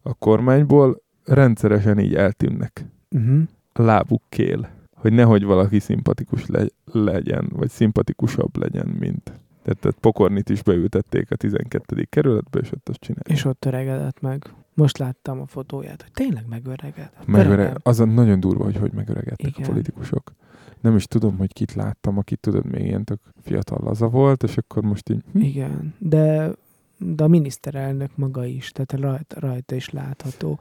a 0.03 0.15
kormányból 0.15 1.03
rendszeresen 1.25 1.99
így 1.99 2.15
eltűnnek. 2.15 2.87
Uh-huh. 3.11 3.43
A 3.73 3.83
lábuk 3.83 4.23
kél. 4.29 4.69
Hogy 4.95 5.13
nehogy 5.13 5.45
valaki 5.45 5.79
szimpatikus 5.79 6.47
le- 6.47 6.67
legyen, 6.85 7.49
vagy 7.53 7.71
szimpatikusabb 7.71 8.57
legyen, 8.57 8.87
mint. 8.87 9.33
Tehát, 9.65 9.81
tehát 9.81 9.97
pokornit 10.01 10.49
is 10.49 10.63
beültették 10.63 11.31
a 11.31 11.37
12. 11.37 12.07
kerületbe, 12.11 12.59
és 12.59 12.73
ott 12.73 12.89
azt 12.89 13.01
csinálják. 13.01 13.29
És 13.29 13.45
ott 13.45 13.65
öregedett 13.65 14.21
meg. 14.21 14.55
Most 14.75 14.99
láttam 14.99 15.41
a 15.41 15.47
fotóját, 15.47 16.03
hogy 16.03 16.13
tényleg 16.13 16.45
megöregedett. 16.49 17.27
Megöreg, 17.27 17.59
Öregem. 17.59 17.77
azon 17.83 18.09
nagyon 18.09 18.41
durva, 18.41 18.65
hogy 18.65 18.77
hogy 18.77 18.93
megöregedtek 18.93 19.47
Igen. 19.47 19.65
a 19.65 19.69
politikusok. 19.69 20.33
Nem 20.81 20.97
is 20.97 21.05
tudom, 21.05 21.37
hogy 21.37 21.53
kit 21.53 21.75
láttam, 21.75 22.19
akit 22.19 22.41
tudod, 22.41 22.65
még 22.65 22.85
ilyen 22.85 23.05
tök 23.05 23.21
fiatal 23.43 23.79
laza 23.83 24.09
volt, 24.09 24.43
és 24.43 24.57
akkor 24.57 24.83
most 24.83 25.09
így... 25.09 25.23
Hm? 25.33 25.41
Igen, 25.41 25.95
de, 25.99 26.51
de 26.99 27.25
a 27.25 27.29
miniszterelnök 27.29 28.11
maga 28.15 28.45
is, 28.45 28.71
tehát 28.71 28.93
rajta, 28.93 29.41
rajta 29.41 29.75
is 29.75 29.91
látható. 29.91 30.61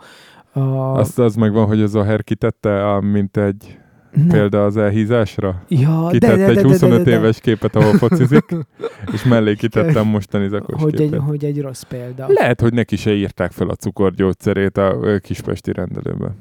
A, 0.52 0.60
Azt 0.98 1.20
az 1.20 1.36
megvan, 1.36 1.66
hogy 1.66 1.82
az 1.82 1.98
kitette, 2.24 2.94
a, 2.94 3.02
mint 3.02 3.38
egy 3.38 3.80
nem. 4.16 4.28
példa 4.28 4.66
az 4.66 4.78
elhízásra. 4.78 5.64
Ja, 5.68 6.08
Kitett 6.12 6.30
de, 6.30 6.36
de, 6.36 6.48
egy 6.48 6.56
de, 6.56 6.62
de, 6.62 6.68
25 6.68 6.98
de, 6.98 7.04
de, 7.04 7.18
éves 7.18 7.40
képet, 7.40 7.76
ahol 7.76 7.94
focizik, 7.98 8.56
és 9.14 9.24
mellé 9.24 9.56
kitettem 9.56 10.08
mostani 10.08 10.48
zakos 10.48 10.82
hogy 10.82 11.02
egy, 11.02 11.10
képet. 11.10 11.20
hogy 11.20 11.46
egy 11.46 11.62
rossz 11.62 11.82
példa. 11.82 12.26
Lehet, 12.28 12.62
hogy 12.62 12.74
neki 12.74 12.96
se 12.96 13.14
írták 13.14 13.52
fel 13.52 13.70
a 13.70 13.76
cukorgyógyszerét 13.76 14.78
a 14.78 15.20
kispesti 15.22 15.72
rendelőbe. 15.72 16.36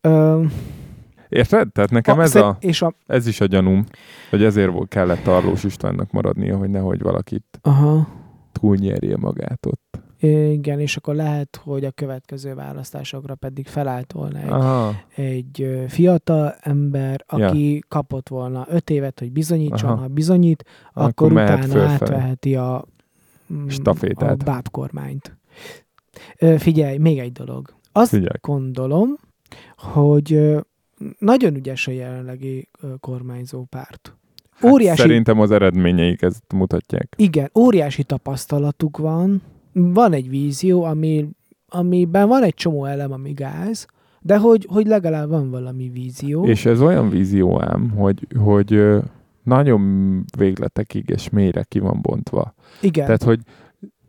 Ö, 0.00 0.42
Érted? 1.32 1.72
Tehát 1.72 1.90
nekem 1.90 2.18
a, 2.18 2.22
ez, 2.22 2.34
a, 2.34 2.56
És 2.60 2.82
a, 2.82 2.94
ez 3.06 3.26
is 3.26 3.40
a 3.40 3.46
gyanúm, 3.46 3.84
hogy 4.30 4.44
ezért 4.44 4.88
kellett 4.88 5.22
Tarlós 5.22 5.64
Istvánnak 5.64 6.10
maradnia, 6.10 6.56
hogy 6.56 6.70
nehogy 6.70 7.02
valakit 7.02 7.58
aha, 7.62 8.08
túlnyerje 8.52 9.16
magát 9.16 9.66
ott. 9.66 10.02
Igen, 10.28 10.80
és 10.80 10.96
akkor 10.96 11.14
lehet, 11.14 11.60
hogy 11.64 11.84
a 11.84 11.90
következő 11.90 12.54
választásokra 12.54 13.34
pedig 13.34 13.66
felállt 13.66 14.12
volna 14.12 14.38
egy, 14.38 14.50
Aha. 14.50 14.94
egy 15.14 15.84
fiatal 15.88 16.54
ember, 16.60 17.24
aki 17.26 17.82
kapott 17.88 18.28
volna 18.28 18.66
öt 18.68 18.90
évet, 18.90 19.18
hogy 19.18 19.32
bizonyítson, 19.32 19.90
Aha. 19.90 20.00
ha 20.00 20.06
bizonyít, 20.08 20.64
Akkor 20.92 21.08
akkor, 21.08 21.32
utána 21.32 21.62
fölfelé. 21.62 21.82
átveheti 21.92 22.56
a, 22.56 22.84
mm, 23.52 23.68
Stafétát. 23.68 24.40
a 24.40 24.44
bábkormányt. 24.44 25.36
Figyelj, 26.56 26.96
még 26.98 27.18
egy 27.18 27.32
dolog. 27.32 27.74
Azt 27.92 28.10
Figyelj. 28.10 28.38
gondolom, 28.40 29.16
hogy 29.76 30.56
nagyon 31.18 31.54
ügyes 31.54 31.86
a 31.86 31.90
jelenlegi 31.90 32.68
kormányzó 33.00 33.64
párt. 33.64 34.16
Hát 34.52 34.70
Óriási, 34.72 35.00
Szerintem 35.00 35.40
az 35.40 35.50
eredményeik 35.50 36.22
ezt 36.22 36.52
mutatják. 36.54 37.14
igen, 37.16 37.50
óriási 37.58 38.02
tapasztalatuk 38.04 38.96
van, 38.98 39.42
van 39.72 40.12
egy 40.12 40.28
vízió, 40.28 40.82
ami, 40.82 41.28
amiben 41.68 42.28
van 42.28 42.42
egy 42.42 42.54
csomó 42.54 42.84
elem, 42.84 43.12
ami 43.12 43.32
gáz, 43.32 43.86
de 44.20 44.38
hogy, 44.38 44.66
hogy 44.70 44.86
legalább 44.86 45.28
van 45.28 45.50
valami 45.50 45.88
vízió. 45.88 46.44
És 46.44 46.66
ez 46.66 46.80
olyan 46.80 47.08
vízió 47.08 47.62
ám, 47.62 47.90
hogy, 47.90 48.26
hogy 48.38 48.82
nagyon 49.42 50.24
végletekig 50.38 51.08
és 51.08 51.30
mélyre 51.30 51.62
ki 51.62 51.78
van 51.78 51.98
bontva. 52.02 52.54
igen, 52.80 53.04
Tehát, 53.04 53.22
hogy 53.22 53.40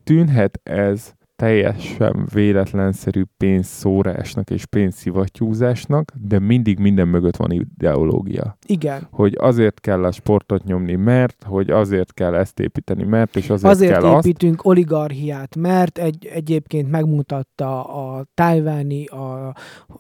tűnhet 0.04 0.60
ez 0.64 1.14
teljesen 1.36 2.28
véletlenszerű 2.34 3.24
pénzszórásnak 3.38 4.50
és 4.50 4.66
pénzszivattyúzásnak, 4.66 6.12
de 6.22 6.40
mindig 6.40 6.80
minden 6.80 7.08
mögött 7.08 7.36
van 7.36 7.52
ideológia. 7.52 8.58
igen. 8.68 9.08
Hogy 9.12 9.36
azért 9.40 9.80
kell 9.80 10.04
a 10.04 10.12
sportot 10.12 10.64
nyomni, 10.64 10.96
mert, 10.96 11.44
hogy 11.44 11.70
azért 11.70 12.14
kell 12.14 12.36
ezt 12.36 12.60
építeni, 12.60 13.04
mert, 13.04 13.36
és 13.36 13.50
azért, 13.50 13.74
Azért 13.74 13.92
kell 13.92 14.04
azt. 14.04 14.26
építünk 14.26 14.66
oligarchiát, 14.66 15.56
mert 15.56 15.98
egy, 15.98 16.26
egyébként 16.26 16.90
megmutatta 16.90 17.84
a 17.84 18.26
tájváni, 18.34 19.06
a 19.06 19.56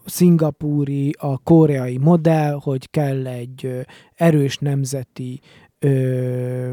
szingapúri, 0.06 1.16
a 1.18 1.38
koreai 1.38 1.98
modell, 1.98 2.60
hogy 2.64 2.90
kell 2.90 3.28
egy 3.28 3.86
erős 4.16 4.58
nemzeti 4.58 5.40
ö, 5.80 6.72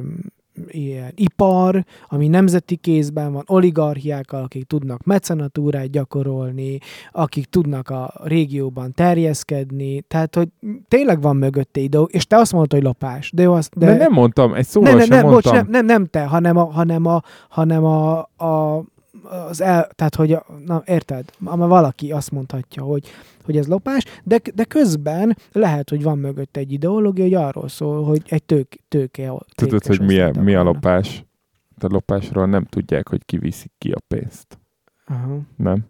ilyen 0.68 1.12
ipar, 1.14 1.84
ami 2.08 2.28
nemzeti 2.28 2.76
kézben 2.76 3.32
van, 3.32 3.42
oligarchiákkal, 3.46 4.42
akik 4.42 4.64
tudnak 4.64 5.04
mecenatúrát 5.04 5.90
gyakorolni, 5.90 6.78
akik 7.12 7.44
tudnak 7.44 7.88
a 7.88 8.12
régióban 8.24 8.92
terjeszkedni, 8.94 10.00
tehát, 10.00 10.34
hogy 10.34 10.48
tényleg 10.88 11.22
van 11.22 11.36
mögötte 11.36 11.80
idő, 11.80 12.02
és 12.06 12.26
te 12.26 12.36
azt 12.36 12.52
mondtad, 12.52 12.78
hogy 12.78 12.88
lopás, 12.88 13.30
de, 13.34 13.42
jó, 13.42 13.52
azt, 13.52 13.78
De, 13.78 13.86
de 13.86 13.96
nem 13.96 14.12
mondtam, 14.12 14.54
egy 14.54 14.66
szóval 14.66 14.90
nem, 14.90 14.98
nem, 14.98 15.08
sem 15.08 15.16
nem, 15.16 15.30
mondtam. 15.30 15.52
bocs, 15.52 15.62
nem, 15.62 15.70
nem, 15.70 15.84
nem 15.84 16.06
te, 16.06 16.24
hanem 16.24 16.56
a, 16.56 16.64
hanem 16.64 17.06
a, 17.06 17.22
hanem 17.48 17.84
a, 17.84 18.18
a 18.18 18.84
az 19.22 19.60
el, 19.60 19.88
tehát, 19.94 20.14
hogy, 20.14 20.38
na, 20.64 20.82
érted? 20.86 21.24
Ama 21.44 21.66
valaki 21.66 22.12
azt 22.12 22.30
mondhatja, 22.30 22.82
hogy, 22.82 23.09
hogy 23.44 23.56
ez 23.56 23.66
lopás, 23.66 24.05
de, 24.24 24.40
de 24.55 24.64
közben 24.64 25.36
lehet, 25.52 25.90
hogy 25.90 26.02
van 26.02 26.18
mögött 26.18 26.56
egy 26.56 26.72
ideológia, 26.72 27.24
hogy 27.24 27.34
arról 27.34 27.68
szól, 27.68 28.05
hogy 28.05 28.22
egy 28.28 28.42
tők, 28.42 28.78
tőke. 28.88 29.32
Tudod, 29.55 29.86
hogy 29.86 30.01
mi 30.01 30.20
a, 30.20 30.30
mi 30.40 30.55
a 30.55 30.62
lopás? 30.62 31.24
A 31.80 31.86
lopásról 31.86 32.47
nem 32.47 32.64
tudják, 32.64 33.09
hogy 33.09 33.24
kiviszik 33.24 33.72
ki 33.78 33.90
a 33.90 33.98
pénzt. 34.09 34.59
Aha. 35.06 35.38
Nem? 35.56 35.86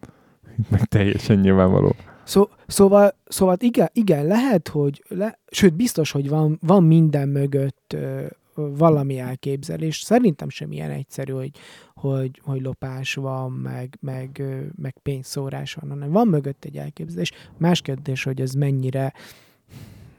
Meg 0.70 0.84
teljesen 0.84 1.38
nyilvánvaló. 1.38 1.94
Szó, 2.24 2.48
szóval, 2.66 3.14
szóval 3.26 3.56
igen, 3.58 3.88
igen, 3.92 4.26
lehet, 4.26 4.68
hogy, 4.68 5.04
le, 5.08 5.38
sőt, 5.50 5.74
biztos, 5.74 6.10
hogy 6.10 6.28
van, 6.28 6.58
van 6.66 6.84
minden 6.84 7.28
mögött 7.28 7.92
ö, 7.94 8.26
valami 8.54 9.18
elképzelés. 9.18 10.00
Szerintem 10.00 10.48
sem 10.48 10.72
ilyen 10.72 10.90
egyszerű, 10.90 11.32
hogy, 11.32 11.50
hogy, 11.94 12.40
hogy 12.44 12.60
lopás 12.62 13.14
van, 13.14 13.52
meg, 13.52 13.96
meg, 14.00 14.42
meg 14.76 14.94
pénzszórás 15.02 15.74
van, 15.74 15.90
hanem 15.90 16.10
van 16.10 16.28
mögött 16.28 16.64
egy 16.64 16.76
elképzelés. 16.76 17.32
Más 17.56 17.80
kérdés, 17.80 18.22
hogy 18.22 18.40
ez 18.40 18.52
mennyire 18.52 19.12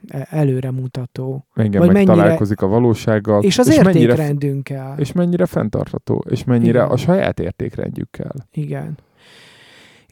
e- 0.08 0.26
előremutató. 0.30 1.46
Igen, 1.54 1.70
Vagy 1.70 1.80
meg 1.80 1.92
mennyire- 1.92 2.14
találkozik 2.14 2.60
a 2.60 2.66
valósággal. 2.66 3.42
És 3.42 3.58
az 3.58 3.66
mennyire, 3.66 3.98
értékrendünkkel. 3.98 4.98
és 4.98 5.12
mennyire 5.12 5.46
fenntartható, 5.46 6.24
és 6.30 6.44
mennyire 6.44 6.78
Igen. 6.78 6.90
a 6.90 6.96
saját 6.96 7.40
értékrendjükkel. 7.40 8.34
Igen. 8.52 8.98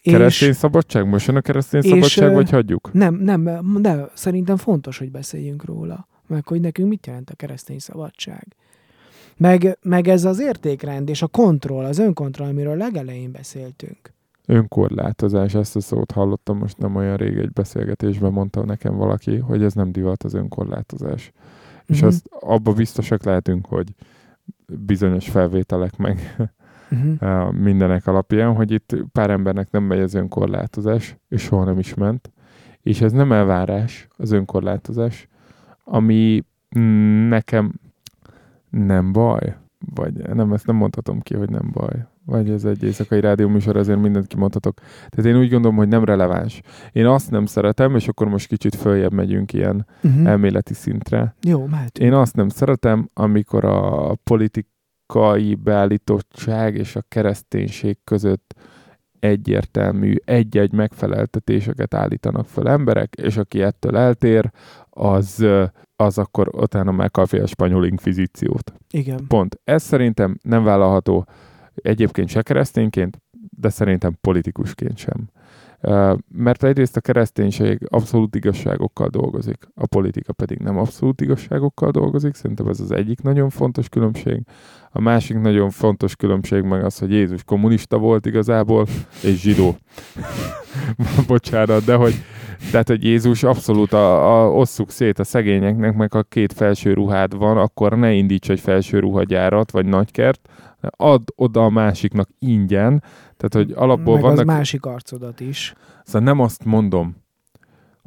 Keresztény 0.03 0.49
És 0.49 0.57
szabadság? 0.57 1.07
Most 1.09 1.27
jön 1.27 1.37
a 1.37 1.41
keresztény 1.41 1.83
és, 1.83 1.89
szabadság, 1.89 2.33
vagy 2.33 2.51
hagyjuk? 2.51 2.93
nem, 2.93 3.15
nem, 3.15 3.77
de 3.81 4.11
szerintem 4.15 4.57
fontos, 4.57 4.99
hogy 4.99 5.11
beszéljünk 5.11 5.65
róla. 5.65 6.09
Meg 6.31 6.47
hogy 6.47 6.61
nekünk 6.61 6.89
mit 6.89 7.07
jelent 7.07 7.31
a 7.31 7.35
keresztény 7.35 7.79
szabadság. 7.79 8.47
Meg, 9.37 9.79
meg 9.83 10.09
ez 10.09 10.25
az 10.25 10.41
értékrend 10.41 11.09
és 11.09 11.23
a 11.23 11.27
kontroll, 11.27 11.85
az 11.85 11.99
önkontroll, 11.99 12.49
amiről 12.49 12.77
legelején 12.77 13.33
beszéltünk. 13.33 14.13
Önkorlátozás, 14.47 15.55
ezt 15.55 15.77
a 15.77 15.81
szót 15.81 16.11
hallottam 16.11 16.59
most 16.59 16.79
nem 16.79 16.97
olyan 16.97 17.17
rég 17.17 17.37
egy 17.39 17.53
beszélgetésben 17.53 18.33
mondta 18.33 18.65
nekem 18.65 18.97
valaki, 18.97 19.37
hogy 19.37 19.63
ez 19.63 19.73
nem 19.75 19.93
divat 19.93 20.23
az 20.23 20.35
önkorlátozás. 20.35 21.33
És 21.87 21.99
Mhm. 21.99 22.07
azt 22.07 22.27
abba 22.41 22.73
biztosak 22.73 23.25
lehetünk, 23.25 23.67
hogy 23.67 23.95
bizonyos 24.67 25.29
felvételek 25.29 25.97
meg 25.97 26.19
Uh-huh. 26.93 27.47
uh, 27.49 27.53
mindenek 27.53 28.07
alapján, 28.07 28.55
hogy 28.55 28.71
itt 28.71 28.97
pár 29.13 29.31
embernek 29.31 29.71
nem 29.71 29.83
megy 29.83 30.01
az 30.01 30.15
önkorlátozás, 30.15 31.17
és 31.29 31.43
soha 31.43 31.65
nem 31.65 31.79
is 31.79 31.95
ment. 31.95 32.31
És 32.83 33.01
ez 33.01 33.13
nem 33.13 33.33
elvárás, 33.33 34.09
az 34.17 34.31
önkorlátozás, 34.33 35.29
ami 35.85 36.45
nekem 37.29 37.73
nem 38.71 39.13
baj, 39.13 39.57
vagy 39.95 40.13
nem, 40.13 40.53
ezt 40.53 40.67
nem 40.67 40.77
mondhatom 40.77 41.21
ki, 41.21 41.35
hogy 41.35 41.51
nem 41.51 41.71
baj. 41.73 42.07
Vagy 42.25 42.51
ez 42.51 42.65
egy 42.65 42.83
éjszakai 42.83 43.21
rádió 43.21 43.49
műsor, 43.49 43.77
ezért 43.77 44.01
mindent 44.01 44.27
kimondhatok. 44.27 44.79
Tehát 45.09 45.25
én 45.35 45.39
úgy 45.39 45.51
gondolom, 45.51 45.77
hogy 45.77 45.89
nem 45.89 46.05
releváns. 46.05 46.61
Én 46.93 47.07
azt 47.07 47.31
nem 47.31 47.47
szeretem, 47.47 47.95
és 47.95 48.09
akkor 48.09 48.29
most 48.29 48.47
kicsit 48.47 48.75
följebb 48.75 49.13
megyünk 49.13 49.53
ilyen 49.53 49.87
Uh-huh. 50.03 50.27
elméleti 50.27 50.75
szintre. 50.75 51.35
Jó, 51.43 51.67
mehet. 51.67 51.99
Én 51.99 52.13
azt 52.13 52.37
nem 52.37 52.49
szeretem, 52.49 53.09
amikor 53.15 53.65
a 53.65 54.15
politikai 54.25 55.55
beállítottság 55.55 56.75
és 56.75 56.97
a 56.97 57.05
kereszténység 57.09 57.99
között 58.05 58.55
egyértelmű, 59.21 60.15
egy-egy 60.25 60.73
megfeleltetéseket 60.73 61.95
állítanak 61.95 62.47
fel 62.47 62.69
emberek, 62.69 63.15
és 63.15 63.37
aki 63.37 63.63
ettől 63.63 63.97
eltér, 63.97 64.51
az, 64.91 65.47
az 65.97 66.19
akkor 66.19 66.49
utána 66.55 66.91
már 66.91 67.11
kapja 67.11 67.43
a 67.43 67.47
spanyol 67.47 67.87
inkvizíciót. 67.87 68.73
Igen. 68.91 69.27
Pont. 69.29 69.61
Ez 69.65 69.83
szerintem 69.83 70.39
nem 70.43 70.65
vállalható 70.65 71.27
egyébként 71.75 72.29
se 72.29 72.43
keresztényként, 72.43 73.23
de 73.57 73.69
szerintem 73.69 74.17
politikusként 74.21 74.97
sem. 74.97 75.29
Mert 76.29 76.65
egyrészt 76.65 76.97
a 76.97 77.01
kereszténység 77.01 77.87
abszolút 77.89 78.35
igazságokkal 78.35 79.09
dolgozik, 79.09 79.69
a 79.75 79.87
politika 79.87 80.33
pedig 80.33 80.59
nem 80.59 80.79
abszolút 80.79 81.21
igazságokkal 81.21 81.91
dolgozik, 81.91 82.35
szerintem 82.35 82.67
ez 82.67 82.81
az 82.81 82.91
egyik 82.91 83.23
nagyon 83.23 83.51
fontos 83.51 83.89
különbség. 83.89 84.43
A 84.93 85.01
másik 85.01 85.39
nagyon 85.39 85.71
fontos 85.71 86.17
különbség 86.17 86.63
meg 86.63 86.85
az, 86.85 86.99
hogy 86.99 87.11
Jézus 87.11 87.45
kommunista 87.45 87.99
volt 87.99 88.27
igazából, 88.27 88.87
és 89.23 89.41
zsidó. 89.41 89.77
Bocsánat, 91.27 91.85
de 91.85 91.95
hogy, 91.95 92.15
tehát, 92.71 92.89
hogy 92.89 93.05
Jézus 93.05 93.43
abszolút 93.43 93.93
a, 93.93 94.41
a, 94.41 94.53
osszuk 94.53 94.91
szét 94.91 95.19
a 95.19 95.25
szegényeknek, 95.25 95.97
meg 95.97 96.15
a 96.15 96.23
két 96.23 96.53
felső 96.53 96.93
ruhád 96.93 97.37
van, 97.37 97.57
akkor 97.57 97.99
ne 97.99 98.13
indíts 98.13 98.51
egy 98.51 98.61
felső 98.61 98.99
ruhagyárat, 98.99 99.71
vagy 99.71 99.87
nagykert, 99.87 100.49
add 100.81 101.23
oda 101.35 101.65
a 101.65 101.71
másiknak 101.71 102.29
ingyen, 102.39 103.03
tehát, 103.37 103.55
hogy 103.67 103.73
alapból 103.77 104.15
Meg 104.15 104.23
vannak... 104.23 104.39
az 104.39 104.45
másik 104.45 104.85
arcodat 104.85 105.41
is. 105.41 105.75
Szóval 106.05 106.21
nem 106.21 106.41
azt 106.41 106.65
mondom, 106.65 107.17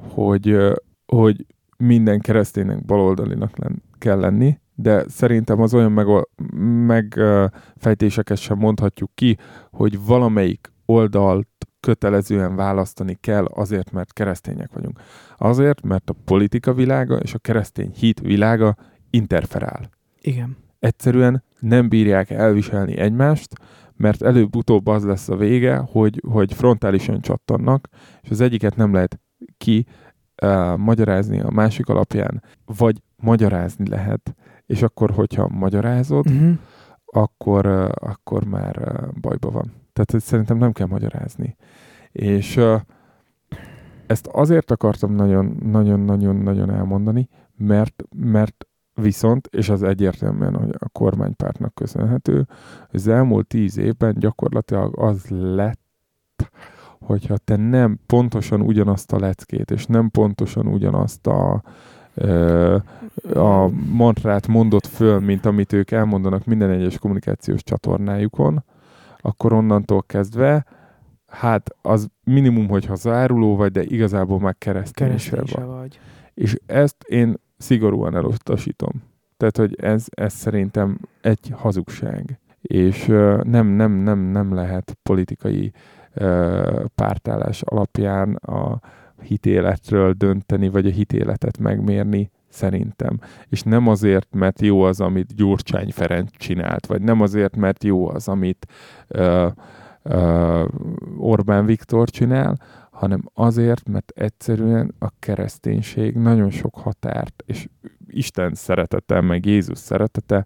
hogy, 0.10 0.58
hogy 1.06 1.46
minden 1.78 2.20
kereszténynek 2.20 2.86
baloldalinak 2.86 3.58
len, 3.58 3.84
kell 3.98 4.20
lenni, 4.20 4.58
de 4.76 5.04
szerintem 5.08 5.62
az 5.62 5.74
olyan 5.74 6.26
megfejtéseket 6.86 8.38
sem 8.38 8.58
mondhatjuk 8.58 9.12
ki, 9.16 9.38
hogy 9.72 10.06
valamelyik 10.06 10.72
oldalt 10.86 11.48
kötelezően 11.80 12.56
választani 12.56 13.18
kell 13.22 13.46
azért, 13.46 13.92
mert 13.92 14.14
keresztények 14.14 14.74
vagyunk. 14.74 15.00
Azért, 15.38 15.82
mert 15.82 16.10
a 16.10 16.16
politika 16.26 16.74
világa 16.74 17.16
és 17.16 17.34
a 17.34 17.40
keresztény 17.40 17.92
hit 17.96 18.20
világa 18.20 18.76
interferál. 19.10 19.90
Igen. 20.22 20.58
Egyszerűen 20.80 21.44
nem 21.60 21.90
bírják 21.90 22.30
elviselni 22.30 22.98
egymást, 22.98 23.54
mert 23.96 24.22
előbb-utóbb 24.22 24.88
az 24.88 25.04
lesz 25.04 25.30
a 25.30 25.36
vége, 25.36 25.78
hogy, 25.78 26.22
hogy 26.28 26.54
frontálisan 26.54 27.22
csattannak, 27.22 27.88
és 28.22 28.30
az 28.30 28.42
egyiket 28.42 28.76
nem 28.76 28.94
lehet 28.94 29.20
ki 29.58 29.86
uh, 30.44 30.78
magyarázni 30.78 31.40
a 31.40 31.50
másik 31.50 31.88
alapján, 31.88 32.44
vagy 32.66 33.02
magyarázni 33.16 33.90
lehet, 33.90 34.36
és 34.74 34.82
akkor, 34.82 35.12
hogyha 35.12 35.48
magyarázod, 35.48 36.26
Uh-huh. 36.28 36.58
akkor, 37.06 37.66
akkor 37.96 38.44
már 38.44 39.04
bajba 39.22 39.50
van. 39.50 39.72
Tehát 39.94 40.24
szerintem 40.26 40.58
nem 40.58 40.72
kell 40.72 40.88
magyarázni. 40.88 41.56
És 42.12 42.60
ezt 44.08 44.28
azért 44.28 44.72
akartam 44.72 45.16
nagyon-nagyon-nagyon 45.62 46.72
elmondani, 46.72 47.30
mert, 47.58 48.04
mert 48.16 48.68
viszont, 48.94 49.48
és 49.52 49.70
az 49.70 49.84
egyértelműen 49.84 50.56
hogy 50.56 50.76
a 50.80 50.90
kormánypártnak 50.90 51.74
köszönhető, 51.74 52.48
az 52.92 53.08
elmúlt 53.08 53.48
tíz 53.48 53.78
évben 53.78 54.16
gyakorlatilag 54.20 55.00
az 55.00 55.26
lett, 55.30 55.82
hogyha 57.00 57.38
te 57.38 57.56
nem 57.56 58.00
pontosan 58.06 58.62
ugyanazt 58.62 59.12
a 59.12 59.20
leckét, 59.20 59.72
és 59.72 59.86
nem 59.86 60.10
pontosan 60.10 60.68
ugyanazt 60.68 61.28
a, 61.28 61.64
a 63.34 63.68
mantrát 63.90 64.48
mondott 64.48 64.88
föl, 64.88 65.20
mint 65.20 65.46
amit 65.46 65.74
ők 65.74 65.92
elmondanak 65.92 66.46
minden 66.46 66.70
egyes 66.70 66.98
kommunikációs 66.98 67.64
csatornájukon, 67.64 68.64
akkor 69.18 69.54
onnantól 69.54 70.04
kezdve, 70.04 70.66
hát 71.28 71.76
az 71.82 72.08
minimum, 72.24 72.68
hogy 72.68 72.90
záruló 72.94 73.56
vagy, 73.56 73.72
de 73.72 73.84
igazából 73.84 74.40
már 74.40 74.56
keresztény 74.58 75.10
vagy. 75.10 75.20
se 75.20 75.60
vagy. 75.60 76.00
És 76.34 76.58
ezt 76.66 77.04
én 77.04 77.36
szigorúan 77.58 78.16
elutasítom. 78.16 79.04
Tehát, 79.38 79.58
hogy 79.58 79.76
ez, 79.80 80.06
ez 80.10 80.34
szerintem 80.34 81.00
egy 81.22 81.52
hazugság. 81.52 82.40
És 82.62 83.06
nem, 83.44 83.68
nem, 83.68 83.92
nem, 83.92 84.20
nem 84.20 84.54
lehet 84.54 84.98
politikai 85.04 85.72
pártállás 86.96 87.62
alapján 87.62 88.36
a 88.36 88.80
hitéletről 89.24 90.14
dönteni, 90.14 90.70
vagy 90.70 90.86
a 90.86 90.90
hitéletet 90.90 91.58
megmérni, 91.58 92.32
szerintem. 92.50 93.20
És 93.50 93.62
nem 93.62 93.88
azért, 93.88 94.28
mert 94.34 94.62
jó 94.62 94.82
az, 94.82 95.02
amit 95.02 95.36
Gyurcsány 95.36 95.92
Ferenc 95.92 96.38
csinált, 96.38 96.86
vagy 96.86 97.02
nem 97.02 97.22
azért, 97.22 97.56
mert 97.56 97.84
jó 97.84 98.10
az, 98.10 98.28
amit 98.28 98.68
ö, 99.08 99.48
ö, 100.04 100.66
Orbán 101.18 101.66
Viktor 101.66 102.10
csinál, 102.10 102.58
hanem 102.92 103.22
azért, 103.34 103.90
mert 103.90 104.12
egyszerűen 104.16 104.96
a 105.00 105.10
kereszténység 105.20 106.16
nagyon 106.16 106.50
sok 106.50 106.76
határt, 106.76 107.44
és 107.46 107.68
Isten 108.08 108.54
szeretete, 108.54 109.22
meg 109.22 109.46
Jézus 109.46 109.78
szeretete 109.78 110.46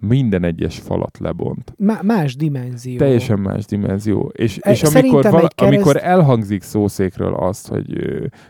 minden 0.00 0.44
egyes 0.44 0.78
falat 0.78 1.18
lebont. 1.18 1.74
Má- 1.78 2.02
más 2.02 2.36
dimenzió. 2.36 2.96
Teljesen 2.96 3.38
más 3.38 3.64
dimenzió. 3.64 4.30
És, 4.34 4.58
E, 4.60 4.70
és 4.70 4.82
amikor, 4.82 5.22
vala, 5.22 5.36
kereszt- 5.48 5.60
amikor 5.60 5.96
elhangzik 6.02 6.62
szószékről 6.62 7.34
azt, 7.34 7.68
hogy 7.68 7.86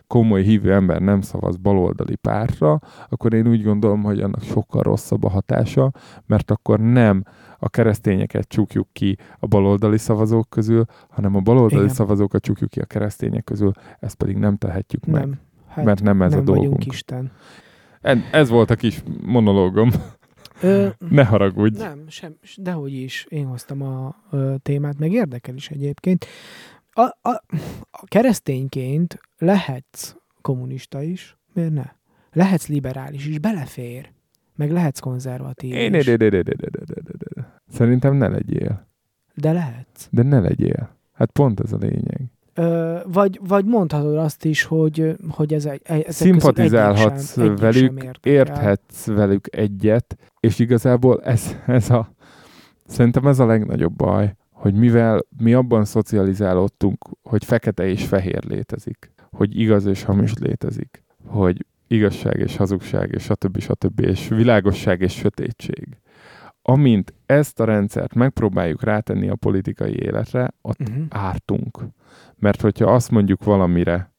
komoly 0.06 0.42
hívő 0.42 0.72
ember 0.72 1.00
nem 1.00 1.20
szavaz 1.20 1.56
baloldali 1.56 2.16
pártra, 2.16 2.80
akkor 3.08 3.34
én 3.34 3.48
úgy 3.48 3.62
gondolom, 3.62 4.02
hogy 4.02 4.20
annak 4.20 4.42
sokkal 4.42 4.82
rosszabb 4.82 5.24
a 5.24 5.28
hatása, 5.28 5.92
mert 6.26 6.50
akkor 6.50 6.80
nem 6.80 7.22
a 7.58 7.68
keresztényeket 7.68 8.48
csukjuk 8.48 8.88
ki 8.92 9.16
a 9.38 9.46
baloldali 9.46 9.98
szavazók 9.98 10.50
közül, 10.50 10.84
hanem 11.10 11.34
a 11.36 11.40
baloldali 11.40 11.82
Igen. 11.82 11.94
szavazókat 11.94 12.42
csukjuk 12.42 12.70
ki 12.70 12.80
a 12.80 12.84
keresztények 12.84 13.44
közül, 13.44 13.72
ezt 14.00 14.14
pedig 14.14 14.36
nem 14.36 14.56
tehetjük 14.56 15.06
meg. 15.06 15.20
Nem. 15.20 15.38
Hát 15.68 15.84
mert 15.84 16.02
nem 16.02 16.22
ez 16.22 16.30
nem 16.30 16.40
a 16.40 16.42
dolgunk. 16.44 16.86
Isten. 16.86 17.30
En- 18.00 18.22
Ez 18.32 18.48
volt 18.48 18.70
a 18.70 18.74
kis 18.74 19.02
monológom. 19.24 19.90
Ö, 20.60 20.88
Ne 20.98 21.24
haragudj. 21.24 21.78
Nem, 21.78 22.08
sem, 22.08 22.36
dehogy 22.56 22.92
is. 22.92 23.26
Én 23.28 23.46
hoztam 23.46 23.82
a 23.82 24.16
ö, 24.30 24.54
témát, 24.62 24.98
meg 24.98 25.12
érdekel 25.12 25.54
is 25.54 25.70
egyébként. 25.70 26.26
A, 26.92 27.02
a, 27.02 27.42
a 27.90 28.04
keresztényként 28.04 29.18
lehetsz 29.38 30.16
kommunista 30.40 31.02
is, 31.02 31.36
miért 31.52 31.72
ne? 31.72 31.92
Lehetsz 32.32 32.66
liberális 32.66 33.26
is, 33.26 33.38
belefér. 33.38 34.10
Meg 34.54 34.70
lehetsz 34.72 34.98
konzervatív 34.98 35.72
Én, 35.74 35.94
is. 35.94 36.04
de, 36.04 36.16
de, 36.16 36.28
de, 36.28 36.42
de, 36.42 36.54
de, 36.54 36.68
de, 36.70 36.94
de, 37.02 37.12
de. 37.34 37.60
Szerintem 37.68 38.16
ne 38.16 38.28
legyél. 38.28 38.86
De 39.34 39.52
lehetsz. 39.52 40.08
De 40.10 40.22
ne 40.22 40.40
legyél. 40.40 40.96
Hát 41.12 41.30
pont 41.30 41.60
ez 41.60 41.72
a 41.72 41.76
lényeg. 41.76 42.20
Ö, 42.56 42.98
vagy, 43.12 43.40
vagy 43.48 43.64
mondhatod 43.64 44.16
azt 44.16 44.44
is, 44.44 44.62
hogy, 44.64 45.16
hogy 45.28 45.54
ez 45.54 45.66
egy, 45.66 45.80
ezek 45.84 46.10
Szimpatizálhatsz 46.10 47.32
sem, 47.32 47.56
velük, 47.56 48.10
érthetsz 48.22 49.06
velük 49.06 49.56
egyet, 49.56 50.16
és 50.40 50.58
igazából 50.58 51.22
ez, 51.22 51.56
ez 51.66 51.90
a, 51.90 52.14
szerintem 52.86 53.26
ez 53.26 53.38
a 53.38 53.46
legnagyobb 53.46 53.92
baj, 53.92 54.34
hogy 54.52 54.74
mivel 54.74 55.20
mi 55.36 55.54
abban 55.54 55.84
szocializálódtunk, 55.84 57.04
hogy 57.22 57.44
fekete 57.44 57.88
és 57.88 58.06
fehér 58.06 58.44
létezik, 58.44 59.12
hogy 59.30 59.60
igaz 59.60 59.86
és 59.86 60.02
hamis 60.02 60.32
létezik, 60.40 61.04
hogy 61.26 61.66
igazság 61.86 62.38
és 62.38 62.56
hazugság, 62.56 63.10
és 63.12 63.22
stb. 63.22 63.58
stb. 63.60 64.00
és 64.00 64.28
világosság 64.28 65.00
és 65.00 65.12
sötétség. 65.12 65.98
Amint 66.62 67.14
ezt 67.26 67.60
a 67.60 67.64
rendszert 67.64 68.14
megpróbáljuk 68.14 68.82
rátenni 68.82 69.28
a 69.28 69.34
politikai 69.34 70.02
életre, 70.02 70.52
ott 70.62 70.80
Uh-huh. 70.80 71.04
ártunk. 71.08 71.78
Mert 72.38 72.60
hogyha 72.60 72.92
azt 72.94 73.10
mondjuk 73.10 73.44
valamire, 73.44 74.14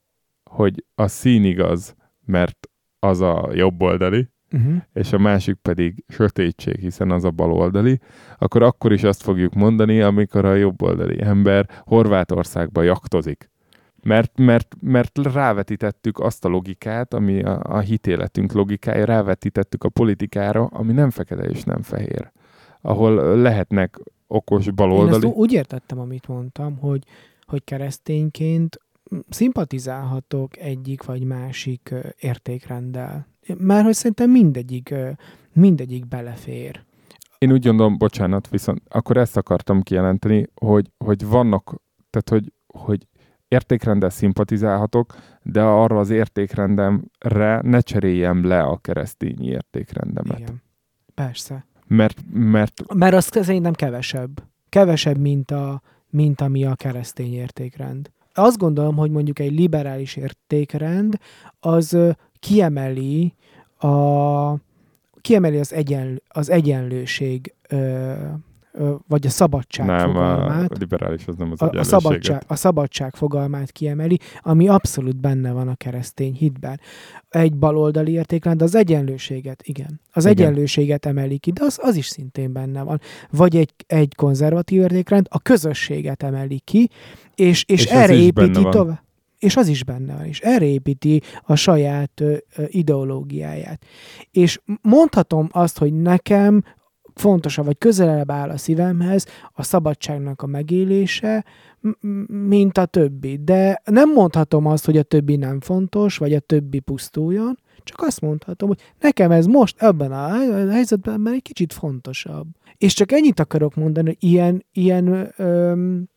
hogy 0.49 0.85
a 0.95 1.07
szín 1.07 1.43
igaz, 1.43 1.95
mert 2.25 2.69
az 2.99 3.21
a 3.21 3.49
jobboldali, 3.53 4.29
Uh-huh. 4.51 4.75
és 4.93 5.13
a 5.13 5.17
másik 5.17 5.55
pedig 5.55 6.03
sötétség, 6.07 6.79
hiszen 6.79 7.11
az 7.11 7.23
a 7.23 7.31
baloldali, 7.31 7.99
akkor 8.37 8.61
akkor 8.63 8.93
is 8.93 9.03
azt 9.03 9.21
fogjuk 9.21 9.53
mondani, 9.53 10.01
amikor 10.01 10.45
a 10.45 10.53
jobboldali 10.53 11.21
ember 11.21 11.69
Horvátországba 11.85 12.81
jaktozik. 12.81 13.49
Mert, 14.03 14.37
mert, 14.37 14.75
mert 14.81 15.17
rávetítettük 15.33 16.19
azt 16.19 16.45
a 16.45 16.49
logikát, 16.49 17.13
ami 17.13 17.41
a, 17.43 17.59
a 17.63 17.79
hitéletünk 17.79 18.51
logikája, 18.51 19.05
rávetítettük 19.05 19.83
a 19.83 19.89
politikára, 19.89 20.65
ami 20.65 20.93
nem 20.93 21.09
fekete 21.09 21.43
és 21.43 21.63
nem 21.63 21.81
fehér, 21.81 22.31
ahol 22.81 23.37
lehetnek 23.37 23.99
okos 24.27 24.61
Én 24.61 24.67
ezt 24.67 24.75
baloldali. 24.75 25.25
úgy 25.25 25.53
értettem, 25.53 25.99
amit 25.99 26.27
mondtam, 26.27 26.77
hogy, 26.77 27.03
hogy 27.49 27.63
keresztényként 27.63 28.79
szimpatizálhatok 29.29 30.57
egyik 30.57 31.03
vagy 31.03 31.23
másik 31.23 31.93
értékrenddel. 32.19 33.27
Már 33.57 33.83
hogy 33.83 33.93
szerintem 33.93 34.29
mindegyik, 34.29 34.93
mindegyik 35.53 36.07
belefér. 36.07 36.85
Én 37.37 37.51
úgy 37.51 37.65
gondolom, 37.65 37.97
bocsánat, 37.97 38.49
viszont 38.49 38.81
akkor 38.89 39.17
ezt 39.17 39.37
akartam 39.37 39.81
kijelenteni, 39.81 40.47
hogy, 40.55 40.91
hogy 40.97 41.25
vannak, 41.25 41.81
tehát 42.09 42.29
hogy, 42.29 42.53
hogy 42.67 43.07
értékrenddel 43.47 44.09
szimpatizálhatok, 44.09 45.15
de 45.41 45.61
arra 45.61 45.99
az 45.99 46.09
értékrendemre 46.09 47.61
ne 47.61 47.79
cseréljem 47.79 48.45
le 48.45 48.61
a 48.61 48.77
keresztény 48.77 49.43
értékrendemet. 49.43 50.39
Igen. 50.39 50.61
Persze. 51.13 51.65
Mert, 51.87 52.21
mert 52.33 52.93
Mert 52.93 53.13
az 53.13 53.29
szerintem 53.31 53.73
kevesebb. 53.73 54.43
Kevesebb, 54.69 55.17
mint, 55.17 55.51
a, 55.51 55.81
mint 56.09 56.41
ami 56.41 56.65
a 56.65 56.75
keresztény 56.75 57.33
értékrend. 57.33 58.11
Azt 58.33 58.57
gondolom, 58.57 58.95
hogy 58.95 59.11
mondjuk 59.11 59.39
egy 59.39 59.51
liberális 59.51 60.15
értékrend 60.15 61.19
az 61.59 61.97
kiemeli 62.39 63.33
a 63.79 64.55
kiemeli 65.21 65.57
az, 65.57 65.73
egyen, 65.73 66.21
az 66.27 66.49
egyenlőség 66.49 67.53
ö, 67.69 68.13
vagy 69.07 69.25
a 69.25 69.29
szabadság 69.29 69.85
nem, 69.87 69.99
fogalmát. 69.99 70.71
a 70.71 70.75
liberális 70.79 71.27
az 71.27 71.35
nem 71.35 71.51
az 71.51 71.61
a, 71.61 71.69
a, 71.73 71.83
szabadság, 71.83 72.43
a 72.47 72.55
szabadság 72.55 73.15
fogalmát 73.15 73.71
kiemeli, 73.71 74.19
ami 74.41 74.67
abszolút 74.67 75.15
benne 75.15 75.51
van 75.51 75.67
a 75.67 75.75
keresztény 75.75 76.33
hitben. 76.33 76.79
Egy 77.29 77.55
baloldali 77.55 78.11
értékrend 78.11 78.61
az 78.61 78.75
egyenlőséget, 78.75 79.63
igen. 79.63 80.01
Az 80.11 80.25
Igen. 80.25 80.37
egyenlőséget 80.37 81.05
emeli 81.05 81.37
ki, 81.37 81.51
de 81.51 81.63
az, 81.63 81.79
az 81.81 81.95
is 81.95 82.05
szintén 82.07 82.51
benne 82.51 82.83
van. 82.83 83.01
Vagy 83.31 83.55
egy, 83.55 83.73
egy 83.87 84.15
konzervatív 84.15 84.81
értékrend 84.81 85.27
a 85.29 85.39
közösséget 85.39 86.23
emeli 86.23 86.59
ki, 86.59 86.89
és, 87.35 87.63
és, 87.67 87.85
És 87.85 87.91
erre 87.91 88.13
építi 88.13 88.67
tovább. 88.69 89.05
És 89.39 89.55
az 89.55 89.67
is 89.67 89.83
benne 89.83 90.15
van, 90.15 90.25
és 90.25 90.39
erre 90.39 90.65
építi 90.65 91.21
a 91.41 91.55
saját 91.55 92.21
ö, 92.21 92.35
ö, 92.55 92.63
ideológiáját. 92.67 93.85
És 94.31 94.59
mondhatom 94.81 95.49
azt, 95.51 95.77
hogy 95.77 95.93
nekem 95.93 96.63
fontosabb, 97.17 97.65
vagy 97.65 97.77
közelebb 97.77 98.31
áll 98.31 98.49
a 98.49 98.57
szívemhez 98.57 99.25
a 99.53 99.63
szabadságnak 99.63 100.41
a 100.41 100.47
megélése, 100.47 101.45
mint 102.27 102.77
a 102.77 102.85
többi. 102.85 103.39
De 103.43 103.81
nem 103.85 104.11
mondhatom 104.11 104.65
azt, 104.65 104.85
hogy 104.85 104.97
a 104.97 105.03
többi 105.03 105.35
nem 105.35 105.59
fontos, 105.59 106.17
vagy 106.17 106.33
a 106.33 106.39
többi 106.39 106.79
pusztuljon, 106.79 107.59
csak 107.83 108.01
azt 108.01 108.21
mondhatom, 108.21 108.67
hogy 108.67 108.81
nekem 108.99 109.31
ez 109.31 109.45
most 109.45 109.81
ebben 109.81 110.11
a 110.11 110.27
helyzetben 110.71 111.19
már 111.19 111.33
egy 111.33 111.41
kicsit 111.41 111.73
fontosabb. 111.73 112.47
És 112.77 112.93
csak 112.93 113.11
ennyit 113.11 113.39
akarok 113.39 113.75
mondani, 113.75 114.07
hogy 114.07 114.29
ilyen, 114.29 114.65
ilyen, 114.71 115.33
öm, 115.37 116.09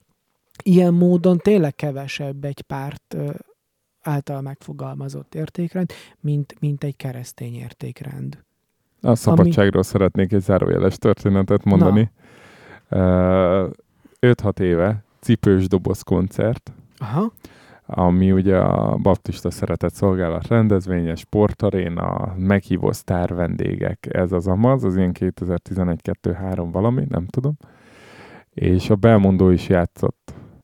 ilyen 0.63 0.95
módon 0.95 1.39
tényleg 1.39 1.75
kevesebb 1.75 2.45
egy 2.45 2.63
párt 2.63 3.15
ö, 3.15 3.31
által 4.01 4.41
megfogalmazott 4.41 5.35
értékrend, 5.35 5.93
mint, 6.21 6.61
mint 6.61 6.85
egy 6.85 6.97
keresztény 6.97 7.55
értékrend. 7.55 8.45
A 9.03 9.15
szabadságról 9.15 9.83
szeretnék 9.83 10.33
egy 10.33 10.41
zárójeles 10.41 10.97
történetet 10.97 11.65
mondani. 11.65 12.11
Uh, 12.91 13.71
5-6 14.21 14.61
éve 14.61 15.05
cipős 15.21 15.69
doboz 15.69 16.03
koncert, 16.03 16.73
Aha. 16.99 17.33
ami 17.87 18.33
ugye 18.33 18.59
a 18.59 18.97
Baptista 18.97 19.51
Szeretett 19.51 19.95
Szolgálat 19.95 20.47
rendezvénye, 20.47 21.15
sportaréna, 21.15 22.35
meghívó 22.37 22.93
sztár 22.93 23.35
vendégek, 23.35 24.09
ez 24.11 24.33
az 24.33 24.47
amaz, 24.47 24.85
az 24.85 24.97
ilyen 24.97 25.13
2011-2-3 25.19 26.69
valami, 26.73 27.05
nem 27.09 27.27
tudom. 27.27 27.57
És 28.51 28.91
a 28.91 28.95
Belmondó 28.95 29.51
is 29.51 29.69
játszott, 29.69 30.20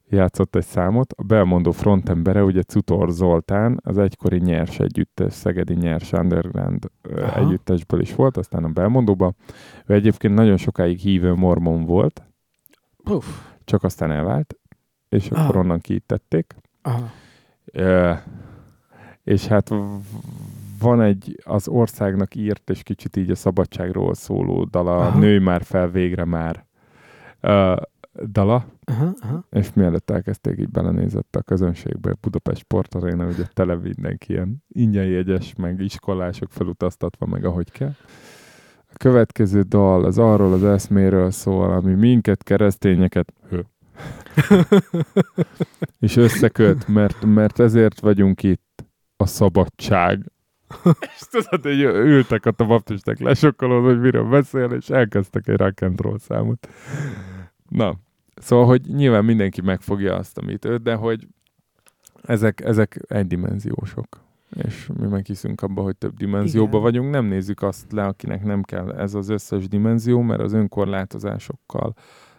játszott 0.09 0.57
egy 0.57 0.65
számot. 0.65 1.13
A 1.13 1.23
Belmondó 1.23 1.71
frontembere, 1.71 2.43
ugye 2.45 2.63
Cutor 2.63 3.11
Zoltán, 3.11 3.81
az 3.85 3.99
egykori 3.99 4.39
nyers 4.39 4.79
együttes, 4.81 5.33
Szegedi 5.33 5.75
nyers 5.75 6.13
underground 6.13 6.91
Aha. 7.17 7.39
együttesből 7.41 8.01
is 8.01 8.15
volt, 8.15 8.37
aztán 8.37 8.65
a 8.65 8.69
Belmondóba. 8.69 9.33
Ő 9.87 9.95
egyébként 9.95 10.35
nagyon 10.35 10.57
sokáig 10.57 10.99
hívő 10.99 11.35
mormon 11.35 11.85
volt, 11.85 12.23
Puff. 13.05 13.25
csak 13.65 13.83
aztán 13.83 14.11
elvált, 14.11 14.57
és 15.09 15.31
Ah. 15.31 15.45
akkor 15.45 15.57
onnan 15.57 15.81
kiítették. 15.81 16.55
Aha. 16.83 17.11
Ö, 17.73 18.13
és 19.25 19.47
hát 19.47 19.71
van 20.81 21.01
egy 21.01 21.41
az 21.45 21.69
országnak 21.69 22.35
írt, 22.35 22.71
és 22.71 22.83
kicsit 22.83 23.17
így 23.17 23.31
a 23.31 23.35
szabadságról 23.35 24.15
szóló 24.15 24.65
dala, 24.65 24.97
Aha. 24.97 25.19
Nőj 25.19 25.39
már 25.39 25.63
fel 25.63 25.91
végre 25.91 26.25
már 26.25 26.65
ö, 27.41 27.77
dala, 28.33 28.65
Aha, 28.89 29.13
aha. 29.21 29.45
és 29.51 29.73
mielőtt 29.73 30.11
elkezdték, 30.11 30.59
így 30.59 30.69
belenézett 30.69 31.37
a 31.37 31.43
közönségbe, 31.43 32.17
Budapest 32.21 32.61
Sportaréna, 32.61 33.27
ugye 33.27 33.45
tele 33.53 33.75
mindenki 33.75 34.33
ilyen 34.33 34.65
ingyen 34.69 35.05
jegyes, 35.05 35.55
meg 35.55 35.81
iskolások 35.81 36.53
felutaztatva, 36.53 37.27
meg 37.27 37.45
ahogy 37.45 37.71
kell. 37.71 37.95
A 38.89 38.97
következő 38.97 39.63
dal 39.63 40.05
az 40.05 40.19
arról 40.19 40.53
az 40.53 40.65
eszméről 40.65 41.31
szól, 41.31 41.73
ami 41.73 41.95
minket, 41.95 42.43
keresztényeket, 42.43 43.33
és 46.01 46.17
összeköt, 46.17 46.89
mert, 46.89 47.25
mert 47.25 47.59
ezért 47.59 48.01
vagyunk 48.01 48.43
itt 48.43 48.85
a 49.17 49.27
szabadság. 49.27 50.33
és 51.01 51.21
tudod, 51.31 51.63
hogy 51.63 51.81
ültek 51.83 52.47
ott 52.47 52.61
a 52.61 52.67
baptisták 52.67 53.19
lesokkolód, 53.19 53.85
hogy 53.85 54.01
miről 54.01 54.29
beszél, 54.29 54.71
és 54.71 54.89
elkezdtek 54.89 55.49
egy 55.49 55.57
rock 55.57 55.83
and 55.83 56.01
roll 56.01 56.19
számot. 56.19 56.69
Na, 57.69 57.99
szóval, 58.37 58.67
hogy 58.67 58.87
nyilván 58.87 59.25
mindenki 59.25 59.61
megfogja 59.61 60.15
azt, 60.15 60.39
amit 60.39 60.65
ő, 60.65 60.77
de 60.77 60.95
hogy 60.95 61.27
ezek, 62.23 62.61
ezek 62.61 63.01
egydimenziósok. 63.09 64.25
És 64.51 64.91
mi 64.99 65.07
meg 65.07 65.27
hiszünk 65.27 65.63
abba, 65.63 65.83
hogy 65.83 65.97
több 65.97 66.17
dimenzióba 66.17 66.69
Igen. 66.69 66.81
vagyunk. 66.81 67.11
Nem 67.11 67.25
nézzük 67.25 67.63
azt 67.63 67.93
le, 67.93 68.05
akinek 68.05 68.45
nem 68.45 68.63
kell 68.63 68.93
ez 68.93 69.15
az 69.15 69.29
összes 69.29 69.69
dimenzió, 69.69 70.21
mert 70.21 70.41
az 70.41 70.53
önkorlátozásokkal 70.53 71.95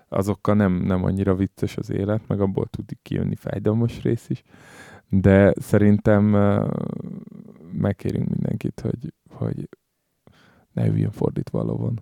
azokkal 0.10 0.56
nem, 0.56 0.74
nem 0.74 1.04
annyira 1.04 1.36
vicces 1.36 1.78
az 1.78 1.90
élet, 1.90 2.28
meg 2.28 2.42
abból 2.42 2.66
tud 2.66 2.90
kijönni 3.02 3.36
fájdalmas 3.36 4.02
rész 4.02 4.30
is. 4.30 4.44
De 5.10 5.54
szerintem 5.60 6.24
megkérünk 7.72 8.30
mindenkit, 8.30 8.80
hogy, 8.80 9.14
hogy 9.30 9.70
ne 10.72 10.88
üljön 10.88 11.12
fordítva 11.12 11.60
a 11.60 11.64
lovon. 11.64 12.00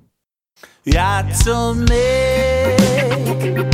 Játszom 0.87 1.77
még, 1.77 3.65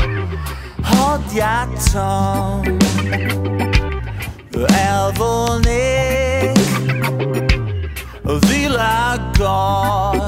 hadd 0.83 1.21
játszom, 1.35 2.77
elvolnék 4.67 6.59
a 8.23 8.39
világgal. 8.47 10.27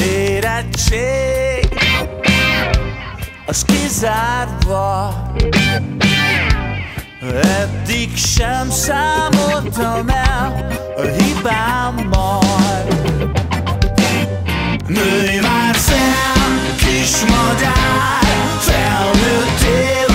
Érettség, 0.00 1.78
az 3.46 3.64
kizárva, 3.64 5.14
eddig 7.42 8.16
sem 8.16 8.70
számoltam 8.70 10.08
el 10.08 10.66
a 10.96 11.02
hibámmal. 11.02 12.47
Nőj 14.88 15.38
már 15.40 15.74
fel, 15.74 16.76
kis 16.76 17.20
madár, 17.20 18.22
felnőttél 18.58 20.07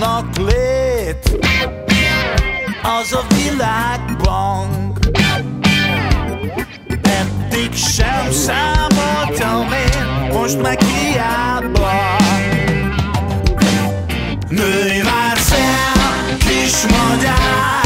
adnak 0.00 0.36
lét. 0.36 1.38
Az 2.82 3.12
a 3.12 3.24
világbank. 3.34 4.98
Eddig 7.02 7.74
sem 7.74 8.30
számoltam 8.30 9.68
én, 9.72 10.32
most 10.32 10.62
meg 10.62 10.78
hiába. 10.82 11.90
Nőj 14.48 15.02
már 15.02 15.36
fel, 15.36 16.36
kis 16.38 16.82
madár, 16.82 17.79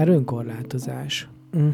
már 0.00 0.08
önkorlátozás. 0.08 1.28
Mm. 1.56 1.68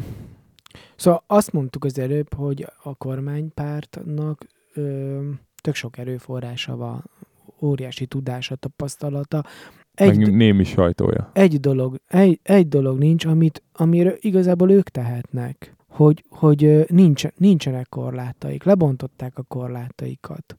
Szóval 0.95 1.23
azt 1.27 1.51
mondtuk 1.51 1.85
az 1.85 1.99
előbb, 1.99 2.33
hogy 2.33 2.67
a 2.83 2.95
kormánypártnak 2.95 4.45
ö, 4.73 5.19
tök 5.61 5.75
sok 5.75 5.97
erőforrása 5.97 6.75
van, 6.75 7.03
óriási 7.61 8.05
tudása, 8.05 8.55
tapasztalata. 8.55 9.43
Egy, 9.93 10.17
Meg 10.17 10.35
némi 10.35 10.63
sajtója. 10.63 11.29
egy, 11.33 11.59
dolog, 11.59 11.99
egy, 12.07 12.39
egy 12.43 12.67
dolog 12.67 12.97
nincs, 12.97 13.25
amit, 13.25 13.63
amiről 13.73 14.15
igazából 14.19 14.71
ők 14.71 14.89
tehetnek, 14.89 15.75
hogy, 15.87 16.23
hogy 16.29 16.85
nincs, 16.89 17.25
nincsenek 17.37 17.89
korlátaik, 17.89 18.63
lebontották 18.63 19.37
a 19.37 19.43
korlátaikat. 19.43 20.57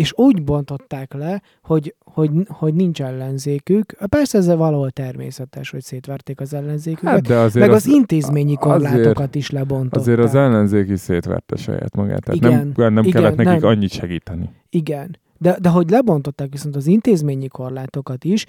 És 0.00 0.12
úgy 0.16 0.42
bontották 0.42 1.14
le, 1.14 1.42
hogy, 1.62 1.94
hogy, 2.04 2.30
hogy 2.48 2.74
nincs 2.74 3.02
ellenzékük. 3.02 3.92
Persze 4.08 4.38
ez 4.38 4.46
valahol 4.46 4.90
természetes, 4.90 5.70
hogy 5.70 5.82
szétverték 5.82 6.40
az 6.40 6.54
ellenzéküket, 6.54 7.10
Hát 7.10 7.26
de 7.26 7.36
azért 7.36 7.66
meg 7.66 7.74
az, 7.74 7.86
intézményi 7.86 8.54
azért- 8.56 8.60
korlátokat 8.60 9.34
is 9.34 9.50
lebontották. 9.50 10.00
Azért 10.00 10.18
az 10.18 10.34
ellenzék 10.34 10.88
is 10.88 11.00
szétverte 11.00 11.56
saját 11.56 11.96
magát. 11.96 12.20
Tehát 12.24 12.36
Igen, 12.44 12.72
nem, 12.76 12.94
nem 12.94 13.04
igen, 13.04 13.22
kellett 13.22 13.36
nekik 13.36 13.60
nem. 13.60 13.70
annyit 13.70 13.90
segíteni. 13.90 14.50
Igen. 14.70 15.16
De, 15.38 15.56
de 15.60 15.68
hogy 15.68 15.90
lebontották 15.90 16.48
viszont 16.50 16.76
az 16.76 16.86
intézményi 16.86 17.48
korlátokat 17.48 18.24
is, 18.24 18.46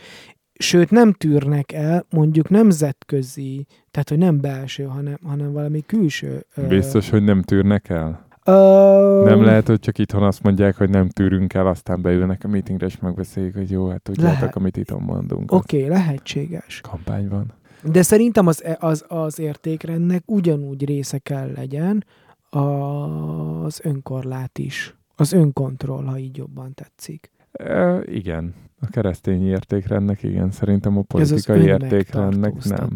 sőt 0.53 0.89
nem 0.89 1.13
tűrnek 1.13 1.71
el 1.71 2.05
mondjuk 2.09 2.49
nemzetközi, 2.49 3.65
tehát 3.91 4.09
hogy 4.09 4.17
nem 4.17 4.41
belső, 4.41 4.83
hanem, 4.83 5.17
hanem 5.27 5.51
valami 5.51 5.83
külső. 5.85 6.45
ö, 6.55 6.67
Biztos, 6.67 7.09
hogy 7.09 7.23
nem 7.23 7.41
tűrnek 7.41 7.89
el. 7.89 8.29
Nem 8.43 9.43
lehet, 9.43 9.67
hogy 9.67 9.79
csak 9.79 9.97
itthon 9.97 10.23
azt 10.23 10.43
mondják, 10.43 10.77
hogy 10.77 10.89
nem 10.89 11.09
tűrünk 11.09 11.53
el, 11.53 11.67
aztán 11.67 12.01
beülnek 12.01 12.43
a 12.43 12.47
meetingre, 12.47 12.85
és 12.85 12.99
megbeszéljük, 12.99 13.53
hogy 13.53 13.69
jó, 13.69 13.89
hát 13.89 14.01
tudjátok, 14.01 14.39
Lehet. 14.39 14.55
amit 14.55 14.77
itthon 14.77 15.01
mondunk. 15.01 15.51
Oké, 15.51 15.77
okay, 15.77 15.89
lehetséges. 15.89 16.81
Az 16.83 16.89
Kampány 16.89 17.27
van. 17.27 17.53
De 17.83 18.01
szerintem 18.01 18.47
az, 18.47 18.63
az, 18.79 19.05
az 19.07 19.39
értékrendnek 19.39 20.23
ugyanúgy 20.25 20.85
része 20.85 21.17
kell 21.17 21.51
legyen 21.55 22.05
az 22.49 23.79
önkorlát 23.83 24.57
is. 24.57 24.95
Az 25.15 25.33
önkontroll, 25.33 26.05
ha 26.05 26.17
így 26.17 26.37
jobban 26.37 26.73
tetszik. 26.73 27.31
E, 27.51 28.01
igen. 28.05 28.53
A 28.81 28.87
keresztény 28.87 29.47
értékrendnek, 29.47 30.23
igen. 30.23 30.51
Szerintem 30.51 30.97
a 30.97 31.01
politikai 31.01 31.61
értékrendnek 31.61 32.63
nem. 32.63 32.89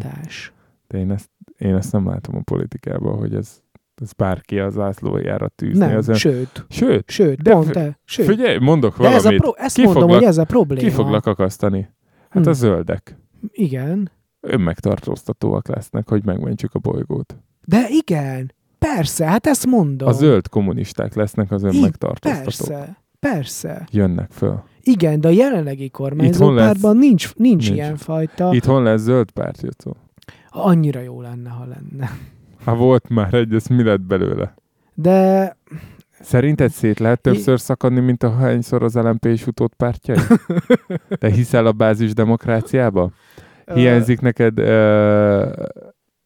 De 0.86 0.98
én 0.98 1.10
ezt, 1.10 1.30
én 1.58 1.74
ezt 1.74 1.92
nem 1.92 2.06
látom 2.06 2.36
a 2.36 2.40
politikában, 2.40 3.18
hogy 3.18 3.34
ez, 3.34 3.62
ez 4.02 4.12
bárki 4.12 4.58
az 4.58 4.72
zászlójára 4.72 5.48
tűzni. 5.48 5.86
Nem, 5.86 5.96
az 5.96 6.08
ön... 6.08 6.14
sőt, 6.14 6.64
Sőt, 6.68 7.10
sőt, 7.10 7.42
De 7.42 7.50
pont 7.50 7.70
te, 7.72 7.98
sőt. 8.04 8.26
figyelj, 8.26 8.58
mondok 8.58 8.98
De 8.98 9.06
ez 9.08 9.14
a 9.14 9.16
valamit. 9.16 9.40
pro- 9.40 9.58
ezt 9.58 9.74
Ki 9.76 9.82
mondom, 9.82 10.02
foglak- 10.02 10.18
hogy 10.20 10.28
ez 10.28 10.38
a 10.38 10.44
probléma. 10.44 10.80
Ki 10.88 10.90
foglak 10.90 11.26
akasztani? 11.26 11.88
Hát 12.28 12.42
Hm. 12.42 12.48
a 12.48 12.52
zöldek. 12.52 13.16
Igen. 13.50 14.10
Önmegtartóztatóak 14.40 15.68
lesznek, 15.68 16.08
hogy 16.08 16.24
megmentjük 16.24 16.74
a 16.74 16.78
bolygót. 16.78 17.36
De 17.64 17.86
igen, 17.90 18.52
persze, 18.78 19.26
hát 19.26 19.46
ezt 19.46 19.66
mondom. 19.66 20.08
A 20.08 20.12
zöld 20.12 20.48
kommunisták 20.48 21.14
lesznek 21.14 21.50
az 21.50 21.62
önmegtartóztatók. 21.62 22.42
Persze, 22.44 22.96
persze. 23.20 23.86
Jönnek 23.92 24.30
föl. 24.30 24.62
Igen, 24.82 25.20
de 25.20 25.28
a 25.28 25.30
jelenlegi 25.30 25.90
kormányzó 25.90 26.54
pártban 26.54 26.96
nincs, 26.96 27.34
nincs, 27.34 27.64
Nincs. 27.66 27.78
ilyen 27.78 27.96
fajta. 27.96 28.54
Itthon 28.54 28.82
lesz 28.82 29.00
zöld 29.00 29.30
párt, 29.30 29.60
Jocó. 29.62 29.96
Annyira 30.48 31.00
jó 31.00 31.20
lenne, 31.20 31.50
ha 31.50 31.64
lenne. 31.64 32.10
Ha 32.66 32.74
volt 32.76 33.08
már 33.08 33.34
egy, 33.34 33.54
ez 33.54 33.66
mi 33.66 33.82
lett 33.82 34.00
belőle? 34.00 34.54
De 34.94 35.56
Szerinted 36.20 36.70
szét 36.70 36.98
lehet 36.98 37.20
többször 37.20 37.60
szakadni, 37.60 38.00
mint 38.00 38.22
a 38.22 38.30
hányszor 38.30 38.82
az 38.82 38.94
LMP 38.94 39.24
is 39.24 39.46
utódt 39.46 39.74
pártjai? 39.74 40.18
Te 41.20 41.30
hiszel 41.30 41.66
a 41.66 41.72
bázis 41.72 42.14
demokráciába? 42.14 43.10
Hiányzik 43.74 44.20
neked 44.20 44.60
uh, 44.60 45.52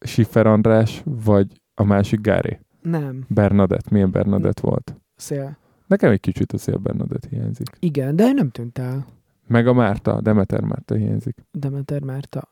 Schiffer 0.01 0.47
András, 0.47 1.03
vagy 1.05 1.47
a 1.75 1.85
másik 1.85 2.21
Gáré? 2.21 2.61
nem, 2.83 3.25
Bernadett. 3.29 3.91
Milyen 3.91 4.11
Bernadett 4.11 4.61
volt? 4.61 4.97
szél. 5.17 5.59
Nekem 5.87 6.11
egy 6.11 6.21
kicsit 6.21 6.53
a 6.53 6.59
szél 6.59 6.77
Bernadett 6.77 7.27
hiányzik. 7.31 7.67
Igen, 7.79 8.17
de 8.17 8.33
nem 8.33 8.51
tűnt 8.51 8.79
el 8.79 9.07
Meg 9.47 9.67
a 9.67 9.73
Márta, 9.73 10.21
Demeter 10.21 10.61
Márta 10.61 10.95
hiányzik. 10.95 11.35
Demeter 11.53 12.03
Márta. 12.03 12.49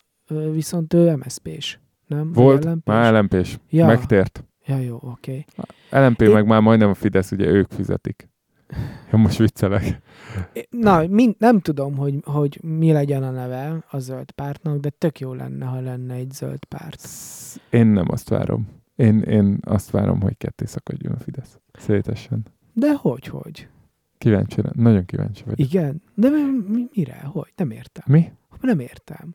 Viszont 0.52 0.94
ő 0.94 1.16
MSZP-s, 1.16 1.78
nem? 2.08 2.32
Volt, 2.32 2.64
LMP-s? 2.64 2.84
már 2.84 3.12
LMP-s. 3.22 3.58
Ja. 3.70 3.86
Megtért. 3.86 4.44
Ja, 4.66 4.78
jó, 4.78 4.98
oké. 5.02 5.44
LMP 5.90 6.20
Én- 6.20 6.30
meg 6.30 6.46
már 6.46 6.60
majdnem 6.60 6.88
a 6.90 6.94
Fidesz, 6.94 7.30
ugye 7.32 7.46
ők 7.46 7.70
fizetik. 7.70 8.28
Ja, 9.12 9.18
most 9.18 9.38
viccelek. 9.38 10.00
Na, 10.70 11.06
mind, 11.06 11.34
nem 11.38 11.60
tudom, 11.60 11.96
hogy, 11.96 12.14
hogy 12.24 12.58
mi 12.62 12.92
legyen 12.92 13.22
a 13.22 13.30
neve 13.30 13.84
a 13.90 13.98
zöld 13.98 14.30
pártnak, 14.30 14.80
de 14.80 14.90
tök 14.90 15.20
jó 15.20 15.32
lenne, 15.34 15.64
ha 15.66 15.80
lenne 15.80 16.14
egy 16.14 16.30
zöld 16.30 16.64
párt. 16.64 17.08
Én 17.70 17.86
nem 17.86 18.04
azt 18.08 18.28
várom. 18.28 18.68
Én, 18.96 19.20
én 19.20 19.58
azt 19.60 19.90
várom, 19.90 20.20
hogy 20.20 20.36
ketté 20.36 20.64
szakadjon 20.64 21.12
a 21.12 21.18
Fidesz. 21.18 21.58
Szétessen. 21.72 22.46
De 22.72 22.94
hogy, 22.94 23.26
hogy? 23.26 23.68
Kíváncsi, 24.18 24.60
nagyon 24.72 25.04
kíváncsi 25.04 25.42
vagyok. 25.44 25.58
Igen, 25.58 26.02
de 26.14 26.28
mi, 26.28 26.40
mi, 26.68 26.86
mire? 26.94 27.20
Hogy? 27.24 27.52
Nem 27.56 27.70
értem. 27.70 28.04
Mi? 28.06 28.32
Nem 28.60 28.80
értem. 28.80 29.34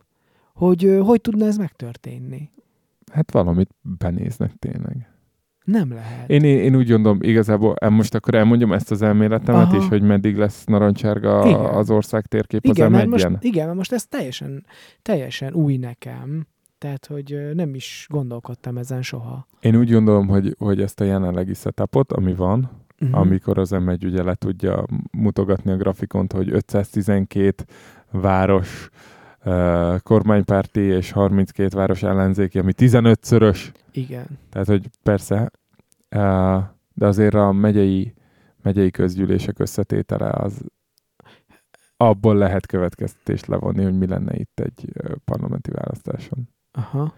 Hogy 0.53 0.97
hogy 1.01 1.21
tudna 1.21 1.45
ez 1.45 1.57
megtörténni? 1.57 2.51
Hát 3.11 3.31
valamit 3.31 3.69
benéznek 3.81 4.51
tényleg. 4.59 5.07
Nem 5.63 5.93
lehet. 5.93 6.29
Én, 6.29 6.43
én, 6.43 6.57
én 6.59 6.75
úgy 6.75 6.89
gondolom, 6.89 7.17
igazából 7.21 7.75
most 7.89 8.15
akkor 8.15 8.33
elmondjam 8.35 8.73
ezt 8.73 8.91
az 8.91 9.01
elméletemet 9.01 9.65
Aha. 9.65 9.77
is, 9.77 9.87
hogy 9.87 10.01
meddig 10.01 10.37
lesz 10.37 10.63
narancsárga 10.65 11.45
Igen. 11.45 11.59
az 11.59 11.89
ország 11.89 12.25
térkép 12.25 12.65
igen, 12.65 12.85
az 12.85 12.91
mert 12.91 13.07
most, 13.07 13.29
m 13.29 13.33
igen, 13.39 13.65
mert 13.65 13.77
most 13.77 13.91
ez 13.91 14.05
teljesen, 14.05 14.65
teljesen 15.01 15.53
új 15.53 15.77
nekem. 15.77 16.47
Tehát, 16.77 17.05
hogy 17.05 17.49
nem 17.53 17.75
is 17.75 18.07
gondolkodtam 18.09 18.77
ezen 18.77 19.01
soha. 19.01 19.47
Én 19.59 19.75
úgy 19.75 19.91
gondolom, 19.91 20.27
hogy, 20.27 20.55
hogy 20.59 20.81
ezt 20.81 20.99
a 20.99 21.03
jelenlegi 21.03 21.53
setupot, 21.53 22.11
ami 22.11 22.33
van, 22.35 22.81
Mhm. 22.99 23.13
amikor 23.13 23.57
az 23.57 23.69
m 23.69 23.89
ugye 23.89 24.23
le 24.23 24.35
tudja 24.35 24.85
mutogatni 25.11 25.71
a 25.71 25.75
grafikont, 25.77 26.31
hogy 26.33 26.51
512 26.51 27.63
város 28.11 28.89
kormánypárti 30.03 30.79
és 30.81 31.11
32 31.11 31.77
város 31.77 32.03
ellenzéki, 32.03 32.59
ami 32.59 32.73
15-szörös. 32.77 33.73
Igen. 33.91 34.25
Tehát, 34.49 34.67
hogy 34.67 34.89
persze, 35.03 35.51
de 36.93 37.05
azért 37.05 37.33
a 37.33 37.51
megyei, 37.51 38.13
megyei 38.61 38.91
közgyűlések 38.91 39.59
összetétele 39.59 40.29
az 40.29 40.61
abból 41.97 42.35
lehet 42.35 42.65
következtetést 42.65 43.45
levonni, 43.45 43.83
hogy 43.83 43.97
mi 43.97 44.07
lenne 44.07 44.35
itt 44.35 44.59
egy 44.59 44.93
parlamenti 45.25 45.71
választáson. 45.71 46.49
Aha. 46.71 47.13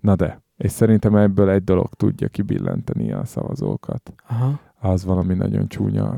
Na 0.00 0.16
de, 0.16 0.42
és 0.56 0.70
szerintem 0.70 1.16
ebből 1.16 1.50
egy 1.50 1.64
dolog 1.64 1.94
tudja 1.94 2.28
kibillenteni 2.28 3.12
a 3.12 3.24
szavazókat. 3.24 4.12
Aha. 4.28 4.60
Az 4.80 5.04
valami 5.04 5.34
nagyon 5.34 5.68
csúnya 5.68 6.14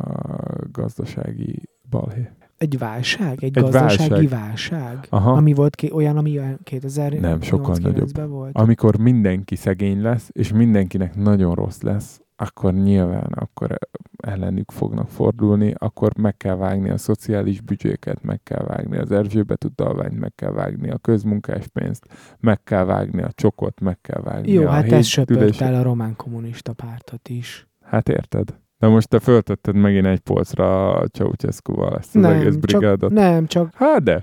gazdasági 0.73 1.69
balhé. 1.91 2.31
Egy 2.61 2.78
válság? 2.78 3.45
Egy, 3.45 3.57
Egy 3.57 3.62
gazdasági 3.62 4.27
válság. 4.27 4.28
válság? 4.28 5.07
Aha. 5.11 5.32
Ami 5.32 5.53
volt 5.53 5.74
ki, 5.74 5.91
olyan, 5.93 6.16
ami 6.16 6.39
olyan 6.39 6.59
2000 6.62 7.12
Nem, 7.12 7.41
sokkal 7.41 7.77
nagyobb. 7.82 8.28
volt? 8.28 8.57
Amikor 8.57 8.99
mindenki 8.99 9.57
szegény 9.57 10.03
lesz, 10.03 10.28
és 10.32 10.53
mindenkinek 10.53 11.16
nagyon 11.16 11.55
rossz 11.55 11.81
lesz, 11.81 12.20
akkor 12.37 12.74
nyilván 12.74 13.32
akkor 13.35 13.78
ellenük 14.16 14.70
fognak 14.70 15.09
fordulni, 15.09 15.74
akkor 15.78 16.16
meg 16.16 16.37
kell 16.37 16.57
vágni 16.57 16.91
a 16.91 16.97
szociális 16.97 17.61
büdzséket, 17.61 18.23
meg 18.23 18.43
kell 18.43 18.65
vágni 18.65 18.97
az 18.97 19.11
Erzsébet 19.11 19.65
utalványt, 19.65 20.19
meg 20.19 20.32
kell 20.35 20.53
vágni 20.53 20.91
a 20.91 20.99
közmunkáspénzt, 20.99 22.07
meg 22.39 22.62
kell 22.62 22.85
vágni 22.85 23.23
a 23.23 23.32
csokot, 23.32 23.81
meg 23.81 24.01
kell 24.01 24.23
vágni 24.23 24.53
Jó, 24.53 24.66
a 24.66 24.70
hát 24.70 24.93
ez 24.93 25.07
söpört 25.07 25.61
el 25.61 25.74
a 25.74 25.82
román 25.82 26.16
kommunista 26.16 26.73
pártot 26.73 27.28
is. 27.28 27.69
Hát 27.85 28.09
érted? 28.09 28.59
De 28.81 28.89
most 28.89 29.09
te 29.09 29.19
föltetted 29.19 29.74
megint 29.74 30.07
egy 30.07 30.20
polcra 30.20 30.94
a 30.94 31.07
Ceausescu-val 31.07 31.97
ezt 31.98 32.16
az 32.16 32.24
egész 32.24 32.52
csak, 32.52 32.61
brigádot. 32.61 33.11
nem, 33.11 33.47
csak 33.47 33.74
Hát 33.74 34.02
de. 34.02 34.23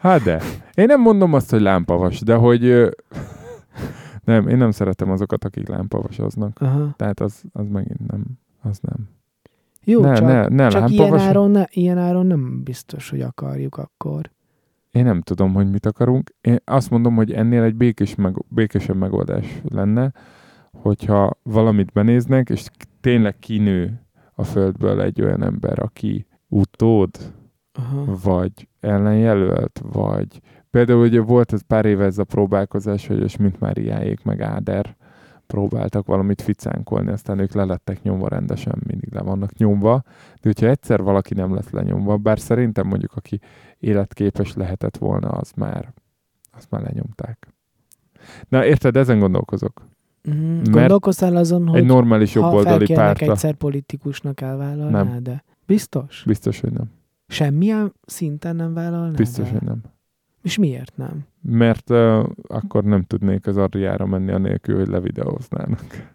Hát 0.00 0.22
de. 0.22 0.40
Én 0.74 0.84
nem 0.86 1.00
mondom 1.00 1.32
azt, 1.32 1.50
hogy 1.50 1.60
lámpavas, 1.60 2.20
de 2.20 2.34
hogy... 2.34 2.62
Nem, 4.24 4.48
én 4.48 4.56
nem 4.56 4.70
szeretem 4.70 5.10
azokat, 5.10 5.44
akik 5.44 5.68
lámpavasoznak. 5.68 6.60
aha. 6.60 6.94
Tehát 6.96 7.20
az, 7.20 7.42
az 7.52 7.68
megint 7.68 8.10
nem. 8.10 8.24
Az 8.62 8.78
nem. 8.80 9.08
jó, 9.84 10.00
ne, 10.00 10.14
csak, 10.14 10.26
ne, 10.26 10.48
ne 10.48 10.68
csak 10.68 10.90
ilyen, 10.90 11.18
áron, 11.18 11.50
ne, 11.50 11.64
ilyen 11.70 11.98
áron 11.98 12.26
nem 12.26 12.62
biztos, 12.62 13.10
hogy 13.10 13.20
akarjuk 13.20 13.76
akkor. 13.76 14.30
Én 14.90 15.04
nem 15.04 15.20
tudom, 15.20 15.54
hogy 15.54 15.70
mit 15.70 15.86
akarunk. 15.86 16.34
Én 16.40 16.60
azt 16.64 16.90
mondom, 16.90 17.14
hogy 17.14 17.32
ennél 17.32 17.62
egy 17.62 17.74
békés 17.74 18.14
meg, 18.14 18.34
békésebb 18.48 18.96
megoldás 18.96 19.60
lenne, 19.68 20.12
hogyha 20.72 21.38
valamit 21.42 21.92
benéznek, 21.92 22.48
és 22.48 22.66
tényleg 23.04 23.38
kinő 23.38 24.00
a 24.34 24.44
földből 24.44 25.00
egy 25.00 25.22
olyan 25.22 25.42
ember, 25.42 25.78
aki 25.78 26.26
utód, 26.48 27.10
Aha. 27.72 28.18
vagy 28.22 28.68
ellenjelölt, 28.80 29.80
vagy 29.92 30.40
például 30.70 31.06
ugye 31.06 31.20
volt 31.20 31.52
ez 31.52 31.62
pár 31.66 31.84
éve 31.84 32.04
ez 32.04 32.18
a 32.18 32.24
próbálkozás, 32.24 33.06
hogy 33.06 33.22
a 33.22 33.28
Schmidt 33.28 33.60
Máriáék 33.60 34.22
meg 34.22 34.40
Áder 34.40 34.96
próbáltak 35.46 36.06
valamit 36.06 36.42
ficánkolni, 36.42 37.10
aztán 37.10 37.38
ők 37.38 37.52
lelettek 37.52 38.02
nyomva 38.02 38.28
rendesen, 38.28 38.82
mindig 38.86 39.12
le 39.12 39.20
vannak 39.20 39.56
nyomva, 39.56 40.02
de 40.34 40.42
hogyha 40.42 40.66
egyszer 40.68 41.02
valaki 41.02 41.34
nem 41.34 41.54
lett 41.54 41.70
lenyomva, 41.70 42.16
bár 42.16 42.38
szerintem 42.38 42.86
mondjuk 42.86 43.12
aki 43.16 43.40
életképes 43.78 44.54
lehetett 44.54 44.96
volna, 44.96 45.28
az 45.28 45.52
már, 45.56 45.92
azt 46.52 46.70
már 46.70 46.82
lenyomták. 46.82 47.48
Na 48.48 48.64
érted, 48.64 48.96
ezen 48.96 49.18
gondolkozok. 49.18 49.92
Mhm. 50.28 50.36
Mert 50.46 50.70
Gondolkoztál 50.70 51.36
azon, 51.36 51.66
hogy 51.66 51.78
Egy 51.80 51.86
normális 51.86 52.34
ha 52.34 52.40
jobboldali 52.40 52.76
felkérnek 52.76 53.04
pártra. 53.06 53.32
egyszer 53.32 53.54
politikusnak 53.54 54.40
elvállalná, 54.40 55.02
Nem. 55.02 55.22
de 55.22 55.44
biztos? 55.66 56.22
Biztos, 56.26 56.60
hogy 56.60 56.72
nem. 56.72 56.90
Semmilyen 57.28 57.92
szinten 58.06 58.56
nem 58.56 58.74
vállalná 58.74 59.16
Biztos, 59.16 59.44
be? 59.44 59.50
hogy 59.58 59.62
nem. 59.68 59.80
És 60.42 60.58
miért 60.58 60.96
nem? 60.96 61.24
Mert 61.40 61.90
uh, 61.90 62.24
akkor 62.42 62.84
nem 62.84 63.02
tudnék 63.02 63.46
az 63.46 63.56
Adriára 63.56 64.06
menni 64.06 64.30
anélkül, 64.32 64.76
hogy 64.78 64.88
levideóznának. 64.88 66.13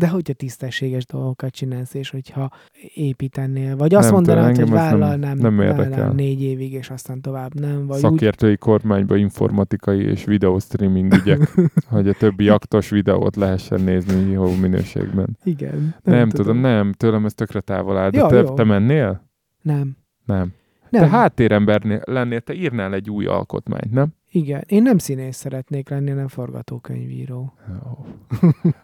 De 0.00 0.08
hogyha 0.08 0.32
tisztességes 0.32 1.06
dolgokat 1.06 1.50
csinálsz, 1.52 1.94
és 1.94 2.10
hogyha 2.10 2.50
építenél, 2.94 3.76
vagy 3.76 3.94
azt 3.94 4.04
Nem 4.04 4.14
mondanád, 4.14 4.54
tudom, 4.54 4.68
hogy 4.70 4.78
ez 4.78 4.84
nem- 4.90 4.98
vállalnám, 4.98 5.38
nem 5.38 5.60
érdekel. 5.60 5.76
vállalnám 5.90 6.14
négy 6.14 6.42
évig, 6.42 6.72
és 6.72 6.90
aztán 6.90 7.20
tovább 7.20 7.54
nem, 7.60 7.86
vagy 7.86 7.96
úgy, 7.96 8.00
Szakértői 8.02 8.56
kormányba 8.56 9.16
informatikai 9.16 10.02
és 10.02 10.24
videóstreaming 10.24 11.14
ügyek, 11.14 11.54
hogy 11.90 12.08
a 12.08 12.12
többi 12.12 12.48
aktos 12.48 12.90
videót 12.90 13.36
lehessen 13.36 13.80
nézni 13.80 14.30
jó 14.30 14.54
minőségben. 14.54 15.38
igen. 15.44 15.94
Nem, 16.02 16.14
nem 16.16 16.28
tudom, 16.28 16.58
nem, 16.58 16.92
tőlem 16.92 17.24
ez 17.24 17.34
tökre 17.34 17.60
távol 17.60 17.96
áll. 17.98 18.10
De 18.10 18.18
Jó, 18.18 18.26
te, 18.26 18.36
jó. 18.36 18.54
te 18.54 18.64
mennél? 18.64 19.28
Nem. 19.62 19.96
Nem. 20.24 20.52
Nem. 20.90 21.02
Te 21.02 21.08
háttérember 21.08 22.02
lennél, 22.04 22.40
te 22.40 22.54
írnál 22.54 22.94
egy 22.94 23.10
új 23.10 23.26
alkotmányt, 23.26 23.92
nem? 23.92 24.08
Igen. 24.32 24.64
Én 24.66 24.82
nem 24.82 24.98
színész 24.98 25.36
szeretnék 25.36 25.88
lenni, 25.88 26.08
hanem 26.08 26.28
forgatókönyvíró. 26.28 27.52
Jó. 27.68 28.06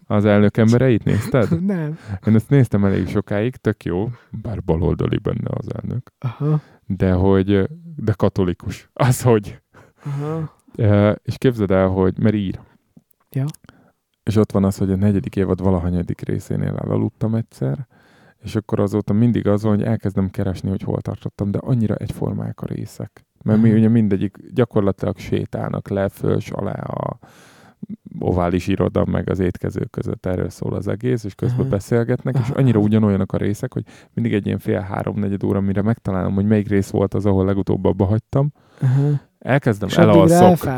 Az 0.06 0.24
elnök 0.24 0.56
embereit 0.56 1.05
nézted? 1.05 1.62
nem. 1.74 1.98
Én 2.27 2.35
ezt 2.35 2.48
néztem 2.48 2.85
elég 2.85 3.09
sokáig, 3.09 3.56
tök 3.56 3.85
jó, 3.85 4.09
bár 4.31 4.62
baloldali 4.62 5.18
benne 5.18 5.48
az 5.51 5.66
elnök, 5.74 6.12
Aha. 6.18 6.60
de 6.86 7.12
hogy, 7.12 7.68
de 7.97 8.12
katolikus. 8.16 8.90
Az, 8.93 9.23
hogy 9.23 9.60
Aha. 10.05 10.55
E, 10.77 11.18
és 11.23 11.39
képzeld 11.39 11.70
el, 11.70 11.89
hogy, 11.89 12.18
mert 12.18 12.35
ír. 12.35 12.60
Ja. 13.31 13.44
És 14.23 14.36
ott 14.36 14.52
van 14.52 14.64
az, 14.64 14.77
hogy 14.77 14.90
a 14.90 14.97
negyedik 14.97 15.36
évad 15.36 15.62
valahanyadik 15.62 16.20
részénél 16.20 16.77
elaludtam 16.77 17.35
egyszer, 17.35 17.86
és 18.39 18.56
akkor 18.56 18.81
azóta 18.81 19.12
mindig 19.12 19.47
az 19.47 19.62
van, 19.62 19.74
hogy 19.74 19.85
elkezdem 19.85 20.31
keresni, 20.31 20.68
hogy 20.68 20.82
hol 20.82 21.01
tartottam, 21.01 21.51
de 21.51 21.59
annyira 21.59 21.94
egyformák 21.94 22.60
a 22.60 22.66
részek. 22.66 23.27
Mert 23.47 23.62
mi 23.62 23.68
Aha. 23.68 23.78
ugye 23.78 23.89
mindegyik 23.89 24.36
gyakorlatilag 24.55 25.18
sétálnak 25.18 25.89
le, 25.89 26.09
föl, 26.09 26.40
s 26.40 26.51
alá 26.51 26.73
a 26.73 27.18
ovális 28.18 28.66
iroda, 28.66 29.05
meg 29.05 29.31
az 29.31 29.39
étkezők 29.39 29.90
között 29.90 30.27
erről 30.27 30.48
szól 30.48 30.74
az 30.74 30.89
egész, 30.89 31.24
és 31.24 31.35
közben 31.35 31.60
Aha. 31.60 31.68
beszélgetnek, 31.68 32.35
és 32.35 32.48
Aha. 32.48 32.59
annyira 32.59 32.78
ugyanolyanok 32.78 33.32
a 33.32 33.36
részek, 33.36 33.73
hogy 33.73 33.82
mindig 34.14 34.35
egy 34.35 34.47
ilyen 34.47 34.59
fél-három-negyed 34.59 35.44
óra, 35.44 35.60
mire 35.60 35.82
megtalálom, 35.82 36.35
hogy 36.35 36.47
melyik 36.47 36.68
rész 36.68 36.90
volt 36.90 37.14
az, 37.14 37.27
ahol 37.27 37.44
legutóbb 37.44 37.85
abba 37.85 38.05
hagytam, 38.05 38.52
Aha. 38.81 39.20
elkezdem, 39.39 39.89
És 39.89 39.97
elalszok, 39.97 40.70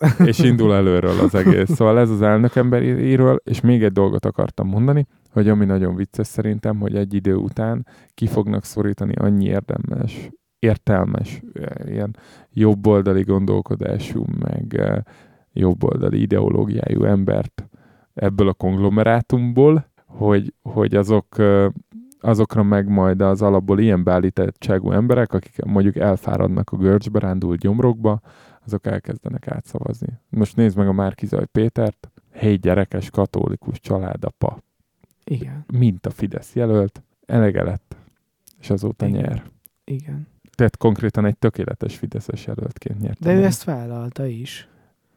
és 0.30 0.38
indul 0.38 0.74
előről 0.74 1.18
az 1.20 1.34
egész. 1.34 1.70
Szóval 1.70 1.98
ez 1.98 2.10
az 2.10 2.22
elnök 2.22 2.56
emberéről, 2.56 3.40
és 3.44 3.60
még 3.60 3.82
egy 3.82 3.92
dolgot 3.92 4.24
akartam 4.24 4.68
mondani, 4.68 5.06
hogy 5.30 5.48
ami 5.48 5.64
nagyon 5.64 5.94
vicces 5.94 6.26
szerintem, 6.26 6.78
hogy 6.78 6.96
egy 6.96 7.14
idő 7.14 7.34
után 7.34 7.86
ki 8.14 8.26
fognak 8.26 8.64
szorítani 8.64 9.14
annyi 9.14 9.44
érdemes, 9.44 10.30
értelmes, 10.64 11.42
eh, 11.52 11.92
ilyen 11.92 12.16
jobboldali 12.52 13.22
gondolkodású, 13.22 14.24
meg 14.38 14.74
eh, 14.74 14.96
jobboldali 15.52 16.20
ideológiájú 16.20 17.04
embert 17.04 17.68
ebből 18.14 18.48
a 18.48 18.52
konglomerátumból, 18.52 19.86
hogy, 20.06 20.54
hogy 20.62 20.94
azok 20.94 21.38
eh, 21.38 21.66
azokra 22.20 22.62
meg 22.62 22.88
majd 22.88 23.20
az 23.20 23.42
alapból 23.42 23.78
ilyen 23.78 24.04
beállítettságú 24.04 24.90
emberek, 24.90 25.32
akik 25.32 25.64
mondjuk 25.64 25.96
elfáradnak 25.96 26.70
a 26.70 26.76
görcsbe, 26.76 27.18
rándult 27.18 27.60
gyomrokba, 27.60 28.20
azok 28.64 28.86
elkezdenek 28.86 29.48
átszavazni. 29.48 30.08
Most 30.28 30.56
nézd 30.56 30.76
meg 30.76 30.88
a 30.88 30.92
Márkizaj 30.92 31.46
Pétert, 31.52 32.10
hely 32.32 32.56
gyerekes 32.56 33.10
katolikus 33.10 33.80
családapa, 33.80 34.58
Igen. 35.24 35.64
mint 35.72 36.06
a 36.06 36.10
Fidesz 36.10 36.54
jelölt, 36.54 37.02
elege 37.26 37.62
lett, 37.62 37.96
és 38.60 38.70
azóta 38.70 39.06
Igen. 39.06 39.20
nyer. 39.20 39.42
Igen. 39.84 40.26
Tehát 40.54 40.76
konkrétan 40.76 41.24
egy 41.24 41.36
tökéletes 41.36 41.96
Fideszes 41.96 42.46
jelöltként 42.46 43.00
nyert. 43.00 43.20
De 43.20 43.34
ő 43.34 43.44
ezt 43.44 43.64
vállalta 43.64 44.26
is, 44.26 44.68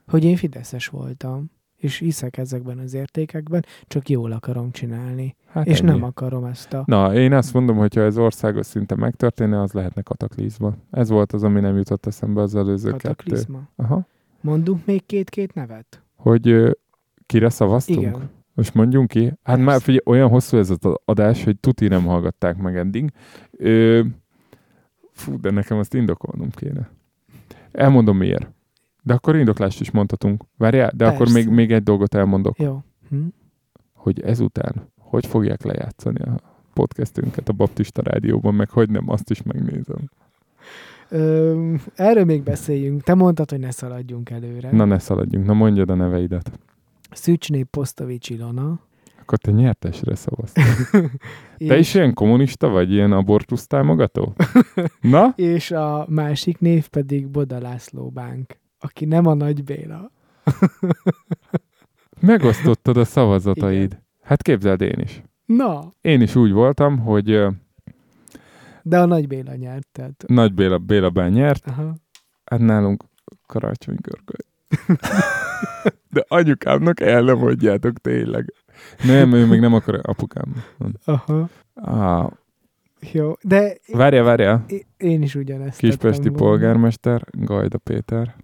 hogy 0.08 0.24
én 0.24 0.36
fideszes 0.36 0.88
voltam, 0.88 1.52
és 1.78 1.98
hiszek 1.98 2.38
ezekben 2.38 2.78
az 2.78 2.94
értékekben, 2.94 3.66
csak 3.88 4.10
jól 4.10 4.32
akarom 4.32 4.72
csinálni. 4.72 5.36
hát 5.46 5.68
és 5.68 5.80
ennyi. 5.80 5.90
nem 5.90 6.04
akarom 6.04 6.46
ezt 6.46 6.74
a... 6.74 6.84
Na, 6.86 7.14
én 7.14 7.34
azt 7.34 7.54
mondom, 7.54 7.78
hogy 7.78 7.96
ha 7.96 8.02
ez 8.02 8.18
országos 8.18 8.66
szinten 8.66 8.98
megtörténne, 8.98 9.62
az 9.62 9.72
lehetne 9.72 10.02
kataklizma. 10.02 10.74
Ez 10.92 11.10
volt 11.10 11.34
az, 11.34 11.44
ami 11.44 11.60
nem 11.60 11.78
jutott 11.78 12.06
eszembe 12.06 12.42
az 12.42 12.56
előző 12.56 12.92
kettő. 12.92 13.08
Kataklizma. 13.08 13.70
Aha. 13.76 14.08
Mondunk 14.42 14.86
még 14.86 15.06
két-két 15.06 15.54
nevet? 15.54 16.02
Hogy 16.16 16.48
ö, 16.48 16.72
kire 17.26 17.50
szavaztunk? 17.50 18.02
Igen. 18.02 18.30
Most 18.54 18.74
mondjunk 18.74 19.08
ki. 19.08 19.26
Hát 19.26 19.38
Persze. 19.44 19.64
már 19.64 19.82
figyelj, 19.82 20.02
olyan 20.06 20.30
hosszú 20.30 20.58
ez 20.58 20.70
az 20.70 20.94
adás, 21.06 21.44
hogy 21.44 21.60
tuti 21.60 21.88
nem 21.88 22.06
hallgatták 22.06 22.58
meg 22.58 22.78
eddig. 22.78 23.12
Ö, 23.52 24.04
fú, 25.18 25.40
de 25.40 25.52
nekem 25.52 25.78
azt 25.78 25.94
indokolnom 25.94 26.50
kéne. 26.50 26.90
Elmondom 27.72 28.18
miért. 28.18 28.52
De 29.04 29.14
akkor 29.14 29.36
indoklást 29.36 29.82
is 29.82 29.92
mondhatunk. 29.92 30.44
Várjál, 30.58 30.92
de 30.96 31.06
akkor 31.06 31.18
Persze. 31.18 31.34
még, 31.34 31.48
még 31.48 31.72
egy 31.72 31.84
dolgot 31.84 32.16
elmondok, 32.16 32.60
Jó. 32.60 32.84
Hm? 33.10 33.26
hogy 33.94 34.22
ezután 34.22 34.92
hogy 35.00 35.26
fogják 35.26 35.64
lejátszani 35.64 36.22
a 36.22 36.40
podcastünket 36.74 37.50
a 37.50 37.54
Baptista 37.54 38.02
Rádióban, 38.02 38.56
meg 38.56 38.70
hogy 38.70 38.90
nem, 38.90 39.10
azt 39.10 39.30
is 39.30 39.44
megnézem. 39.44 40.10
Ö, 41.10 41.74
erről 41.96 42.26
még 42.26 42.44
beszéljünk. 42.44 43.04
Te 43.04 43.14
mondtad, 43.14 43.50
hogy 43.50 43.60
ne 43.60 43.72
szaladjunk 43.72 44.30
előre. 44.30 44.72
Na 44.72 44.86
ne 44.86 45.00
szaladjunk, 45.00 45.46
na 45.46 45.54
mondjad 45.54 45.90
a 45.90 45.96
neveidet. 45.96 46.52
Szücsné 47.12 47.64
Posztovics 47.64 48.30
Ilona. 48.30 48.80
Akkor 49.28 49.40
te 49.40 49.52
nyertesre 49.52 50.16
szavaztál. 50.16 50.66
Te 51.58 51.78
is 51.78 51.94
ilyen 51.94 52.14
kommunista 52.14 52.68
vagy, 52.68 52.92
ilyen 52.92 53.12
abortusz 53.12 53.68
támogató? 53.68 54.34
Na? 55.02 55.34
És 55.36 55.72
a 55.72 56.06
másik 56.10 56.60
név 56.60 56.88
pedig 56.88 57.28
Boda 57.28 57.60
László 57.60 58.10
Bánk, 58.10 58.58
aki 58.80 59.06
nem 59.06 59.26
a 59.26 59.34
Nagy 59.34 59.64
Béla. 59.64 60.12
Megosztottad 62.20 62.98
a 62.98 63.06
szavazataid. 63.06 63.92
Igen. 63.92 64.06
Hát 64.22 64.42
képzeld 64.42 64.82
én 64.82 65.00
is. 65.04 65.22
Na, 65.46 65.94
Én 66.02 66.22
is 66.22 66.36
úgy 66.36 66.52
voltam, 66.52 67.00
hogy 67.00 67.26
de 68.82 69.00
a 69.00 69.06
Nagy 69.06 69.28
Béla 69.28 69.56
nyert, 69.56 69.88
tehát... 69.92 70.24
Nagy 70.28 70.54
Béla, 70.54 70.78
Béla 70.78 71.10
Bán 71.10 71.32
nyert, 71.32 71.68
Aha. 71.68 71.96
hát 72.46 72.60
nálunk 72.60 73.04
karácsony 73.46 73.98
körköly. 74.02 74.46
De 76.10 76.26
anyukámnak 76.28 77.00
el 77.00 77.22
nem 77.22 77.38
mondjátok 77.38 77.98
tényleg. 77.98 78.54
Nem, 79.04 79.32
ő 79.34 79.46
még 79.46 79.60
nem 79.60 79.74
akar 79.74 80.00
apukám. 80.04 80.64
Aha. 81.06 81.50
Ah, 81.74 82.32
Jó, 83.12 83.34
de 83.42 83.74
várja, 83.92 84.24
várja. 84.24 84.66
én 84.98 85.22
is 85.22 85.36
ugyanezt 85.36 85.78
Kispesti 85.80 86.30
polgármester, 86.30 87.24
Gajda 87.32 87.78
Péter. 87.78 88.36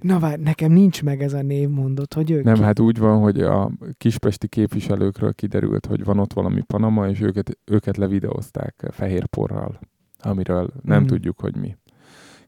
Na 0.00 0.18
várj, 0.18 0.42
nekem 0.42 0.72
nincs 0.72 1.02
meg 1.02 1.22
ez 1.22 1.32
a 1.32 1.42
név, 1.42 1.68
mondott, 1.68 2.14
hogy 2.14 2.30
ő 2.30 2.42
Nem, 2.42 2.54
ki? 2.54 2.62
hát 2.62 2.80
úgy 2.80 2.98
van, 2.98 3.20
hogy 3.20 3.40
a 3.40 3.70
kispesti 3.98 4.48
képviselőkről 4.48 5.32
kiderült, 5.34 5.86
hogy 5.86 6.04
van 6.04 6.18
ott 6.18 6.32
valami 6.32 6.60
Panama, 6.62 7.08
és 7.08 7.20
őket, 7.20 7.58
őket 7.64 7.96
levideózták 7.96 8.86
fehér 8.90 9.26
porral, 9.26 9.78
amiről 10.18 10.70
nem 10.82 10.98
Mhm. 10.98 11.06
tudjuk, 11.08 11.40
hogy 11.40 11.56
mi. 11.56 11.76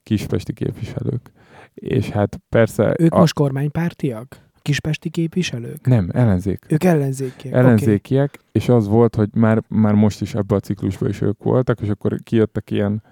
Kispesti 0.02 0.52
képviselők. 0.52 1.30
És 1.74 2.08
hát 2.10 2.40
persze... 2.48 2.94
Ők 2.98 3.14
a, 3.14 3.18
most 3.18 3.34
kormánypártiak? 3.34 4.47
Kispesti 4.68 5.10
képviselők? 5.10 5.86
Nem, 5.86 6.08
ellenzék. 6.12 6.64
Ők 6.68 6.84
ellenzékiek. 6.84 7.54
ellenzékiek, 7.54 8.38
és 8.52 8.68
az 8.68 8.88
volt, 8.88 9.14
hogy 9.14 9.28
már, 9.34 9.62
már 9.68 9.94
most 9.94 10.20
is 10.20 10.34
ebbe 10.34 10.54
a 10.54 10.60
ciklusban 10.60 11.08
is 11.08 11.20
ők 11.20 11.42
voltak, 11.42 11.80
és 11.80 11.88
akkor 11.88 12.18
kijöttek 12.22 12.70
ilyen, 12.70 13.02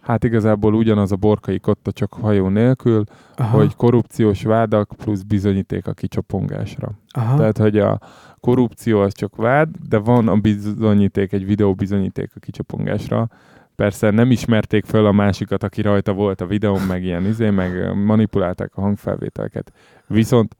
hát 0.00 0.24
igazából 0.24 0.74
ugyanaz 0.74 1.12
a 1.12 1.16
borkai 1.16 1.58
kotta, 1.58 1.92
csak 1.92 2.12
hajó 2.12 2.48
nélkül, 2.48 3.04
Okay. 3.32 3.46
Aha, 3.46 3.56
hogy 3.56 3.74
korrupciós 3.76 4.42
vádak 4.42 4.92
plusz 4.96 5.22
bizonyíték 5.22 5.86
a 5.86 5.92
kicsapongásra. 5.92 6.90
aha. 7.10 7.36
Tehát, 7.36 7.58
hogy 7.58 7.78
a 7.78 8.00
korrupció 8.40 9.00
az 9.00 9.14
csak 9.14 9.36
vád, 9.36 9.68
de 9.88 9.98
van 9.98 10.28
a 10.28 10.36
bizonyíték, 10.36 11.32
egy 11.32 11.46
videó 11.46 11.74
bizonyíték 11.74 12.30
a 12.34 12.40
kicsapongásra. 12.40 13.28
Persze 13.76 14.10
nem 14.10 14.30
ismerték 14.30 14.84
föl 14.84 15.06
a 15.06 15.12
másikat, 15.12 15.62
aki 15.62 15.82
rajta 15.82 16.12
volt 16.12 16.40
a 16.40 16.46
videón, 16.46 16.80
meg 16.80 17.04
ilyen 17.04 17.26
izé, 17.26 17.50
meg 17.50 17.94
manipulálták 17.94 18.70
a 18.74 18.80
hangfelvételeket. 18.80 19.72
Viszont 20.06 20.56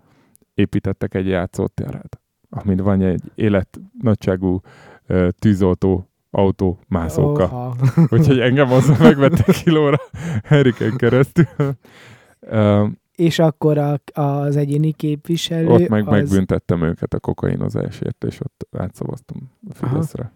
építettek 0.55 1.15
egy 1.15 1.27
játszóteret, 1.27 2.21
amin 2.51 2.77
van 2.77 3.03
egy 3.03 3.23
életnagyságú 3.35 4.61
tűzoltó 5.39 6.07
autó 6.31 6.79
mászóka. 6.89 7.45
Oha. 7.45 7.75
Úgyhogy 8.15 8.39
engem 8.39 8.73
azzal 8.73 8.97
megvettek 8.99 9.57
kilóra 9.63 10.01
Eriken 10.43 10.97
keresztül. 10.97 11.47
És 13.15 13.39
akkor 13.39 13.79
a, 13.79 14.01
az 14.13 14.57
egyéni 14.57 14.93
képviselő 14.93 15.67
ott 15.67 15.89
meg 15.89 16.07
az, 16.07 16.13
megbüntettem 16.13 16.83
őket 16.83 17.15
a 17.15 17.21
kokainozásért, 17.21 18.25
és 18.25 18.41
ott 18.41 18.67
átszavaztam 18.79 19.51
a 19.71 19.75
Fideszre. 19.75 20.33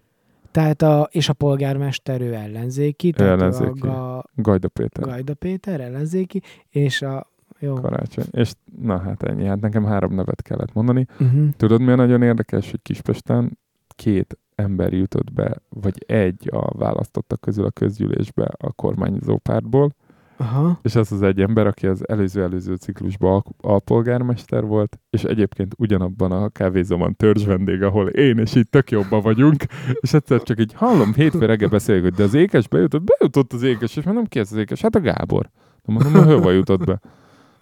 tehát 0.50 0.82
a, 0.82 1.08
és 1.10 1.28
a 1.28 1.32
polgármester 1.32 2.20
ő 2.20 2.34
ellenzéki, 2.34 3.10
tehát 3.10 3.40
Ellenzéki. 3.40 3.86
a, 3.86 4.18
a 4.18 4.24
Gajda 4.34 4.68
Péter, 4.68 5.04
Gajda 5.04 5.34
Péter 5.34 5.80
ellenzéki, 5.80 6.42
és 6.68 7.02
a 7.02 7.30
jó. 7.58 7.74
karácsony. 7.74 8.24
És 8.30 8.52
na 8.80 8.98
hát 8.98 9.22
ennyi, 9.22 9.44
hát 9.44 9.60
nekem 9.60 9.84
három 9.84 10.14
nevet 10.14 10.42
kellett 10.42 10.72
mondani. 10.72 11.06
Uh-huh. 11.20 11.48
Tudod, 11.56 11.80
milyen 11.80 11.96
nagyon 11.96 12.22
érdekes, 12.22 12.70
hogy 12.70 12.82
Kispesten 12.82 13.58
két 13.88 14.38
ember 14.54 14.92
jutott 14.92 15.32
be, 15.32 15.56
vagy 15.68 16.04
egy 16.06 16.50
a 16.52 16.78
választottak 16.78 17.40
közül 17.40 17.64
a 17.64 17.70
közgyűlésbe 17.70 18.48
a 18.58 18.72
kormányzó 18.72 19.38
pártból, 19.38 19.94
Aha. 20.36 20.78
és 20.82 20.94
az 20.94 21.12
az 21.12 21.22
egy 21.22 21.40
ember, 21.40 21.66
aki 21.66 21.86
az 21.86 22.08
előző-előző 22.08 22.74
ciklusban 22.74 23.32
al- 23.32 23.46
alpolgármester 23.60 24.64
volt, 24.64 24.98
és 25.10 25.24
egyébként 25.24 25.74
ugyanabban 25.78 26.32
a 26.32 26.48
kávézóban 26.48 27.16
törzs 27.16 27.44
vendég, 27.44 27.82
ahol 27.82 28.08
én 28.08 28.38
és 28.38 28.54
itt 28.54 28.70
tök 28.70 28.90
jobban 28.90 29.20
vagyunk, 29.20 29.64
és 30.00 30.14
egyszer 30.14 30.42
csak 30.42 30.60
így 30.60 30.72
hallom, 30.74 31.14
hétfő 31.14 31.46
reggel 31.46 31.68
beszélünk, 31.68 32.04
hogy 32.04 32.14
de 32.14 32.22
az 32.22 32.34
ékes 32.34 32.68
bejutott, 32.68 33.02
bejutott 33.02 33.52
az 33.52 33.62
ékes, 33.62 33.96
és 33.96 34.04
mondom, 34.04 34.24
ki 34.24 34.38
ez 34.38 34.52
az 34.52 34.58
ékes? 34.58 34.80
Hát 34.80 34.94
a 34.94 35.00
Gábor. 35.00 35.50
Mondom, 35.84 36.24
hova 36.24 36.50
jutott 36.50 36.84
be? 36.84 37.00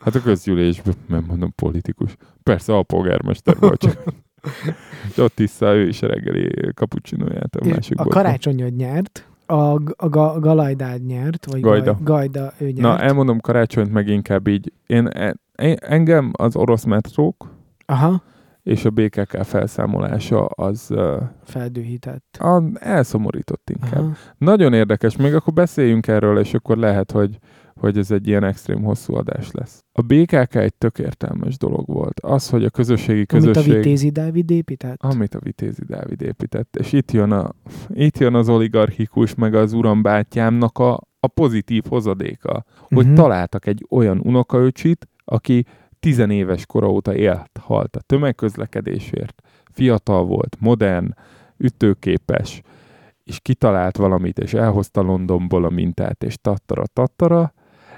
Hát 0.04 0.14
a 0.14 0.22
közgyűlésbe, 0.22 0.92
nem 1.08 1.24
mondom 1.26 1.52
politikus. 1.54 2.16
Persze 2.42 2.72
alpolgármester 2.74 3.56
volt, 3.60 3.80
csak 3.80 4.02
és 5.10 5.18
ott 5.24 5.34
tiszta 5.34 5.74
ő 5.74 5.88
is 5.88 6.02
a 6.02 6.06
reggeli 6.06 6.72
kapucsinóját 6.74 7.56
a 7.56 7.68
másik 7.68 8.00
a 8.00 8.04
karácsonyod 8.04 8.76
nyert, 8.76 9.28
a, 9.46 9.54
a 9.96 10.08
ga, 10.08 10.40
Galajdád 10.40 11.06
nyert, 11.06 11.46
vagy 11.50 11.60
Gajda. 11.60 11.92
Gaj, 11.92 12.02
Gajda 12.02 12.52
ő 12.58 12.64
nyert. 12.64 12.78
Na, 12.78 12.98
elmondom 12.98 13.40
karácsonyt 13.40 13.92
meg 13.92 14.08
inkább 14.08 14.46
így. 14.46 14.72
Én, 14.86 15.06
e- 15.06 15.36
én, 15.54 15.76
engem 15.80 16.30
az 16.32 16.56
orosz 16.56 16.84
metrók 16.84 17.50
Aha, 17.86 18.22
és 18.62 18.84
a 18.84 18.90
BKK 18.90 19.42
felszámolása 19.42 20.44
az 20.44 20.86
uh, 20.90 21.22
feldühített. 21.44 22.36
a, 22.40 22.62
elszomorított 22.74 23.70
inkább. 23.70 24.02
Aha. 24.02 24.12
Nagyon 24.38 24.72
érdekes, 24.72 25.16
még 25.16 25.34
akkor 25.34 25.52
beszéljünk 25.52 26.06
erről, 26.06 26.38
és 26.38 26.54
akkor 26.54 26.76
lehet, 26.76 27.10
hogy, 27.10 27.38
hogy 27.80 27.98
ez 27.98 28.10
egy 28.10 28.26
ilyen 28.26 28.44
extrém 28.44 28.82
hosszú 28.82 29.14
adás 29.14 29.50
lesz. 29.50 29.84
A 29.92 30.02
BKK 30.02 30.54
egy 30.54 30.74
tök 30.74 30.98
értelmes 30.98 31.56
dolog 31.56 31.86
volt. 31.86 32.20
Az, 32.20 32.48
hogy 32.50 32.64
a 32.64 32.70
közösségi 32.70 33.26
Amit 33.28 33.44
a 33.44 33.46
közösség... 33.46 33.74
Vitézi 33.74 34.10
Dávid 34.10 34.50
épített? 34.50 35.02
Amit 35.02 35.34
a 35.34 35.38
Vitézi 35.38 35.84
Dávid 35.84 36.22
épített. 36.22 36.76
És 36.76 36.92
itt 36.92 37.10
jön, 37.10 37.30
a, 37.30 37.50
itt 37.88 38.18
jön 38.18 38.34
az 38.34 38.48
oligarchikus, 38.48 39.34
meg 39.34 39.54
az 39.54 39.72
urambátyámnak 39.72 40.78
a, 40.78 41.00
a 41.20 41.26
pozitív 41.26 41.84
hozadéka. 41.88 42.64
Hogy 42.78 43.06
Mhm. 43.06 43.14
találtak 43.14 43.66
egy 43.66 43.86
olyan 43.90 44.20
unokaöcsit, 44.20 45.08
aki 45.24 45.64
tizenéves 46.00 46.66
kora 46.66 46.88
óta 46.90 47.14
élt, 47.14 47.50
halt 47.60 47.96
a 47.96 48.00
tömegközlekedésért. 48.00 49.42
Fiatal 49.72 50.24
volt, 50.24 50.56
modern, 50.60 51.14
ütőképes, 51.56 52.60
és 53.24 53.40
kitalált 53.40 53.96
valamit, 53.96 54.38
és 54.38 54.54
elhozta 54.54 55.00
Londonból 55.00 55.64
a 55.64 55.70
mintát, 55.70 56.24
és 56.24 56.36
tattara-tattara, 56.40 57.52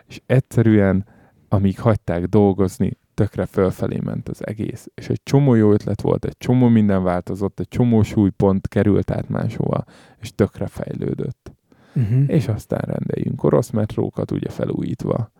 és 0.08 0.20
egyszerűen, 0.26 1.06
amíg 1.48 1.80
hagyták 1.80 2.24
dolgozni, 2.24 2.98
tökre 3.14 3.46
fölfelé 3.46 3.98
ment 4.04 4.28
az 4.28 4.46
egész. 4.46 4.88
És 4.94 5.08
egy 5.08 5.20
csomó 5.22 5.54
jó 5.54 5.72
ötlet 5.72 6.00
volt, 6.00 6.24
egy 6.24 6.36
csomó 6.38 6.68
minden 6.68 7.02
változott, 7.02 7.60
egy 7.60 7.68
csomó 7.68 8.02
súlypont 8.02 8.68
került 8.68 9.10
át 9.10 9.28
máshova, 9.28 9.84
és 10.20 10.34
tökre 10.34 10.66
fejlődött. 10.66 11.52
Uh-huh. 11.94 12.24
És 12.26 12.48
aztán 12.48 12.80
rendeljünk 12.80 13.42
orosz 13.42 13.70
metrókat 13.70 14.30
ugye 14.30 14.48
felújítva, 14.48 15.30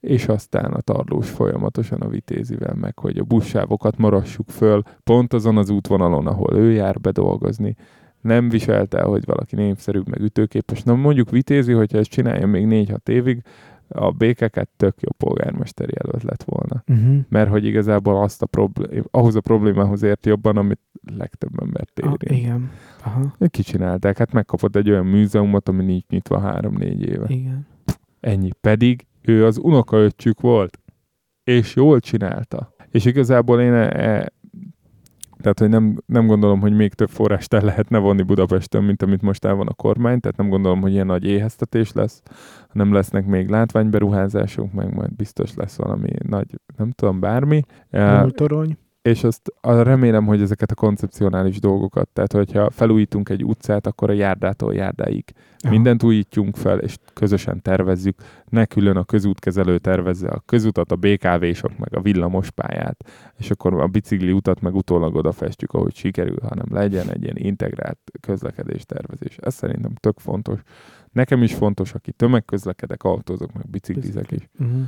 és 0.00 0.28
aztán 0.28 0.72
a 0.72 0.80
tarlós 0.80 1.30
folyamatosan 1.30 2.00
a 2.00 2.08
vitézivel 2.08 2.74
meg, 2.74 2.98
hogy 2.98 3.18
a 3.18 3.24
buszsávokat 3.24 3.96
marassuk 3.96 4.50
föl, 4.50 4.82
pont 5.04 5.32
azon 5.32 5.56
az 5.56 5.70
útvonalon, 5.70 6.26
ahol 6.26 6.56
ő 6.56 6.72
jár 6.72 7.00
be 7.00 7.10
dolgozni. 7.10 7.76
Nem 8.20 8.48
viselte 8.48 8.98
el, 8.98 9.06
hogy 9.06 9.24
valaki 9.24 9.56
népszerűbb, 9.56 10.08
meg 10.08 10.20
ütőképes. 10.20 10.82
Na 10.82 10.94
mondjuk 10.94 11.30
vitézi, 11.30 11.72
hogyha 11.72 11.98
ezt 11.98 12.10
csinálja 12.10 12.46
még 12.46 12.66
4-6 12.68 13.08
évig, 13.08 13.42
a 13.88 14.10
békeket 14.10 14.68
tök 14.76 15.00
jó 15.00 15.08
polgármester 15.16 15.88
jelölt 15.90 16.22
lett 16.22 16.42
volna. 16.42 16.84
Uh-huh. 16.86 17.24
Mert 17.28 17.50
hogy 17.50 17.64
igazából 17.64 18.22
azt 18.22 18.42
a 18.42 18.46
problém, 18.46 19.04
ahhoz 19.10 19.34
a 19.34 19.40
problémához 19.40 20.02
ért 20.02 20.26
jobban, 20.26 20.56
amit 20.56 20.80
legtöbb 21.16 21.60
embert 21.60 22.00
Ah, 22.02 22.12
érint. 22.20 22.42
igen. 22.44 22.70
Aha. 23.04 23.34
Kicsinálták, 23.48 24.18
hát 24.18 24.32
megkapott 24.32 24.76
egy 24.76 24.90
olyan 24.90 25.06
múzeumot, 25.06 25.68
ami 25.68 25.84
nincs 25.84 26.06
nyitva 26.08 26.38
három-négy 26.38 27.02
éve. 27.08 27.24
Igen. 27.28 27.66
Ennyi. 28.20 28.50
Pedig 28.60 29.06
ő 29.22 29.44
az 29.46 29.58
unokaöccsük 29.58 30.40
volt, 30.40 30.78
és 31.44 31.74
jól 31.74 32.00
csinálta. 32.00 32.72
És 32.90 33.04
igazából 33.04 33.60
én 33.60 33.72
e, 33.72 34.08
e, 34.08 34.32
tehát, 35.44 35.58
hogy 35.58 35.68
nem, 35.68 36.02
nem 36.06 36.26
gondolom, 36.26 36.60
hogy 36.60 36.72
még 36.72 36.92
több 36.92 37.08
forrást 37.08 37.54
el 37.54 37.60
lehetne 37.60 37.98
vonni 37.98 38.22
Budapesten, 38.22 38.84
mint 38.84 39.02
amit 39.02 39.22
most 39.22 39.44
el 39.44 39.54
van 39.54 39.66
a 39.66 39.72
kormány, 39.74 40.20
tehát 40.20 40.36
nem 40.36 40.48
gondolom, 40.48 40.80
hogy 40.80 40.92
ilyen 40.92 41.06
nagy 41.06 41.24
éheztetés 41.24 41.92
lesz, 41.92 42.22
hanem 42.68 42.92
lesznek 42.92 43.26
még 43.26 43.48
látványberuházások, 43.48 44.72
meg 44.72 44.94
majd 44.94 45.14
biztos 45.16 45.54
lesz 45.54 45.76
valami 45.76 46.08
nagy, 46.28 46.60
nem 46.76 46.90
tudom, 46.90 47.20
bármi. 47.20 47.62
E, 47.90 48.26
torony. 48.26 48.78
És 49.04 49.24
azt 49.24 49.52
remélem, 49.62 50.26
hogy 50.26 50.40
ezeket 50.40 50.70
a 50.70 50.74
koncepcionális 50.74 51.60
dolgokat, 51.60 52.08
tehát 52.08 52.32
hogyha 52.32 52.70
felújítunk 52.70 53.28
egy 53.28 53.44
utcát, 53.44 53.86
akkor 53.86 54.10
a 54.10 54.12
járdától 54.12 54.74
járdáig 54.74 55.24
mindent 55.68 56.02
újítjunk 56.02 56.56
fel, 56.56 56.78
és 56.78 56.96
közösen 57.12 57.62
tervezzük, 57.62 58.18
ne 58.48 58.64
külön 58.66 58.96
a 58.96 59.04
közútkezelő 59.04 59.78
tervezze 59.78 60.28
a 60.28 60.42
közutat, 60.46 60.92
a 60.92 60.96
BKV-sok, 60.96 61.78
meg 61.78 61.96
a 61.96 62.00
villamos 62.00 62.50
pályát, 62.50 63.04
és 63.36 63.50
akkor 63.50 63.80
a 63.80 63.86
bicikli 63.86 64.32
utat 64.32 64.60
meg 64.60 64.74
utólag 64.74 65.14
odafestjük, 65.14 65.72
ahogy 65.72 65.94
sikerül, 65.94 66.38
hanem 66.42 66.66
legyen 66.70 67.10
egy 67.10 67.22
ilyen 67.22 67.36
integrált 67.36 67.98
közlekedés 68.20 68.84
tervezés. 68.84 69.36
Ez 69.36 69.54
szerintem 69.54 69.94
tök 69.94 70.18
fontos. 70.18 70.60
Nekem 71.12 71.42
is 71.42 71.54
fontos, 71.54 71.94
aki 71.94 72.12
tömegközlekedek, 72.12 73.02
autózok, 73.02 73.52
meg 73.52 73.70
biciklizek 73.70 74.30
is. 74.30 74.48
Uh-huh. 74.58 74.82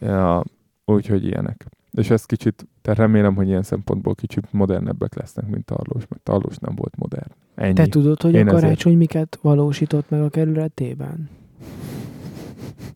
Ja, 0.00 0.44
úgyhogy 0.84 1.24
ilyenek. 1.24 1.66
És 1.92 2.10
ez 2.10 2.24
kicsit, 2.24 2.66
te 2.82 2.94
remélem, 2.94 3.34
hogy 3.34 3.46
ilyen 3.48 3.62
szempontból 3.62 4.14
kicsit 4.14 4.52
modernebbek 4.52 5.14
lesznek, 5.14 5.46
mint 5.46 5.64
Tarlós, 5.64 6.02
mert 6.08 6.22
Tarlós 6.22 6.56
nem 6.56 6.74
volt 6.74 6.96
modern. 6.96 7.30
Ennyi. 7.54 7.72
Te 7.74 7.86
tudod, 7.86 8.22
hogy 8.22 8.34
Én 8.34 8.40
a 8.40 8.46
ezért- 8.48 8.62
karácsony 8.62 8.96
miket 8.96 9.38
valósított 9.42 10.08
meg 10.10 10.20
a 10.22 10.28
kerületében? 10.28 11.28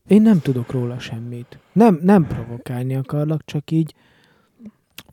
Én 0.07 0.23
nem 0.23 0.41
tudok 0.41 0.71
róla 0.71 0.99
semmit. 0.99 1.59
Nem, 1.73 1.99
nem 2.03 2.27
provokálni 2.27 2.95
akarlak, 2.97 3.45
csak 3.45 3.71
így 3.71 3.95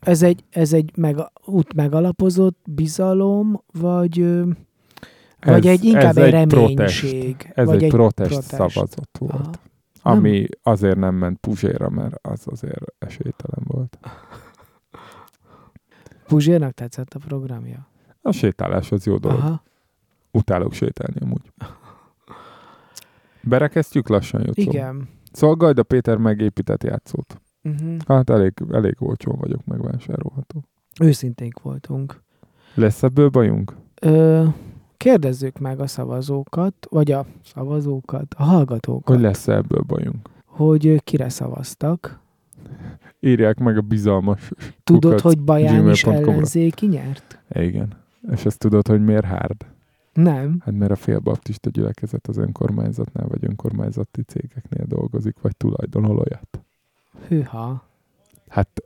ez 0.00 0.22
egy, 0.22 0.44
ez 0.50 0.72
egy 0.72 0.90
meg, 0.96 1.16
út 1.44 1.74
megalapozott 1.74 2.58
bizalom, 2.70 3.62
vagy, 3.72 4.18
vagy 5.40 5.66
Ez- 5.66 5.72
egy 5.72 5.84
inkább 5.84 6.02
ez 6.04 6.16
egy 6.16 6.34
egy 6.34 6.50
reménység. 6.52 7.52
Ez 7.54 7.66
vagy 7.66 7.82
egy, 7.82 7.90
protest, 7.90 8.30
protest. 8.30 8.48
szavazat 8.54 9.18
volt, 9.18 9.32
Aha. 9.32 9.50
Ami 10.06 10.46
azért 10.62 10.96
nem 10.96 11.14
ment 11.14 11.38
Puzséra, 11.38 11.90
mert 11.90 12.26
az 12.26 12.42
azért 12.46 12.94
esélytelen 12.98 13.64
volt. 13.66 13.98
Puzsérnak 16.26 16.72
tetszett 16.72 17.14
a 17.14 17.18
programja? 17.18 17.88
A 18.22 18.32
sétálás 18.32 18.92
az 18.92 19.06
jó 19.06 19.16
dolog. 19.16 19.38
Aha. 19.38 19.62
Utálok 20.30 20.72
sétálni 20.72 21.20
amúgy. 21.20 21.52
Berekeztjük 23.42 24.08
lassan, 24.08 24.40
Jocó? 24.46 24.60
Igen. 24.60 25.08
Szóval 25.32 25.56
Gajda 25.56 25.82
Péter 25.82 26.16
megépített 26.16 26.82
játszót. 26.82 27.40
Uh-huh. 27.62 27.96
Hát 28.06 28.30
elég, 28.30 28.52
elég 28.70 28.94
olcsón 28.98 29.36
vagyok 29.38 29.64
megvásárolható. 29.64 30.64
Őszinték 31.00 31.58
voltunk. 31.58 32.22
Lesz 32.74 33.02
ebből 33.02 33.28
bajunk? 33.28 33.76
Ö, 34.00 34.44
kérdezzük 35.04 35.58
meg 35.58 35.80
a 35.80 35.86
szavazókat, 35.86 36.74
vagy 36.90 37.12
a 37.12 37.26
szavazókat, 37.44 38.34
a 38.36 38.42
hallgatókat, 38.42 39.14
Hogy 39.14 39.24
lesz 39.24 39.48
ebből 39.48 39.82
bajunk? 39.86 40.28
hogy 40.44 41.00
kire 41.04 41.28
szavaztak. 41.28 42.20
írják 43.20 43.58
meg 43.58 43.76
a 43.76 43.80
bizalmas 43.80 44.50
Tudod, 44.84 45.02
kukac 45.02 45.22
hogy 45.22 45.40
Baján 45.40 45.90
is 45.90 46.04
ellenzéki 46.04 46.86
nyert? 46.86 47.38
Igen. 47.52 47.92
És 48.30 48.44
ezt 48.44 48.58
tudod, 48.58 48.86
hogy 48.88 49.04
miért 49.04 49.24
hárd? 49.24 49.66
Nem. 50.12 50.60
Hát 50.64 50.74
mert 50.74 50.90
a 50.90 50.96
félbaptista 50.96 51.70
gyülekezet 51.70 52.26
az 52.26 52.36
önkormányzatnál 52.36 53.26
vagy 53.28 53.44
önkormányzati 53.44 54.22
cégeknél 54.22 54.86
dolgozik, 54.86 55.36
vagy 55.40 55.56
tulajdonol 55.56 56.16
olyat. 56.16 56.60
Hűha. 57.28 57.84
Hát 58.48 58.82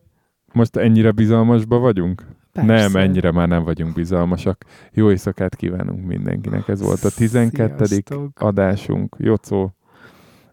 most 0.52 0.76
ennyire 0.76 1.10
bizalmasba 1.10 1.78
vagyunk? 1.78 2.26
Persze. 2.66 2.88
Nem, 2.88 3.02
ennyire 3.02 3.30
már 3.30 3.48
nem 3.48 3.64
vagyunk 3.64 3.94
bizalmasak. 3.94 4.64
Jó 4.92 5.10
éjszakát 5.10 5.56
kívánunk 5.56 6.06
mindenkinek. 6.06 6.68
Ez 6.68 6.82
volt 6.82 7.04
a 7.04 7.10
12. 7.10 7.84
Sziasztok. 7.84 8.40
adásunk. 8.40 9.16
Jocó 9.18 9.72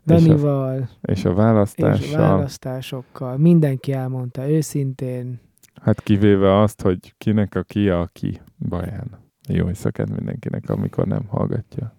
és 0.06 0.12
a, 0.12 0.16
Danival 0.16 0.90
és 1.02 1.26
a 1.26 1.30
és 1.30 1.36
választással. 1.36 2.24
a 2.24 2.28
választásokkal. 2.28 3.38
Mindenki 3.38 3.94
elmondta 3.94 4.50
őszintén. 4.50 5.42
Hát 5.82 6.02
kivéve 6.02 6.62
azt, 6.62 6.82
hogy 6.82 7.14
kinek 7.18 7.56
a 7.56 7.64
ki 7.64 7.90
a 7.90 8.10
ki 8.14 8.42
baján. 8.70 9.24
Jó 9.48 9.68
éjszakát 9.68 10.10
mindenkinek, 10.10 10.70
amikor 10.70 11.08
nem 11.08 11.26
hallgatja. 11.28 11.94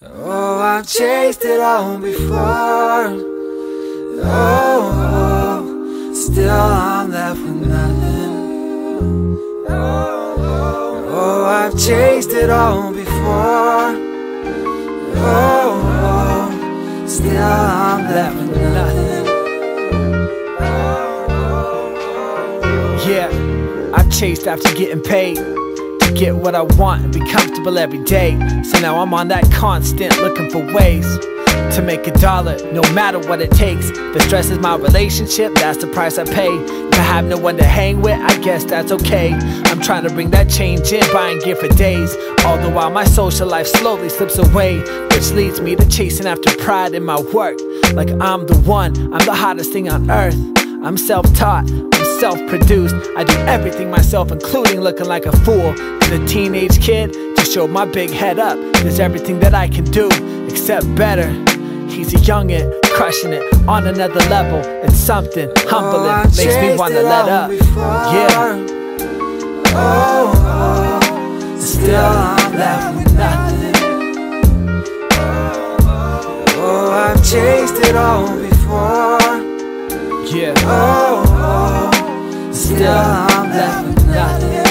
Oh, 0.00 0.60
I've 0.60 0.84
chased 0.84 1.42
it 1.44 1.60
all 1.60 1.98
before. 1.98 3.14
Oh, 4.22 4.90
oh, 4.90 6.14
still 6.14 6.48
I'm 6.50 7.10
left 7.10 7.40
with 7.40 7.66
nothing. 7.68 8.35
Oh, 8.98 11.04
oh, 11.08 11.44
I've 11.44 11.78
chased 11.78 12.30
it 12.30 12.50
all 12.50 12.92
before. 12.92 13.94
Oh, 15.18 15.82
oh, 16.02 17.06
still 17.06 17.36
I'm 17.36 18.04
left 18.04 18.36
with 18.36 18.56
nothing. 18.72 19.26
Yeah, 23.08 23.28
I've 23.94 24.10
chased 24.10 24.46
after 24.46 24.72
getting 24.74 25.02
paid 25.02 25.36
to 25.36 26.12
get 26.14 26.36
what 26.36 26.54
I 26.54 26.62
want 26.62 27.04
and 27.04 27.12
be 27.12 27.20
comfortable 27.30 27.78
every 27.78 28.02
day. 28.04 28.32
So 28.64 28.78
now 28.80 29.00
I'm 29.00 29.12
on 29.12 29.28
that 29.28 29.50
constant 29.52 30.16
looking 30.18 30.50
for 30.50 30.64
ways 30.74 31.06
to 31.74 31.82
make 31.82 32.06
a 32.06 32.12
dollar, 32.12 32.56
no 32.72 32.82
matter 32.92 33.18
what 33.18 33.40
it 33.40 33.50
takes. 33.50 33.90
The 33.90 34.20
stress 34.20 34.50
is 34.50 34.58
my 34.58 34.76
relationship, 34.76 35.54
that's 35.54 35.78
the 35.78 35.86
price 35.86 36.18
I 36.18 36.24
pay. 36.24 36.48
To 36.96 37.02
have 37.02 37.26
no 37.26 37.36
one 37.36 37.56
to 37.58 37.64
hang 37.64 38.00
with, 38.00 38.18
I 38.18 38.38
guess 38.40 38.64
that's 38.64 38.90
okay. 38.90 39.32
I'm 39.66 39.80
trying 39.80 40.04
to 40.04 40.10
bring 40.10 40.30
that 40.30 40.48
change 40.48 40.92
in, 40.92 41.02
buying 41.12 41.38
gear 41.40 41.56
for 41.56 41.68
days. 41.68 42.16
All 42.44 42.56
the 42.58 42.70
while 42.70 42.90
my 42.90 43.04
social 43.04 43.46
life 43.46 43.66
slowly 43.66 44.08
slips 44.08 44.38
away, 44.38 44.78
which 45.10 45.30
leads 45.32 45.60
me 45.60 45.76
to 45.76 45.86
chasing 45.88 46.26
after 46.26 46.56
pride 46.56 46.94
in 46.94 47.04
my 47.04 47.20
work. 47.20 47.58
Like 47.92 48.10
I'm 48.20 48.46
the 48.46 48.58
one, 48.64 48.96
I'm 49.12 49.24
the 49.26 49.34
hottest 49.34 49.72
thing 49.72 49.90
on 49.90 50.10
earth. 50.10 50.36
I'm 50.82 50.96
self 50.96 51.32
taught, 51.34 51.70
I'm 51.70 52.20
self 52.20 52.38
produced. 52.48 52.94
I 53.16 53.24
do 53.24 53.36
everything 53.40 53.90
myself, 53.90 54.30
including 54.30 54.80
looking 54.80 55.06
like 55.06 55.26
a 55.26 55.36
fool. 55.44 55.74
Cause 55.74 56.12
a 56.12 56.26
teenage 56.26 56.80
kid 56.80 57.12
to 57.12 57.44
show 57.44 57.66
my 57.66 57.84
big 57.84 58.10
head 58.10 58.38
up. 58.38 58.56
There's 58.74 59.00
everything 59.00 59.40
that 59.40 59.54
I 59.54 59.68
can 59.68 59.84
do, 59.84 60.08
except 60.46 60.94
better. 60.94 61.45
He's 61.96 62.12
a 62.12 62.18
youngin', 62.18 62.70
crushing 62.92 63.32
it 63.32 63.42
on 63.66 63.86
another 63.86 64.20
level. 64.28 64.60
It's 64.84 64.98
something 64.98 65.48
humbling, 65.60 66.12
oh, 66.12 66.24
makes 66.36 66.56
me 66.56 66.76
wanna 66.76 67.00
let 67.00 67.26
up. 67.26 67.50
Yeah. 67.50 68.66
Oh, 69.74 70.32
oh, 70.36 71.58
still 71.58 71.96
I'm 71.96 72.54
left 72.54 72.96
with 72.98 73.14
nothing. 73.16 73.74
Oh, 76.58 76.90
I've 76.92 77.24
chased 77.24 77.76
it 77.88 77.96
all 77.96 78.26
before. 78.42 79.18
Yeah. 80.36 80.52
Oh, 80.66 81.24
oh, 81.28 82.52
still 82.52 82.92
I'm 82.92 83.48
left 83.48 83.86
with 83.88 84.06
nothing. 84.08 84.66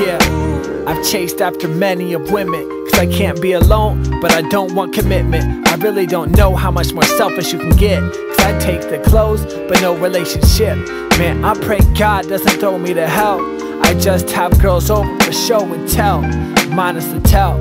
Yeah. 0.00 0.86
I've 0.86 1.04
chased 1.04 1.40
after 1.40 1.66
many 1.66 2.12
of 2.12 2.30
women. 2.30 2.81
I 3.02 3.06
can't 3.06 3.42
be 3.42 3.54
alone, 3.54 4.20
but 4.20 4.30
I 4.30 4.42
don't 4.42 4.76
want 4.76 4.94
commitment. 4.94 5.66
I 5.66 5.74
really 5.74 6.06
don't 6.06 6.30
know 6.36 6.54
how 6.54 6.70
much 6.70 6.92
more 6.92 7.02
selfish 7.02 7.52
you 7.52 7.58
can 7.58 7.70
get. 7.70 8.00
Cause 8.00 8.38
I 8.38 8.56
take 8.60 8.82
the 8.82 9.00
clothes, 9.04 9.44
but 9.66 9.80
no 9.80 9.96
relationship. 9.96 10.76
Man, 11.18 11.44
I 11.44 11.54
pray 11.54 11.80
God 11.98 12.28
doesn't 12.28 12.60
throw 12.60 12.78
me 12.78 12.94
to 12.94 13.08
hell. 13.08 13.40
I 13.82 13.94
just 13.94 14.30
have 14.30 14.56
girls 14.62 14.88
over 14.88 15.18
for 15.18 15.32
show 15.32 15.64
and 15.72 15.88
tell. 15.88 16.22
Minus 16.68 17.08
the 17.08 17.18
tell. 17.22 17.58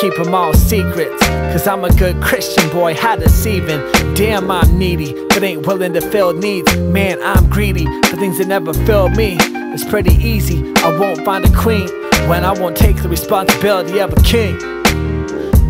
Keep 0.00 0.14
them 0.14 0.32
all 0.32 0.54
secrets. 0.54 1.20
Cause 1.26 1.66
I'm 1.66 1.82
a 1.82 1.92
good 1.94 2.22
Christian 2.22 2.70
boy, 2.70 2.94
how 2.94 3.16
deceiving. 3.16 3.80
Damn, 4.14 4.48
I'm 4.48 4.78
needy, 4.78 5.12
but 5.30 5.42
ain't 5.42 5.66
willing 5.66 5.94
to 5.94 6.02
fill 6.02 6.34
needs. 6.34 6.72
Man, 6.76 7.20
I'm 7.20 7.50
greedy 7.50 7.86
for 8.02 8.16
things 8.16 8.38
that 8.38 8.46
never 8.46 8.72
fill 8.72 9.08
me. 9.08 9.38
It's 9.40 9.84
pretty 9.84 10.14
easy, 10.14 10.72
I 10.76 10.96
won't 10.96 11.24
find 11.24 11.44
a 11.44 11.52
queen 11.52 11.88
when 12.28 12.44
I 12.44 12.52
won't 12.52 12.76
take 12.76 13.02
the 13.02 13.08
responsibility 13.08 13.98
of 13.98 14.12
a 14.12 14.22
king. 14.22 14.73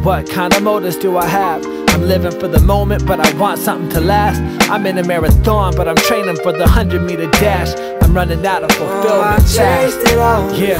What 0.04 0.28
kind 0.28 0.52
of 0.52 0.62
motives 0.62 0.96
do 0.96 1.16
I 1.16 1.24
have? 1.24 1.64
I'm 1.88 2.02
living 2.02 2.38
for 2.38 2.46
the 2.46 2.60
moment, 2.60 3.06
but 3.06 3.20
I 3.20 3.38
want 3.38 3.58
something 3.58 3.88
to 3.92 4.02
last. 4.02 4.38
I'm 4.70 4.84
in 4.84 4.98
a 4.98 5.02
marathon, 5.02 5.74
but 5.74 5.88
I'm 5.88 5.96
training 5.96 6.36
for 6.36 6.52
the 6.52 6.58
100 6.58 7.00
meter 7.00 7.30
dash. 7.30 7.74
I'm 8.02 8.14
running 8.14 8.44
out 8.46 8.64
of 8.64 8.70
fulfillment 8.72 9.08
Oh, 9.08 9.22
I 9.22 9.38
fast. 9.40 9.96
It 10.00 10.18
all 10.18 10.52
yeah. 10.52 10.76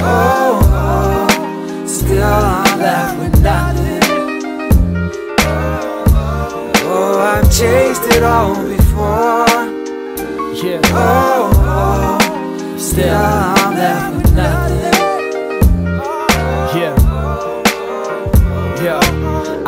Oh, 0.00 0.60
oh, 0.62 1.86
still 1.88 2.22
I'm 2.22 2.78
left 2.78 3.18
with 3.18 3.42
nothing. 3.42 4.02
Oh, 6.84 7.18
I've 7.18 7.52
chased 7.52 8.04
it 8.14 8.22
all 8.22 8.54
before. 8.54 9.48
Yeah. 10.54 10.80
Oh, 10.94 12.20
oh, 12.22 12.78
still 12.78 13.12
I'm 13.12 13.74
left 13.74 14.16
with 14.16 14.36
nothing. 14.36 14.87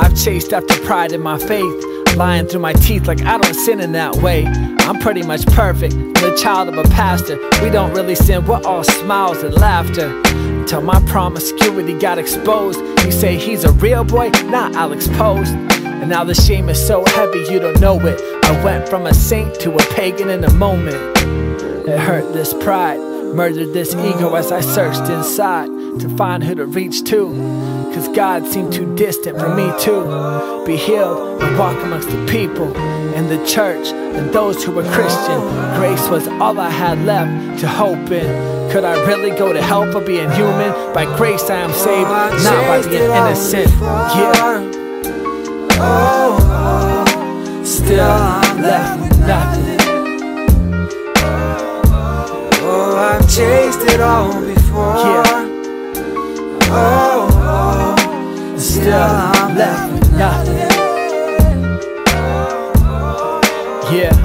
I've 0.01 0.17
chased 0.17 0.55
after 0.55 0.75
pride 0.87 1.13
in 1.13 1.21
my 1.21 1.37
faith. 1.37 1.85
Lying 2.17 2.47
through 2.47 2.61
my 2.61 2.73
teeth 2.73 3.07
like 3.07 3.21
I 3.21 3.37
don't 3.37 3.55
sin 3.55 3.81
in 3.81 3.93
that 3.93 4.17
way. 4.17 4.47
I'm 4.47 4.99
pretty 4.99 5.23
much 5.23 5.45
perfect. 5.49 5.95
The 5.95 6.35
child 6.43 6.69
of 6.71 6.79
a 6.79 6.89
pastor. 6.89 7.37
We 7.63 7.69
don't 7.69 7.93
really 7.93 8.15
sin, 8.15 8.47
we're 8.47 8.63
all 8.63 8.83
smiles 8.83 9.43
and 9.43 9.55
laughter. 9.55 10.09
Until 10.61 10.81
my 10.81 11.01
promiscuity 11.03 11.99
got 11.99 12.19
exposed. 12.19 12.81
You 13.05 13.13
say 13.13 13.37
he's 13.37 13.65
a 13.65 13.73
real 13.73 14.03
boy? 14.03 14.31
Nah, 14.47 14.73
I'll 14.75 14.93
expose. 14.93 15.51
And 15.51 16.09
now 16.09 16.25
the 16.25 16.35
shame 16.35 16.71
is 16.71 16.85
so 16.85 17.05
heavy 17.05 17.41
you 17.41 17.59
don't 17.59 17.79
know 17.79 18.01
it. 18.01 18.19
I 18.47 18.65
went 18.65 18.89
from 18.89 19.05
a 19.07 19.13
saint 19.13 19.61
to 19.61 19.75
a 19.75 19.83
pagan 19.95 20.31
in 20.31 20.45
a 20.45 20.53
moment. 20.55 20.97
It 21.87 21.99
hurt 21.99 22.33
this 22.33 22.55
pride, 22.55 23.01
murdered 23.35 23.73
this 23.73 23.95
ego 23.95 24.35
as 24.35 24.53
I 24.53 24.61
searched 24.61 25.11
inside 25.11 25.67
to 26.01 26.09
find 26.17 26.43
who 26.43 26.55
to 26.55 26.67
reach 26.67 27.05
to. 27.05 27.33
Cause 27.95 28.09
God 28.09 28.47
seemed 28.47 28.73
too 28.73 28.95
distant 28.95 29.39
for 29.39 29.55
me 29.55 29.65
to 29.85 30.65
be 30.67 30.77
healed 30.77 31.43
and 31.43 31.59
walk 31.59 31.77
amongst 31.83 32.09
the 32.09 32.27
people 32.27 32.75
in 33.15 33.29
the 33.29 33.45
church 33.47 33.89
and 33.89 34.33
those 34.33 34.65
who 34.65 34.73
were 34.73 34.85
Christian. 34.85 35.41
Grace 35.77 36.09
was 36.09 36.29
all 36.29 36.59
I 36.61 36.71
had 36.71 36.99
left 37.05 37.61
to 37.61 37.69
hope 37.69 38.11
in. 38.11 38.71
Could 38.71 38.85
I 38.85 39.05
really 39.07 39.31
go 39.37 39.53
to 39.53 39.61
hell 39.61 39.91
for 39.91 40.01
being 40.01 40.31
human? 40.31 40.73
By 40.95 41.05
grace 41.17 41.51
I 41.51 41.57
am 41.57 41.73
saved, 41.73 42.09
not 42.45 42.67
by 42.69 42.89
being 42.89 43.11
innocent. 43.11 43.71
Yeah. 43.81 44.71
Oh, 45.83 46.39
oh, 46.43 47.65
still 47.65 48.01
I'm 48.01 48.63
left 48.63 49.01
with 49.03 49.19
nothing. 49.27 49.80
Chased 53.31 53.83
it 53.83 54.01
all 54.01 54.33
before. 54.41 54.97
Yeah. 54.97 55.47
Oh, 56.73 57.29
oh, 57.33 58.59
still 58.59 58.93
I'm 58.93 59.57
left 59.57 59.93
with 59.93 60.13
nothing. 60.19 60.57
Yeah. 63.97 64.17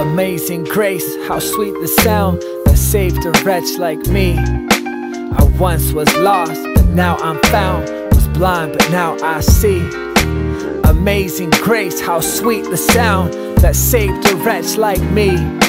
Amazing 0.00 0.64
grace, 0.64 1.16
how 1.28 1.38
sweet 1.38 1.74
the 1.82 1.88
sound 1.88 2.40
that 2.64 2.78
saved 2.78 3.26
a 3.26 3.32
wretch 3.44 3.76
like 3.78 4.06
me. 4.06 4.38
I 4.38 5.44
once 5.58 5.92
was 5.92 6.14
lost, 6.16 6.62
but 6.74 6.86
now 6.86 7.16
I'm 7.16 7.38
found. 7.50 7.90
Was 8.14 8.28
blind, 8.28 8.72
but 8.72 8.90
now 8.90 9.18
I 9.22 9.40
see. 9.40 9.80
Amazing 10.84 11.50
grace, 11.50 12.00
how 12.00 12.20
sweet 12.20 12.64
the 12.70 12.78
sound 12.78 13.34
that 13.58 13.76
saved 13.76 14.26
a 14.30 14.36
wretch 14.36 14.78
like 14.78 15.02
me. 15.12 15.65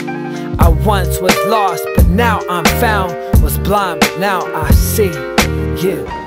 I 0.60 0.70
once 0.70 1.20
was 1.20 1.36
lost, 1.48 1.86
but 1.96 2.08
now 2.08 2.42
I'm 2.50 2.66
found. 2.80 3.16
Was 3.42 3.58
blind, 3.60 4.02
but 4.02 4.20
now 4.20 4.42
I 4.54 4.72
see. 4.72 5.12
Yeah. 5.82 6.27